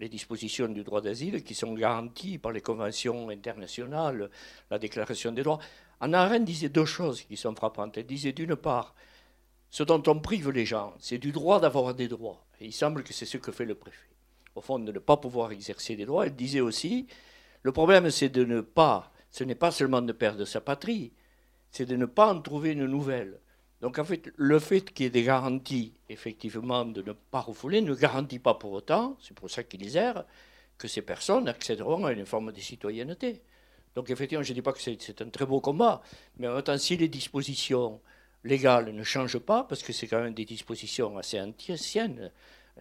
les 0.00 0.08
dispositions 0.08 0.68
du 0.68 0.84
droit 0.84 1.00
d'asile 1.00 1.42
qui 1.42 1.54
sont 1.54 1.72
garanties 1.74 2.38
par 2.38 2.52
les 2.52 2.60
conventions 2.60 3.28
internationales, 3.30 4.30
la 4.70 4.78
Déclaration 4.78 5.32
des 5.32 5.42
droits. 5.42 5.58
Anna 6.00 6.22
Arendt 6.22 6.44
disait 6.44 6.68
deux 6.68 6.84
choses 6.84 7.22
qui 7.22 7.36
sont 7.36 7.54
frappantes. 7.54 7.96
Elle 7.96 8.06
disait 8.06 8.32
d'une 8.32 8.56
part, 8.56 8.94
ce 9.70 9.82
dont 9.82 10.02
on 10.06 10.20
prive 10.20 10.50
les 10.50 10.66
gens, 10.66 10.94
c'est 10.98 11.18
du 11.18 11.32
droit 11.32 11.60
d'avoir 11.60 11.94
des 11.94 12.08
droits. 12.08 12.44
Et 12.60 12.66
il 12.66 12.72
semble 12.72 13.02
que 13.02 13.12
c'est 13.12 13.26
ce 13.26 13.38
que 13.38 13.52
fait 13.52 13.64
le 13.64 13.74
préfet. 13.74 14.08
Au 14.54 14.60
fond, 14.60 14.78
de 14.78 14.92
ne 14.92 14.98
pas 14.98 15.16
pouvoir 15.16 15.52
exercer 15.52 15.96
des 15.96 16.06
droits. 16.06 16.26
Elle 16.26 16.36
disait 16.36 16.60
aussi, 16.60 17.06
le 17.62 17.72
problème, 17.72 18.10
c'est 18.10 18.28
de 18.28 18.44
ne 18.44 18.60
pas, 18.60 19.12
ce 19.30 19.44
n'est 19.44 19.54
pas 19.54 19.70
seulement 19.70 20.02
de 20.02 20.12
perdre 20.12 20.44
sa 20.44 20.60
patrie, 20.60 21.12
c'est 21.70 21.86
de 21.86 21.96
ne 21.96 22.06
pas 22.06 22.32
en 22.32 22.40
trouver 22.40 22.72
une 22.72 22.86
nouvelle. 22.86 23.40
Donc 23.80 23.98
en 23.98 24.04
fait, 24.04 24.32
le 24.36 24.58
fait 24.58 24.92
qu'il 24.92 25.04
y 25.04 25.06
ait 25.06 25.10
des 25.10 25.22
garanties, 25.22 25.92
effectivement, 26.08 26.84
de 26.84 27.02
ne 27.02 27.12
pas 27.12 27.40
refouler, 27.40 27.80
ne 27.82 27.94
garantit 27.94 28.38
pas 28.38 28.54
pour 28.54 28.72
autant, 28.72 29.16
c'est 29.20 29.34
pour 29.34 29.50
ça 29.50 29.62
qu'ils 29.62 29.96
errent, 29.96 30.24
que 30.78 30.88
ces 30.88 31.02
personnes 31.02 31.48
accéderont 31.48 32.04
à 32.06 32.12
une 32.12 32.26
forme 32.26 32.52
de 32.52 32.60
citoyenneté. 32.60 33.42
Donc 33.94 34.10
effectivement, 34.10 34.42
je 34.42 34.50
ne 34.50 34.54
dis 34.54 34.62
pas 34.62 34.72
que 34.72 34.80
c'est 34.80 35.22
un 35.22 35.28
très 35.30 35.46
beau 35.46 35.60
combat, 35.60 36.02
mais 36.38 36.48
en 36.48 36.54
même 36.54 36.62
temps, 36.62 36.76
si 36.78 36.96
les 36.96 37.08
dispositions 37.08 38.00
légales 38.44 38.92
ne 38.92 39.02
changent 39.02 39.38
pas, 39.38 39.64
parce 39.64 39.82
que 39.82 39.92
c'est 39.92 40.06
quand 40.06 40.22
même 40.22 40.34
des 40.34 40.44
dispositions 40.44 41.16
assez 41.18 41.40
anciennes, 41.40 42.30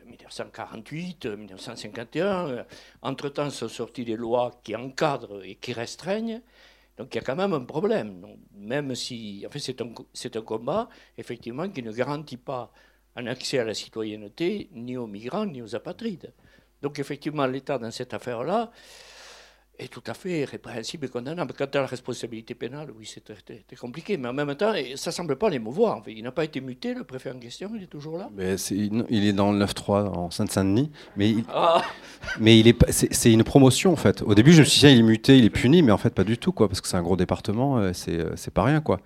1948, 0.05 1.25
1951, 1.25 2.65
entre-temps 3.01 3.49
sont 3.49 3.69
sorties 3.69 4.03
des 4.03 4.17
lois 4.17 4.59
qui 4.63 4.75
encadrent 4.75 5.41
et 5.43 5.55
qui 5.55 5.71
restreignent, 5.71 6.41
donc 6.97 7.13
il 7.13 7.17
y 7.17 7.19
a 7.19 7.23
quand 7.23 7.35
même 7.35 7.53
un 7.53 7.65
problème. 7.65 8.25
même 8.53 8.95
si, 8.95 9.43
en 9.45 9.49
fait, 9.49 9.59
c'est 9.59 9.81
un, 9.81 9.87
un 9.89 10.41
combat, 10.41 10.89
effectivement, 11.17 11.69
qui 11.69 11.83
ne 11.83 11.91
garantit 11.91 12.37
pas 12.37 12.71
un 13.15 13.27
accès 13.27 13.59
à 13.59 13.63
la 13.63 13.73
citoyenneté 13.73 14.69
ni 14.73 14.97
aux 14.97 15.07
migrants 15.07 15.45
ni 15.45 15.61
aux 15.61 15.75
apatrides. 15.75 16.33
Donc 16.81 16.99
effectivement, 16.99 17.45
l'État, 17.47 17.77
dans 17.77 17.91
cette 17.91 18.13
affaire-là, 18.13 18.71
est 19.79 19.91
tout 19.91 20.03
à 20.07 20.13
fait 20.13 20.45
répréhensible 20.45 21.05
et 21.05 21.09
condamnable. 21.09 21.53
Quant 21.57 21.65
à 21.65 21.77
la 21.79 21.85
responsabilité 21.85 22.55
pénale, 22.55 22.89
oui, 22.97 23.09
c'est 23.11 23.23
très, 23.23 23.77
compliqué. 23.77 24.17
Mais 24.17 24.29
en 24.29 24.33
même 24.33 24.53
temps, 24.55 24.73
ça 24.95 25.09
ne 25.09 25.13
semble 25.13 25.35
pas 25.35 25.49
l'émouvoir. 25.49 25.97
En 25.97 26.01
fait. 26.01 26.13
Il 26.13 26.23
n'a 26.23 26.31
pas 26.31 26.45
été 26.45 26.61
muté, 26.61 26.93
le 26.93 27.03
préfet 27.03 27.31
en 27.31 27.39
question, 27.39 27.71
il 27.75 27.83
est 27.83 27.87
toujours 27.87 28.17
là 28.17 28.29
mais 28.35 28.55
Il 29.09 29.25
est 29.25 29.33
dans 29.33 29.51
le 29.51 29.63
9-3 29.65 30.07
en 30.07 30.31
Seine-Saint-Denis. 30.31 30.91
Mais, 31.17 31.29
il, 31.29 31.43
ah. 31.49 31.81
mais 32.39 32.59
il 32.59 32.67
est, 32.67 32.91
c'est, 32.91 33.31
une 33.31 33.43
promotion, 33.43 33.93
en 33.93 33.97
fait. 33.97 34.21
Au 34.21 34.35
début, 34.35 34.53
je 34.53 34.61
me 34.61 34.65
suis 34.65 34.87
dit, 34.87 34.93
il 34.93 34.99
est 34.99 35.03
muté, 35.03 35.37
il 35.37 35.45
est 35.45 35.49
puni, 35.49 35.81
mais 35.81 35.91
en 35.91 35.97
fait, 35.97 36.13
pas 36.13 36.23
du 36.23 36.37
tout, 36.37 36.51
quoi, 36.51 36.67
parce 36.67 36.81
que 36.81 36.87
c'est 36.87 36.97
un 36.97 37.03
gros 37.03 37.17
département, 37.17 37.77
euh, 37.77 37.91
c'est, 37.93 38.19
euh, 38.19 38.31
c'est 38.35 38.53
pas 38.53 38.63
rien. 38.63 38.81
quoi. 38.81 38.99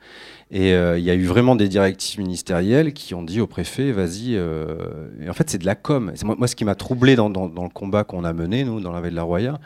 Et 0.52 0.74
euh, 0.74 0.98
il 0.98 1.04
y 1.04 1.12
a 1.12 1.16
eu 1.16 1.26
vraiment 1.26 1.56
des 1.56 1.68
directives 1.68 2.20
ministérielles 2.20 2.94
qui 2.94 3.14
ont 3.14 3.24
dit 3.24 3.42
au 3.42 3.48
préfet, 3.48 3.92
vas-y. 3.92 4.40
En 4.40 5.34
fait, 5.34 5.50
c'est 5.50 5.60
de 5.60 5.66
la 5.66 5.76
com. 5.76 6.12
C'est 6.16 6.26
moi, 6.26 6.36
moi, 6.38 6.48
ce 6.48 6.56
qui 6.56 6.66
m'a 6.66 6.76
troublé 6.76 7.16
dans, 7.16 7.30
dans, 7.30 7.48
dans 7.48 7.64
le 7.64 7.70
combat 7.70 8.04
qu'on 8.04 8.24
a 8.24 8.34
mené, 8.34 8.64
nous, 8.64 8.80
dans 8.82 8.92
la 8.92 9.02
veille 9.02 9.12
de 9.12 9.16
la 9.16 9.24
Roya, 9.24 9.60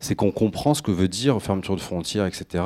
c'est 0.00 0.14
qu'on 0.14 0.30
comprend 0.30 0.74
ce 0.74 0.82
que 0.82 0.90
veut 0.90 1.08
dire 1.08 1.40
fermeture 1.40 1.76
de 1.76 1.80
frontières, 1.80 2.26
etc. 2.26 2.64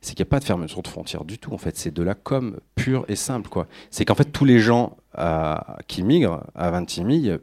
C'est 0.00 0.14
qu'il 0.14 0.24
n'y 0.24 0.28
a 0.28 0.30
pas 0.30 0.40
de 0.40 0.44
fermeture 0.44 0.82
de 0.82 0.88
frontières 0.88 1.24
du 1.24 1.38
tout. 1.38 1.52
En 1.52 1.58
fait, 1.58 1.76
c'est 1.76 1.92
de 1.92 2.02
la 2.02 2.14
com 2.14 2.58
pure 2.74 3.04
et 3.08 3.16
simple. 3.16 3.48
quoi. 3.48 3.66
C'est 3.90 4.04
qu'en 4.04 4.14
fait, 4.14 4.30
tous 4.30 4.44
les 4.44 4.58
gens 4.58 4.96
euh, 5.18 5.54
qui 5.86 6.02
migrent 6.02 6.44
à 6.54 6.70
Vintimille, 6.70 7.38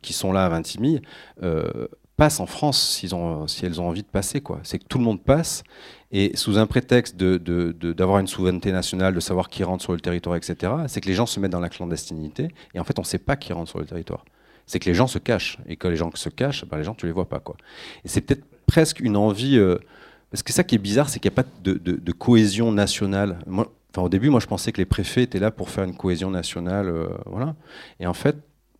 qui 0.00 0.12
sont 0.12 0.32
là 0.32 0.44
à 0.44 0.48
Vintimille, 0.48 1.02
euh, 1.42 1.86
passent 2.16 2.40
en 2.40 2.46
France 2.46 2.96
s'ils 2.96 3.14
ont, 3.14 3.46
si 3.46 3.64
elles 3.64 3.80
ont 3.80 3.88
envie 3.88 4.02
de 4.02 4.08
passer. 4.08 4.40
quoi. 4.40 4.60
C'est 4.64 4.78
que 4.78 4.84
tout 4.84 4.98
le 4.98 5.04
monde 5.04 5.22
passe. 5.22 5.62
Et 6.10 6.36
sous 6.36 6.58
un 6.58 6.66
prétexte 6.66 7.16
d'avoir 7.16 8.18
une 8.18 8.26
souveraineté 8.26 8.70
nationale, 8.70 9.14
de 9.14 9.20
savoir 9.20 9.48
qui 9.48 9.64
rentre 9.64 9.82
sur 9.82 9.92
le 9.94 10.00
territoire, 10.00 10.36
etc., 10.36 10.72
c'est 10.86 11.00
que 11.00 11.08
les 11.08 11.14
gens 11.14 11.24
se 11.24 11.40
mettent 11.40 11.52
dans 11.52 11.60
la 11.60 11.70
clandestinité. 11.70 12.48
Et 12.74 12.80
en 12.80 12.84
fait, 12.84 12.98
on 12.98 13.02
ne 13.02 13.06
sait 13.06 13.18
pas 13.18 13.36
qui 13.36 13.52
rentre 13.52 13.70
sur 13.70 13.78
le 13.78 13.86
territoire 13.86 14.24
c'est 14.66 14.78
que 14.78 14.88
les 14.88 14.94
gens 14.94 15.06
se 15.06 15.18
cachent. 15.18 15.58
Et 15.66 15.76
que 15.76 15.88
les 15.88 15.96
gens 15.96 16.10
se 16.14 16.28
cachent, 16.28 16.64
ben 16.64 16.78
les 16.78 16.84
gens, 16.84 16.94
tu 16.94 17.06
les 17.06 17.12
vois 17.12 17.28
pas. 17.28 17.40
Quoi. 17.40 17.56
Et 18.04 18.08
c'est 18.08 18.20
peut-être 18.20 18.44
presque 18.66 19.00
une 19.00 19.16
envie. 19.16 19.56
Euh, 19.56 19.78
parce 20.30 20.42
que 20.42 20.52
ça 20.52 20.64
qui 20.64 20.76
est 20.76 20.78
bizarre, 20.78 21.08
c'est 21.08 21.20
qu'il 21.20 21.30
n'y 21.30 21.34
a 21.34 21.42
pas 21.42 21.48
de, 21.62 22.12
cohésion 22.12 22.72
nationale. 22.72 23.38
Au 23.96 24.08
début, 24.08 24.30
moi, 24.30 24.40
je 24.40 24.46
pensais 24.46 24.72
que 24.72 24.78
les 24.78 24.86
préfets 24.86 25.24
étaient 25.24 25.38
là 25.38 25.50
pour 25.50 25.68
faire 25.68 25.84
une 25.84 25.94
cohésion 25.94 26.30
nationale. 26.30 26.88
Euh, 26.88 27.08
voilà. 27.26 27.54
Et 28.00 28.06
en 28.06 28.14
fait, 28.14 28.36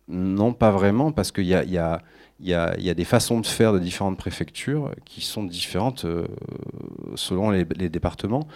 non, 0.07 0.53
pas 0.53 0.71
vraiment, 0.71 1.11
parce 1.11 1.31
qu'il 1.31 1.45
y 1.45 1.53
a, 1.53 1.63
y, 1.63 1.77
a, 1.77 2.01
y, 2.39 2.53
a, 2.53 2.77
y 2.79 2.89
a, 2.89 2.93
des 2.93 3.05
façons 3.05 3.39
de 3.39 3.45
faire 3.45 3.71
de 3.71 3.79
différentes 3.79 4.17
préfectures 4.17 4.91
qui 5.05 5.21
sont 5.21 5.43
différentes 5.43 6.05
euh, 6.05 6.25
selon 7.15 7.51
les, 7.51 7.65
départements. 7.89 8.47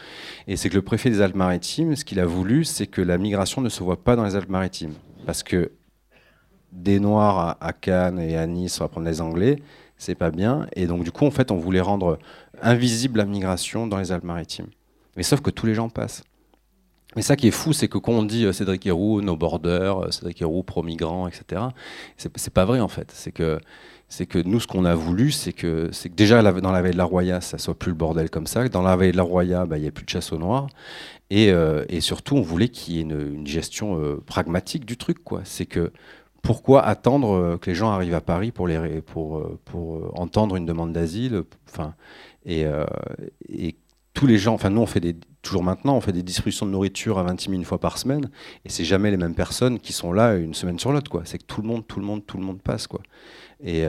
Et 0.48 0.58
c'est 0.58 0.70
que 0.70 0.76
le 0.76 0.82
préfet 0.82 1.10
des 1.10 1.22
Alpes-Maritimes, 1.22 1.96
ce 1.96 2.04
qu'il 2.04 2.20
a 2.20 2.26
voulu, 2.26 2.66
c'est 2.66 2.88
que 2.88 3.02
la 3.02 3.18
migration 3.18 3.62
ne 3.62 3.70
se 3.70 3.84
voit 3.84 4.04
pas 4.04 4.16
dans 4.16 4.26
les 4.26 4.36
Alpes-Maritimes. 4.36 4.94
Parce 5.26 5.44
que 5.44 5.72
des 6.72 7.00
Noirs 7.00 7.58
à, 7.60 7.74
Cannes 7.74 8.20
et 8.20 8.38
à 8.38 8.46
Nice, 8.46 8.80
on 8.82 8.84
va 8.84 8.88
prendre 8.90 9.08
les 9.08 9.22
Anglais, 9.22 9.62
c'est 9.98 10.16
pas 10.16 10.32
bien. 10.32 10.68
Et 10.76 10.88
donc, 10.88 11.04
du 11.04 11.12
coup, 11.12 11.26
en 11.26 11.32
fait, 11.32 11.52
on 11.52 11.58
voulait 11.58 11.82
rendre 11.82 12.20
invisible 12.62 13.18
la 13.18 13.26
migration 13.26 13.88
dans 13.88 13.98
les 13.98 14.12
Alpes-Maritimes. 14.12 14.68
Mais 15.16 15.24
sauf 15.24 15.42
que 15.42 15.50
tous 15.50 15.66
les 15.66 15.74
gens 15.74 15.90
passent. 15.90 16.24
Mais 17.16 17.22
ça 17.22 17.36
qui 17.36 17.48
est 17.48 17.52
fou, 17.52 17.74
c'est 17.74 17.88
que 17.88 17.98
quand 17.98 18.12
on 18.12 18.24
dit 18.24 18.46
euh, 18.46 18.54
Cédric 18.54 18.86
Héroux, 18.86 19.22
nos 19.22 19.36
borders, 19.36 20.04
euh, 20.04 20.12
Cédric 20.12 20.42
Héroux, 20.42 20.62
pro-migrants, 20.62 21.28
etc., 21.28 21.62
c'est 22.18 22.54
pas 22.54 22.66
vrai 22.66 22.80
en 22.80 22.88
fait. 22.88 23.12
C'est 23.12 23.32
que, 23.32 23.60
que 24.30 24.40
nous, 24.40 24.60
ce 24.60 24.68
qu'on 24.68 24.86
a 24.86 24.94
voulu, 24.94 25.32
c'est 25.32 25.54
que, 25.54 25.90
déjà 26.16 26.44
dans 26.44 26.72
la 26.72 26.82
veille 26.82 26.92
de 26.92 26.98
la 26.98 27.06
Roya, 27.06 27.42
ça 27.42 27.58
soit 27.58 27.74
plus 27.74 27.90
le 27.90 27.98
bordel 27.98 28.30
comme 28.30 28.46
ça. 28.46 28.68
Dans 28.70 28.84
la 28.84 28.96
veille 28.96 29.14
de 29.14 29.18
la 29.18 29.24
Roya, 29.24 29.66
bah, 29.66 29.78
il 29.78 29.82
n'y 29.82 29.88
a 29.88 29.92
plus 29.92 30.06
de 30.06 30.10
chasse 30.10 30.32
aux 30.32 30.38
noirs. 30.38 30.68
Et, 31.30 31.52
euh, 31.52 31.86
et 31.90 32.02
surtout, 32.02 32.36
on 32.36 32.42
voulait 32.42 32.70
qu'il 32.70 32.96
y 32.96 33.00
ait 33.00 33.02
une, 33.02 33.48
gestion 33.48 34.20
pragmatique 34.26 34.86
du 34.86 34.98
truc. 34.98 35.18
C'est 35.44 35.66
que 35.66 35.92
pourquoi 36.42 36.86
attendre 36.86 37.32
euh, 37.32 37.58
que 37.58 37.70
les 37.70 37.76
gens 37.76 37.90
arrivent 37.90 38.14
à 38.14 38.22
Paris 38.22 38.52
pour, 38.52 38.70
pour, 39.06 39.38
euh, 39.38 39.60
pour 39.66 39.96
euh, 39.96 40.12
entendre 40.16 40.56
une 40.56 40.66
demande 40.66 40.94
d'asile 40.94 41.44
enfin, 41.70 41.94
et, 42.46 42.66
et, 43.50 43.76
tous 44.14 44.26
les 44.26 44.38
gens, 44.40 44.56
enfin 44.56 44.72
nous 44.72 44.82
on 44.82 44.88
fait 44.88 45.00
des, 45.00 45.16
toujours 45.44 45.62
maintenant, 45.62 45.96
on 45.96 46.02
fait 46.02 46.12
des 46.12 46.24
distributions 46.24 46.66
de 46.66 46.72
nourriture 46.72 47.20
à 47.20 47.24
20 47.24 47.42
000 47.42 47.54
une 47.54 47.66
fois 47.66 47.80
par 47.80 47.98
semaine, 48.00 48.32
et 48.66 48.70
c'est 48.70 48.86
jamais 48.86 49.12
les 49.12 49.18
mêmes 49.18 49.36
personnes 49.36 49.80
qui 49.80 49.94
sont 49.94 50.12
là 50.12 50.36
une 50.36 50.56
semaine 50.56 50.80
sur 50.80 50.92
l'autre, 50.92 51.12
quoi. 51.12 51.22
C'est 51.26 51.38
que 51.38 51.44
tout 51.44 51.62
le 51.62 51.68
monde, 51.68 51.86
tout 51.86 52.00
le 52.00 52.06
monde, 52.06 52.26
tout 52.26 52.38
le 52.38 52.44
monde 52.44 52.60
passe, 52.62 52.88
quoi. 52.88 53.02
Et, 53.62 53.84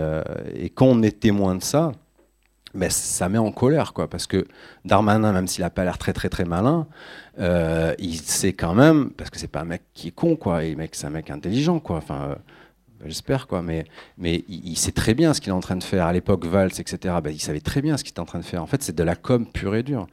et, 0.54 0.70
quand 0.70 0.86
on 0.86 1.02
est 1.02 1.18
témoin 1.18 1.54
de 1.54 1.62
ça, 1.62 1.92
mais 2.78 2.90
ça 2.90 3.28
met 3.28 3.38
en 3.38 3.52
colère, 3.52 3.92
quoi, 3.92 4.08
parce 4.08 4.26
que 4.26 4.46
Darmanin, 4.84 5.32
même 5.32 5.46
s'il 5.46 5.62
n'a 5.62 5.70
pas 5.70 5.84
l'air 5.84 5.98
très 5.98 6.12
très 6.12 6.28
très 6.28 6.44
malin, 6.44 6.86
euh, 7.38 7.94
il 7.98 8.16
sait 8.16 8.52
quand 8.52 8.74
même, 8.74 9.10
parce 9.10 9.30
que 9.30 9.38
c'est 9.38 9.48
pas 9.48 9.60
un 9.60 9.64
mec 9.64 9.82
qui 9.94 10.08
est 10.08 10.12
con, 10.12 10.36
quoi, 10.36 10.64
et 10.64 10.74
mec, 10.74 10.94
c'est 10.94 11.06
un 11.06 11.10
mec 11.10 11.30
intelligent, 11.30 11.80
quoi, 11.80 11.96
enfin, 11.96 12.30
euh, 12.30 12.34
j'espère, 13.04 13.46
quoi, 13.46 13.62
mais, 13.62 13.84
mais 14.16 14.44
il, 14.48 14.76
sait 14.76 14.92
très 14.92 15.14
bien 15.14 15.34
ce 15.34 15.40
qu'il 15.40 15.50
est 15.50 15.56
en 15.56 15.60
train 15.60 15.76
de 15.76 15.84
faire. 15.84 16.06
À 16.06 16.12
l'époque, 16.12 16.44
Valls, 16.46 16.72
etc., 16.78 17.16
ben, 17.22 17.30
il 17.30 17.40
savait 17.40 17.60
très 17.60 17.82
bien 17.82 17.96
ce 17.96 18.04
qu'il 18.04 18.12
était 18.12 18.20
en 18.20 18.26
train 18.26 18.38
de 18.38 18.44
faire. 18.44 18.62
En 18.62 18.66
fait, 18.66 18.82
c'est 18.82 18.94
de 18.94 19.02
la 19.02 19.16
com 19.16 19.46
pure 19.46 19.74
et 19.74 19.82
dure. 19.82 20.06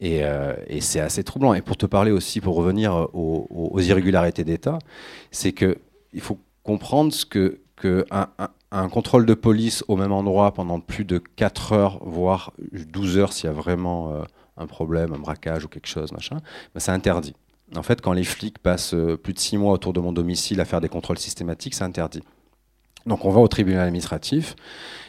Et, 0.00 0.24
euh, 0.24 0.54
et 0.66 0.80
c'est 0.80 1.00
assez 1.00 1.24
troublant. 1.24 1.54
Et 1.54 1.62
pour 1.62 1.76
te 1.76 1.86
parler 1.86 2.10
aussi, 2.10 2.40
pour 2.40 2.56
revenir 2.56 3.08
aux, 3.14 3.80
irrégularités 3.80 4.44
d'État, 4.44 4.78
c'est 5.30 5.52
que 5.52 5.78
il 6.12 6.20
faut 6.20 6.38
comprendre 6.62 7.12
ce 7.12 7.24
que, 7.24 7.60
que 7.76 8.04
contrôle 8.88 9.26
de 9.26 9.34
police 9.34 9.84
au 9.88 9.96
même 9.96 10.12
endroit 10.12 10.52
pendant 10.54 10.80
plus 10.80 11.04
de 11.04 11.18
4 11.18 11.72
heures, 11.72 11.98
voire 12.04 12.52
12 12.72 13.18
heures 13.18 13.32
s'il 13.32 13.46
y 13.46 13.50
a 13.50 13.52
vraiment 13.52 14.12
euh, 14.12 14.22
un 14.56 14.66
problème, 14.66 15.12
un 15.12 15.18
braquage 15.18 15.64
ou 15.64 15.68
quelque 15.68 15.88
chose, 15.88 16.12
machin, 16.12 16.36
ben 16.74 16.80
c'est 16.80 16.92
interdit. 16.92 17.34
En 17.76 17.82
fait, 17.82 18.00
quand 18.00 18.12
les 18.12 18.24
flics 18.24 18.58
passent 18.58 18.94
euh, 18.94 19.16
plus 19.16 19.32
de 19.32 19.38
6 19.38 19.58
mois 19.58 19.72
autour 19.72 19.92
de 19.92 20.00
mon 20.00 20.12
domicile 20.12 20.60
à 20.60 20.64
faire 20.64 20.80
des 20.80 20.88
contrôles 20.88 21.18
systématiques, 21.18 21.74
c'est 21.74 21.84
interdit. 21.84 22.22
Donc 23.06 23.24
on 23.24 23.30
va 23.30 23.40
au 23.40 23.48
tribunal 23.48 23.86
administratif 23.86 24.54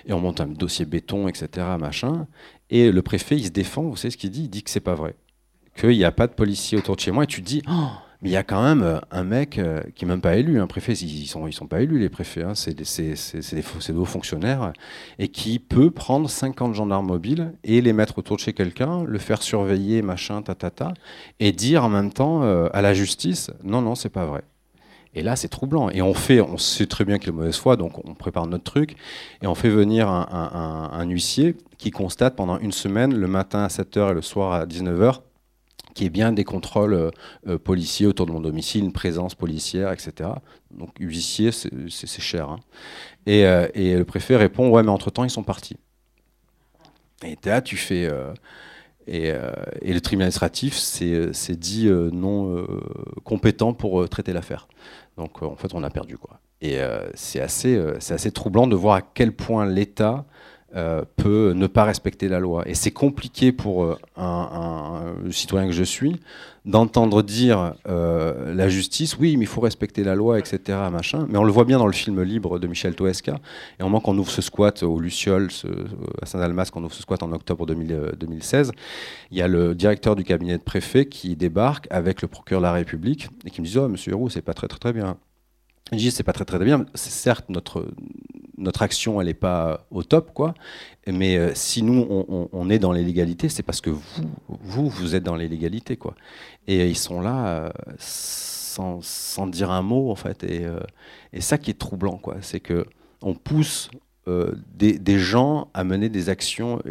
et 0.05 0.13
on 0.13 0.19
monte 0.19 0.41
un 0.41 0.47
dossier 0.47 0.85
béton, 0.85 1.27
etc., 1.27 1.67
machin. 1.79 2.27
Et 2.69 2.91
le 2.91 3.01
préfet, 3.01 3.35
il 3.35 3.45
se 3.45 3.51
défend, 3.51 3.83
vous 3.83 3.95
savez 3.95 4.11
ce 4.11 4.17
qu'il 4.17 4.31
dit? 4.31 4.43
Il 4.43 4.49
dit 4.49 4.63
que 4.63 4.69
c'est 4.69 4.79
pas 4.79 4.95
vrai. 4.95 5.15
Qu'il 5.75 5.89
n'y 5.91 6.03
a 6.03 6.11
pas 6.11 6.27
de 6.27 6.33
policiers 6.33 6.77
autour 6.77 6.95
de 6.95 7.01
chez 7.01 7.11
moi. 7.11 7.23
Et 7.23 7.27
tu 7.27 7.41
te 7.41 7.47
dis, 7.47 7.61
oh, 7.69 7.87
mais 8.23 8.29
il 8.29 8.31
y 8.31 8.37
a 8.37 8.43
quand 8.43 8.63
même 8.63 8.83
euh, 8.83 8.99
un 9.11 9.25
mec 9.25 9.57
euh, 9.57 9.81
qui 9.95 10.05
n'est 10.05 10.09
même 10.13 10.21
pas 10.21 10.37
élu. 10.37 10.61
Un 10.61 10.67
préfet, 10.67 10.93
ils 10.93 11.23
ne 11.23 11.27
sont, 11.27 11.45
ils 11.45 11.51
sont 11.51 11.67
pas 11.67 11.81
élus, 11.81 11.99
les 11.99 12.07
préfets. 12.07 12.43
Hein. 12.43 12.55
C'est 12.55 12.73
des, 12.73 13.93
hauts 13.93 14.05
fonctionnaires. 14.05 14.71
Et 15.19 15.27
qui 15.27 15.59
peut 15.59 15.91
prendre 15.91 16.29
50 16.29 16.73
gendarmes 16.73 17.07
mobiles 17.07 17.53
et 17.65 17.81
les 17.81 17.91
mettre 17.91 18.17
autour 18.17 18.37
de 18.37 18.41
chez 18.41 18.53
quelqu'un, 18.53 19.03
le 19.03 19.19
faire 19.19 19.43
surveiller, 19.43 20.01
machin, 20.01 20.41
tatata, 20.41 20.93
et 21.41 21.51
dire 21.51 21.83
en 21.83 21.89
même 21.89 22.13
temps 22.13 22.43
euh, 22.43 22.69
à 22.71 22.81
la 22.81 22.93
justice 22.93 23.51
non, 23.61 23.81
non, 23.81 23.93
c'est 23.93 24.07
pas 24.07 24.25
vrai. 24.25 24.43
Et 25.15 25.21
là, 25.21 25.35
c'est 25.35 25.49
troublant. 25.49 25.89
Et 25.89 26.01
on 26.01 26.13
fait, 26.13 26.39
on 26.39 26.57
sait 26.57 26.87
très 26.87 27.03
bien 27.03 27.19
qu'il 27.19 27.29
est 27.29 27.33
mauvaise 27.33 27.57
foi, 27.57 27.75
donc 27.75 28.07
on 28.07 28.15
prépare 28.15 28.47
notre 28.47 28.63
truc, 28.63 28.95
et 29.41 29.47
on 29.47 29.53
fait 29.53 29.69
venir 29.69 30.07
un, 30.07 30.89
un 30.91 31.09
huissier 31.09 31.57
qui 31.77 31.91
constate 31.91 32.37
pendant 32.37 32.57
une 32.57 32.71
semaine, 32.71 33.13
le 33.13 33.27
matin 33.27 33.63
à 33.63 33.67
7h 33.67 34.11
et 34.11 34.13
le 34.13 34.21
soir 34.21 34.53
à 34.53 34.65
19h, 34.65 35.19
qui 35.93 36.05
est 36.05 36.09
bien 36.09 36.31
des 36.31 36.43
contrôles 36.43 36.93
euh, 36.93 37.11
euh, 37.47 37.57
policiers 37.57 38.05
autour 38.05 38.25
de 38.25 38.31
mon 38.31 38.39
domicile, 38.39 38.83
une 38.83 38.93
présence 38.93 39.35
policière, 39.35 39.91
etc. 39.91 40.29
Donc 40.71 40.91
huissier, 40.99 41.51
c'est 41.51 42.21
cher. 42.21 42.49
Hein. 42.49 42.59
Et, 43.25 43.45
euh, 43.45 43.67
et, 43.73 43.95
le 43.95 44.05
préfet 44.05 44.35
répond, 44.35 44.69
ouais, 44.69 44.83
mais 44.83 44.89
entre-temps, 44.89 45.23
ils 45.23 45.29
sont 45.29 45.43
partis. 45.43 45.77
Et 47.23 47.37
là, 47.45 47.61
tu 47.61 47.77
fais... 47.77 48.09
Et, 49.05 49.27
et, 49.27 49.93
le 49.93 49.99
tribunal 49.99 50.27
administratif 50.27 50.75
s'est 50.75 51.55
dit 51.55 51.89
non 51.89 52.65
compétent 53.23 53.73
pour 53.73 54.07
traiter 54.09 54.33
l'affaire. 54.33 54.67
Donc 55.17 55.41
en 55.43 55.55
fait, 55.55 55.73
on 55.73 55.83
a 55.83 55.89
perdu. 55.89 56.17
Quoi. 56.17 56.39
Et 56.61 56.79
c'est 57.13 57.41
assez, 57.41 57.77
assez 57.77 58.31
troublant 58.31 58.65
de 58.67 58.75
voir 58.75 58.95
à 58.95 59.01
quel 59.01 59.33
point 59.33 59.65
l'État 59.65 60.25
euh, 60.75 61.03
peut 61.17 61.53
ne 61.55 61.67
pas 61.67 61.83
respecter 61.83 62.27
la 62.27 62.39
loi. 62.39 62.63
Et 62.67 62.73
c'est 62.73 62.89
compliqué 62.89 63.51
pour 63.51 63.83
euh, 63.83 63.95
un, 64.17 65.13
citoyen 65.29 65.67
que 65.67 65.73
je 65.73 65.83
suis 65.83 66.19
d'entendre 66.65 67.21
dire 67.21 67.75
euh, 67.87 68.55
la 68.55 68.69
justice, 68.69 69.17
oui, 69.19 69.37
mais 69.37 69.43
il 69.43 69.47
faut 69.47 69.61
respecter 69.61 70.03
la 70.03 70.15
loi, 70.15 70.39
etc. 70.39 70.79
Machin. 70.91 71.27
Mais 71.29 71.37
on 71.37 71.43
le 71.43 71.51
voit 71.51 71.65
bien 71.65 71.77
dans 71.77 71.85
le 71.85 71.93
film 71.93 72.23
libre 72.23 72.57
de 72.57 72.65
Michel 72.65 72.95
Toesca. 72.95 73.35
Et 73.79 73.83
au 73.83 73.85
moment 73.85 73.99
qu'on 73.99 74.17
ouvre 74.17 74.31
ce 74.31 74.41
squat 74.41 74.81
au 74.81 74.99
Luciole, 74.99 75.49
à 76.21 76.25
Saint-Almas, 76.25 76.69
qu'on 76.71 76.83
ouvre 76.83 76.93
ce 76.93 77.03
squat 77.03 77.21
en 77.21 77.31
octobre 77.33 77.67
2016, 77.67 78.71
il 79.29 79.37
y 79.37 79.41
a 79.43 79.47
le 79.47 79.75
directeur 79.75 80.15
du 80.15 80.23
cabinet 80.23 80.57
de 80.57 80.63
préfet 80.63 81.05
qui 81.05 81.35
débarque 81.35 81.85
avec 81.91 82.23
le 82.23 82.27
procureur 82.27 82.61
de 82.61 82.65
la 82.65 82.73
République 82.73 83.27
et 83.45 83.51
qui 83.51 83.61
me 83.61 83.67
dit 83.67 83.77
Oh, 83.77 83.87
monsieur 83.87 84.13
Héroux, 84.13 84.29
c'est 84.29 84.41
pas 84.41 84.55
très, 84.55 84.67
très, 84.67 84.79
très 84.79 84.93
bien. 84.93 85.17
Je 85.91 85.97
dis 85.97 86.11
c'est 86.11 86.23
pas 86.23 86.33
très 86.33 86.45
très 86.45 86.63
bien. 86.63 86.85
C'est 86.95 87.11
certes 87.11 87.49
notre 87.49 87.85
notre 88.57 88.81
action 88.81 89.19
elle 89.19 89.27
n'est 89.27 89.33
pas 89.33 89.85
au 89.91 90.03
top 90.03 90.33
quoi, 90.33 90.53
mais 91.07 91.37
euh, 91.37 91.51
si 91.53 91.83
nous 91.83 92.25
on, 92.51 92.69
est 92.69 92.79
dans 92.79 92.91
l'illégalité, 92.91 93.49
c'est 93.49 93.63
parce 93.63 93.81
que 93.81 93.89
vous 94.47 94.89
vous 94.89 95.15
êtes 95.15 95.23
dans 95.23 95.35
l'illégalité 95.35 95.97
quoi. 95.97 96.15
Et 96.67 96.87
ils 96.89 96.97
sont 96.97 97.21
là 97.21 97.47
euh, 97.47 97.69
sans, 97.97 99.47
dire 99.47 99.71
un 99.71 99.81
mot 99.81 100.11
en 100.11 100.15
fait. 100.15 100.43
Et, 100.43 100.65
euh, 100.65 100.79
et 101.33 101.41
ça 101.41 101.57
qui 101.57 101.71
est 101.71 101.79
troublant 101.79 102.17
quoi, 102.17 102.37
c'est 102.41 102.59
que 102.59 102.85
on 103.21 103.33
pousse 103.33 103.89
des, 104.75 105.19
gens 105.19 105.67
à 105.73 105.83
mener 105.83 106.07
des 106.07 106.29
actions 106.29 106.81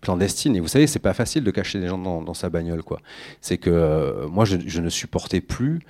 clandestines. 0.00 0.54
Et 0.54 0.60
vous 0.60 0.68
savez, 0.68 0.86
c'est 0.86 1.00
pas 1.00 1.14
facile 1.14 1.42
de 1.42 1.50
cacher 1.50 1.80
des 1.80 1.88
gens 1.88 1.98
dans, 1.98 2.34
sa 2.34 2.48
bagnole, 2.48 2.84
quoi. 2.84 3.00
C'est 3.40 3.58
que 3.58 4.24
moi, 4.26 4.44
je, 4.44 4.80
ne 4.80 4.88
supportais 4.88 5.40
plus 5.40 5.80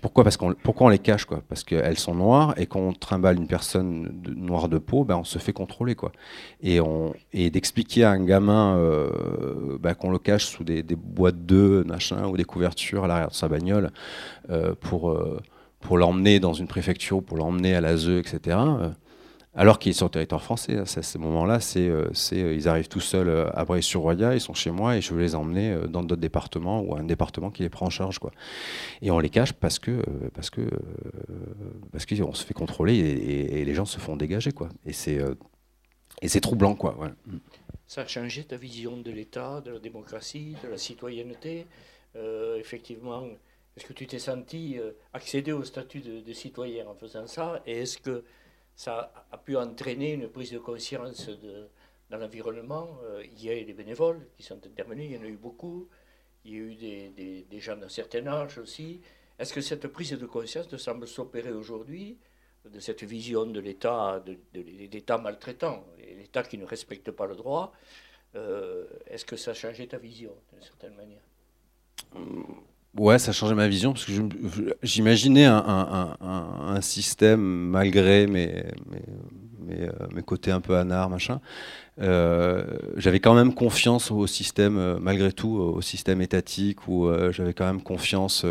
pourquoi? 0.00 0.24
Parce 0.24 0.36
qu'on 0.36 0.54
pourquoi 0.54 0.88
on 0.88 0.90
les 0.90 0.98
cache 0.98 1.24
quoi? 1.24 1.42
Parce 1.48 1.62
qu'elles 1.62 1.98
sont 1.98 2.14
noires 2.14 2.54
et 2.56 2.66
quand 2.66 2.80
on 2.80 2.92
trimballe 2.92 3.36
une 3.36 3.46
personne 3.46 4.20
noire 4.36 4.68
de 4.68 4.78
peau, 4.78 5.04
ben 5.04 5.16
on 5.16 5.24
se 5.24 5.38
fait 5.38 5.52
contrôler 5.52 5.94
quoi. 5.94 6.12
Et 6.60 6.80
on 6.80 7.14
et 7.32 7.50
d'expliquer 7.50 8.04
à 8.04 8.10
un 8.10 8.24
gamin 8.24 8.76
euh, 8.76 9.78
ben, 9.78 9.94
qu'on 9.94 10.10
le 10.10 10.18
cache 10.18 10.46
sous 10.46 10.64
des, 10.64 10.82
boîtes 10.82 11.46
d'œufs 11.46 11.86
machin 11.86 12.26
ou 12.26 12.36
des 12.36 12.44
couvertures 12.44 13.04
à 13.04 13.08
l'arrière 13.08 13.28
de 13.28 13.34
sa 13.34 13.48
bagnole 13.48 13.90
euh, 14.50 14.74
pour 14.80 15.10
euh, 15.10 15.40
pour 15.80 15.98
l'emmener 15.98 16.40
dans 16.40 16.52
une 16.52 16.66
préfecture 16.66 17.18
ou 17.18 17.22
pour 17.22 17.36
l'emmener 17.36 17.74
à 17.74 17.80
l'ASE, 17.80 18.08
etc 18.08 18.56
alors 19.54 19.80
qu'il 19.80 19.90
est 19.90 19.94
sur 19.94 20.10
territoire 20.10 20.42
français. 20.42 20.78
À 20.78 20.86
ce 20.86 21.18
moment-là, 21.18 21.58
c'est, 21.58 21.88
euh, 21.88 22.10
euh, 22.32 22.54
ils 22.54 22.68
arrivent 22.68 22.88
tout 22.88 23.00
seuls 23.00 23.28
euh, 23.28 23.50
à 23.52 23.64
Bray-sur-Roya, 23.64 24.34
ils 24.34 24.40
sont 24.40 24.54
chez 24.54 24.70
moi 24.70 24.96
et 24.96 25.00
je 25.00 25.12
veux 25.12 25.20
les 25.20 25.34
emmener 25.34 25.76
dans 25.88 26.02
d'autres 26.02 26.20
départements 26.20 26.80
ou 26.82 26.96
un 26.96 27.02
département 27.02 27.50
qui 27.50 27.62
les 27.62 27.68
prend 27.68 27.86
en 27.86 27.90
charge. 27.90 28.20
Quoi. 28.20 28.30
Et 29.02 29.10
on 29.10 29.18
les 29.18 29.30
cache 29.30 29.52
parce 29.52 29.78
que 29.78 30.02
parce 30.34 30.50
que 30.50 30.62
parce 31.90 32.06
qu'on 32.06 32.32
se 32.32 32.44
fait 32.44 32.54
contrôler 32.54 32.96
et, 32.96 33.64
les 33.64 33.74
gens 33.74 33.84
se 33.84 33.98
font 33.98 34.16
dégager. 34.16 34.52
Quoi. 34.52 34.68
Et 34.86 34.92
c'est 34.92 35.18
et 36.22 36.28
c'est 36.28 36.40
troublant. 36.40 36.74
Quoi. 36.74 36.96
Ça 37.88 38.02
a 38.02 38.06
changé 38.06 38.44
ta 38.44 38.56
vision 38.56 38.96
de 38.96 39.10
l'État, 39.10 39.60
de 39.62 39.72
la 39.72 39.80
démocratie, 39.80 40.54
de 40.62 40.68
la 40.68 40.78
citoyenneté. 40.78 41.66
effectivement, 42.56 43.24
est-ce 43.76 43.84
que 43.84 43.92
tu 43.92 44.06
t'es 44.06 44.20
senti 44.20 44.78
accéder 45.12 45.52
au 45.52 45.64
statut 45.64 46.00
de, 46.00 46.20
de 46.20 46.32
citoyen 46.32 46.86
en 46.86 46.94
faisant 46.94 47.26
ça 47.26 47.62
Et 47.66 47.80
est-ce 47.80 47.98
que 47.98 48.22
ça 48.80 49.12
a 49.30 49.36
pu 49.36 49.58
entraîner 49.58 50.14
une 50.14 50.30
prise 50.30 50.52
de 50.52 50.58
conscience 50.58 51.28
de, 51.28 51.68
dans 52.08 52.16
l'environnement. 52.16 52.98
Euh, 53.04 53.22
il 53.30 53.44
y 53.44 53.50
a 53.50 53.58
eu 53.58 53.64
des 53.66 53.74
bénévoles 53.74 54.26
qui 54.38 54.42
sont 54.42 54.56
intervenus, 54.66 55.04
il 55.04 55.16
y 55.16 55.18
en 55.18 55.22
a 55.22 55.26
eu 55.26 55.36
beaucoup. 55.36 55.86
Il 56.46 56.50
y 56.50 56.54
a 56.54 56.60
eu 56.60 56.74
des, 57.44 57.60
gens 57.60 57.76
d'un 57.76 57.90
certain 57.90 58.26
âge 58.26 58.56
aussi. 58.56 59.02
Est-ce 59.38 59.52
que 59.52 59.60
cette 59.60 59.86
prise 59.88 60.12
de 60.12 60.24
conscience 60.24 60.74
semble 60.78 61.06
s'opérer 61.06 61.52
aujourd'hui 61.52 62.16
de 62.64 62.80
cette 62.80 63.04
vision 63.04 63.44
de 63.44 63.60
l'État, 63.60 64.18
de, 64.24 64.38
l'État 64.54 65.18
maltraitant, 65.18 65.84
l'État 65.98 66.42
qui 66.42 66.56
ne 66.56 66.64
respecte 66.64 67.10
pas 67.10 67.26
le 67.26 67.36
droit 67.36 67.74
euh, 68.34 68.86
Est-ce 69.08 69.26
que 69.26 69.36
ça 69.36 69.50
a 69.50 69.54
changé 69.54 69.88
ta 69.88 69.98
vision 69.98 70.34
d'une 70.54 70.62
certaine 70.62 70.94
manière? 70.94 71.26
Ouais, 72.98 73.20
ça 73.20 73.30
changé 73.30 73.54
ma 73.54 73.68
vision 73.68 73.92
parce 73.92 74.04
que 74.04 74.12
j'imaginais 74.82 75.44
un, 75.44 76.80
système 76.80 77.40
malgré 77.40 78.26
mes, 78.26 78.64
mes, 79.60 79.88
euh, 79.88 80.22
côtés 80.22 80.50
un 80.50 80.60
peu 80.60 80.76
anards, 80.76 81.08
machin. 81.08 81.40
Euh, 82.00 82.64
j'avais 82.96 83.20
quand 83.20 83.34
même 83.34 83.54
confiance 83.54 84.10
au 84.10 84.26
système, 84.26 84.76
euh, 84.78 84.98
malgré 85.00 85.32
tout, 85.32 85.50
au 85.50 85.80
système 85.82 86.20
étatique, 86.20 86.88
où 86.88 87.08
j'avais 87.30 87.54
quand 87.54 87.66
même 87.66 87.82
confiance, 87.82 88.44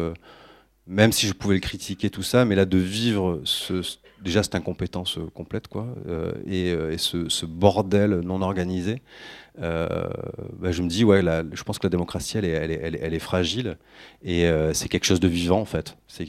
même 0.88 1.12
si 1.12 1.28
je 1.28 1.34
pouvais 1.34 1.56
le 1.56 1.62
critiquer, 1.62 2.10
tout 2.10 2.24
ça, 2.24 2.46
mais 2.46 2.56
là, 2.56 2.66
de 2.66 2.78
vivre 2.78 3.42
ce, 3.44 3.82
déjà 4.24 4.44
cette 4.44 4.56
incompétence 4.56 5.20
complète, 5.34 5.68
quoi, 5.68 5.88
et, 6.48 6.74
ce, 6.98 7.30
ce, 7.30 7.46
bordel 7.46 8.20
non 8.20 8.42
organisé. 8.42 9.02
Euh, 9.62 9.88
bah, 10.58 10.72
je 10.72 10.82
me 10.82 10.88
dis, 10.88 11.04
ouais, 11.04 11.22
je 11.22 11.64
pense 11.64 11.80
que 11.80 11.86
la 11.86 11.90
démocratie, 11.90 12.38
elle 12.38 12.46
est, 12.46 13.20
fragile 13.20 13.78
et 14.24 14.46
euh, 14.46 14.74
c'est 14.74 14.88
quelque 14.88 15.04
chose 15.06 15.20
de 15.20 15.28
vivant 15.28 15.60
en 15.60 15.66
fait. 15.66 15.98
C'est 16.08 16.28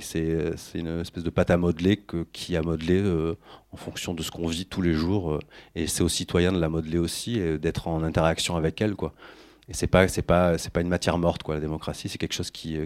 une 0.75 1.01
espèce 1.01 1.23
de 1.23 1.31
pâte 1.31 1.51
à 1.51 1.57
modeler 1.57 2.01
qui 2.33 2.57
a 2.57 2.63
modelé 2.63 3.01
euh, 3.01 3.37
en 3.73 3.77
fonction 3.77 4.15
de 4.15 4.23
ce 4.23 4.31
qu'on 4.31 4.49
vit 4.49 4.67
tous 4.67 4.83
les 4.83 4.95
jours 4.95 5.39
et 5.77 5.87
c'est 5.87 6.03
aux 6.03 6.09
citoyens 6.09 6.53
de 6.53 6.59
la 6.59 6.69
modeler 6.69 6.99
aussi 6.99 7.39
et 7.39 7.59
d'être 7.59 7.87
en 7.87 8.03
interaction 8.03 8.57
avec 8.57 8.81
elle. 8.81 8.97
Quoi. 8.97 9.13
Et 9.69 9.75
c'est 9.75 9.87
pas 9.87 10.07
une 10.81 10.89
matière 10.89 11.17
morte 11.17 11.45
quoi 11.45 11.55
la 11.55 11.61
démocratie 11.61 12.09
c'est 12.09 12.19
quelque 12.19 12.35
chose 12.35 12.51
qui 12.51 12.81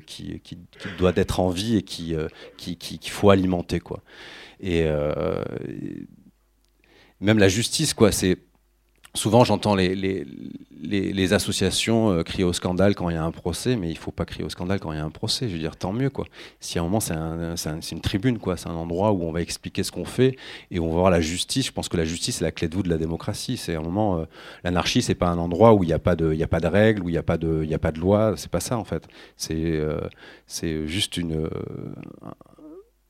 doit 0.98 1.12
être 1.16 1.40
en 1.40 1.48
vie 1.48 1.76
et 1.76 1.82
qui 1.82 2.14
qu'il 2.58 2.76
qui, 2.76 3.08
faut 3.08 3.30
alimenter 3.30 3.80
quoi 3.80 4.02
et 4.60 4.86
même 7.20 7.38
la 7.38 7.48
justice 7.48 7.94
quoi 7.94 8.12
c'est 8.12 8.38
souvent 9.14 9.44
j'entends 9.44 9.74
les, 9.76 9.94
les, 9.94 11.32
associations 11.32 12.10
euh, 12.10 12.22
crier 12.22 12.44
au 12.44 12.52
scandale 12.52 12.94
quand 12.94 13.08
il 13.08 13.14
y 13.14 13.18
a 13.18 13.24
un 13.24 13.30
procès, 13.30 13.76
mais 13.76 13.90
il 13.90 13.96
faut 13.96 14.10
pas 14.10 14.24
crier 14.24 14.44
au 14.44 14.48
scandale 14.50 14.80
quand 14.80 14.92
il 14.92 14.96
y 14.96 15.00
a 15.00 15.04
un 15.04 15.10
procès. 15.10 15.48
Je 15.48 15.54
veux 15.54 15.60
dire, 15.60 15.76
tant 15.76 15.92
mieux. 15.92 16.10
Quoi. 16.10 16.26
Si 16.60 16.78
à 16.78 16.82
un 16.82 16.84
moment, 16.84 17.00
c'est 17.00 17.14
un, 17.14 17.54
une 17.80 18.00
tribune, 18.00 18.38
quoi. 18.38 18.56
c'est 18.56 18.68
un 18.68 18.74
endroit 18.74 19.12
où 19.12 19.22
on 19.22 19.32
va 19.32 19.40
expliquer 19.40 19.82
ce 19.82 19.92
qu'on 19.92 20.04
fait 20.04 20.36
et 20.70 20.78
où 20.78 20.84
on 20.84 20.88
va 20.88 20.94
voir 20.94 21.10
la 21.10 21.20
justice. 21.20 21.66
Je 21.66 21.72
pense 21.72 21.88
que 21.88 21.96
la 21.96 22.04
justice, 22.04 22.36
c'est 22.36 22.44
la 22.44 22.52
clé 22.52 22.68
de 22.68 22.74
voûte 22.74 22.84
de 22.84 22.90
la 22.90 22.98
démocratie. 22.98 23.56
C'est 23.56 23.74
un 23.74 23.80
moment, 23.82 24.18
euh, 24.18 24.24
l'anarchie, 24.64 25.02
c'est 25.02 25.14
pas 25.14 25.28
un 25.28 25.38
endroit 25.38 25.74
où 25.74 25.84
il 25.84 25.86
n'y 25.86 25.92
a, 25.92 25.98
pas 25.98 26.16
de, 26.16 26.40
a 26.40 26.46
pas 26.46 26.60
de 26.60 26.66
règles, 26.66 27.02
où 27.02 27.08
il 27.08 27.12
n'y 27.12 27.18
a, 27.18 27.22
pas 27.22 27.38
de, 27.38 27.66
a 27.72 27.78
pas 27.78 27.92
de 27.92 28.00
loi. 28.00 28.34
C'est 28.36 28.50
pas 28.50 28.60
ça, 28.60 28.76
en 28.76 28.84
fait. 28.84 29.06
C'est 29.36 29.54
euh, 29.54 30.00
c'est 30.46 30.86
juste 30.86 31.16
une. 31.16 31.48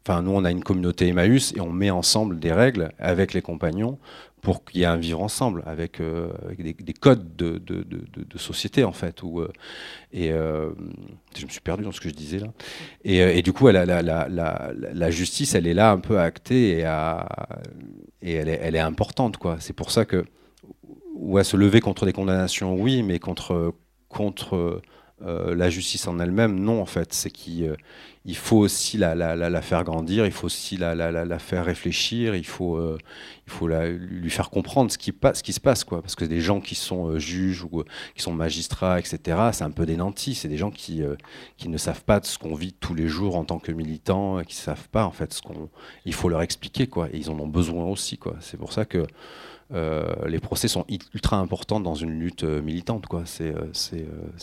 Enfin, 0.06 0.20
nous, 0.20 0.32
on 0.32 0.44
a 0.44 0.50
une 0.50 0.62
communauté 0.62 1.08
Emmaüs 1.08 1.54
et 1.56 1.60
on 1.60 1.70
met 1.70 1.90
ensemble 1.90 2.38
des 2.38 2.52
règles 2.52 2.92
avec 2.98 3.32
les 3.32 3.40
compagnons 3.40 3.98
pour 4.42 4.62
qu'il 4.62 4.80
y 4.80 4.82
ait 4.82 4.86
un 4.86 4.98
vivre 4.98 5.22
ensemble 5.22 5.62
avec, 5.64 6.00
euh, 6.00 6.28
des, 6.58 6.92
codes 6.92 7.34
de, 7.34 7.58
société 8.36 8.84
en 8.84 8.92
fait. 8.92 9.22
Où, 9.22 9.40
euh, 9.40 9.50
et 10.12 10.30
euh, 10.30 10.70
je 11.34 11.46
me 11.46 11.50
suis 11.50 11.62
perdu 11.62 11.84
dans 11.84 11.92
ce 11.92 12.00
que 12.00 12.10
je 12.10 12.14
disais 12.14 12.38
là. 12.38 12.48
Et, 13.04 13.40
du 13.40 13.54
coup, 13.54 13.66
la, 13.68 15.10
justice, 15.10 15.54
elle 15.54 15.66
est 15.66 15.72
là 15.72 15.90
un 15.90 15.98
peu 15.98 16.20
actée 16.20 16.80
et, 16.80 16.86
et 18.20 18.32
elle, 18.34 18.76
est, 18.76 18.78
importante. 18.78 19.38
C'est 19.60 19.72
pour 19.72 19.90
ça 19.90 20.04
que 20.04 20.26
ouais, 21.14 21.44
se 21.44 21.56
lever 21.56 21.80
contre 21.80 22.04
des 22.04 22.12
condamnations, 22.12 22.74
oui, 22.74 23.02
mais 23.02 23.18
contre 23.18 23.74
contre 24.10 24.82
la 25.20 25.70
justice 25.70 26.06
en 26.06 26.18
elle-même, 26.18 26.58
non 26.58 26.80
en 26.80 26.86
fait. 26.86 27.12
C'est 27.12 27.30
qu'il 27.30 27.76
il 28.26 28.36
faut 28.36 28.56
aussi 28.56 28.96
la, 28.96 29.60
faire 29.60 29.84
grandir, 29.84 30.24
il 30.24 30.32
faut 30.32 30.46
aussi 30.46 30.78
la, 30.78 31.38
faire 31.38 31.66
réfléchir, 31.66 32.34
il 32.34 32.46
faut, 32.46 32.76
euh, 32.76 32.96
il 33.46 33.52
faut 33.52 33.68
lui 33.68 34.30
faire 34.30 34.48
comprendre 34.48 34.90
ce 34.90 34.96
qui, 34.96 35.12
se 35.52 35.60
passe. 35.60 35.84
Quoi. 35.84 36.00
Parce 36.00 36.14
que 36.14 36.24
des 36.24 36.40
gens 36.40 36.60
qui 36.60 36.74
sont 36.74 37.08
euh, 37.08 37.18
juges 37.18 37.64
ou 37.64 37.80
euh, 37.80 37.84
qui 38.14 38.22
sont 38.22 38.32
magistrats, 38.32 38.98
etc., 38.98 39.50
c'est 39.52 39.64
un 39.64 39.70
peu 39.70 39.84
des 39.84 39.96
nantis. 39.96 40.34
C'est 40.34 40.48
des 40.48 40.56
gens 40.56 40.70
qui, 40.70 41.02
qui 41.58 41.68
ne 41.68 41.76
savent 41.76 42.04
pas 42.04 42.18
de 42.18 42.24
ce 42.24 42.38
qu'on 42.38 42.54
vit 42.54 42.72
tous 42.72 42.94
les 42.94 43.08
jours 43.08 43.36
en 43.36 43.44
tant 43.44 43.58
que 43.58 43.72
militants, 43.72 44.42
qui 44.42 44.56
ne 44.56 44.62
savent 44.62 44.88
pas 44.88 45.04
en 45.04 45.12
fait 45.12 45.34
ce 45.34 45.42
qu'on. 45.42 45.68
Il 46.06 46.14
faut 46.14 46.30
leur 46.30 46.40
expliquer, 46.40 46.86
quoi. 46.86 47.08
Et 47.12 47.18
ils 47.18 47.30
en 47.30 47.38
ont 47.38 47.48
besoin 47.48 47.84
aussi, 47.84 48.16
quoi. 48.16 48.36
C'est 48.40 48.56
pour 48.56 48.72
ça 48.72 48.86
que. 48.86 49.06
Les 49.74 50.38
procès 50.40 50.68
sont 50.68 50.86
ultra 50.88 51.38
importants 51.38 51.80
dans 51.80 51.94
une 51.94 52.18
lutte 52.18 52.44
militante. 52.44 53.06
Quoi. 53.06 53.24
C'est, 53.26 53.52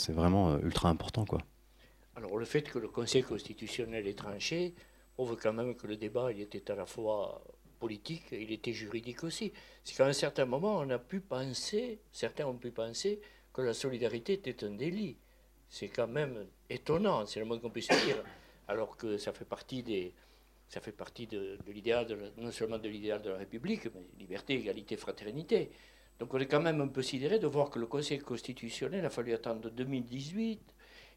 vraiment 0.10 0.58
ultra 0.60 0.90
important. 0.90 1.26
Alors 2.16 2.38
le 2.38 2.46
fait 2.46 2.64
que 2.64 2.80
le 2.80 2.90
Conseil 2.90 3.24
constitutionnel 3.24 4.08
est 4.08 4.18
tranché 4.18 4.76
prouve 5.14 5.38
quand 5.42 5.54
même 5.54 5.76
que 5.76 5.88
le 5.88 5.98
débat 5.98 6.32
il 6.32 6.42
était 6.42 6.72
à 6.72 6.76
la 6.76 6.86
fois 6.86 7.42
politique 7.80 8.26
il 8.32 8.52
était 8.52 8.74
juridique 8.74 9.24
aussi. 9.24 9.52
C'est 9.84 9.96
qu'à 9.96 10.06
un 10.06 10.14
certain 10.14 10.46
moment, 10.46 10.78
on 10.78 10.90
a 10.90 11.00
pu 11.00 11.20
penser, 11.20 12.00
certains 12.12 12.46
ont 12.46 12.58
pu 12.58 12.72
penser 12.72 13.20
que 13.54 13.62
la 13.62 13.74
solidarité 13.74 14.34
était 14.34 14.64
un 14.64 14.72
délit. 14.72 15.18
C'est 15.70 15.88
quand 15.88 16.08
même 16.08 16.48
étonnant, 16.70 17.26
c'est 17.26 17.40
le 17.40 17.46
moins 17.46 17.60
qu'on 17.60 17.70
puisse 17.70 17.88
dire, 17.88 18.24
alors 18.68 18.98
que 18.98 19.18
ça 19.18 19.32
fait 19.34 19.46
partie 19.46 19.84
des, 19.84 20.14
ça 20.72 20.80
fait 20.80 20.94
partie 20.94 21.28
de, 21.28 21.58
l'idéal, 21.68 22.08
non 22.38 22.52
seulement 22.52 22.80
de 22.80 22.88
l'idéal 22.88 23.22
de 23.22 23.30
la 23.30 23.38
République, 23.38 23.86
mais 23.94 24.02
liberté, 24.18 24.54
égalité, 24.54 24.96
fraternité. 24.96 25.70
Donc 26.18 26.34
on 26.34 26.40
est 26.40 26.46
quand 26.46 26.62
même 26.62 26.80
un 26.80 26.88
peu 26.88 27.02
sidéré 27.02 27.40
de 27.40 27.48
voir 27.48 27.70
que 27.70 27.78
le 27.78 27.88
Conseil 27.88 28.20
constitutionnel 28.20 29.06
a 29.06 29.10
fallu 29.10 29.34
attendre 29.34 29.70
2018 29.70 30.62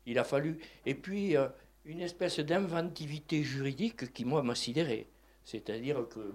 il 0.07 0.19
a 0.19 0.25
fallu. 0.25 0.59
Et 0.87 0.95
puis, 0.95 1.37
euh, 1.37 1.49
une 1.85 2.01
espèce 2.01 2.41
d'inventivité 2.41 3.43
juridique 3.43 4.13
qui, 4.13 4.25
moi, 4.25 4.43
m'a 4.43 4.55
sidéré. 4.55 5.09
C'est-à-dire 5.45 6.07
que 6.09 6.33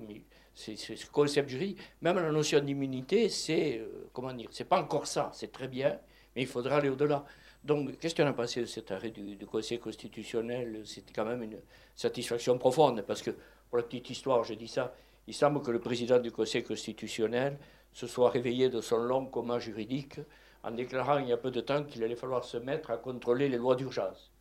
ce 0.56 1.06
concept 1.12 1.50
juridique, 1.50 1.80
même 2.02 2.16
la 2.16 2.32
notion 2.32 2.60
d'immunité, 2.60 3.30
c'est, 3.30 3.80
euh, 3.80 4.08
comment 4.14 4.34
dire, 4.34 4.50
c'est 4.52 4.68
pas 4.68 4.82
encore 4.82 5.08
ça, 5.08 5.32
c'est 5.34 5.52
très 5.52 5.68
bien, 5.68 6.00
mais 6.36 6.44
il 6.44 6.48
faudra 6.48 6.78
aller 6.78 6.90
au-delà. 6.90 7.26
Donc, 7.64 8.00
qu'est-ce 8.00 8.16
qu'on 8.16 8.26
a 8.26 8.34
passé 8.34 8.62
de 8.62 8.66
cet 8.66 8.92
arrêt 8.92 9.12
du, 9.12 9.38
Conseil 9.46 9.80
constitutionnel? 9.80 10.82
C'était 10.86 11.14
quand 11.14 11.26
même 11.26 11.44
une 11.44 11.60
satisfaction 11.96 12.58
profonde, 12.58 13.04
parce 13.06 13.22
que, 13.22 13.32
pour 13.70 13.78
la 13.78 13.84
petite 13.84 14.10
histoire, 14.10 14.44
je 14.44 14.54
dis 14.54 14.68
ça, 14.68 14.96
il 15.28 15.34
semble 15.34 15.62
que 15.62 15.72
le 15.72 15.80
président 15.80 16.20
du 16.20 16.32
Conseil 16.32 16.64
constitutionnel 16.64 17.58
se 17.92 18.08
soit 18.08 18.30
réveillé 18.30 18.70
de 18.70 18.82
son 18.82 18.98
long 18.98 19.26
coma 19.26 19.60
juridique 19.60 20.20
en 20.64 20.72
déclarant 20.72 21.20
il 21.20 21.28
y 21.28 21.34
a 21.34 21.38
peu 21.38 21.52
de 21.52 21.62
temps 21.62 21.84
qu'il 21.84 22.04
allait 22.04 22.16
falloir 22.16 22.44
se 22.44 22.58
mettre 22.58 22.92
à 22.92 22.98
contrôler 22.98 23.50
les 23.50 23.58
lois 23.58 23.76
d'urgence. 23.76 24.32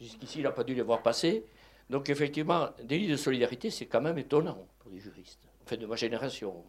Jusqu'ici, 0.00 0.38
il 0.38 0.44
n'a 0.44 0.50
pas 0.50 0.64
dû 0.64 0.74
les 0.74 0.82
voir 0.82 1.02
passer. 1.02 1.44
Donc 1.90 2.08
effectivement, 2.08 2.70
délit 2.82 3.08
de 3.08 3.16
solidarité, 3.16 3.70
c'est 3.70 3.86
quand 3.86 4.00
même 4.00 4.18
étonnant 4.18 4.66
pour 4.78 4.90
les 4.90 4.98
juristes, 4.98 5.46
en 5.64 5.68
fait 5.68 5.76
de 5.76 5.86
ma 5.86 5.96
génération. 5.96 6.64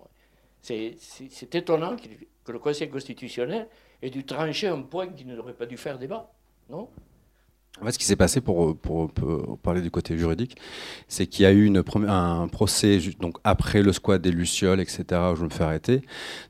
C'est 0.61 1.55
étonnant 1.55 1.95
que 2.43 2.51
le 2.51 2.59
Conseil 2.59 2.89
constitutionnel 2.89 3.67
ait 4.05 4.09
dû 4.09 4.23
trancher 4.25 4.67
un 4.67 4.81
point 4.81 5.07
qui 5.07 5.25
n'aurait 5.25 5.53
pas 5.53 5.65
dû 5.65 5.77
faire 5.77 5.97
débat, 5.97 6.31
non? 6.69 6.89
En 7.81 7.91
ce 7.91 7.97
qui 7.97 8.05
s'est 8.05 8.15
passé, 8.15 8.39
pour, 8.39 8.77
parler 9.63 9.81
du 9.81 9.89
côté 9.89 10.15
juridique, 10.15 10.57
c'est 11.07 11.25
qu'il 11.25 11.43
y 11.43 11.45
a 11.47 11.51
eu 11.51 11.75
un 11.75 12.47
procès 12.47 12.99
donc 13.19 13.37
après 13.43 13.81
le 13.81 13.91
squat 13.91 14.21
des 14.21 14.31
Lucioles, 14.31 14.79
etc., 14.79 15.03
où 15.33 15.35
je 15.35 15.43
me 15.43 15.49
fais 15.49 15.63
arrêter. 15.63 16.03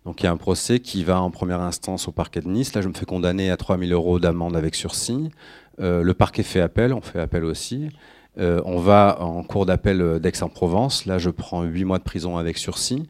Donc 0.06 0.22
il 0.22 0.26
y 0.26 0.28
a 0.28 0.32
un 0.32 0.38
procès 0.38 0.82
qui 0.82 1.06
va 1.06 1.22
en 1.22 1.32
première 1.32 1.62
instance 1.62 2.10
au 2.10 2.12
parquet 2.12 2.42
de 2.42 2.50
Nice. 2.50 2.76
Là, 2.76 2.82
je 2.82 2.90
me 2.90 2.94
fais 2.94 3.06
condamner 3.06 3.50
à 3.52 3.58
3 3.58 3.78
000 3.78 3.92
euros 3.92 4.20
d'amende 4.20 4.58
avec 4.58 4.76
sursis. 4.76 5.32
Euh, 5.80 6.04
le 6.04 6.14
parquet 6.14 6.44
fait 6.44 6.60
appel, 6.60 6.94
on 6.94 7.02
fait 7.02 7.22
appel 7.22 7.46
aussi. 7.46 7.90
Euh, 8.38 8.62
on 8.66 8.80
va 8.80 9.18
en 9.22 9.44
cours 9.44 9.66
d'appel 9.66 10.20
d'Aix-en-Provence. 10.20 11.06
Là, 11.06 11.20
je 11.20 11.30
prends 11.30 11.64
8 11.64 11.86
mois 11.86 12.00
de 12.00 12.04
prison 12.04 12.36
avec 12.38 12.58
sursis. 12.58 13.08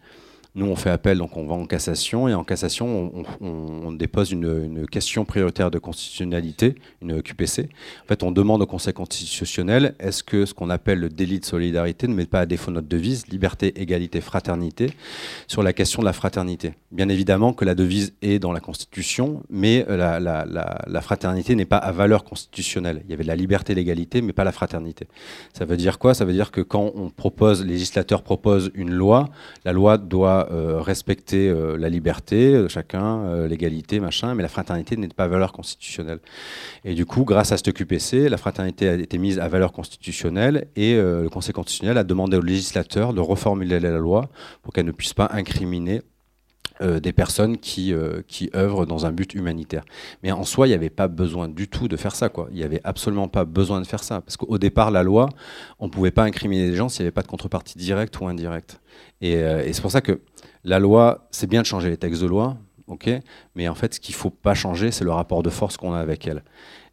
Nous, 0.56 0.68
on 0.68 0.76
fait 0.76 0.92
appel, 0.92 1.18
donc 1.18 1.36
on 1.36 1.48
va 1.48 1.56
en 1.56 1.66
cassation, 1.66 2.28
et 2.28 2.36
en 2.36 2.44
cassation, 2.44 3.12
on, 3.42 3.92
dépose 3.92 4.32
une, 4.32 4.86
question 4.86 5.26
prioritaire 5.26 5.72
de 5.72 5.80
constitutionnalité, 5.80 6.76
une 7.02 7.24
QPC. 7.24 7.70
En 8.04 8.08
fait, 8.08 8.22
on 8.22 8.32
demande 8.32 8.62
au 8.62 8.68
Conseil 8.68 8.94
constitutionnel, 8.94 9.96
est-ce 10.00 10.24
que 10.24 10.46
ce 10.46 10.54
qu'on 10.54 10.70
appelle 10.70 11.00
le 11.00 11.10
délit 11.10 11.40
de 11.40 11.46
solidarité 11.46 12.08
ne 12.08 12.14
met 12.14 12.28
pas 12.28 12.42
à 12.42 12.46
défaut 12.46 12.70
notre 12.70 12.88
devise, 12.88 13.26
liberté, 13.30 13.82
égalité, 13.82 14.22
fraternité, 14.22 14.92
sur 15.48 15.64
la 15.64 15.74
question 15.74 16.02
de 16.04 16.06
la 16.06 16.14
fraternité? 16.14 16.74
Bien 16.92 17.10
évidemment 17.10 17.54
que 17.54 17.66
la 17.66 17.74
devise 17.74 18.14
est 18.22 18.38
dans 18.38 18.52
la 18.52 18.60
Constitution, 18.60 19.42
mais 19.50 19.84
la, 19.90 20.20
la 20.20 21.02
fraternité 21.02 21.56
n'est 21.56 21.66
pas 21.66 21.78
à 21.78 21.92
valeur 21.92 22.24
constitutionnelle. 22.24 23.02
Il 23.06 23.10
y 23.10 23.14
avait 23.16 23.24
de 23.24 23.28
la 23.28 23.36
liberté, 23.36 23.74
l'égalité, 23.74 24.22
mais 24.22 24.34
pas 24.34 24.44
la 24.44 24.52
fraternité. 24.52 25.08
Ça 25.54 25.66
veut 25.66 25.78
dire 25.78 25.98
quoi? 25.98 26.14
Ça 26.14 26.26
veut 26.26 26.34
dire 26.34 26.52
que 26.52 26.62
quand 26.62 26.92
on 26.94 27.10
propose, 27.10 27.66
législateur 27.66 28.22
propose 28.22 28.70
une 28.76 28.92
loi, 28.92 29.30
la 29.66 29.74
loi 29.74 29.98
doit 29.98 30.43
euh, 30.52 30.82
respecter 30.82 31.50
euh, 31.50 31.78
la 31.78 31.90
liberté 31.90 32.54
de 32.54 32.68
chacun, 32.68 33.20
euh, 33.20 33.48
l'égalité, 33.48 34.00
machin, 34.00 34.36
mais 34.36 34.44
la 34.44 34.50
fraternité 34.50 34.98
n'est 34.98 35.08
pas 35.08 35.28
valeur 35.28 35.52
constitutionnelle. 35.54 36.20
Et 36.86 36.94
du 36.94 37.06
coup, 37.06 37.24
grâce 37.24 37.52
à 37.52 37.58
cette 37.58 37.74
QPC, 37.74 38.30
la 38.30 38.38
fraternité 38.38 38.90
a 38.90 38.94
été 38.94 39.18
mise 39.18 39.40
à 39.40 39.48
valeur 39.48 39.72
constitutionnelle 39.72 40.68
et 40.76 40.96
le 40.96 41.30
Conseil 41.30 41.54
constitutionnel 41.54 41.98
a 41.98 42.04
demandé 42.04 42.38
au 42.38 42.42
législateur 42.42 43.14
de 43.14 43.22
reformuler 43.22 43.80
la 43.80 43.92
loi 43.98 44.30
pour 44.62 44.74
qu'elle 44.74 44.86
ne 44.86 44.92
puisse 44.92 45.14
pas 45.14 45.30
incriminer 45.32 46.02
euh, 46.84 47.00
des 47.00 47.14
personnes 47.14 47.58
qui, 47.58 47.94
euh, 47.94 48.22
qui 48.28 48.50
œuvrent 48.56 48.86
dans 48.86 49.06
un 49.06 49.12
but 49.12 49.34
humanitaire. 49.34 49.84
Mais 50.22 50.32
en 50.32 50.44
soi, 50.44 50.68
il 50.68 50.72
n'y 50.72 50.76
avait 50.76 50.90
pas 50.90 51.08
besoin 51.08 51.48
du 51.48 51.68
tout 51.68 51.88
de 51.88 51.98
faire 51.98 52.16
ça. 52.16 52.30
Quoi. 52.30 52.48
Il 52.52 52.58
n'y 52.58 52.64
avait 52.64 52.82
absolument 52.84 53.28
pas 53.28 53.46
besoin 53.46 53.80
de 53.82 53.88
faire 53.88 54.04
ça. 54.04 54.22
Parce 54.22 54.38
qu'au 54.38 54.58
départ, 54.58 54.92
la 54.92 55.04
loi, 55.04 55.30
on 55.80 55.86
ne 55.86 55.92
pouvait 55.92 56.12
pas 56.12 56.24
incriminer 56.24 56.70
des 56.70 56.76
gens 56.76 56.90
s'il 56.90 57.04
n'y 57.04 57.08
avait 57.08 57.14
pas 57.14 57.22
de 57.22 57.28
contrepartie 57.28 57.78
directe 57.78 58.20
ou 58.20 58.28
indirecte. 58.28 58.82
Et, 59.22 59.38
euh, 59.38 59.66
et 59.66 59.74
c'est 59.74 59.82
pour 59.82 59.92
ça 59.92 60.02
que 60.02 60.22
la 60.64 60.80
loi, 60.80 61.28
c'est 61.32 61.48
bien 61.48 61.62
de 61.62 61.66
changer 61.66 61.90
les 61.90 61.98
textes 61.98 62.22
de 62.22 62.28
loi, 62.28 62.58
mais 63.56 63.68
en 63.68 63.76
fait, 63.76 63.96
ce 63.96 64.00
qu'il 64.00 64.14
ne 64.14 64.18
faut 64.18 64.30
pas 64.30 64.54
changer, 64.54 64.92
c'est 64.92 65.04
le 65.04 65.12
rapport 65.12 65.44
de 65.44 65.50
force 65.50 65.78
qu'on 65.78 65.94
a 65.94 66.00
avec 66.00 66.28
elle 66.28 66.44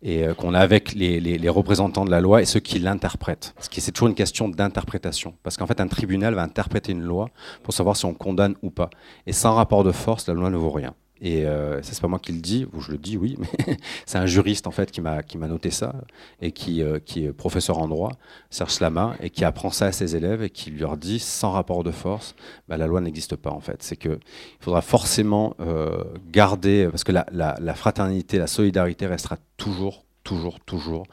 et 0.02 0.24
euh, 0.24 0.34
qu'on 0.34 0.54
a 0.54 0.58
avec 0.60 0.94
les, 0.94 1.48
représentants 1.48 2.04
de 2.04 2.10
la 2.10 2.20
loi 2.20 2.42
et 2.42 2.44
ceux 2.44 2.60
qui 2.60 2.78
l'interprètent. 2.78 3.54
Ce 3.60 3.68
qui 3.68 3.80
c'est 3.80 3.92
toujours 3.92 4.08
une 4.08 4.14
question 4.14 4.48
d'interprétation, 4.48 5.34
parce 5.42 5.56
qu'en 5.56 5.66
fait 5.66 5.80
un 5.80 5.88
tribunal 5.88 6.34
va 6.34 6.42
interpréter 6.42 6.92
une 6.92 7.02
loi 7.02 7.28
pour 7.62 7.74
savoir 7.74 7.96
si 7.96 8.04
on 8.04 8.14
condamne 8.14 8.54
ou 8.62 8.70
pas. 8.70 8.90
Et 9.26 9.32
sans 9.32 9.54
rapport 9.54 9.84
de 9.84 9.92
force, 9.92 10.26
la 10.26 10.34
loi 10.34 10.50
ne 10.50 10.56
vaut 10.56 10.70
rien. 10.70 10.94
Et 11.20 11.44
euh, 11.44 11.82
c'est 11.82 12.00
pas 12.00 12.08
moi 12.08 12.18
qui 12.18 12.32
le 12.32 12.40
dis, 12.40 12.66
ou 12.72 12.80
je 12.80 12.92
le 12.92 12.98
dis, 12.98 13.16
oui, 13.16 13.36
mais 13.38 13.76
c'est 14.06 14.18
un 14.18 14.26
juriste 14.26 14.66
en 14.66 14.70
fait 14.70 14.90
qui 14.90 15.00
m'a 15.00 15.22
qui 15.22 15.36
m'a 15.36 15.48
noté 15.48 15.70
ça 15.70 15.94
et 16.40 16.50
qui 16.50 16.82
euh, 16.82 16.98
qui 16.98 17.24
est 17.24 17.32
professeur 17.32 17.78
en 17.78 17.88
droit, 17.88 18.12
Serge 18.48 18.72
Slama, 18.72 19.16
et 19.20 19.28
qui 19.28 19.44
apprend 19.44 19.70
ça 19.70 19.86
à 19.86 19.92
ses 19.92 20.16
élèves 20.16 20.42
et 20.42 20.50
qui 20.50 20.70
leur 20.70 20.96
dit 20.96 21.18
sans 21.18 21.50
rapport 21.50 21.84
de 21.84 21.90
force, 21.90 22.34
bah, 22.68 22.78
la 22.78 22.86
loi 22.86 23.00
n'existe 23.02 23.36
pas 23.36 23.50
en 23.50 23.60
fait. 23.60 23.82
C'est 23.82 23.96
que 23.96 24.08
il 24.08 24.64
faudra 24.64 24.80
forcément 24.80 25.54
euh, 25.60 26.04
garder 26.30 26.88
parce 26.90 27.04
que 27.04 27.12
la, 27.12 27.26
la, 27.30 27.74
fraternité, 27.74 28.38
la 28.38 28.46
solidarité 28.46 29.06
restera 29.06 29.36
toujours 29.58 30.04
toujours 30.24 30.60
toujours 30.60 31.06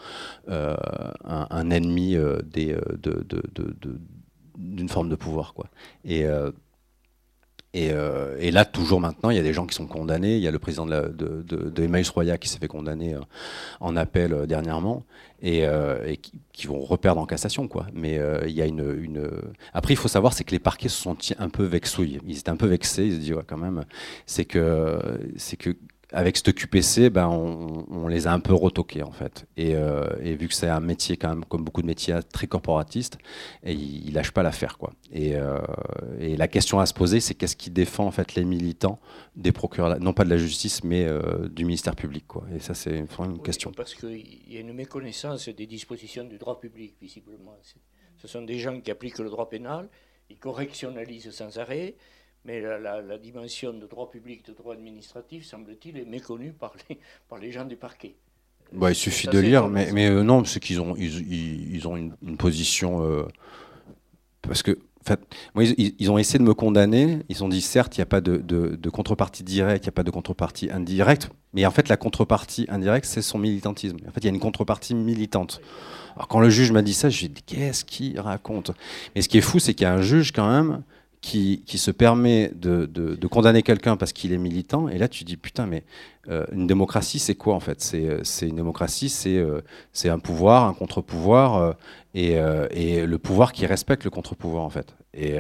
euh, 0.50 0.76
un, 1.26 1.70
ennemi 1.70 2.18
des 2.46 2.76
de, 2.76 3.26
de, 3.28 3.44
de, 3.54 4.00
d'une 4.58 4.90
forme 4.90 5.10
de 5.10 5.16
pouvoir 5.16 5.54
quoi. 5.54 5.68
Et 6.06 6.26
Euh, 7.78 8.36
et, 8.40 8.52
là, 8.52 8.66
toujours 8.66 9.00
maintenant, 9.00 9.30
il 9.30 9.38
y 9.38 9.40
a 9.40 9.44
des 9.44 9.54
gens 9.54 9.66
qui 9.66 9.76
sont 9.76 9.88
condamnés. 9.88 10.36
Il 10.36 10.42
y 10.42 10.48
a 10.48 10.52
le 10.52 10.60
président 10.60 10.86
de, 10.86 11.14
de, 11.14 11.84
Emmaüs 11.84 12.10
Roya 12.10 12.38
qui 12.38 12.50
s'est 12.50 12.60
fait 12.60 12.68
condamner 12.68 13.14
euh, 13.14 13.22
en 13.80 13.96
appel 13.96 14.34
euh, 14.34 14.46
dernièrement 14.46 15.04
et, 15.42 15.66
qui, 16.52 16.68
vont 16.68 16.80
reperdre 16.80 17.22
en 17.22 17.26
cassation. 17.26 17.68
Quoi. 17.68 17.86
Mais 17.94 18.20
il 18.48 18.54
y 18.54 18.62
a 18.62 18.66
une, 18.66 19.30
Après, 19.74 19.94
il 19.94 19.98
faut 19.98 20.08
savoir, 20.08 20.34
c'est 20.34 20.44
que 20.44 20.52
les 20.52 20.60
parquets 20.60 20.90
se 20.90 21.00
sont 21.00 21.16
un 21.38 21.50
peu 21.50 21.64
vexouilles. 21.64 22.20
Ils 22.26 22.40
étaient 22.40 22.50
un 22.50 22.56
peu 22.56 22.66
vexés. 22.66 23.06
Ils 23.06 23.14
se 23.14 23.20
disent, 23.20 23.34
ouais, 23.34 23.44
quand 23.46 23.58
même, 23.58 23.86
c'est 24.26 24.46
que, 24.46 25.00
c'est 25.36 25.58
que 25.58 25.76
avec 26.14 26.38
ce 26.38 26.52
QPC, 26.52 27.10
ben, 27.10 27.28
on, 27.28 28.08
les 28.08 28.28
a 28.28 28.34
un 28.34 28.40
peu 28.40 28.54
retoqués 28.54 29.04
en 29.04 29.12
fait. 29.12 29.46
Euh, 29.60 30.08
et, 30.22 30.36
vu 30.36 30.48
que 30.48 30.54
c'est 30.54 30.70
un 30.70 30.80
métier 30.80 31.18
quand 31.18 31.30
même, 31.30 31.44
comme 31.44 31.66
beaucoup 31.66 31.82
de 31.82 31.88
métiers, 31.88 32.16
très 32.32 32.48
corporatiste, 32.48 33.18
et 33.64 33.74
il, 33.74 34.14
lâche 34.14 34.32
pas 34.32 34.42
l'affaire 34.42 34.78
quoi. 34.78 34.94
Euh, 35.16 35.60
et, 36.20 36.38
la 36.38 36.48
question 36.48 36.80
à 36.80 36.86
se 36.86 36.94
poser, 36.94 37.20
c'est 37.20 37.36
qu'est-ce 37.36 37.58
qui 37.58 37.70
défend 37.70 38.06
en 38.06 38.12
fait 38.12 38.36
les 38.36 38.46
militants 38.46 39.00
des 39.36 39.52
procureurs, 39.52 40.00
non 40.00 40.14
pas 40.14 40.24
de 40.24 40.30
la 40.30 40.38
justice, 40.38 40.84
mais 40.84 41.06
euh, 41.06 41.50
du 41.50 41.66
ministère 41.66 41.96
public 41.96 42.26
quoi. 42.26 42.46
Et 42.56 42.60
ça, 42.60 42.74
c'est 42.74 43.02
vraiment 43.02 43.36
une 43.36 43.42
question. 43.42 43.72
Parce 43.76 43.94
qu'il 43.94 44.50
y 44.50 44.56
a 44.56 44.62
une 44.62 44.74
méconnaissance 44.74 45.50
des 45.50 45.68
dispositions 45.68 46.24
du 46.24 46.38
droit 46.38 46.60
public 46.60 46.96
visiblement. 47.02 47.58
Ce 48.18 48.28
sont 48.28 48.44
des 48.44 48.60
gens 48.60 48.80
qui 48.80 48.92
appliquent 48.92 49.20
le 49.20 49.30
droit 49.30 49.50
pénal, 49.50 49.90
ils 50.30 50.38
correctionnalisent 50.38 51.32
sans 51.32 51.58
arrêt 51.58 51.96
mais 52.48 52.62
la, 52.62 53.18
dimension 53.18 53.74
de 53.74 53.86
droit 53.86 54.10
public, 54.10 54.46
de 54.46 54.54
droit 54.54 54.74
administratif, 54.74 55.46
semble-t-il, 55.46 55.98
est 55.98 56.06
méconnue 56.06 56.54
par 56.54 56.74
les, 56.90 56.98
par 57.30 57.38
les 57.38 57.52
gens 57.52 57.66
du 57.66 57.76
parquet. 57.76 58.16
Bah, 58.72 58.90
il 58.90 58.96
suffit 58.96 59.28
de 59.28 59.40
lire, 59.40 59.68
mais, 59.68 59.92
mais 59.92 60.10
euh, 60.10 60.24
non, 60.24 60.44
c'est 60.46 60.60
qu'ils 60.60 60.82
ont, 60.82 60.96
ils, 60.98 61.74
ils, 61.74 61.88
ont 61.88 61.96
une, 61.96 62.38
position. 62.38 63.04
Euh, 63.04 63.24
parce 64.42 64.64
que, 64.64 64.72
en 64.72 65.04
fait, 65.06 65.20
moi, 65.56 65.64
ils, 65.64 66.12
ont 66.12 66.18
essayé 66.18 66.40
de 66.40 66.44
me 66.44 66.54
condamner. 66.54 67.20
Ils 67.30 67.44
ont 67.44 67.50
dit, 67.50 67.62
certes, 67.62 67.98
il 67.98 68.02
n'y 68.02 68.04
a 68.04 68.08
pas 68.08 68.20
de, 68.20 68.38
de, 68.38 68.90
contrepartie 68.90 69.44
directe, 69.44 69.86
il 69.86 69.88
n'y 69.88 69.92
a 69.92 69.94
pas 69.94 70.04
de 70.04 70.12
contrepartie 70.12 70.70
indirecte, 70.70 71.30
mais 71.54 71.66
en 71.66 71.72
fait, 71.72 71.88
la 71.88 71.96
contrepartie 71.96 72.66
indirecte, 72.68 73.06
c'est 73.06 73.22
son 73.22 73.40
militantisme. 73.40 73.98
En 74.06 74.12
fait, 74.12 74.20
il 74.22 74.26
y 74.26 74.28
a 74.28 74.34
une 74.34 74.40
contrepartie 74.40 74.96
militante. 74.96 75.62
Alors, 76.16 76.28
quand 76.28 76.42
le 76.42 76.50
juge 76.50 76.72
m'a 76.72 76.82
dit 76.82 76.94
ça, 76.94 77.08
me 77.08 77.12
dit, 77.12 77.44
qu'est-ce 77.46 77.86
qu'il 77.86 78.20
raconte? 78.20 78.72
Mais 79.16 79.22
ce 79.22 79.30
qui 79.30 79.38
est 79.38 79.42
fou, 79.42 79.60
c'est 79.60 79.74
qu'il 79.74 79.84
y 79.84 79.88
a 79.88 79.94
un 79.94 80.02
juge, 80.02 80.34
quand 80.34 80.50
même, 80.50 80.84
qui, 81.22 81.78
se 81.78 81.92
permet 81.92 82.52
de, 82.56 83.28
condamner 83.28 83.64
quelqu'un 83.64 83.98
parce 83.98 84.14
qu'il 84.14 84.34
est 84.34 84.38
militant, 84.38 84.88
et 84.88 84.98
là 84.98 85.08
tu 85.08 85.24
dis 85.24 85.38
putain, 85.38 85.66
mais 85.66 85.84
euh, 86.30 86.46
une 86.52 86.68
démocratie 86.68 87.20
c'est 87.20 87.36
quoi 87.36 87.56
en 87.56 87.60
fait? 87.60 87.82
C'est 87.82 88.48
une 88.48 88.56
démocratie, 88.56 89.10
c'est 89.10 89.38
euh, 89.38 89.62
c'est 89.94 90.10
un 90.10 90.20
pouvoir, 90.20 90.66
un 90.66 90.74
contre-pouvoir, 90.74 91.76
euh, 92.16 92.68
et, 92.72 93.06
le 93.06 93.18
pouvoir 93.18 93.52
qui 93.52 93.66
respecte 93.66 94.04
le 94.04 94.10
contre-pouvoir 94.10 94.64
en 94.64 94.70
fait. 94.70 94.96
Et, 95.14 95.34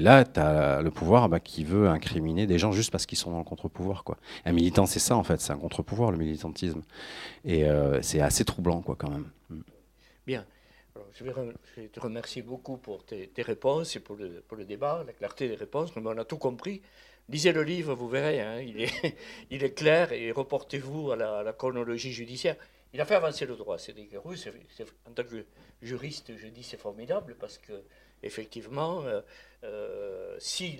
là, 0.00 0.24
tu 0.24 0.38
as 0.38 0.82
le 0.82 0.90
pouvoir 0.90 1.28
bah, 1.28 1.40
qui 1.40 1.64
veut 1.64 1.88
incriminer 1.88 2.46
des 2.46 2.58
gens 2.58 2.72
juste 2.72 2.90
parce 2.90 3.06
qu'ils 3.06 3.18
sont 3.18 3.30
dans 3.30 3.38
le 3.38 3.44
contre-pouvoir. 3.44 4.04
Un 4.44 4.52
militant, 4.52 4.86
c'est 4.86 5.00
ça 5.00 5.16
en 5.16 5.22
fait, 5.24 5.40
c'est 5.40 5.52
un 5.52 5.56
contre-pouvoir 5.56 6.10
le 6.10 6.18
militantisme. 6.18 6.82
Et 7.44 7.64
c'est 8.02 8.20
assez 8.20 8.44
troublant 8.44 8.80
quoi 8.82 8.96
quand 8.98 9.10
même. 9.10 9.26
Je, 11.14 11.22
vais 11.22 11.88
te 11.88 12.00
remercier 12.00 12.42
beaucoup 12.42 12.76
pour 12.76 13.04
tes, 13.04 13.30
réponses 13.38 13.94
et 13.94 14.00
pour 14.00 14.16
le, 14.16 14.42
pour 14.48 14.56
le, 14.56 14.64
débat, 14.64 15.04
la 15.06 15.12
clarté 15.12 15.48
des 15.48 15.54
réponses. 15.54 15.94
Mais 15.94 16.02
on 16.04 16.18
a 16.18 16.24
tout 16.24 16.38
compris. 16.38 16.82
Lisez 17.28 17.52
le 17.52 17.62
livre, 17.62 17.94
vous 17.94 18.08
verrez. 18.08 18.40
Hein, 18.40 18.60
il, 18.60 18.82
est, 18.82 19.16
il, 19.50 19.62
est, 19.62 19.74
clair 19.74 20.12
et 20.12 20.32
reportez-vous 20.32 21.12
à 21.12 21.16
la, 21.16 21.52
chronologie 21.52 22.12
judiciaire. 22.12 22.56
Il 22.92 23.00
a 23.00 23.04
fait 23.04 23.14
avancer 23.14 23.46
le 23.46 23.56
droit, 23.56 23.78
c'est 23.78 23.94
Roux. 24.16 24.34
En 25.06 25.12
tant 25.12 25.24
que 25.24 25.44
juriste, 25.82 26.36
je 26.36 26.48
dis 26.48 26.62
c'est 26.62 26.76
formidable 26.76 27.36
parce 27.38 27.58
que, 27.58 27.72
effectivement, 28.22 29.02
euh, 29.02 29.20
euh, 29.62 30.36
si 30.38 30.78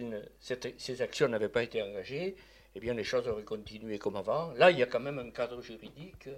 ces 0.78 1.02
actions 1.02 1.28
n'avaient 1.28 1.48
pas 1.48 1.62
été 1.62 1.80
engagées, 1.82 2.36
eh 2.74 2.80
bien, 2.80 2.94
les 2.94 3.04
choses 3.04 3.26
auraient 3.28 3.44
continué 3.44 3.98
comme 3.98 4.16
avant. 4.16 4.52
Là, 4.52 4.70
il 4.70 4.78
y 4.78 4.82
a 4.82 4.86
quand 4.86 5.00
même 5.00 5.18
un 5.18 5.30
cadre 5.30 5.60
juridique 5.60 6.28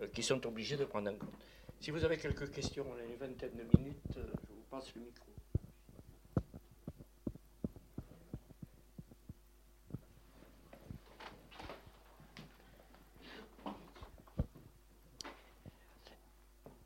euh, 0.00 0.06
qui 0.12 0.22
sont 0.22 0.46
obligés 0.46 0.76
de 0.76 0.84
prendre 0.84 1.10
en 1.10 1.14
compte. 1.14 1.34
Si 1.80 1.90
vous 1.90 2.04
avez 2.04 2.16
quelques 2.16 2.50
questions, 2.50 2.86
on 2.88 2.98
a 2.98 3.04
une 3.04 3.16
vingtaine 3.16 3.50
de 3.56 3.78
minutes, 3.78 4.16
euh, 4.16 4.22
je 4.42 4.54
vous 4.54 4.64
passe 4.70 4.94
le 4.94 5.02
micro. 5.02 5.24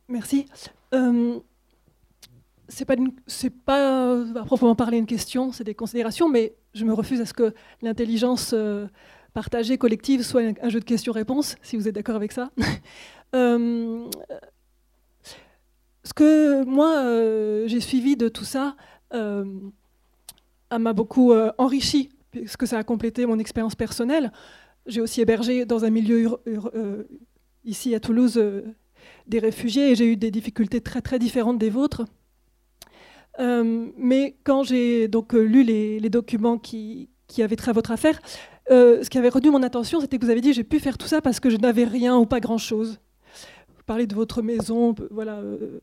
Merci. 0.09 0.47
Euh, 0.95 1.39
c'est 2.69 2.85
pas, 2.87 2.97
pas 3.65 4.21
à 4.41 4.45
proprement 4.45 4.75
parler 4.75 4.99
une 4.99 5.07
question, 5.07 5.53
c'est 5.53 5.65
des 5.65 5.75
considérations, 5.75 6.29
mais 6.29 6.55
je 6.75 6.85
me 6.85 6.93
refuse 6.95 7.21
à 7.21 7.27
ce 7.27 7.35
que 7.35 7.55
l'intelligence 7.83 8.53
euh, 8.55 8.87
partagée, 9.35 9.77
collective, 9.79 10.23
soit 10.23 10.43
un, 10.63 10.69
jeu 10.69 10.81
de 10.81 10.85
questions-réponses, 10.85 11.57
si 11.63 11.77
vous 11.77 11.89
êtes 11.89 11.95
d'accord 11.95 12.17
avec 12.17 12.33
ça. 12.33 12.51
euh, 13.35 14.09
ce 16.05 16.15
que 16.15 16.65
moi, 16.65 16.99
euh, 16.99 17.67
j'ai 17.67 17.81
suivi 17.81 18.17
de 18.17 18.29
tout 18.29 18.45
ça 18.45 18.77
euh, 19.15 19.45
m'a 20.77 20.93
beaucoup 20.93 21.33
euh, 21.33 21.51
enrichi, 21.59 22.11
puisque 22.31 22.67
ça 22.67 22.79
a 22.79 22.85
complété 22.85 23.27
mon 23.27 23.39
expérience 23.39 23.75
personnelle. 23.75 24.33
J'ai 24.87 25.01
aussi 25.01 25.21
hébergé 25.21 25.67
dans 25.67 25.85
un 25.85 25.91
milieu 25.91 26.29
ici 27.65 27.95
à 27.95 28.01
Toulouse 28.01 28.43
des 29.27 29.39
réfugiés 29.39 29.91
et 29.91 29.95
j'ai 29.95 30.07
eu 30.07 30.17
des 30.17 30.31
difficultés 30.31 30.81
très 30.81 31.03
très 31.03 31.19
différentes 31.19 31.59
des 31.59 31.69
vôtres. 31.69 32.05
mais 33.39 34.37
quand 34.45 34.63
j'ai 34.63 35.09
donc 35.09 35.35
lu 35.35 35.63
les, 35.63 36.09
documents 36.09 36.57
qui, 36.57 37.11
avaient 37.39 37.57
trait 37.57 37.71
à 37.71 37.75
votre 37.75 37.91
affaire, 37.91 38.19
ce 38.71 39.07
qui 39.11 39.19
avait 39.19 39.29
retenu 39.29 39.51
mon 39.51 39.63
attention, 39.63 40.01
c'était 40.01 40.19
que 40.19 40.25
vous 40.25 40.31
avez 40.31 40.41
dit 40.41 40.55
j'ai 40.55 40.65
pu 40.65 40.81
faire 40.81 40.97
tout 40.97 41.07
ça 41.07 41.21
parce 41.21 41.39
que 41.39 41.51
je 41.51 41.59
n'avais 41.59 41.85
rien 41.85 42.17
ou 42.17 42.25
pas 42.25 42.41
grand-chose 42.41 42.99
parler 43.89 44.07
de 44.07 44.15
votre 44.15 44.43
maison, 44.43 44.95
voilà. 45.11 45.39
Euh. 45.39 45.81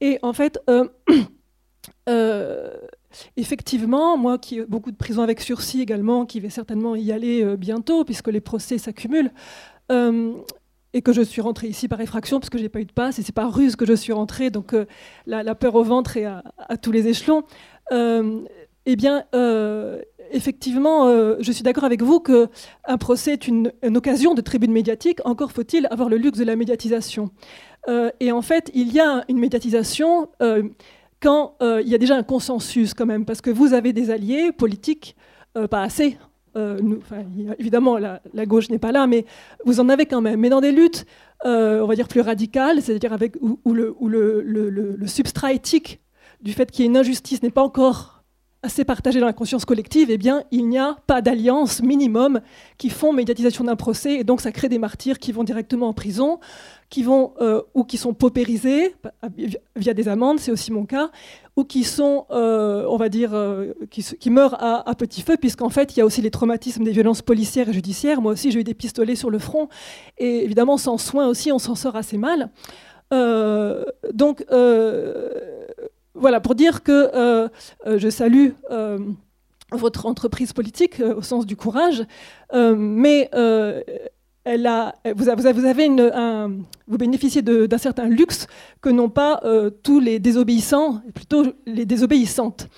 Et 0.00 0.18
en 0.22 0.32
fait, 0.32 0.60
euh, 0.70 0.88
euh, 2.08 2.70
effectivement, 3.36 4.16
moi 4.16 4.38
qui 4.38 4.60
ai 4.60 4.64
beaucoup 4.64 4.92
de 4.92 4.96
prisons 4.96 5.22
avec 5.22 5.40
sursis 5.40 5.82
également, 5.82 6.24
qui 6.24 6.40
vais 6.40 6.50
certainement 6.50 6.94
y 6.96 7.12
aller 7.12 7.56
bientôt, 7.56 8.04
puisque 8.04 8.28
les 8.28 8.40
procès 8.40 8.78
s'accumulent, 8.78 9.32
et 10.94 11.02
que 11.02 11.12
je 11.12 11.22
suis 11.22 11.42
rentrée 11.42 11.66
ici 11.66 11.88
par 11.88 12.00
effraction, 12.00 12.38
parce 12.40 12.48
que 12.48 12.56
je 12.56 12.62
n'ai 12.62 12.68
pas 12.70 12.80
eu 12.80 12.86
de 12.86 12.92
passe, 12.92 13.18
et 13.18 13.22
c'est 13.22 13.34
par 13.34 13.52
ruse 13.52 13.76
que 13.76 13.84
je 13.84 13.92
suis 13.92 14.12
rentrée, 14.12 14.50
donc 14.50 14.74
la, 15.26 15.54
peur 15.54 15.74
au 15.74 15.84
ventre 15.84 16.16
est 16.16 16.24
à, 16.24 16.42
à 16.56 16.76
tous 16.78 16.92
les 16.92 17.08
échelons. 17.08 17.42
eh 17.90 18.96
bien, 18.96 19.24
effectivement, 20.32 21.06
euh, 21.06 21.36
je 21.40 21.52
suis 21.52 21.62
d'accord 21.62 21.84
avec 21.84 22.02
vous 22.02 22.20
qu'un 22.20 22.98
procès 22.98 23.32
est 23.32 23.46
une, 23.46 23.72
occasion 23.94 24.34
de 24.34 24.40
tribune 24.40 24.72
médiatique. 24.72 25.20
Encore 25.24 25.52
faut-il 25.52 25.86
avoir 25.90 26.08
le 26.08 26.16
luxe 26.16 26.38
de 26.38 26.44
la 26.44 26.56
médiatisation. 26.56 27.30
Euh, 27.88 28.10
et 28.20 28.32
en 28.32 28.42
fait, 28.42 28.70
il 28.74 28.92
y 28.92 29.00
a 29.00 29.24
une 29.28 29.38
médiatisation 29.38 30.28
euh, 30.42 30.62
quand 31.20 31.54
il 31.60 31.86
y 31.86 31.94
a 31.94 31.98
déjà 31.98 32.16
un 32.16 32.24
consensus 32.24 32.94
quand 32.94 33.06
même, 33.06 33.24
parce 33.24 33.40
que 33.40 33.50
vous 33.50 33.74
avez 33.74 33.92
des 33.92 34.10
alliés 34.10 34.50
politiques, 34.50 35.14
pas 35.70 35.82
assez. 35.82 36.18
évidemment, 37.60 37.96
la, 37.96 38.46
gauche 38.46 38.70
n'est 38.70 38.80
pas 38.80 38.90
là, 38.90 39.06
mais 39.06 39.24
vous 39.64 39.78
en 39.78 39.88
avez 39.88 40.06
quand 40.06 40.20
même. 40.20 40.40
Mais 40.40 40.48
dans 40.48 40.60
des 40.60 40.72
luttes, 40.72 41.06
on 41.44 41.86
va 41.86 41.94
dire 41.94 42.08
plus 42.08 42.22
radicales, 42.22 42.82
c'est-à-dire 42.82 43.12
avec 43.12 43.36
où, 43.40 43.72
le, 43.72 43.94
le 44.00 45.06
substrat 45.06 45.52
éthique 45.52 46.00
du 46.40 46.52
fait 46.52 46.72
qu'il 46.72 46.84
y 46.84 46.86
ait 46.86 46.90
une 46.90 46.96
injustice 46.96 47.40
n'est 47.40 47.50
pas 47.50 47.62
encore 47.62 48.11
assez 48.62 48.84
partagé 48.84 49.18
dans 49.18 49.26
la 49.26 49.32
conscience 49.32 49.64
collective, 49.64 50.08
eh 50.10 50.18
bien, 50.18 50.44
il 50.52 50.68
n'y 50.68 50.78
a 50.78 50.96
pas 51.06 51.20
d'alliance 51.20 51.82
minimum 51.82 52.40
qui 52.78 52.90
font 52.90 53.12
médiatisation 53.12 53.64
d'un 53.64 53.74
procès, 53.74 54.14
et 54.14 54.24
donc 54.24 54.40
ça 54.40 54.52
crée 54.52 54.68
des 54.68 54.78
martyrs 54.78 55.18
qui 55.18 55.32
vont 55.32 55.42
directement 55.42 55.88
en 55.88 55.92
prison, 55.92 56.38
qui 56.88 57.02
vont 57.02 57.32
euh, 57.40 57.62
ou 57.74 57.82
qui 57.82 57.96
sont 57.96 58.14
paupérisés 58.14 58.94
via 59.74 59.94
des 59.94 60.08
amendes, 60.08 60.38
c'est 60.38 60.52
aussi 60.52 60.70
mon 60.70 60.86
cas, 60.86 61.10
ou 61.56 61.64
qui 61.64 61.82
sont, 61.82 62.26
euh, 62.30 62.86
on 62.88 62.96
va 62.96 63.08
dire, 63.08 63.30
euh, 63.34 63.72
qui, 63.90 64.30
meurent 64.30 64.62
à, 64.62 64.88
à, 64.88 64.94
petit 64.94 65.22
feu, 65.22 65.36
puisqu'en 65.36 65.70
fait, 65.70 65.96
il 65.96 65.98
y 65.98 66.02
a 66.02 66.06
aussi 66.06 66.22
les 66.22 66.30
traumatismes 66.30 66.84
des 66.84 66.92
violences 66.92 67.22
policières 67.22 67.68
et 67.68 67.72
judiciaires. 67.72 68.22
Moi 68.22 68.32
aussi, 68.32 68.52
j'ai 68.52 68.60
eu 68.60 68.64
des 68.64 68.74
pistolets 68.74 69.16
sur 69.16 69.30
le 69.30 69.40
front, 69.40 69.68
et 70.18 70.44
évidemment, 70.44 70.76
sans 70.76 70.98
soins 70.98 71.26
aussi, 71.26 71.50
on 71.50 71.58
s'en 71.58 71.74
sort 71.74 71.96
assez 71.96 72.16
mal. 72.16 72.50
donc 73.10 74.44
voilà, 76.14 76.40
pour 76.40 76.54
dire 76.54 76.82
que 76.82 77.10
euh, 77.14 77.48
euh, 77.86 77.98
je 77.98 78.10
salue 78.10 78.50
euh, 78.70 78.98
votre 79.70 80.06
entreprise 80.06 80.52
politique 80.52 81.00
au 81.00 81.22
sens 81.22 81.46
du 81.46 81.56
courage, 81.56 82.04
mais 82.52 83.30
vous 86.86 86.98
bénéficiez 86.98 87.40
d'un 87.40 87.78
certain 87.78 88.06
luxe 88.06 88.46
que 88.82 88.90
n'ont 88.90 89.08
pas 89.08 89.40
tous 89.82 89.98
les 89.98 90.18
désobéissants, 90.18 91.00
plutôt 91.14 91.46
les 91.64 91.86
désobéissantes. 91.86 92.68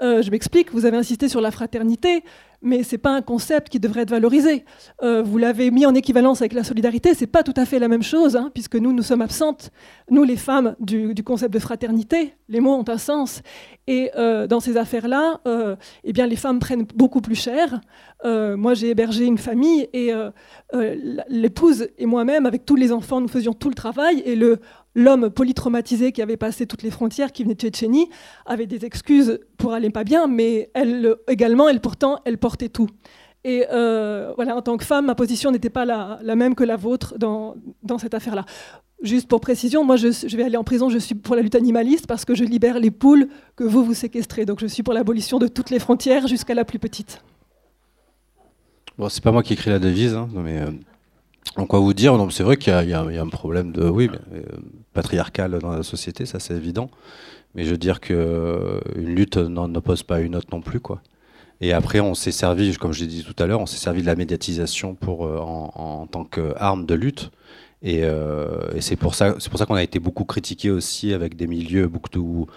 je 0.00 0.30
m'explique, 0.30 0.70
vous 0.70 0.86
avez 0.86 0.96
insisté 0.96 1.28
sur 1.28 1.40
la 1.40 1.50
fraternité, 1.50 2.22
mais 2.64 2.82
c'est 2.82 2.98
pas 2.98 3.14
un 3.14 3.22
concept 3.22 3.68
qui 3.68 3.78
devrait 3.78 4.00
être 4.00 4.10
valorisé. 4.10 4.64
Euh, 5.02 5.22
vous 5.22 5.38
l'avez 5.38 5.70
mis 5.70 5.86
en 5.86 5.94
équivalence 5.94 6.40
avec 6.40 6.54
la 6.54 6.64
solidarité, 6.64 7.14
c'est 7.14 7.28
pas 7.28 7.42
tout 7.42 7.54
à 7.56 7.64
fait 7.64 7.78
la 7.78 7.88
même 7.88 8.02
chose, 8.02 8.34
hein, 8.34 8.50
puisque 8.52 8.74
nous, 8.74 8.92
nous 8.92 9.02
sommes 9.02 9.22
absentes, 9.22 9.70
nous 10.10 10.24
les 10.24 10.36
femmes, 10.36 10.74
du, 10.80 11.14
concept 11.22 11.54
de 11.54 11.58
fraternité. 11.58 12.34
Les 12.48 12.60
mots 12.60 12.74
ont 12.74 12.88
un 12.88 12.98
sens. 12.98 13.42
Et 13.86 14.10
euh, 14.16 14.46
dans 14.46 14.60
ces 14.60 14.76
affaires-là, 14.76 15.40
euh, 15.46 15.76
eh 16.02 16.12
bien, 16.12 16.26
les 16.26 16.36
femmes 16.36 16.58
prennent 16.58 16.86
beaucoup 16.94 17.20
plus 17.20 17.36
cher. 17.36 17.80
moi, 18.24 18.72
j'ai 18.74 18.90
hébergé 18.90 19.26
une 19.26 19.38
famille 19.38 19.88
et 19.92 20.10
l'épouse 21.28 21.88
et 21.98 22.06
moi-même, 22.06 22.46
avec 22.46 22.64
tous 22.64 22.76
les 22.76 22.90
enfants, 22.90 23.20
nous 23.20 23.28
faisions 23.28 23.52
tout 23.52 23.68
le 23.68 23.74
travail. 23.74 24.22
Et 24.24 24.34
le, 24.34 24.60
l'homme 24.94 25.30
polytraumatisé 25.30 26.12
qui 26.12 26.22
avait 26.22 26.36
passé 26.36 26.66
toutes 26.66 26.82
les 26.82 26.90
frontières, 26.90 27.32
qui 27.32 27.42
venait 27.42 27.54
de 27.54 27.60
Tchétchénie, 27.60 28.08
avait 28.46 28.66
des 28.66 28.84
excuses 28.84 29.40
pour 29.58 29.72
aller 29.72 29.90
pas 29.90 30.04
bien, 30.04 30.26
mais 30.26 30.70
elle 30.74 31.16
également, 31.28 31.68
elle 31.68 31.80
pourtant, 31.80 32.20
elle 32.24 32.38
portait 32.38 32.68
tout. 32.68 32.88
Et 33.44 33.66
euh, 33.70 34.32
voilà, 34.36 34.56
en 34.56 34.62
tant 34.62 34.76
que 34.76 34.84
femme, 34.84 35.06
ma 35.06 35.14
position 35.14 35.50
n'était 35.50 35.70
pas 35.70 35.84
la, 35.84 36.18
même 36.34 36.54
que 36.54 36.64
la 36.64 36.76
vôtre 36.76 37.18
dans, 37.18 37.56
dans 37.82 37.98
cette 37.98 38.14
affaire-là. 38.14 38.46
Juste 39.02 39.28
pour 39.28 39.40
précision, 39.40 39.84
moi 39.84 39.96
je, 39.96 40.34
vais 40.34 40.44
aller 40.44 40.56
en 40.56 40.64
prison, 40.64 40.88
je 40.88 40.96
suis 40.96 41.14
pour 41.14 41.36
la 41.36 41.42
lutte 41.42 41.56
animaliste 41.56 42.06
parce 42.06 42.24
que 42.24 42.34
je 42.34 42.42
libère 42.42 42.78
les 42.78 42.90
poules 42.90 43.28
que 43.54 43.64
vous 43.64 43.84
vous 43.84 43.92
séquestrez. 43.92 44.46
Donc 44.46 44.60
je 44.60 44.66
suis 44.66 44.82
pour 44.82 44.94
l'abolition 44.94 45.38
de 45.38 45.46
toutes 45.46 45.68
les 45.68 45.78
frontières 45.78 46.26
jusqu'à 46.26 46.54
la 46.54 46.64
plus 46.64 46.78
petite. 46.78 47.22
Bon, 48.96 49.10
c'est 49.10 49.22
pas 49.22 49.32
moi 49.32 49.42
qui 49.42 49.52
écris 49.52 49.70
la 49.70 49.78
devise, 49.78 50.14
hein, 50.14 50.28
mais 50.32 50.60
euh, 50.60 50.70
donc, 51.56 51.68
quoi 51.68 51.78
vous 51.78 51.94
dire? 51.94 52.16
C'est 52.30 52.42
vrai 52.42 52.56
qu'il 52.56 52.72
y, 52.72 52.92
a 52.92 53.02
un 53.02 53.28
problème 53.28 53.70
de, 53.72 53.88
oui, 53.88 54.10
euh, 54.32 54.42
patriarcal 54.92 55.58
dans 55.60 55.70
la 55.70 55.82
société, 55.82 56.26
ça 56.26 56.40
c'est 56.40 56.54
évident. 56.54 56.90
Mais 57.54 57.64
je 57.64 57.70
veux 57.70 57.78
dire 57.78 58.00
qu'une 58.00 58.16
euh, 58.16 58.80
lutte 58.96 59.36
n'oppose 59.36 60.02
pas 60.02 60.20
une 60.20 60.34
autre 60.34 60.48
non 60.50 60.60
plus, 60.60 60.80
quoi. 60.80 61.00
Et 61.60 61.72
après, 61.72 62.00
on 62.00 62.14
s'est 62.14 62.32
servi, 62.32 62.76
comme 62.76 62.92
je 62.92 63.02
l'ai 63.02 63.06
dit 63.06 63.24
tout 63.24 63.40
à 63.40 63.46
l'heure, 63.46 63.60
on 63.60 63.66
s'est 63.66 63.78
servi 63.78 64.02
de 64.02 64.06
la 64.06 64.16
médiatisation 64.16 64.96
euh, 65.06 65.38
en, 65.38 66.06
tant 66.10 66.24
qu'arme 66.24 66.84
de 66.86 66.94
lutte. 66.94 67.30
Et, 67.82 68.02
c'est 68.80 68.96
pour 68.96 69.14
ça, 69.14 69.36
ça 69.38 69.66
qu'on 69.66 69.74
a 69.74 69.82
été 69.82 70.00
beaucoup 70.00 70.24
critiqué 70.24 70.70
aussi 70.70 71.12
avec 71.12 71.36
des 71.36 71.46
milieux 71.46 71.86
beaucoup 71.86 72.48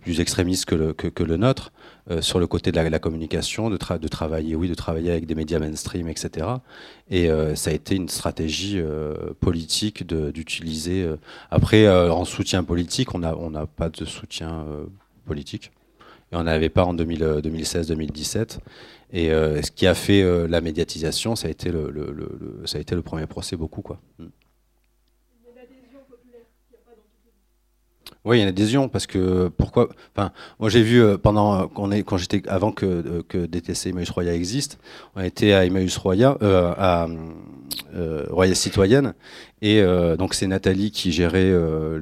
plus 0.00 0.20
extrémistes 0.20 0.64
que 0.64 0.74
le, 0.74 0.92
que 0.92 1.22
le 1.22 1.36
nôtre. 1.36 1.72
Euh, 2.08 2.20
sur 2.20 2.38
le 2.38 2.46
côté 2.46 2.70
de 2.70 2.78
la, 2.78 2.98
communication, 3.00 3.68
de, 3.68 3.76
de, 3.76 4.08
travailler, 4.08 4.54
oui, 4.54 4.68
de 4.68 4.74
travailler 4.74 5.10
avec 5.10 5.26
des 5.26 5.34
médias 5.34 5.58
mainstream, 5.58 6.06
etc. 6.06 6.46
Et 7.10 7.28
euh, 7.28 7.56
ça 7.56 7.70
a 7.70 7.72
été 7.72 7.96
une 7.96 8.08
stratégie 8.08 8.78
euh, 8.78 9.32
politique 9.40 10.06
d'utiliser. 10.06 11.04
Après, 11.50 11.88
en 11.88 12.24
soutien 12.24 12.62
politique, 12.62 13.12
on 13.16 13.18
n'a 13.18 13.36
on 13.36 13.52
pas 13.66 13.88
de 13.88 14.04
soutien 14.04 14.64
politique. 15.24 15.72
Et 16.32 16.36
on 16.36 16.44
n'avait 16.44 16.68
pas 16.68 16.84
en 16.84 16.94
2016-2017. 16.94 18.58
Et 19.12 19.28
ce 19.28 19.70
qui 19.72 19.88
a 19.88 19.94
fait 19.94 20.46
la 20.46 20.60
médiatisation, 20.60 21.34
ça 21.34 21.48
a 21.48 21.50
été 21.50 21.70
le, 21.72 22.62
ça 22.66 22.78
a 22.78 22.80
été 22.80 22.94
le 22.94 23.02
premier 23.02 23.26
procès 23.26 23.56
beaucoup, 23.56 23.82
quoi. 23.82 23.98
Mm. 24.20 24.26
Oui, 28.26 28.38
il 28.38 28.40
y 28.40 28.42
a 28.42 28.46
une 28.46 28.48
adhésion 28.48 28.88
parce 28.88 29.06
que 29.06 29.46
pourquoi 29.56 29.88
Enfin, 30.16 30.32
moi 30.58 30.68
j'ai 30.68 30.82
vu 30.82 31.00
euh, 31.00 31.16
pendant 31.16 31.68
qu'on 31.68 31.92
est 31.92 32.02
quand 32.02 32.16
j'étais 32.16 32.42
avant 32.48 32.72
que, 32.72 32.84
euh, 32.84 33.22
que 33.28 33.46
DTC 33.46 33.90
Emmaüs 33.90 34.10
Roya 34.10 34.34
existe, 34.34 34.80
on 35.14 35.22
était 35.22 35.52
à 35.52 35.64
Emmaüs 35.64 35.96
Roya, 35.96 36.36
euh, 36.42 36.74
à 36.76 37.06
euh, 37.94 38.26
Roya 38.30 38.56
Citoyenne, 38.56 39.14
et 39.62 39.80
euh, 39.80 40.16
donc 40.16 40.34
c'est 40.34 40.46
Nathalie 40.46 40.90
qui 40.90 41.12
gérait 41.12 41.50
euh, 41.50 41.98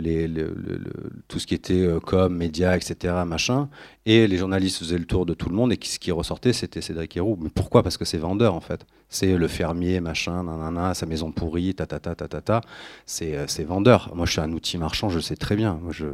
tout 1.28 1.38
ce 1.38 1.46
qui 1.46 1.54
était 1.54 1.86
com, 2.04 2.34
médias, 2.34 2.76
etc., 2.76 3.14
machin, 3.24 3.68
et 4.06 4.26
les 4.26 4.36
journalistes 4.36 4.78
faisaient 4.78 4.98
le 4.98 5.04
tour 5.04 5.24
de 5.24 5.34
tout 5.34 5.48
le 5.48 5.54
monde, 5.54 5.72
et 5.72 5.78
ce 5.80 6.00
qui 6.00 6.10
ressortait 6.10 6.52
c'était 6.52 6.80
Cédric 6.80 7.16
Héroux. 7.16 7.38
Mais 7.40 7.50
pourquoi? 7.50 7.84
Parce 7.84 7.96
que 7.96 8.04
c'est 8.04 8.18
vendeur 8.18 8.54
en 8.54 8.60
fait. 8.60 8.84
C'est 9.08 9.36
le 9.36 9.46
fermier, 9.46 10.00
machin, 10.00 10.42
nanana, 10.42 10.94
sa 10.94 11.06
maison 11.06 11.30
pourrie, 11.30 11.74
ta 11.74 11.86
ta 11.86 12.00
ta 12.00 12.16
ta 12.16 12.26
ta 12.26 12.40
ta. 12.40 12.60
C'est 13.06 13.64
vendeur. 13.64 14.10
Moi 14.16 14.26
je 14.26 14.32
suis 14.32 14.40
un 14.40 14.52
outil 14.52 14.76
marchand, 14.76 15.08
je 15.08 15.20
sais 15.20 15.36
très 15.36 15.54
bien. 15.54 15.78
Moi, 15.80 15.92
je, 15.92 16.06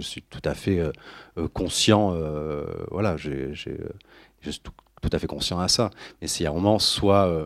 suis 0.00 0.22
tout 0.22 0.42
à 0.44 0.54
fait 0.54 0.80
conscient. 1.52 2.16
voilà, 2.90 3.18
je 3.18 3.52
suis 3.52 3.72
tout, 4.62 4.72
tout, 5.02 5.10
à 5.12 5.18
fait 5.18 5.26
conscient 5.26 5.60
à 5.60 5.68
ça. 5.68 5.90
Mais 6.22 6.28
y 6.28 6.46
a 6.46 6.50
un 6.50 6.54
moment, 6.54 6.78
soit 6.78 7.44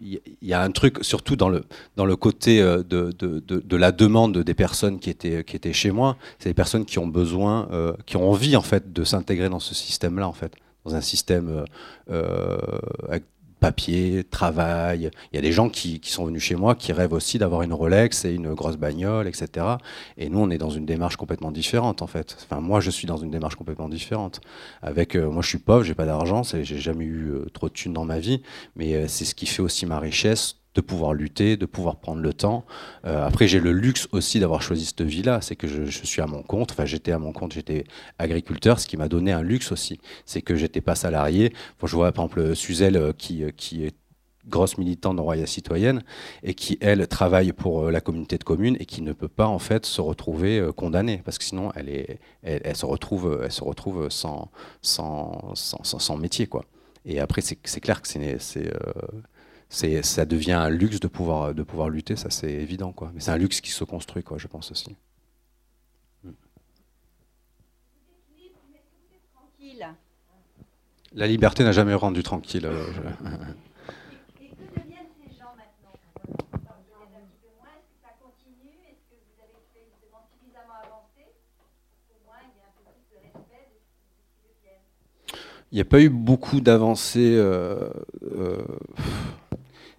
il 0.00 0.20
y 0.42 0.52
a 0.52 0.60
un 0.60 0.70
truc, 0.70 0.98
surtout 1.02 1.36
dans 1.36 1.48
le, 1.48 1.64
dans 1.96 2.04
le 2.04 2.16
côté 2.16 2.60
euh, 2.60 2.82
de, 2.82 3.12
de, 3.12 3.38
de, 3.38 3.76
la 3.76 3.92
demande 3.92 4.38
des 4.38 4.54
personnes 4.54 4.98
qui 4.98 5.10
étaient, 5.10 5.44
qui 5.44 5.56
étaient 5.56 5.72
chez 5.72 5.90
moi, 5.90 6.16
c'est 6.38 6.50
des 6.50 6.54
personnes 6.54 6.84
qui 6.84 6.98
ont 6.98 7.06
besoin, 7.06 7.68
euh, 7.72 7.94
qui 8.06 8.16
ont 8.16 8.28
envie 8.28 8.56
en 8.56 8.62
fait 8.62 8.92
de 8.92 9.04
s'intégrer 9.04 9.48
dans 9.48 9.60
ce 9.60 9.74
système-là 9.74 10.28
en 10.28 10.32
fait, 10.32 10.52
dans 10.84 10.94
un 10.94 11.00
système 11.00 11.64
euh, 12.10 12.56
papier, 13.64 14.24
travail. 14.24 15.10
Il 15.32 15.36
y 15.36 15.38
a 15.38 15.40
des 15.40 15.52
gens 15.52 15.70
qui, 15.70 15.98
sont 16.04 16.26
venus 16.26 16.42
chez 16.42 16.54
moi 16.54 16.74
qui 16.74 16.92
rêvent 16.92 17.14
aussi 17.14 17.38
d'avoir 17.38 17.62
une 17.62 17.72
Rolex 17.72 18.26
et 18.26 18.34
une 18.34 18.52
grosse 18.52 18.76
bagnole, 18.76 19.26
etc. 19.26 19.66
Et 20.18 20.28
nous, 20.28 20.38
on 20.38 20.50
est 20.50 20.58
dans 20.58 20.68
une 20.68 20.84
démarche 20.84 21.16
complètement 21.16 21.50
différente, 21.50 22.02
en 22.02 22.06
fait. 22.06 22.36
Enfin, 22.42 22.60
moi, 22.60 22.80
je 22.80 22.90
suis 22.90 23.06
dans 23.06 23.16
une 23.16 23.30
démarche 23.30 23.54
complètement 23.54 23.88
différente. 23.88 24.42
Avec, 24.82 25.16
euh, 25.16 25.30
moi, 25.30 25.40
je 25.40 25.48
suis 25.48 25.58
pauvre, 25.58 25.82
j'ai 25.82 25.94
pas 25.94 26.04
d'argent, 26.04 26.42
j'ai 26.42 26.78
jamais 26.78 27.06
eu 27.06 27.30
euh, 27.30 27.46
trop 27.54 27.70
de 27.70 27.72
thunes 27.72 27.94
dans 27.94 28.04
ma 28.04 28.18
vie, 28.18 28.42
mais 28.76 28.92
euh, 28.96 29.08
c'est 29.08 29.24
ce 29.24 29.34
qui 29.34 29.46
fait 29.46 29.62
aussi 29.62 29.86
ma 29.86 29.98
richesse 29.98 30.56
de 30.74 30.80
pouvoir 30.80 31.14
lutter, 31.14 31.56
de 31.56 31.66
pouvoir 31.66 31.96
prendre 31.96 32.20
le 32.20 32.32
temps. 32.32 32.64
Euh, 33.06 33.26
après, 33.26 33.46
j'ai 33.46 33.60
le 33.60 33.72
luxe 33.72 34.08
aussi 34.12 34.40
d'avoir 34.40 34.60
choisi 34.60 34.86
cette 34.86 35.02
vie-là. 35.02 35.40
C'est 35.40 35.56
que 35.56 35.68
je, 35.68 36.04
suis 36.04 36.20
à 36.20 36.26
mon 36.26 36.42
compte. 36.42 36.72
Enfin, 36.72 36.84
j'étais 36.84 37.12
à 37.12 37.18
mon 37.18 37.32
compte, 37.32 37.52
j'étais 37.52 37.84
agriculteur, 38.18 38.80
ce 38.80 38.86
qui 38.86 38.96
m'a 38.96 39.08
donné 39.08 39.32
un 39.32 39.42
luxe 39.42 39.72
aussi. 39.72 40.00
C'est 40.26 40.42
que 40.42 40.56
j'étais 40.56 40.80
pas 40.80 40.94
salarié. 40.94 41.52
je 41.82 41.94
vois 41.94 42.12
par 42.12 42.24
exemple 42.24 42.56
Suzelle 42.56 42.96
euh, 42.96 43.12
qui, 43.12 43.44
euh, 43.44 43.50
qui 43.56 43.84
est 43.84 43.94
grosse 44.46 44.76
militante 44.76 45.16
de 45.16 45.22
Royal 45.22 45.48
Citoyenne 45.48 46.02
et 46.42 46.52
qui, 46.52 46.76
elle, 46.82 47.06
travaille 47.08 47.52
pour 47.52 47.90
la 47.90 48.02
communauté 48.02 48.36
de 48.36 48.44
communes 48.44 48.76
et 48.78 48.84
qui 48.84 49.00
ne 49.00 49.14
peut 49.14 49.28
pas, 49.28 49.46
en 49.46 49.58
fait, 49.58 49.86
se 49.86 50.02
retrouver 50.02 50.68
condamnée 50.76 51.22
parce 51.24 51.38
que 51.38 51.44
sinon, 51.44 51.72
elle, 51.74 51.88
est, 51.88 52.18
elle, 52.42 52.76
se, 52.76 52.84
retrouve, 52.84 53.40
elle 53.42 53.52
se 53.52 53.64
retrouve 53.64 54.10
sans, 54.10 54.50
sans, 54.82 55.54
sans, 55.54 55.82
sans 55.82 56.16
métier, 56.18 56.46
quoi. 56.46 56.66
Et 57.06 57.20
après, 57.20 57.40
c'est 57.40 57.80
clair 57.80 58.02
que 58.02 58.08
c'est 58.08 58.70
ça 59.74 60.24
devient 60.24 60.52
un 60.52 60.70
luxe 60.70 61.00
de 61.00 61.08
pouvoir, 61.08 61.54
de 61.54 61.62
pouvoir 61.62 61.88
lutter, 61.88 62.16
ça 62.16 62.30
c'est 62.30 62.50
évident. 62.50 62.92
Quoi. 62.92 63.10
Mais 63.14 63.20
c'est 63.20 63.32
un 63.32 63.36
luxe 63.36 63.60
qui 63.60 63.70
se 63.70 63.84
construit, 63.84 64.22
quoi, 64.22 64.38
je 64.38 64.46
pense 64.46 64.70
aussi. 64.70 64.96
Hmm. 66.22 66.30
La 71.12 71.26
liberté 71.26 71.64
n'a 71.64 71.72
jamais 71.72 71.94
rendu 71.94 72.22
tranquille. 72.22 72.66
Euh, 72.66 72.86
Il 85.74 85.78
n'y 85.78 85.80
a 85.80 85.86
pas 85.86 86.00
eu 86.00 86.08
beaucoup 86.08 86.60
d'avancées. 86.60 87.34
Euh, 87.36 87.90
euh, 88.36 88.58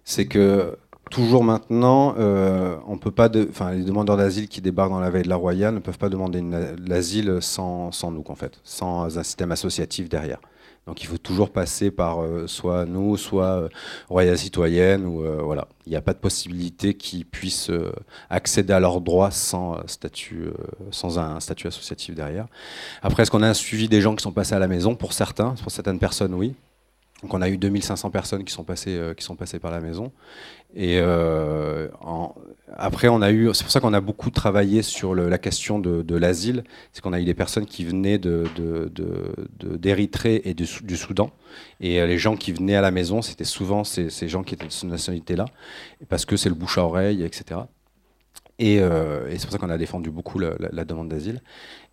c'est 0.06 0.26
que 0.26 0.78
toujours 1.10 1.44
maintenant, 1.44 2.14
euh, 2.16 2.76
on 2.86 2.96
peut 2.96 3.10
pas, 3.10 3.28
les 3.28 3.84
demandeurs 3.84 4.16
d'asile 4.16 4.48
qui 4.48 4.62
débarquent 4.62 4.92
dans 4.92 5.00
la 5.00 5.10
veille 5.10 5.24
de 5.24 5.28
la 5.28 5.36
Royale 5.36 5.74
ne 5.74 5.80
peuvent 5.80 5.98
pas 5.98 6.08
demander 6.08 6.42
l'asile 6.86 7.38
sans, 7.42 7.90
nous, 8.10 8.24
en 8.26 8.34
sans 8.64 9.18
un 9.18 9.22
système 9.22 9.52
associatif 9.52 10.08
derrière. 10.08 10.38
Donc 10.86 11.02
il 11.02 11.06
faut 11.06 11.18
toujours 11.18 11.50
passer 11.50 11.90
par 11.90 12.22
euh, 12.22 12.46
soit 12.46 12.86
nous, 12.86 13.16
soit 13.16 13.62
euh, 13.62 13.68
Royale 14.08 14.38
Citoyenne, 14.38 15.04
ou 15.04 15.24
euh, 15.24 15.40
voilà. 15.42 15.66
Il 15.86 15.90
n'y 15.90 15.96
a 15.96 16.00
pas 16.00 16.14
de 16.14 16.18
possibilité 16.18 16.94
qu'ils 16.94 17.26
puissent 17.26 17.70
accéder 18.30 18.72
à 18.72 18.80
leurs 18.80 19.00
droits 19.00 19.30
sans 19.30 19.86
statut, 19.86 20.50
sans 20.90 21.16
un 21.16 21.38
statut 21.38 21.68
associatif 21.68 22.16
derrière. 22.16 22.46
Après, 23.02 23.22
est-ce 23.22 23.30
qu'on 23.30 23.42
a 23.42 23.48
un 23.48 23.54
suivi 23.54 23.88
des 23.88 24.00
gens 24.00 24.16
qui 24.16 24.22
sont 24.22 24.32
passés 24.32 24.54
à 24.54 24.58
la 24.58 24.66
maison? 24.66 24.96
Pour 24.96 25.12
certains, 25.12 25.54
pour 25.62 25.70
certaines 25.70 26.00
personnes, 26.00 26.34
oui. 26.34 26.56
Donc 27.22 27.32
on 27.32 27.40
a 27.40 27.48
eu 27.48 27.56
2500 27.56 28.10
personnes 28.10 28.44
qui 28.44 28.52
sont 28.52 28.64
passées, 28.64 29.00
qui 29.16 29.24
sont 29.24 29.36
passées 29.36 29.58
par 29.58 29.70
la 29.70 29.80
maison. 29.80 30.12
Et 30.74 30.98
euh, 31.00 31.88
après, 32.76 33.08
on 33.08 33.22
a 33.22 33.30
eu, 33.30 33.48
c'est 33.54 33.64
pour 33.64 33.72
ça 33.72 33.80
qu'on 33.80 33.94
a 33.94 34.00
beaucoup 34.02 34.28
travaillé 34.30 34.82
sur 34.82 35.14
la 35.14 35.38
question 35.38 35.78
de, 35.78 36.14
l'asile, 36.14 36.64
c'est 36.92 37.00
qu'on 37.00 37.14
a 37.14 37.20
eu 37.20 37.24
des 37.24 37.32
personnes 37.32 37.64
qui 37.64 37.84
venaient 37.84 38.18
d'Érythrée 39.58 40.42
et 40.44 40.52
du, 40.52 40.66
Soudan, 40.66 41.30
et 41.80 42.00
euh, 42.00 42.06
les 42.06 42.18
gens 42.18 42.36
qui 42.36 42.52
venaient 42.52 42.76
à 42.76 42.82
la 42.82 42.90
maison, 42.90 43.22
c'était 43.22 43.44
souvent 43.44 43.84
ces, 43.84 44.10
gens 44.28 44.42
qui 44.42 44.52
étaient 44.54 44.66
de 44.66 44.72
cette 44.72 44.90
nationalité-là, 44.90 45.46
parce 46.10 46.26
que 46.26 46.36
c'est 46.36 46.50
le 46.50 46.54
bouche 46.54 46.76
à 46.76 46.82
oreille, 46.82 47.22
etc. 47.24 47.60
Euh, 48.62 49.28
et, 49.28 49.38
c'est 49.38 49.46
pour 49.46 49.52
ça 49.52 49.58
qu'on 49.58 49.70
a 49.70 49.78
défendu 49.78 50.10
beaucoup 50.10 50.38
la, 50.38 50.84
demande 50.84 51.08
d'asile. 51.08 51.42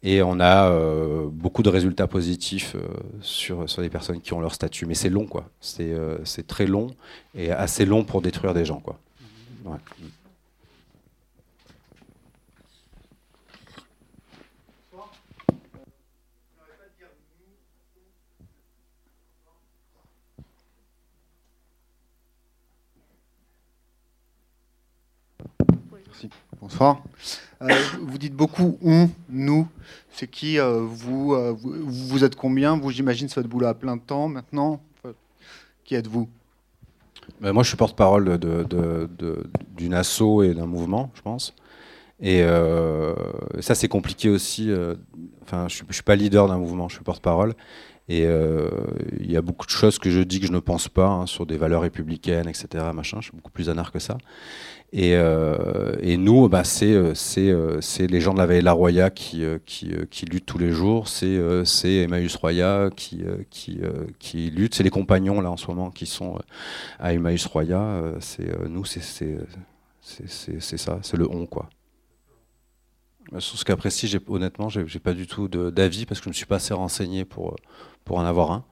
Et 0.01 0.21
on 0.21 0.39
a 0.39 0.69
euh, 0.69 1.27
beaucoup 1.29 1.63
de 1.63 1.69
résultats 1.69 2.07
positifs 2.07 2.75
euh, 2.75 2.87
sur, 3.21 3.69
sur 3.69 3.81
les 3.81 3.89
personnes 3.89 4.21
qui 4.21 4.33
ont 4.33 4.39
leur 4.39 4.53
statut. 4.53 4.85
Mais 4.85 4.95
c'est 4.95 5.09
long, 5.09 5.25
quoi. 5.25 5.49
C'est 5.59 6.47
très 6.47 6.65
long 6.65 6.87
et 7.35 7.51
assez 7.51 7.85
long 7.85 8.03
pour 8.03 8.21
détruire 8.21 8.53
des 8.53 8.65
gens, 8.65 8.79
quoi. 8.79 8.99
Ouais. 9.65 9.77
Bonsoir. 26.63 27.03
vous 27.59 28.17
dites 28.17 28.33
beaucoup 28.33 28.77
on, 28.81 29.09
nous. 29.27 29.67
C'est 30.13 30.27
qui 30.27 30.57
vous, 30.59 31.35
vous, 31.55 31.73
vous 31.83 32.23
êtes 32.23 32.37
combien? 32.37 32.77
Vous, 32.77 32.89
j'imagine, 32.89 33.27
c'est 33.27 33.35
votre 33.35 33.49
boulot 33.49 33.67
à 33.67 33.73
plein 33.73 33.97
temps 33.97 34.29
maintenant. 34.29 34.81
Qui 35.83 35.95
êtes-vous? 35.95 36.29
Ben, 37.41 37.51
Moi, 37.51 37.63
je 37.63 37.67
suis 37.67 37.75
porte-parole 37.75 38.37
d'une 38.37 38.63
de, 38.63 39.09
de, 39.77 39.93
asso 39.93 40.41
et 40.43 40.53
d'un 40.53 40.65
mouvement, 40.65 41.11
je 41.15 41.21
pense. 41.21 41.53
Et 42.21 42.41
euh, 42.43 43.13
ça, 43.59 43.75
c'est 43.75 43.89
compliqué 43.89 44.29
aussi. 44.29 44.71
Euh, 44.71 44.95
enfin, 45.41 45.67
je 45.67 45.83
ne 45.85 45.91
suis 45.91 46.03
pas 46.03 46.15
leader 46.15 46.47
d'un 46.47 46.59
mouvement, 46.59 46.87
je 46.87 46.95
suis 46.95 47.03
porte-parole. 47.03 47.55
Et 48.09 48.25
euh, 48.25 48.69
il 49.19 49.31
y 49.31 49.37
a 49.37 49.41
beaucoup 49.41 49.65
de 49.65 49.71
choses 49.71 49.97
que 49.97 50.09
je 50.09 50.19
dis 50.19 50.39
que 50.39 50.47
je 50.47 50.51
ne 50.51 50.59
pense 50.59 50.89
pas 50.89 51.07
hein, 51.07 51.25
sur 51.25 51.45
des 51.45 51.57
valeurs 51.57 51.81
républicaines, 51.81 52.49
etc. 52.49 52.85
Machin. 52.93 53.17
Je 53.21 53.27
suis 53.27 53.35
beaucoup 53.35 53.51
plus 53.51 53.69
anard 53.69 53.91
que 53.91 53.99
ça. 53.99 54.17
Et, 54.91 55.13
et 56.01 56.17
nous, 56.17 56.49
bah, 56.49 56.63
c'est 56.63 56.93
les 56.93 58.21
gens 58.21 58.33
de 58.33 58.37
la 58.37 58.45
Vallée 58.45 58.59
de 58.59 58.65
la 58.65 58.73
Roya 58.73 59.09
qui, 59.09 59.43
qui, 59.65 59.91
qui 60.11 60.25
luttent 60.25 60.45
tous 60.45 60.59
les 60.59 60.69
jours. 60.69 61.07
C'est 61.07 61.95
Emmaüs 62.03 62.35
Roya 62.35 62.89
qui, 62.95 63.23
qui, 63.49 63.79
qui 64.19 64.51
lutte. 64.51 64.75
C'est 64.75 64.83
les 64.83 64.91
compagnons 64.91 65.41
là 65.41 65.49
en 65.49 65.57
ce 65.57 65.65
moment 65.65 65.89
qui 65.89 66.05
sont 66.05 66.37
à 66.99 67.11
Emmaüs 67.13 67.43
Roya. 67.47 68.03
c'est 68.19 68.51
nous, 68.69 68.85
c'est 68.85 69.01
ça. 70.77 70.99
C'est 71.01 71.17
le 71.17 71.27
on 71.27 71.47
quoi. 71.47 71.69
Sur 73.39 73.57
ce 73.57 73.65
cas 73.65 73.75
précis, 73.75 74.15
honnêtement, 74.27 74.69
j'ai 74.69 74.99
pas 74.99 75.13
du 75.13 75.27
tout 75.27 75.47
d'avis 75.47 76.05
parce 76.05 76.19
que 76.19 76.25
je 76.25 76.29
ne 76.29 76.33
me 76.33 76.35
suis 76.35 76.45
pas 76.45 76.57
assez 76.57 76.73
renseigné 76.73 77.25
pour, 77.25 77.55
pour 78.03 78.17
en 78.17 78.25
avoir 78.25 78.51
un. 78.51 78.65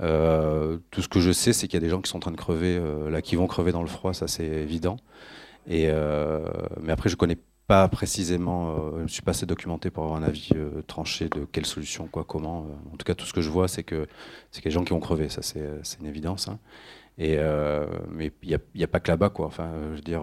Euh, 0.00 0.78
tout 0.90 1.02
ce 1.02 1.08
que 1.08 1.20
je 1.20 1.32
sais, 1.32 1.52
c'est 1.52 1.68
qu'il 1.68 1.74
y 1.74 1.82
a 1.82 1.86
des 1.86 1.88
gens 1.88 2.00
qui 2.02 2.10
sont 2.10 2.18
en 2.18 2.20
train 2.20 2.30
de 2.30 2.36
crever, 2.36 2.76
euh, 2.76 3.10
là, 3.10 3.22
qui 3.22 3.36
vont 3.36 3.46
crever 3.46 3.72
dans 3.72 3.82
le 3.82 3.88
froid, 3.88 4.12
ça 4.12 4.28
c'est 4.28 4.44
évident. 4.44 4.98
Et, 5.66 5.88
euh, 5.88 6.46
mais 6.80 6.92
après, 6.92 7.08
je 7.08 7.16
connais 7.16 7.38
pas 7.66 7.88
précisément, 7.88 8.96
je 8.98 9.02
ne 9.02 9.08
suis 9.08 9.22
pas 9.22 9.32
assez 9.32 9.46
documenté 9.46 9.90
pour 9.90 10.04
avoir 10.04 10.18
un 10.18 10.22
avis 10.22 10.50
tranché 10.86 11.28
de 11.28 11.44
quelle 11.44 11.66
solution, 11.66 12.06
quoi, 12.06 12.22
comment. 12.22 12.66
en 12.92 12.96
tout 12.96 13.04
cas, 13.04 13.16
tout 13.16 13.26
ce 13.26 13.32
que 13.32 13.40
je 13.40 13.50
vois, 13.50 13.66
c'est 13.66 13.82
que 13.82 14.06
c'est 14.52 14.64
y 14.64 14.68
a 14.68 14.70
des 14.70 14.74
gens 14.74 14.84
qui 14.84 14.92
vont 14.92 15.00
crever, 15.00 15.28
ça 15.28 15.42
c'est 15.42 15.98
une 16.00 16.06
évidence. 16.06 16.46
Hein. 16.46 16.60
Et, 17.18 17.36
mais 18.12 18.30
il 18.44 18.56
n'y 18.76 18.84
a, 18.84 18.84
a, 18.84 18.86
pas 18.86 19.00
que 19.00 19.10
là-bas, 19.10 19.30
quoi. 19.30 19.46
Enfin, 19.46 19.72
je 19.90 19.96
veux 19.96 20.00
dire, 20.00 20.22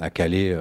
à 0.00 0.08
Calais 0.08 0.56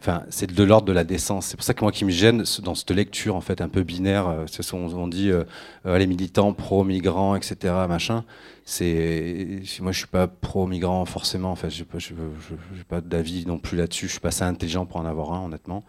Enfin, 0.00 0.24
c'est 0.28 0.52
de 0.52 0.62
l'ordre 0.62 0.86
de 0.86 0.92
la 0.92 1.04
décence. 1.04 1.46
C'est 1.46 1.56
pour 1.56 1.64
ça 1.64 1.72
que 1.72 1.80
moi 1.82 1.90
qui 1.90 2.04
me 2.04 2.10
gêne 2.10 2.44
dans 2.62 2.74
cette 2.74 2.90
lecture 2.90 3.34
en 3.34 3.40
fait 3.40 3.60
un 3.60 3.68
peu 3.68 3.82
binaire, 3.82 4.28
euh, 4.28 4.44
ce 4.46 4.62
sont, 4.62 4.78
on 4.94 5.08
dit 5.08 5.30
euh, 5.30 5.44
euh, 5.86 5.96
les 5.96 6.06
militants 6.06 6.52
pro-migrants, 6.52 7.34
etc. 7.34 7.74
Machin. 7.88 8.24
C'est 8.64 9.62
moi 9.80 9.92
je 9.92 9.98
suis 9.98 10.06
pas 10.06 10.26
pro-migrant 10.28 11.04
forcément. 11.06 11.50
En 11.50 11.56
fait, 11.56 11.70
j'ai 11.70 11.84
pas, 11.84 11.98
pas 12.88 13.00
d'avis 13.00 13.46
non 13.46 13.58
plus 13.58 13.76
là-dessus. 13.76 14.06
Je 14.06 14.12
suis 14.12 14.20
pas 14.20 14.28
assez 14.28 14.42
intelligent 14.42 14.86
pour 14.86 14.98
en 14.98 15.06
avoir 15.06 15.32
un 15.32 15.44
honnêtement. 15.44 15.84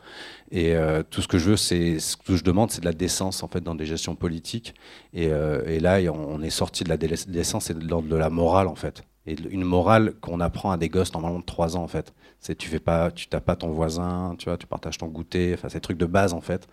Et 0.52 0.76
tout 1.10 1.24
ce 1.24 1.28
que 1.28 1.40
je 1.40 1.50
veux, 1.50 1.58
c'est 1.58 2.00
ce 2.00 2.16
que 2.16 2.36
je 2.36 2.44
demande, 2.44 2.70
c'est 2.72 2.82
de 2.82 2.86
la 2.86 2.94
décence 2.94 3.42
en 3.42 3.48
fait 3.48 3.62
dans 3.62 3.74
des 3.74 3.88
gestions 3.88 4.16
politiques. 4.16 4.76
Et, 5.14 5.26
et 5.26 5.80
là, 5.80 6.00
on 6.14 6.42
est 6.44 6.52
sorti 6.52 6.84
de 6.84 6.90
la 6.90 6.98
décence 6.98 7.72
et 7.72 7.74
de 7.74 7.88
l'ordre 7.88 8.10
de 8.10 8.16
la 8.16 8.30
morale 8.30 8.68
en 8.68 8.76
fait 8.76 9.04
et 9.28 9.36
une 9.50 9.64
morale 9.64 10.14
qu'on 10.22 10.40
apprend 10.40 10.72
à 10.72 10.78
des 10.78 10.90
gosses 10.90 11.14
normalement 11.14 11.40
de 11.40 11.46
3 11.46 11.78
ans 11.78 11.84
en 11.84 11.88
fait. 11.88 12.14
Tu 12.58 12.70
fais 12.70 12.80
pas, 12.80 13.12
tu 13.12 13.28
tapes 13.28 13.46
pas 13.46 13.56
ton 13.56 13.72
voisin, 13.72 14.36
tu 14.38 14.46
vois, 14.46 14.58
tu 14.58 14.68
partages 14.68 14.98
ton 14.98 15.08
goûter, 15.08 15.54
enfin 15.54 15.68
c'est 15.70 15.82
trucs 15.82 15.98
de 15.98 16.06
base 16.06 16.34
en 16.34 16.42
fait. 16.42 16.68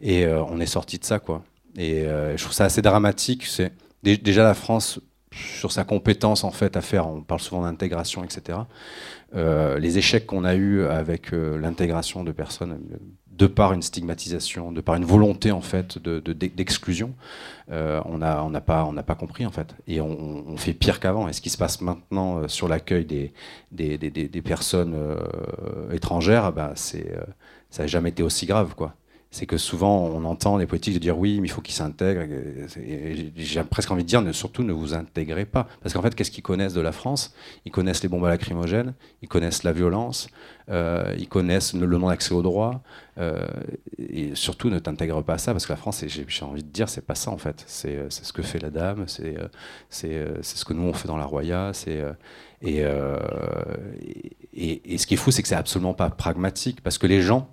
Et 0.00 0.24
euh, 0.24 0.42
on 0.44 0.58
est 0.60 0.66
sorti 0.66 0.98
de 0.98 1.04
ça 1.04 1.18
quoi. 1.18 1.42
Et 1.76 2.02
euh, 2.02 2.36
je 2.36 2.42
trouve 2.42 2.54
ça 2.54 2.64
assez 2.64 2.82
dramatique. 2.82 3.44
C'est 3.46 3.72
déjà 4.02 4.42
la 4.42 4.54
France 4.54 5.00
sur 5.32 5.72
sa 5.72 5.84
compétence 5.84 6.44
en 6.44 6.50
fait 6.50 6.76
à 6.76 6.80
faire. 6.80 7.06
On 7.08 7.22
parle 7.22 7.40
souvent 7.40 7.62
d'intégration, 7.62 8.24
etc. 8.24 8.60
Euh, 9.34 9.78
les 9.78 9.98
échecs 9.98 10.26
qu'on 10.26 10.44
a 10.44 10.54
eu 10.54 10.84
avec 10.84 11.32
l'intégration 11.32 12.24
de 12.24 12.32
personnes 12.32 12.78
de 13.36 13.46
par 13.46 13.72
une 13.72 13.82
stigmatisation, 13.82 14.72
de 14.72 14.80
par 14.80 14.94
une 14.94 15.04
volonté 15.04 15.50
en 15.52 15.60
fait 15.60 15.98
d'exclusion, 15.98 17.14
euh, 17.70 18.00
on 18.04 18.18
n'a 18.18 18.44
on 18.44 18.52
pas, 18.60 18.84
on 18.84 18.94
pas 18.94 19.14
compris 19.14 19.46
en 19.46 19.50
fait. 19.50 19.74
Et 19.86 20.00
on, 20.00 20.56
fait 20.56 20.74
pire 20.74 21.00
qu'avant. 21.00 21.28
Et 21.28 21.32
ce 21.32 21.40
qui 21.40 21.50
se 21.50 21.56
passe 21.56 21.80
maintenant 21.80 22.38
euh, 22.38 22.48
sur 22.48 22.68
l'accueil 22.68 23.04
des, 23.04 23.32
des, 23.70 24.42
personnes 24.42 24.94
euh, 24.94 25.90
étrangères, 25.92 26.52
bah, 26.52 26.72
c'est, 26.74 27.14
ça 27.70 27.82
n'a 27.82 27.86
jamais 27.86 28.10
été 28.10 28.22
aussi 28.22 28.46
grave. 28.46 28.74
quoi 28.74 28.94
c'est 29.34 29.46
que 29.46 29.56
souvent 29.56 30.04
on 30.08 30.26
entend 30.26 30.58
les 30.58 30.66
politiques 30.66 31.00
dire 31.00 31.16
oui, 31.18 31.40
mais 31.40 31.48
il 31.48 31.50
faut 31.50 31.62
qu'ils 31.62 31.74
s'intègrent. 31.74 32.26
J'ai 33.34 33.64
presque 33.64 33.90
envie 33.90 34.02
de 34.02 34.08
dire 34.08 34.22
surtout 34.34 34.62
ne 34.62 34.74
vous 34.74 34.92
intégrez 34.92 35.46
pas. 35.46 35.66
Parce 35.80 35.94
qu'en 35.94 36.02
fait, 36.02 36.14
qu'est-ce 36.14 36.30
qu'ils 36.30 36.42
connaissent 36.42 36.74
de 36.74 36.82
la 36.82 36.92
France? 36.92 37.34
Ils 37.64 37.72
connaissent 37.72 38.02
les 38.02 38.10
bombes 38.10 38.26
à 38.26 38.28
lacrymogènes, 38.28 38.92
ils 39.22 39.28
connaissent 39.28 39.62
la 39.62 39.72
violence, 39.72 40.28
ils 40.68 41.28
connaissent 41.30 41.72
le 41.72 41.86
non-accès 41.96 42.34
aux 42.34 42.42
droits. 42.42 42.82
Euh, 43.18 43.46
et 43.98 44.34
surtout 44.34 44.70
ne 44.70 44.78
t'intègre 44.78 45.22
pas 45.22 45.34
à 45.34 45.38
ça, 45.38 45.52
parce 45.52 45.66
que 45.66 45.72
la 45.72 45.76
France, 45.76 46.02
j'ai 46.06 46.44
envie 46.44 46.62
de 46.62 46.68
dire, 46.68 46.88
c'est 46.88 47.04
pas 47.06 47.14
ça 47.14 47.30
en 47.30 47.38
fait. 47.38 47.62
C'est 47.66 48.10
ce 48.10 48.32
que 48.32 48.42
fait 48.42 48.58
la 48.58 48.70
dame, 48.70 49.04
c'est 49.06 49.36
ce 49.90 50.64
que 50.64 50.72
nous 50.72 50.84
on 50.88 50.92
fait 50.92 51.08
dans 51.08 51.18
la 51.18 51.26
Roya. 51.26 51.72
Et, 52.62 52.80
et 54.54 54.98
ce 54.98 55.06
qui 55.06 55.14
est 55.14 55.18
fou, 55.18 55.30
c'est 55.30 55.42
que 55.42 55.48
c'est 55.48 55.54
absolument 55.54 55.94
pas 55.94 56.10
pragmatique, 56.10 56.80
parce 56.82 56.96
que 56.98 57.06
les 57.06 57.20
gens 57.20 57.48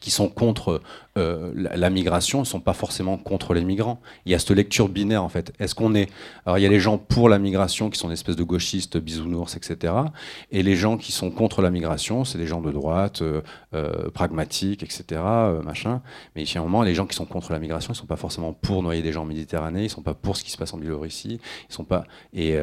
qui 0.00 0.10
sont 0.10 0.28
contre 0.28 0.80
euh, 1.18 1.52
la, 1.54 1.90
migration 1.90 2.40
ne 2.40 2.44
sont 2.44 2.60
pas 2.60 2.72
forcément 2.72 3.18
contre 3.18 3.52
les 3.52 3.62
migrants. 3.62 4.00
Il 4.24 4.32
y 4.32 4.34
a 4.34 4.38
cette 4.38 4.52
lecture 4.52 4.88
binaire 4.88 5.22
en 5.22 5.28
fait. 5.28 5.52
Est-ce 5.58 5.74
qu'on 5.74 5.94
est 5.94 6.08
alors 6.46 6.56
il 6.56 6.62
y 6.62 6.66
a 6.66 6.70
les 6.70 6.80
gens 6.80 6.96
pour 6.96 7.28
la 7.28 7.38
migration 7.38 7.90
qui 7.90 7.98
sont 7.98 8.06
une 8.06 8.14
espèce 8.14 8.36
de 8.36 8.44
gauchistes, 8.44 8.96
bisounours, 8.96 9.54
etc. 9.54 9.92
Et 10.52 10.62
les 10.62 10.74
gens 10.74 10.96
qui 10.96 11.12
sont 11.12 11.30
contre 11.30 11.60
la 11.60 11.70
migration, 11.70 12.24
c'est 12.24 12.38
des 12.38 12.46
gens 12.46 12.62
de 12.62 12.70
droite, 12.70 13.20
euh, 13.20 13.42
euh, 13.74 14.08
pragmatiques, 14.08 14.82
etc. 14.82 15.20
machin. 15.62 16.00
Mais 16.34 16.44
a 16.54 16.58
un 16.58 16.62
moment, 16.62 16.82
les 16.82 16.94
gens 16.94 17.04
qui 17.04 17.14
sont 17.14 17.26
contre 17.26 17.52
la 17.52 17.58
migration, 17.58 17.92
ils 17.92 17.96
sont 17.96 18.06
pas 18.06 18.16
forcément 18.16 18.54
pour 18.54 18.82
noyer 18.82 19.02
des 19.02 19.12
gens 19.12 19.22
en 19.22 19.26
Méditerranée, 19.26 19.84
ils 19.84 19.90
sont 19.90 20.02
pas 20.02 20.14
pour 20.14 20.38
ce 20.38 20.44
qui 20.44 20.50
se 20.50 20.56
passe 20.56 20.72
en 20.72 20.78
Biélorussie, 20.78 21.40
ils 21.68 21.74
sont 21.74 21.84
pas 21.84 22.04
et, 22.32 22.56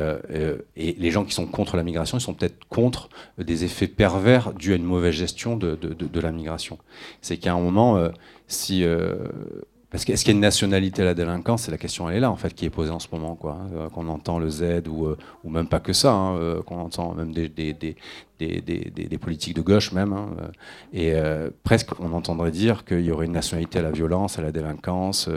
les 0.76 1.12
gens 1.12 1.24
qui 1.24 1.34
sont 1.34 1.46
contre 1.46 1.78
la 1.78 1.84
migration, 1.84 2.18
ils 2.18 2.22
sont 2.22 2.34
peut-être 2.34 2.66
contre 2.68 3.10
des 3.38 3.64
effets 3.64 3.88
pervers 3.88 4.54
dus 4.54 4.74
à 4.74 4.76
une 4.76 4.84
mauvaise 4.84 5.14
gestion 5.14 5.56
de 5.56 6.20
la 6.20 6.32
migration. 6.32 6.80
C'est 7.22 7.38
qu'à 7.38 7.54
un 7.54 7.60
moment 7.60 8.10
si 8.50 8.84
euh, 8.84 9.16
parce 9.92 10.06
qu'est-ce 10.06 10.24
qu'il 10.24 10.34
y 10.34 10.36
a 10.36 10.38
une 10.38 10.42
nationalité 10.42 11.02
à 11.02 11.06
la 11.06 11.14
délinquance? 11.14 11.64
C'est 11.64 11.72
la 11.72 11.78
question, 11.78 12.10
elle 12.10 12.18
est 12.18 12.20
là, 12.20 12.30
en 12.30 12.36
fait, 12.36 12.54
qui 12.54 12.66
est 12.66 12.70
posée 12.70 12.92
en 12.92 13.00
ce 13.00 13.08
moment, 13.12 13.36
quoi. 13.36 13.54
Hein, 13.54 13.90
qu'on 13.90 14.08
entend 14.08 14.38
le 14.38 14.50
Z 14.50 14.84
ou, 14.88 15.06
euh, 15.06 15.18
ou 15.44 15.50
même 15.50 15.68
pas 15.68 15.80
que 15.80 15.94
ça, 15.94 16.14
hein, 16.14 16.38
euh, 16.38 16.62
qu'on 16.62 16.78
entend 16.78 17.16
même 17.16 17.32
des, 17.32 17.50
des, 17.50 17.74
des, 17.74 17.98
des, 18.40 19.18
politiques 19.18 19.56
de 19.56 19.62
gauche, 19.62 19.92
même. 19.92 20.14
Hein, 20.14 20.30
et 20.94 21.14
presque, 21.64 22.00
on 22.00 22.14
entendrait 22.14 22.52
dire 22.52 22.86
qu'il 22.86 23.02
y 23.02 23.12
aurait 23.12 23.26
une 23.26 23.32
nationalité 23.32 23.80
à 23.80 23.82
la 23.82 23.92
violence, 23.92 24.38
à 24.38 24.42
la 24.42 24.52
délinquance. 24.52 25.30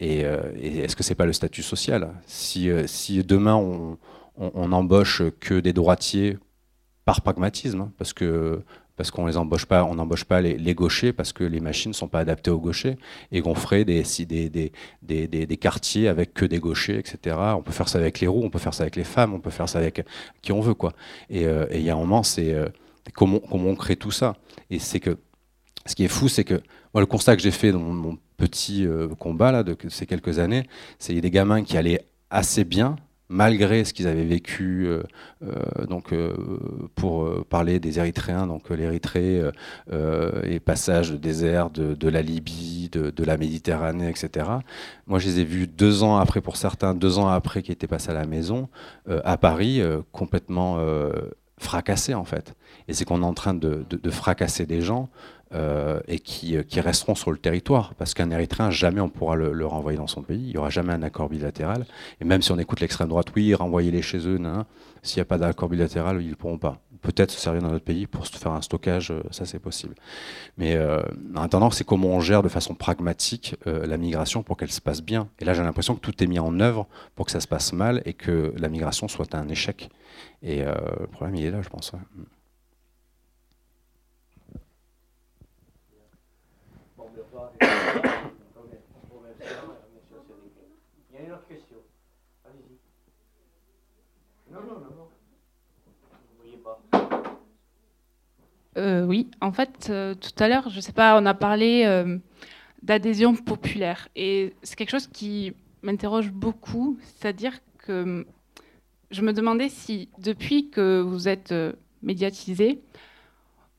et, 0.00 0.20
est-ce 0.20 0.96
que 0.96 1.02
c'est 1.02 1.14
pas 1.14 1.26
le 1.26 1.32
statut 1.32 1.62
social? 1.62 2.10
Si, 2.26 2.70
si 2.86 3.24
demain 3.24 3.54
on, 3.54 3.98
on, 4.36 4.50
on 4.54 4.72
embauche 4.72 5.22
que 5.40 5.58
des 5.60 5.72
droitiers 5.72 6.38
par 7.06 7.22
pragmatisme, 7.22 7.90
parce 7.98 8.12
que 8.12 8.62
parce 8.96 9.10
qu'on 9.10 9.26
les 9.26 9.36
embauche 9.36 9.66
pas, 9.66 9.84
on 9.84 9.94
n'embauche 9.94 10.24
pas 10.24 10.40
les, 10.40 10.74
gauchers 10.74 11.12
parce 11.12 11.32
que 11.32 11.44
les 11.44 11.60
machines 11.60 11.90
ne 11.90 11.94
sont 11.94 12.08
pas 12.08 12.20
adaptées 12.20 12.50
aux 12.50 12.58
gauchers 12.58 12.96
et 13.30 13.42
qu'on 13.42 13.54
ferait 13.54 13.84
des, 13.84 14.02
des, 15.02 15.56
quartiers 15.56 16.08
avec 16.08 16.32
que 16.34 16.44
des 16.46 16.58
gauchers, 16.58 16.98
etc. 16.98 17.36
On 17.56 17.62
peut 17.62 17.72
faire 17.72 17.88
ça 17.88 17.98
avec 17.98 18.20
les 18.20 18.26
roues, 18.26 18.44
on 18.44 18.50
peut 18.50 18.58
faire 18.58 18.74
ça 18.74 18.82
avec 18.82 18.96
les 18.96 19.04
femmes, 19.04 19.34
on 19.34 19.40
peut 19.40 19.50
faire 19.50 19.68
ça 19.68 19.78
avec 19.78 20.04
qui 20.42 20.52
on 20.52 20.60
veut, 20.60 20.74
quoi. 20.74 20.92
Et 21.28 21.46
euh, 21.46 21.66
il 21.72 21.82
y 21.82 21.90
a 21.90 21.94
un 21.94 21.98
moment, 21.98 22.22
c'est 22.22 22.52
euh, 22.52 22.68
comment, 23.14 23.38
comment, 23.38 23.68
on 23.68 23.76
crée 23.76 23.96
tout 23.96 24.10
ça. 24.10 24.36
Et 24.70 24.78
c'est 24.78 25.00
que 25.00 25.18
ce 25.84 25.94
qui 25.94 26.04
est 26.04 26.08
fou, 26.08 26.28
c'est 26.28 26.44
que 26.44 26.60
moi, 26.94 27.00
le 27.00 27.06
constat 27.06 27.36
que 27.36 27.42
j'ai 27.42 27.50
fait 27.50 27.72
dans 27.72 27.78
mon, 27.78 28.18
petit 28.36 28.86
euh, 28.86 29.08
combat 29.18 29.50
là 29.50 29.62
de 29.62 29.74
ces 29.88 30.04
quelques 30.04 30.38
années, 30.38 30.64
c'est 30.98 31.18
des 31.18 31.30
gamins 31.30 31.62
qui 31.62 31.78
allaient 31.78 32.04
assez 32.28 32.64
bien, 32.64 32.96
malgré 33.28 33.84
ce 33.84 33.92
qu'ils 33.92 34.06
avaient 34.06 34.24
vécu, 34.24 34.86
euh, 34.86 35.02
euh, 35.42 35.86
donc 35.86 36.12
euh, 36.12 36.34
pour 36.94 37.44
parler 37.46 37.80
des 37.80 37.98
Érythréens, 37.98 38.46
donc 38.46 38.70
l'Érythrée 38.70 39.42
et 40.44 40.60
passage 40.60 41.12
de 41.12 41.16
désert 41.16 41.70
de, 41.70 42.08
la 42.08 42.22
Libye, 42.22 42.88
de, 42.90 43.24
la 43.24 43.36
Méditerranée, 43.36 44.08
etc. 44.08 44.46
Moi, 45.06 45.18
je 45.18 45.26
les 45.26 45.40
ai 45.40 45.44
vus 45.44 45.66
deux 45.66 46.02
ans 46.02 46.16
après, 46.16 46.40
pour 46.40 46.56
certains, 46.56 46.94
deux 46.94 47.18
ans 47.18 47.28
après 47.28 47.62
qu'ils 47.62 47.72
étaient 47.72 47.86
passés 47.86 48.10
à 48.10 48.14
la 48.14 48.26
maison, 48.26 48.68
à 49.08 49.36
Paris, 49.36 49.82
complètement 50.12 50.78
fracassés 51.58 52.14
en 52.14 52.24
fait. 52.24 52.54
Et 52.88 52.92
c'est 52.92 53.04
qu'on 53.04 53.22
est 53.22 53.26
en 53.26 53.34
train 53.34 53.54
de, 53.54 53.84
fracasser 54.10 54.66
des 54.66 54.80
gens 54.80 55.08
euh, 55.54 56.00
et 56.08 56.18
qui, 56.18 56.56
qui, 56.64 56.80
resteront 56.80 57.14
sur 57.14 57.30
le 57.30 57.38
territoire. 57.38 57.94
Parce 57.94 58.14
qu'un 58.14 58.30
Érythréen, 58.30 58.70
jamais 58.70 59.00
on 59.00 59.08
pourra 59.08 59.36
le, 59.36 59.64
renvoyer 59.64 59.96
dans 59.96 60.08
son 60.08 60.22
pays. 60.22 60.42
Il 60.42 60.50
n'y 60.50 60.56
aura 60.56 60.70
jamais 60.70 60.92
un 60.92 61.02
accord 61.02 61.28
bilatéral. 61.28 61.86
Et 62.20 62.24
même 62.24 62.42
si 62.42 62.50
on 62.50 62.58
écoute 62.58 62.80
l'extrême 62.80 63.08
droite, 63.08 63.28
oui, 63.36 63.54
renvoyez-les 63.54 64.02
chez 64.02 64.26
eux, 64.26 64.40
s'il 65.02 65.18
n'y 65.18 65.22
a 65.22 65.24
pas 65.24 65.38
d'accord 65.38 65.68
bilatéral, 65.68 66.20
ils 66.20 66.30
ne 66.30 66.34
pourront 66.34 66.58
pas. 66.58 66.80
Peut-être 67.00 67.30
se 67.30 67.38
servir 67.38 67.62
dans 67.62 67.70
notre 67.70 67.84
pays 67.84 68.08
pour 68.08 68.26
se 68.26 68.36
faire 68.36 68.50
un 68.50 68.62
stockage, 68.62 69.12
euh, 69.12 69.22
ça 69.30 69.44
c'est 69.44 69.60
possible. 69.60 69.94
Mais 70.58 70.74
euh, 70.74 71.00
en 71.36 71.42
attendant, 71.42 71.70
c'est 71.70 71.84
comment 71.84 72.08
on 72.08 72.20
gère 72.20 72.42
de 72.42 72.48
façon 72.48 72.74
pragmatique 72.74 73.54
la 73.64 73.96
migration 73.98 74.42
pour 74.42 74.56
qu'elle 74.56 74.72
se 74.72 74.80
passe 74.80 75.00
bien. 75.00 75.28
Et 75.38 75.44
là, 75.44 75.54
j'ai 75.54 75.62
l'impression 75.62 75.94
que 75.94 76.00
tout 76.00 76.24
est 76.24 76.26
mis 76.26 76.40
en 76.40 76.58
œuvre 76.58 76.88
pour 77.14 77.26
que 77.26 77.32
ça 77.32 77.40
se 77.40 77.46
passe 77.46 77.72
mal 77.72 78.02
et 78.04 78.14
que 78.14 78.52
la 78.56 78.68
migration 78.68 79.06
soit 79.06 79.32
un 79.36 79.48
échec. 79.48 79.90
Et 80.42 80.64
le 80.64 81.06
problème, 81.06 81.36
il 81.36 81.44
est 81.44 81.50
là, 81.50 81.62
je 81.62 81.68
pense. 81.68 81.92
Il 87.60 87.66
ne. 94.52 94.96
Euh, 98.76 99.06
oui, 99.06 99.30
en 99.40 99.52
fait, 99.52 99.88
euh, 99.88 100.14
tout 100.14 100.42
à 100.42 100.48
l'heure, 100.48 100.68
je 100.68 100.80
sais 100.80 100.92
pas, 100.92 101.18
on 101.20 101.24
a 101.24 101.34
parlé 101.34 101.84
euh, 101.86 102.18
d'adhésion 102.82 103.34
populaire. 103.34 104.08
Et 104.16 104.54
c'est 104.62 104.76
quelque 104.76 104.90
chose 104.90 105.06
qui 105.06 105.54
m'interroge 105.82 106.30
beaucoup, 106.30 106.98
c'est-à-dire 107.02 107.54
que 107.78 108.26
je 109.10 109.22
me 109.22 109.32
demandais 109.32 109.68
si, 109.68 110.10
depuis 110.18 110.68
que 110.68 111.00
vous 111.00 111.28
êtes 111.28 111.54
médiatisé, 112.02 112.80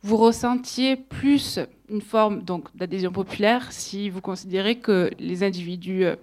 vous 0.03 0.17
ressentiez 0.17 0.95
plus 0.95 1.59
une 1.89 2.01
forme 2.01 2.43
d'adhésion 2.75 3.11
populaire 3.11 3.71
si 3.71 4.09
vous 4.09 4.21
considérez 4.21 4.77
que 4.77 5.09
les 5.19 5.43
individus, 5.43 6.05
euh, 6.05 6.15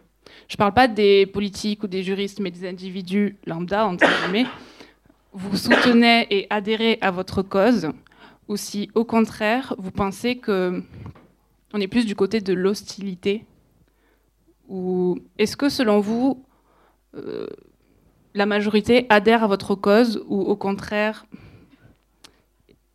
je 0.48 0.54
ne 0.54 0.58
parle 0.58 0.74
pas 0.74 0.88
des 0.88 1.26
politiques 1.26 1.82
ou 1.82 1.86
des 1.86 2.02
juristes, 2.02 2.40
mais 2.40 2.50
des 2.50 2.68
individus 2.68 3.36
lambda, 3.46 3.86
entre 3.86 4.06
guillemets, 4.06 4.46
vous 5.32 5.56
soutenez 5.56 6.26
et 6.30 6.46
adhérez 6.50 6.98
à 7.00 7.10
votre 7.10 7.42
cause, 7.42 7.88
ou 8.48 8.56
si 8.56 8.90
au 8.94 9.04
contraire 9.04 9.74
vous 9.78 9.90
pensez 9.90 10.36
que 10.36 10.82
on 11.72 11.80
est 11.80 11.88
plus 11.88 12.06
du 12.06 12.14
côté 12.14 12.40
de 12.40 12.52
l'hostilité 12.52 13.44
ou 14.68 15.18
est-ce 15.38 15.56
que 15.56 15.68
selon 15.68 16.00
vous 16.00 16.44
euh, 17.16 17.46
la 18.34 18.46
majorité 18.46 19.06
adhère 19.08 19.44
à 19.44 19.46
votre 19.46 19.74
cause 19.74 20.22
ou 20.28 20.40
au 20.40 20.56
contraire 20.56 21.26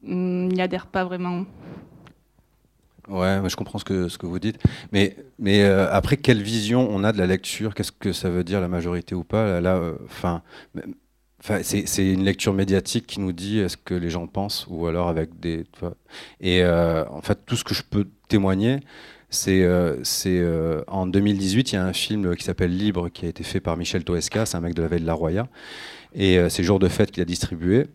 n'y 0.04 0.62
adhère 0.62 0.88
pas 0.88 1.04
vraiment. 1.04 1.46
Ouais, 3.10 3.40
je 3.48 3.56
comprends 3.56 3.80
ce 3.80 3.86
que, 3.86 4.08
ce 4.08 4.18
que 4.18 4.28
vous 4.28 4.40
dites. 4.40 4.60
Mais, 4.92 5.16
mais 5.40 5.64
euh, 5.64 5.92
après, 5.92 6.18
quelle 6.18 6.44
vision 6.44 6.88
on 6.92 7.04
a 7.04 7.12
de 7.12 7.18
la 7.18 7.26
lecture? 7.26 7.74
Qu'est-ce 7.74 7.92
que 7.92 8.14
ça 8.14 8.30
veut 8.30 8.44
dire 8.44 8.62
la 8.62 8.68
majorité 8.68 9.16
ou 9.16 9.24
pas? 9.24 9.60
Là, 9.60 9.78
euh, 9.78 9.96
c'est 11.62 12.14
une 12.14 12.24
lecture 12.24 12.54
médiatique 12.54 13.08
qui 13.08 13.20
nous 13.20 13.32
dit 13.32 13.64
ce 13.68 13.78
que 13.78 13.96
les 13.96 14.12
gens 14.12 14.28
pensent, 14.28 14.68
ou 14.70 14.86
alors 14.86 15.08
avec 15.10 15.40
des. 15.40 15.66
Et 16.40 16.64
euh, 16.64 17.04
en 17.10 17.22
fait, 17.22 17.40
tout 17.46 17.56
ce 17.56 17.64
que 17.64 17.74
je 17.74 17.82
peux 17.82 18.08
témoigner, 18.28 18.80
c'est 19.32 19.68
en 20.88 21.08
2018, 21.08 21.72
il 21.72 21.76
y 21.76 21.78
a 21.78 21.86
un 21.86 21.94
film 21.94 22.36
qui 22.36 22.44
s'appelle 22.44 22.76
Libre, 22.76 23.10
qui 23.10 23.26
a 23.26 23.30
été 23.30 23.44
fait 23.44 23.60
par 23.60 23.76
Michel 23.76 24.04
Toesca, 24.04 24.46
c'est 24.46 24.58
un 24.58 24.62
mec 24.62 24.76
de 24.76 24.84
la 24.84 24.88
veille 24.88 25.02
de 25.02 25.08
la 25.08 25.14
Roya, 25.14 25.48
et 26.14 26.38
c'est 26.50 26.64
Jour 26.64 26.78
de 26.80 26.88
fête 26.88 27.12
qu'il 27.12 27.22
a 27.22 27.26
distribué 27.26 27.88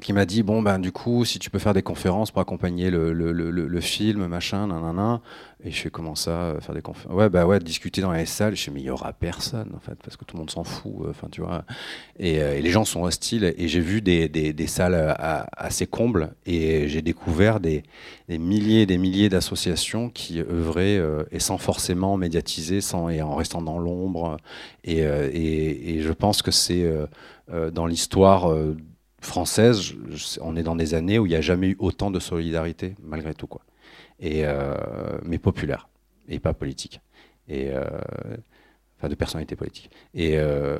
qui 0.00 0.12
m'a 0.12 0.24
dit 0.24 0.42
bon 0.42 0.62
ben 0.62 0.78
du 0.78 0.90
coup 0.90 1.24
si 1.24 1.38
tu 1.38 1.50
peux 1.50 1.58
faire 1.58 1.74
des 1.74 1.82
conférences 1.82 2.30
pour 2.30 2.40
accompagner 2.40 2.90
le, 2.90 3.12
le, 3.12 3.32
le, 3.32 3.50
le 3.50 3.80
film 3.80 4.26
machin 4.26 4.66
nanana. 4.68 5.20
Et 5.64 5.70
je 5.70 5.80
fais 5.80 5.90
comment 5.90 6.16
ça 6.16 6.30
euh, 6.30 6.60
faire 6.60 6.74
des 6.74 6.82
conférences 6.82 7.16
ouais 7.16 7.28
bah 7.28 7.46
ouais 7.46 7.58
discuter 7.60 8.00
dans 8.00 8.10
les 8.12 8.26
salles. 8.26 8.56
Je 8.56 8.62
fais 8.62 8.70
mais 8.70 8.80
il 8.80 8.86
y 8.86 8.90
aura 8.90 9.12
personne 9.12 9.70
en 9.76 9.78
fait 9.78 9.96
parce 10.02 10.16
que 10.16 10.24
tout 10.24 10.34
le 10.36 10.40
monde 10.40 10.50
s'en 10.50 10.64
fout 10.64 10.92
euh, 11.02 11.10
enfin 11.10 11.28
tu 11.30 11.40
vois. 11.42 11.64
Et, 12.18 12.42
euh, 12.42 12.56
et, 12.56 12.62
les 12.62 12.70
gens 12.70 12.84
sont 12.84 13.02
hostiles. 13.02 13.54
Et 13.56 13.68
j'ai 13.68 13.80
vu 13.80 14.00
des, 14.00 14.28
des, 14.28 14.52
des 14.52 14.66
salles 14.66 14.94
à, 14.94 15.46
assez 15.56 15.86
combles. 15.86 16.34
Et 16.46 16.88
j'ai 16.88 17.02
découvert 17.02 17.60
des, 17.60 17.82
des, 18.28 18.38
milliers 18.38 18.86
des 18.86 18.98
milliers 18.98 19.28
d'associations 19.28 20.08
qui 20.08 20.40
œuvraient 20.40 21.00
et 21.30 21.38
sans 21.38 21.58
forcément 21.58 22.16
médiatiser 22.16 22.80
sans 22.80 23.08
et 23.08 23.22
en 23.22 23.36
restant 23.36 23.62
dans 23.62 23.78
l'ombre. 23.78 24.38
Et, 24.84 24.98
et, 24.98 25.96
et, 25.96 26.00
je 26.00 26.12
pense 26.12 26.42
que 26.42 26.50
c'est 26.50 26.84
dans 27.72 27.86
l'histoire 27.86 28.52
française, 29.24 29.94
on 30.40 30.56
est 30.56 30.62
dans 30.62 30.76
des 30.76 30.94
années 30.94 31.18
où 31.18 31.26
il 31.26 31.30
n'y 31.30 31.36
a 31.36 31.40
jamais 31.40 31.68
eu 31.68 31.76
autant 31.78 32.10
de 32.10 32.20
solidarité, 32.20 32.94
malgré 33.02 33.34
tout, 33.34 33.46
quoi. 33.46 33.62
Et, 34.20 34.42
euh, 34.44 34.76
mais 35.24 35.38
populaire, 35.38 35.88
et 36.28 36.38
pas 36.38 36.54
politique. 36.54 37.00
Et, 37.48 37.70
euh, 37.70 37.84
enfin, 38.98 39.08
de 39.08 39.14
personnalité 39.14 39.56
politique. 39.56 39.90
Et 40.14 40.34
euh, 40.36 40.76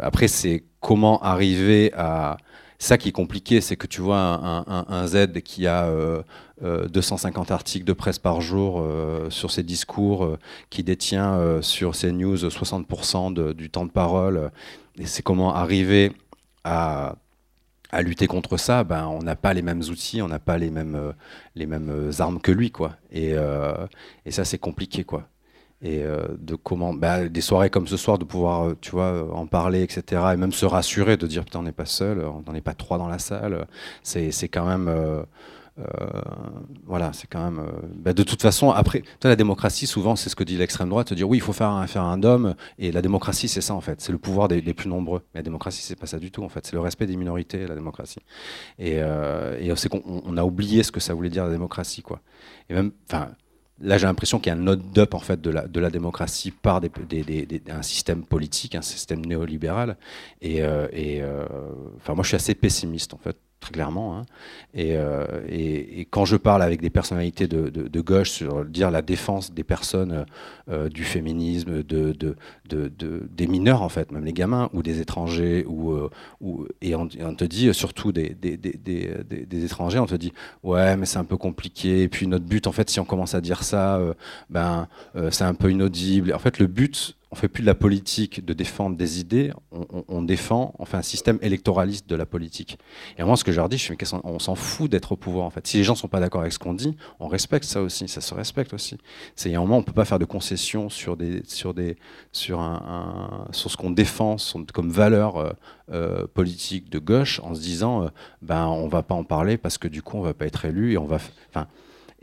après, 0.00 0.28
c'est 0.28 0.64
comment 0.80 1.20
arriver 1.22 1.92
à. 1.94 2.36
Ça 2.78 2.98
qui 2.98 3.08
est 3.08 3.12
compliqué, 3.12 3.62
c'est 3.62 3.76
que 3.76 3.86
tu 3.86 4.02
vois 4.02 4.18
un, 4.18 5.06
Z 5.06 5.40
qui 5.42 5.66
a 5.66 5.86
euh, 5.86 6.22
250 6.60 7.50
articles 7.50 7.86
de 7.86 7.94
presse 7.94 8.18
par 8.18 8.42
jour 8.42 8.86
sur 9.30 9.50
ses 9.50 9.62
discours, 9.62 10.36
qui 10.68 10.84
détient 10.84 11.62
sur 11.62 11.94
ses 11.94 12.12
news 12.12 12.36
60% 12.36 13.32
de, 13.32 13.54
du 13.54 13.70
temps 13.70 13.86
de 13.86 13.90
parole. 13.90 14.50
Et 14.98 15.06
c'est 15.06 15.22
comment 15.22 15.54
arriver 15.54 16.12
à 16.64 17.16
à 17.96 18.02
lutter 18.02 18.26
contre 18.26 18.58
ça, 18.58 18.84
ben, 18.84 19.06
on 19.06 19.22
n'a 19.22 19.36
pas 19.36 19.54
les 19.54 19.62
mêmes 19.62 19.80
outils, 19.80 20.20
on 20.20 20.28
n'a 20.28 20.38
pas 20.38 20.58
les 20.58 20.70
mêmes, 20.70 20.96
euh, 20.96 21.12
mêmes 21.66 22.10
armes 22.18 22.40
que 22.40 22.52
lui, 22.52 22.70
quoi. 22.70 22.96
Et, 23.10 23.32
euh, 23.32 23.86
et 24.26 24.30
ça, 24.30 24.44
c'est 24.44 24.58
compliqué, 24.58 25.02
quoi. 25.02 25.28
Et 25.80 26.02
euh, 26.02 26.26
de 26.38 26.56
comment, 26.56 26.92
ben, 26.92 27.28
des 27.28 27.40
soirées 27.40 27.70
comme 27.70 27.86
ce 27.86 27.96
soir, 27.96 28.18
de 28.18 28.24
pouvoir, 28.24 28.74
tu 28.82 28.90
vois, 28.90 29.34
en 29.34 29.46
parler, 29.46 29.82
etc. 29.82 30.22
Et 30.34 30.36
même 30.36 30.52
se 30.52 30.66
rassurer, 30.66 31.16
de 31.16 31.26
dire, 31.26 31.44
putain, 31.44 31.60
on 31.60 31.62
n'est 31.62 31.72
pas 31.72 31.86
seul, 31.86 32.22
on 32.46 32.52
n'est 32.52 32.60
pas 32.60 32.74
trois 32.74 32.98
dans 32.98 33.08
la 33.08 33.18
salle. 33.18 33.66
C'est 34.02 34.48
quand 34.48 34.66
même 34.66 34.88
euh, 34.88 35.22
voilà, 36.86 37.12
c'est 37.12 37.26
quand 37.26 37.44
même. 37.44 37.58
Euh, 37.58 37.86
bah, 37.94 38.12
de 38.12 38.22
toute 38.22 38.40
façon, 38.40 38.70
après, 38.70 39.02
la 39.22 39.36
démocratie, 39.36 39.86
souvent, 39.86 40.16
c'est 40.16 40.30
ce 40.30 40.36
que 40.36 40.44
dit 40.44 40.56
l'extrême 40.56 40.88
droite, 40.88 41.12
dire 41.12 41.28
oui, 41.28 41.38
il 41.38 41.42
faut 41.42 41.52
faire 41.52 41.68
un 41.68 41.80
référendum, 41.80 42.54
et 42.78 42.92
la 42.92 43.02
démocratie, 43.02 43.48
c'est 43.48 43.60
ça 43.60 43.74
en 43.74 43.80
fait, 43.80 44.00
c'est 44.00 44.12
le 44.12 44.18
pouvoir 44.18 44.48
des, 44.48 44.62
plus 44.74 44.88
nombreux. 44.88 45.22
Mais 45.34 45.40
la 45.40 45.42
démocratie, 45.42 45.82
c'est 45.82 45.96
pas 45.96 46.06
ça 46.06 46.18
du 46.18 46.30
tout 46.30 46.42
en 46.42 46.48
fait, 46.48 46.66
c'est 46.66 46.74
le 46.74 46.80
respect 46.80 47.06
des 47.06 47.16
minorités, 47.16 47.66
la 47.66 47.74
démocratie. 47.74 48.20
Et, 48.78 48.94
euh, 48.96 49.58
et 49.60 49.74
c'est 49.76 49.88
qu'on 49.88 50.02
on 50.24 50.36
a 50.36 50.44
oublié 50.44 50.82
ce 50.82 50.92
que 50.92 51.00
ça 51.00 51.14
voulait 51.14 51.30
dire 51.30 51.44
la 51.44 51.52
démocratie, 51.52 52.02
quoi. 52.02 52.20
Et 52.70 52.74
même, 52.74 52.92
enfin. 53.08 53.30
Là, 53.78 53.98
j'ai 53.98 54.06
l'impression 54.06 54.38
qu'il 54.38 54.46
y 54.46 54.56
a 54.56 54.58
un 54.58 54.62
node-up 54.62 55.12
en 55.12 55.18
fait 55.18 55.38
de 55.38 55.50
la, 55.50 55.68
de 55.68 55.80
la 55.80 55.90
démocratie 55.90 56.50
par 56.50 56.80
des, 56.80 56.90
un 57.68 57.82
système 57.82 58.24
politique, 58.24 58.74
un 58.74 58.80
système 58.80 59.22
néolibéral. 59.26 59.98
Et, 60.40 60.62
euh, 60.62 60.88
euh, 60.94 61.46
enfin, 61.96 62.14
moi, 62.14 62.22
je 62.22 62.28
suis 62.28 62.36
assez 62.36 62.54
pessimiste 62.54 63.12
en 63.12 63.18
fait 63.18 63.36
clairement. 63.70 64.18
Hein. 64.18 64.26
Et, 64.74 64.96
euh, 64.96 65.24
et, 65.48 66.00
et, 66.00 66.04
quand 66.04 66.24
je 66.24 66.36
parle 66.36 66.62
avec 66.62 66.80
des 66.80 66.90
personnalités 66.90 67.46
de, 67.46 67.68
de, 67.68 67.88
de 67.88 68.00
gauche 68.00 68.30
sur 68.30 68.64
dire 68.64 68.90
la 68.90 69.02
défense 69.02 69.52
des 69.52 69.64
personnes 69.64 70.26
euh, 70.68 70.88
du 70.88 71.04
féminisme, 71.04 71.82
de, 71.82 72.12
de, 72.12 72.36
des 73.30 73.46
mineurs 73.46 73.82
en 73.82 73.88
fait, 73.88 74.10
même 74.12 74.24
les 74.24 74.32
gamins 74.32 74.68
ou 74.72 74.82
des 74.82 75.00
étrangers, 75.00 75.64
ou, 75.68 75.92
euh, 75.92 76.10
ou 76.40 76.66
et 76.80 76.94
on, 76.94 77.08
on, 77.20 77.34
te 77.34 77.44
dit 77.44 77.72
surtout 77.72 78.12
des, 78.12 78.30
des, 78.30 78.56
des, 78.56 78.76
des, 78.76 79.64
étrangers, 79.64 79.98
on 79.98 80.06
te 80.06 80.14
dit 80.14 80.32
ouais 80.62 80.96
mais 80.96 81.06
c'est 81.06 81.18
un 81.18 81.24
peu 81.24 81.36
compliqué. 81.36 82.02
Et 82.02 82.08
puis 82.08 82.26
notre 82.26 82.44
but 82.44 82.66
en 82.66 82.72
fait, 82.72 82.90
si 82.90 83.00
on 83.00 83.04
commence 83.04 83.34
à 83.34 83.40
dire 83.40 83.62
ça, 83.62 83.96
euh, 83.96 84.14
ben 84.50 84.88
euh, 85.16 85.30
c'est 85.30 85.44
un 85.44 85.54
peu 85.54 85.70
inaudible. 85.70 86.32
En 86.34 86.38
fait, 86.38 86.58
le 86.58 86.66
but 86.66 87.16
on 87.36 87.38
fait 87.38 87.48
plus 87.48 87.60
de 87.60 87.66
la 87.66 87.74
politique 87.74 88.42
de 88.42 88.54
défendre 88.54 88.96
des 88.96 89.20
idées, 89.20 89.52
on, 89.70 89.86
on, 89.92 90.04
on, 90.08 90.22
défend, 90.22 90.74
un 90.90 91.02
système 91.02 91.38
électoraliste 91.42 92.08
de 92.08 92.16
la 92.16 92.24
politique. 92.24 92.78
Et 93.18 93.24
moi, 93.24 93.36
ce 93.36 93.44
que 93.44 93.52
je 93.52 93.58
leur 93.58 93.68
dis, 93.68 93.76
je 93.76 93.92
fais, 93.92 93.96
on 94.24 94.38
s'en 94.38 94.54
fout 94.54 94.90
d'être 94.90 95.12
au 95.12 95.16
pouvoir, 95.16 95.44
en 95.44 95.50
fait. 95.50 95.66
Si 95.66 95.76
les 95.76 95.84
gens 95.84 95.94
sont 95.94 96.08
pas 96.08 96.18
d'accord 96.18 96.40
avec 96.40 96.54
ce 96.54 96.58
qu'on 96.58 96.72
dit, 96.72 96.96
on 97.20 97.28
respecte 97.28 97.66
ça 97.66 97.82
aussi, 97.82 98.08
ça 98.08 98.22
se 98.22 98.32
respecte 98.32 98.72
aussi. 98.72 98.96
C'est, 99.34 99.54
un 99.54 99.60
moment, 99.60 99.76
on 99.76 99.82
peut 99.82 99.92
pas 99.92 100.06
faire 100.06 100.18
de 100.18 100.24
concessions 100.24 100.88
sur 100.88 101.18
des, 101.18 101.42
sur 101.46 101.74
des, 101.74 101.96
sur 102.32 102.60
un, 102.60 103.46
sur 103.50 103.70
ce 103.70 103.76
qu'on 103.76 103.90
défend 103.90 104.36
comme 104.72 104.90
valeur 104.90 105.36
euh, 105.36 105.52
euh, 105.92 106.26
politique 106.32 106.88
de 106.88 106.98
gauche, 106.98 107.40
en 107.40 107.54
se 107.54 107.60
disant, 107.60 108.04
euh, 108.04 108.08
ben, 108.40 108.66
on 108.66 108.88
va 108.88 109.02
pas 109.02 109.14
en 109.14 109.24
parler 109.24 109.58
parce 109.58 109.76
que 109.76 109.88
du 109.88 110.00
coup, 110.00 110.16
on 110.16 110.22
va 110.22 110.32
pas 110.32 110.46
être 110.46 110.64
élu 110.64 110.92
et 110.92 110.98
on 110.98 111.04
va, 111.04 111.18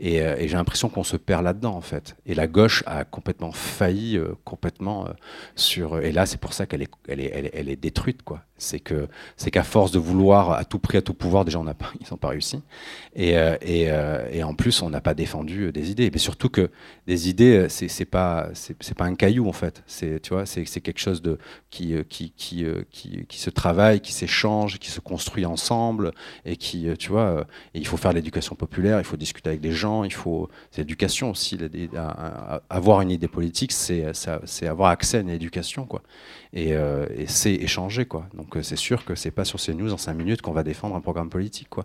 et, 0.00 0.20
euh, 0.20 0.36
et 0.38 0.48
j'ai 0.48 0.56
l'impression 0.56 0.88
qu'on 0.88 1.04
se 1.04 1.16
perd 1.16 1.44
là-dedans, 1.44 1.74
en 1.74 1.80
fait. 1.80 2.16
Et 2.26 2.34
la 2.34 2.46
gauche 2.46 2.82
a 2.86 3.04
complètement 3.04 3.52
failli, 3.52 4.16
euh, 4.16 4.34
complètement 4.44 5.06
euh, 5.06 5.12
sur. 5.54 6.00
Et 6.00 6.10
là, 6.10 6.26
c'est 6.26 6.40
pour 6.40 6.52
ça 6.52 6.66
qu'elle 6.66 6.82
est, 6.82 6.90
elle 7.08 7.20
est, 7.20 7.50
elle 7.54 7.68
est, 7.68 7.76
détruite, 7.76 8.22
quoi. 8.22 8.42
C'est 8.56 8.80
que, 8.80 9.08
c'est 9.36 9.50
qu'à 9.50 9.62
force 9.62 9.92
de 9.92 9.98
vouloir 9.98 10.52
à 10.52 10.64
tout 10.64 10.78
prix, 10.78 10.98
à 10.98 11.02
tout 11.02 11.14
pouvoir, 11.14 11.44
déjà, 11.44 11.60
on 11.60 11.64
n'a 11.64 11.74
pas, 11.74 11.92
ils 12.00 12.06
n'ont 12.10 12.16
pas 12.16 12.28
réussi. 12.28 12.60
Et, 13.14 13.34
et, 13.62 13.90
et, 14.32 14.42
en 14.42 14.54
plus, 14.54 14.82
on 14.82 14.90
n'a 14.90 15.00
pas 15.00 15.14
défendu 15.14 15.70
des 15.70 15.90
idées. 15.90 16.10
Mais 16.12 16.18
surtout 16.18 16.48
que 16.48 16.70
des 17.06 17.28
idées, 17.28 17.66
c'est, 17.68 17.88
c'est 17.88 18.04
pas, 18.04 18.48
c'est, 18.54 18.76
c'est 18.80 18.96
pas 18.96 19.04
un 19.04 19.14
caillou, 19.14 19.48
en 19.48 19.52
fait. 19.52 19.82
C'est, 19.86 20.20
tu 20.20 20.30
vois, 20.30 20.46
c'est, 20.46 20.64
c'est 20.66 20.80
quelque 20.80 21.00
chose 21.00 21.20
de 21.20 21.38
qui, 21.70 21.94
qui, 22.08 22.32
qui, 22.32 22.64
qui, 22.90 23.26
qui 23.26 23.38
se 23.38 23.50
travaille, 23.50 24.00
qui 24.00 24.12
s'échange, 24.12 24.78
qui 24.78 24.90
se 24.90 25.00
construit 25.00 25.46
ensemble, 25.46 26.12
et 26.44 26.56
qui, 26.56 26.88
tu 26.98 27.10
vois, 27.10 27.46
et 27.74 27.78
il 27.78 27.86
faut 27.86 27.96
faire 27.96 28.12
l'éducation 28.12 28.54
populaire, 28.54 28.98
il 28.98 29.04
faut 29.04 29.16
discuter 29.16 29.50
avec 29.50 29.60
des 29.60 29.72
gens 29.72 29.83
il 30.04 30.12
faut. 30.12 30.48
C'est 30.70 30.82
l'éducation 30.82 31.30
aussi. 31.30 31.58
avoir 32.70 33.00
une 33.00 33.10
idée 33.10 33.28
politique, 33.28 33.72
c'est 33.72 34.66
avoir 34.66 34.90
accès 34.90 35.18
à 35.18 35.20
une 35.20 35.30
éducation, 35.30 35.86
quoi. 35.86 36.02
Et, 36.52 36.72
euh, 36.72 37.06
c'est 37.26 37.54
échanger, 37.54 38.06
quoi. 38.06 38.26
Donc 38.34 38.56
euh, 38.56 38.62
c'est 38.62 38.76
sûr 38.76 39.04
que 39.04 39.14
c'est 39.14 39.30
pas 39.30 39.44
sur 39.44 39.60
ces 39.60 39.74
news 39.74 39.92
en 39.92 39.96
5 39.96 40.14
minutes 40.14 40.42
qu'on 40.42 40.52
va 40.52 40.62
défendre 40.62 40.94
un 40.94 41.00
programme 41.00 41.28
politique, 41.28 41.68
quoi. 41.68 41.84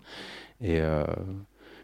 Et 0.62 0.80
euh, 0.80 1.04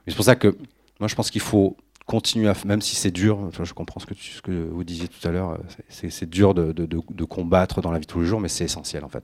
c'est 0.08 0.16
pour 0.16 0.26
ça 0.26 0.36
que 0.36 0.56
moi 1.00 1.08
je 1.08 1.16
pense 1.16 1.32
qu'il 1.32 1.42
faut 1.42 1.76
continuer 2.06 2.48
à, 2.48 2.56
même 2.66 2.82
si 2.82 2.96
c'est 2.96 3.12
dur, 3.12 3.50
je 3.64 3.74
comprends 3.74 4.00
ce 4.00 4.06
que, 4.42 4.52
vous 4.52 4.84
disiez 4.84 5.08
tout 5.08 5.28
à 5.28 5.32
l'heure, 5.32 5.60
c'est 5.90 6.30
dur 6.30 6.54
de, 6.54 7.26
combattre 7.26 7.82
dans 7.82 7.92
la 7.92 8.00
vie 8.00 8.06
tous 8.06 8.22
les 8.22 8.28
jours, 8.28 8.40
mais 8.40 8.50
c'est 8.50 8.66
essentiel 8.66 9.04
en 9.04 9.10
fait. 9.10 9.24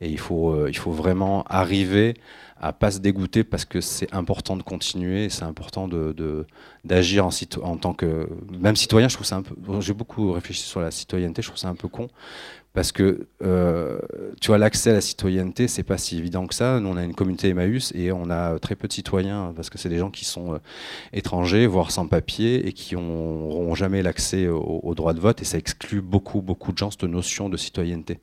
Et 0.00 0.08
il 0.10 0.18
faut, 0.18 0.66
il 0.66 0.76
faut 0.76 0.92
vraiment 0.92 1.44
arriver 1.44 2.14
à 2.60 2.72
pas 2.72 2.90
se 2.90 2.98
dégoûter 2.98 3.44
parce 3.44 3.64
que 3.64 3.80
c'est 3.80 4.12
important 4.14 4.56
de 4.56 4.62
continuer, 4.62 5.28
c'est 5.28 5.44
important 5.44 5.88
d'agir 6.84 7.26
en, 7.26 7.30
en, 7.62 7.76
tant 7.76 7.92
que 7.92 8.28
même 8.50 8.76
citoyen. 8.76 9.08
Je 9.08 9.14
trouve 9.14 9.26
ça 9.26 9.36
un 9.36 9.42
peu. 9.42 9.54
J'ai 9.80 9.92
beaucoup 9.92 10.32
réfléchi 10.32 10.62
sur 10.62 10.80
la 10.80 10.90
citoyenneté. 10.90 11.42
Je 11.42 11.48
trouve 11.48 11.58
ça 11.58 11.68
un 11.68 11.74
peu 11.74 11.88
con 11.88 12.08
parce 12.76 12.92
que 12.92 13.26
euh, 13.42 13.98
tu 14.38 14.48
vois 14.48 14.58
l'accès 14.58 14.90
à 14.90 14.92
la 14.92 15.00
citoyenneté, 15.00 15.66
c'est 15.66 15.82
pas 15.82 15.96
si 15.96 16.18
évident 16.18 16.46
que 16.46 16.54
ça. 16.54 16.78
Nous, 16.78 16.90
on 16.90 16.98
a 16.98 17.04
une 17.04 17.14
communauté 17.14 17.48
Emmaüs 17.48 17.90
et 17.94 18.12
on 18.12 18.28
a 18.28 18.58
très 18.58 18.76
peu 18.76 18.86
de 18.86 18.92
citoyens 18.92 19.54
parce 19.56 19.70
que 19.70 19.78
c'est 19.78 19.88
des 19.88 19.96
gens 19.96 20.10
qui 20.10 20.26
sont 20.26 20.52
euh, 20.52 20.58
étrangers, 21.14 21.66
voire 21.66 21.90
sans 21.90 22.06
papier 22.06 22.68
et 22.68 22.74
qui 22.74 22.94
n'auront 22.94 23.74
jamais 23.74 24.02
l'accès 24.02 24.48
au, 24.48 24.94
droit 24.94 25.14
de 25.14 25.20
vote 25.20 25.40
et 25.40 25.46
ça 25.46 25.56
exclut 25.56 26.02
beaucoup 26.02 26.42
beaucoup 26.42 26.70
de 26.70 26.76
gens 26.76 26.90
cette 26.90 27.04
notion 27.04 27.48
de 27.48 27.56
citoyenneté 27.56 28.20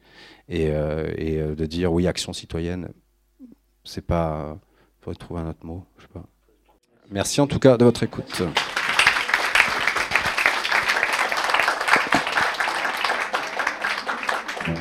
et, 0.49 0.67
euh, 0.69 1.55
de 1.55 1.65
dire 1.65 1.91
oui 1.91 2.05
action 2.05 2.31
citoyenne 2.31 2.89
c'est 3.83 4.05
pas. 4.05 4.59
Il 5.01 5.03
faudrait 5.03 5.17
trouver 5.17 5.41
un 5.41 5.49
autre 5.49 5.65
mot. 5.65 5.83
Je 5.97 6.03
sais 6.03 6.09
pas. 6.13 6.25
Merci 7.09 7.41
en 7.41 7.47
tout 7.47 7.57
cas 7.57 7.75
de 7.75 7.85
votre 7.85 8.03
écoute. 8.03 8.43
Il 14.65 14.75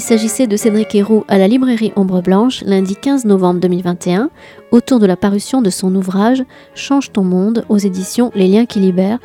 s'agissait 0.00 0.46
de 0.46 0.56
Cédric 0.56 0.94
Héroux 0.94 1.24
à 1.28 1.38
la 1.38 1.48
librairie 1.48 1.92
Ombre 1.96 2.20
Blanche 2.20 2.62
lundi 2.66 2.96
15 2.96 3.24
novembre 3.24 3.60
2021 3.60 4.28
autour 4.70 4.98
de 4.98 5.06
la 5.06 5.16
parution 5.16 5.62
de 5.62 5.70
son 5.70 5.94
ouvrage 5.94 6.44
Change 6.74 7.10
ton 7.12 7.24
monde 7.24 7.64
aux 7.70 7.78
éditions 7.78 8.30
Les 8.34 8.48
liens 8.48 8.66
qui 8.66 8.80
libèrent 8.80 9.20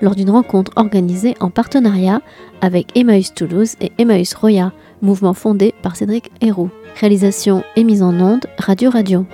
lors 0.00 0.14
d'une 0.14 0.30
rencontre 0.30 0.72
organisée 0.76 1.34
en 1.40 1.50
partenariat 1.50 2.20
avec 2.60 2.96
Emmaüs 2.96 3.32
Toulouse 3.32 3.74
et 3.80 3.92
Emmaüs 3.98 4.34
Roya, 4.34 4.72
mouvement 5.04 5.34
fondé 5.34 5.74
par 5.82 5.96
Cédric 5.96 6.32
Héroux. 6.40 6.70
Réalisation 7.00 7.62
et 7.76 7.84
mise 7.84 8.02
en 8.02 8.18
onde 8.20 8.46
Radio 8.58 8.90
Radio. 8.90 9.26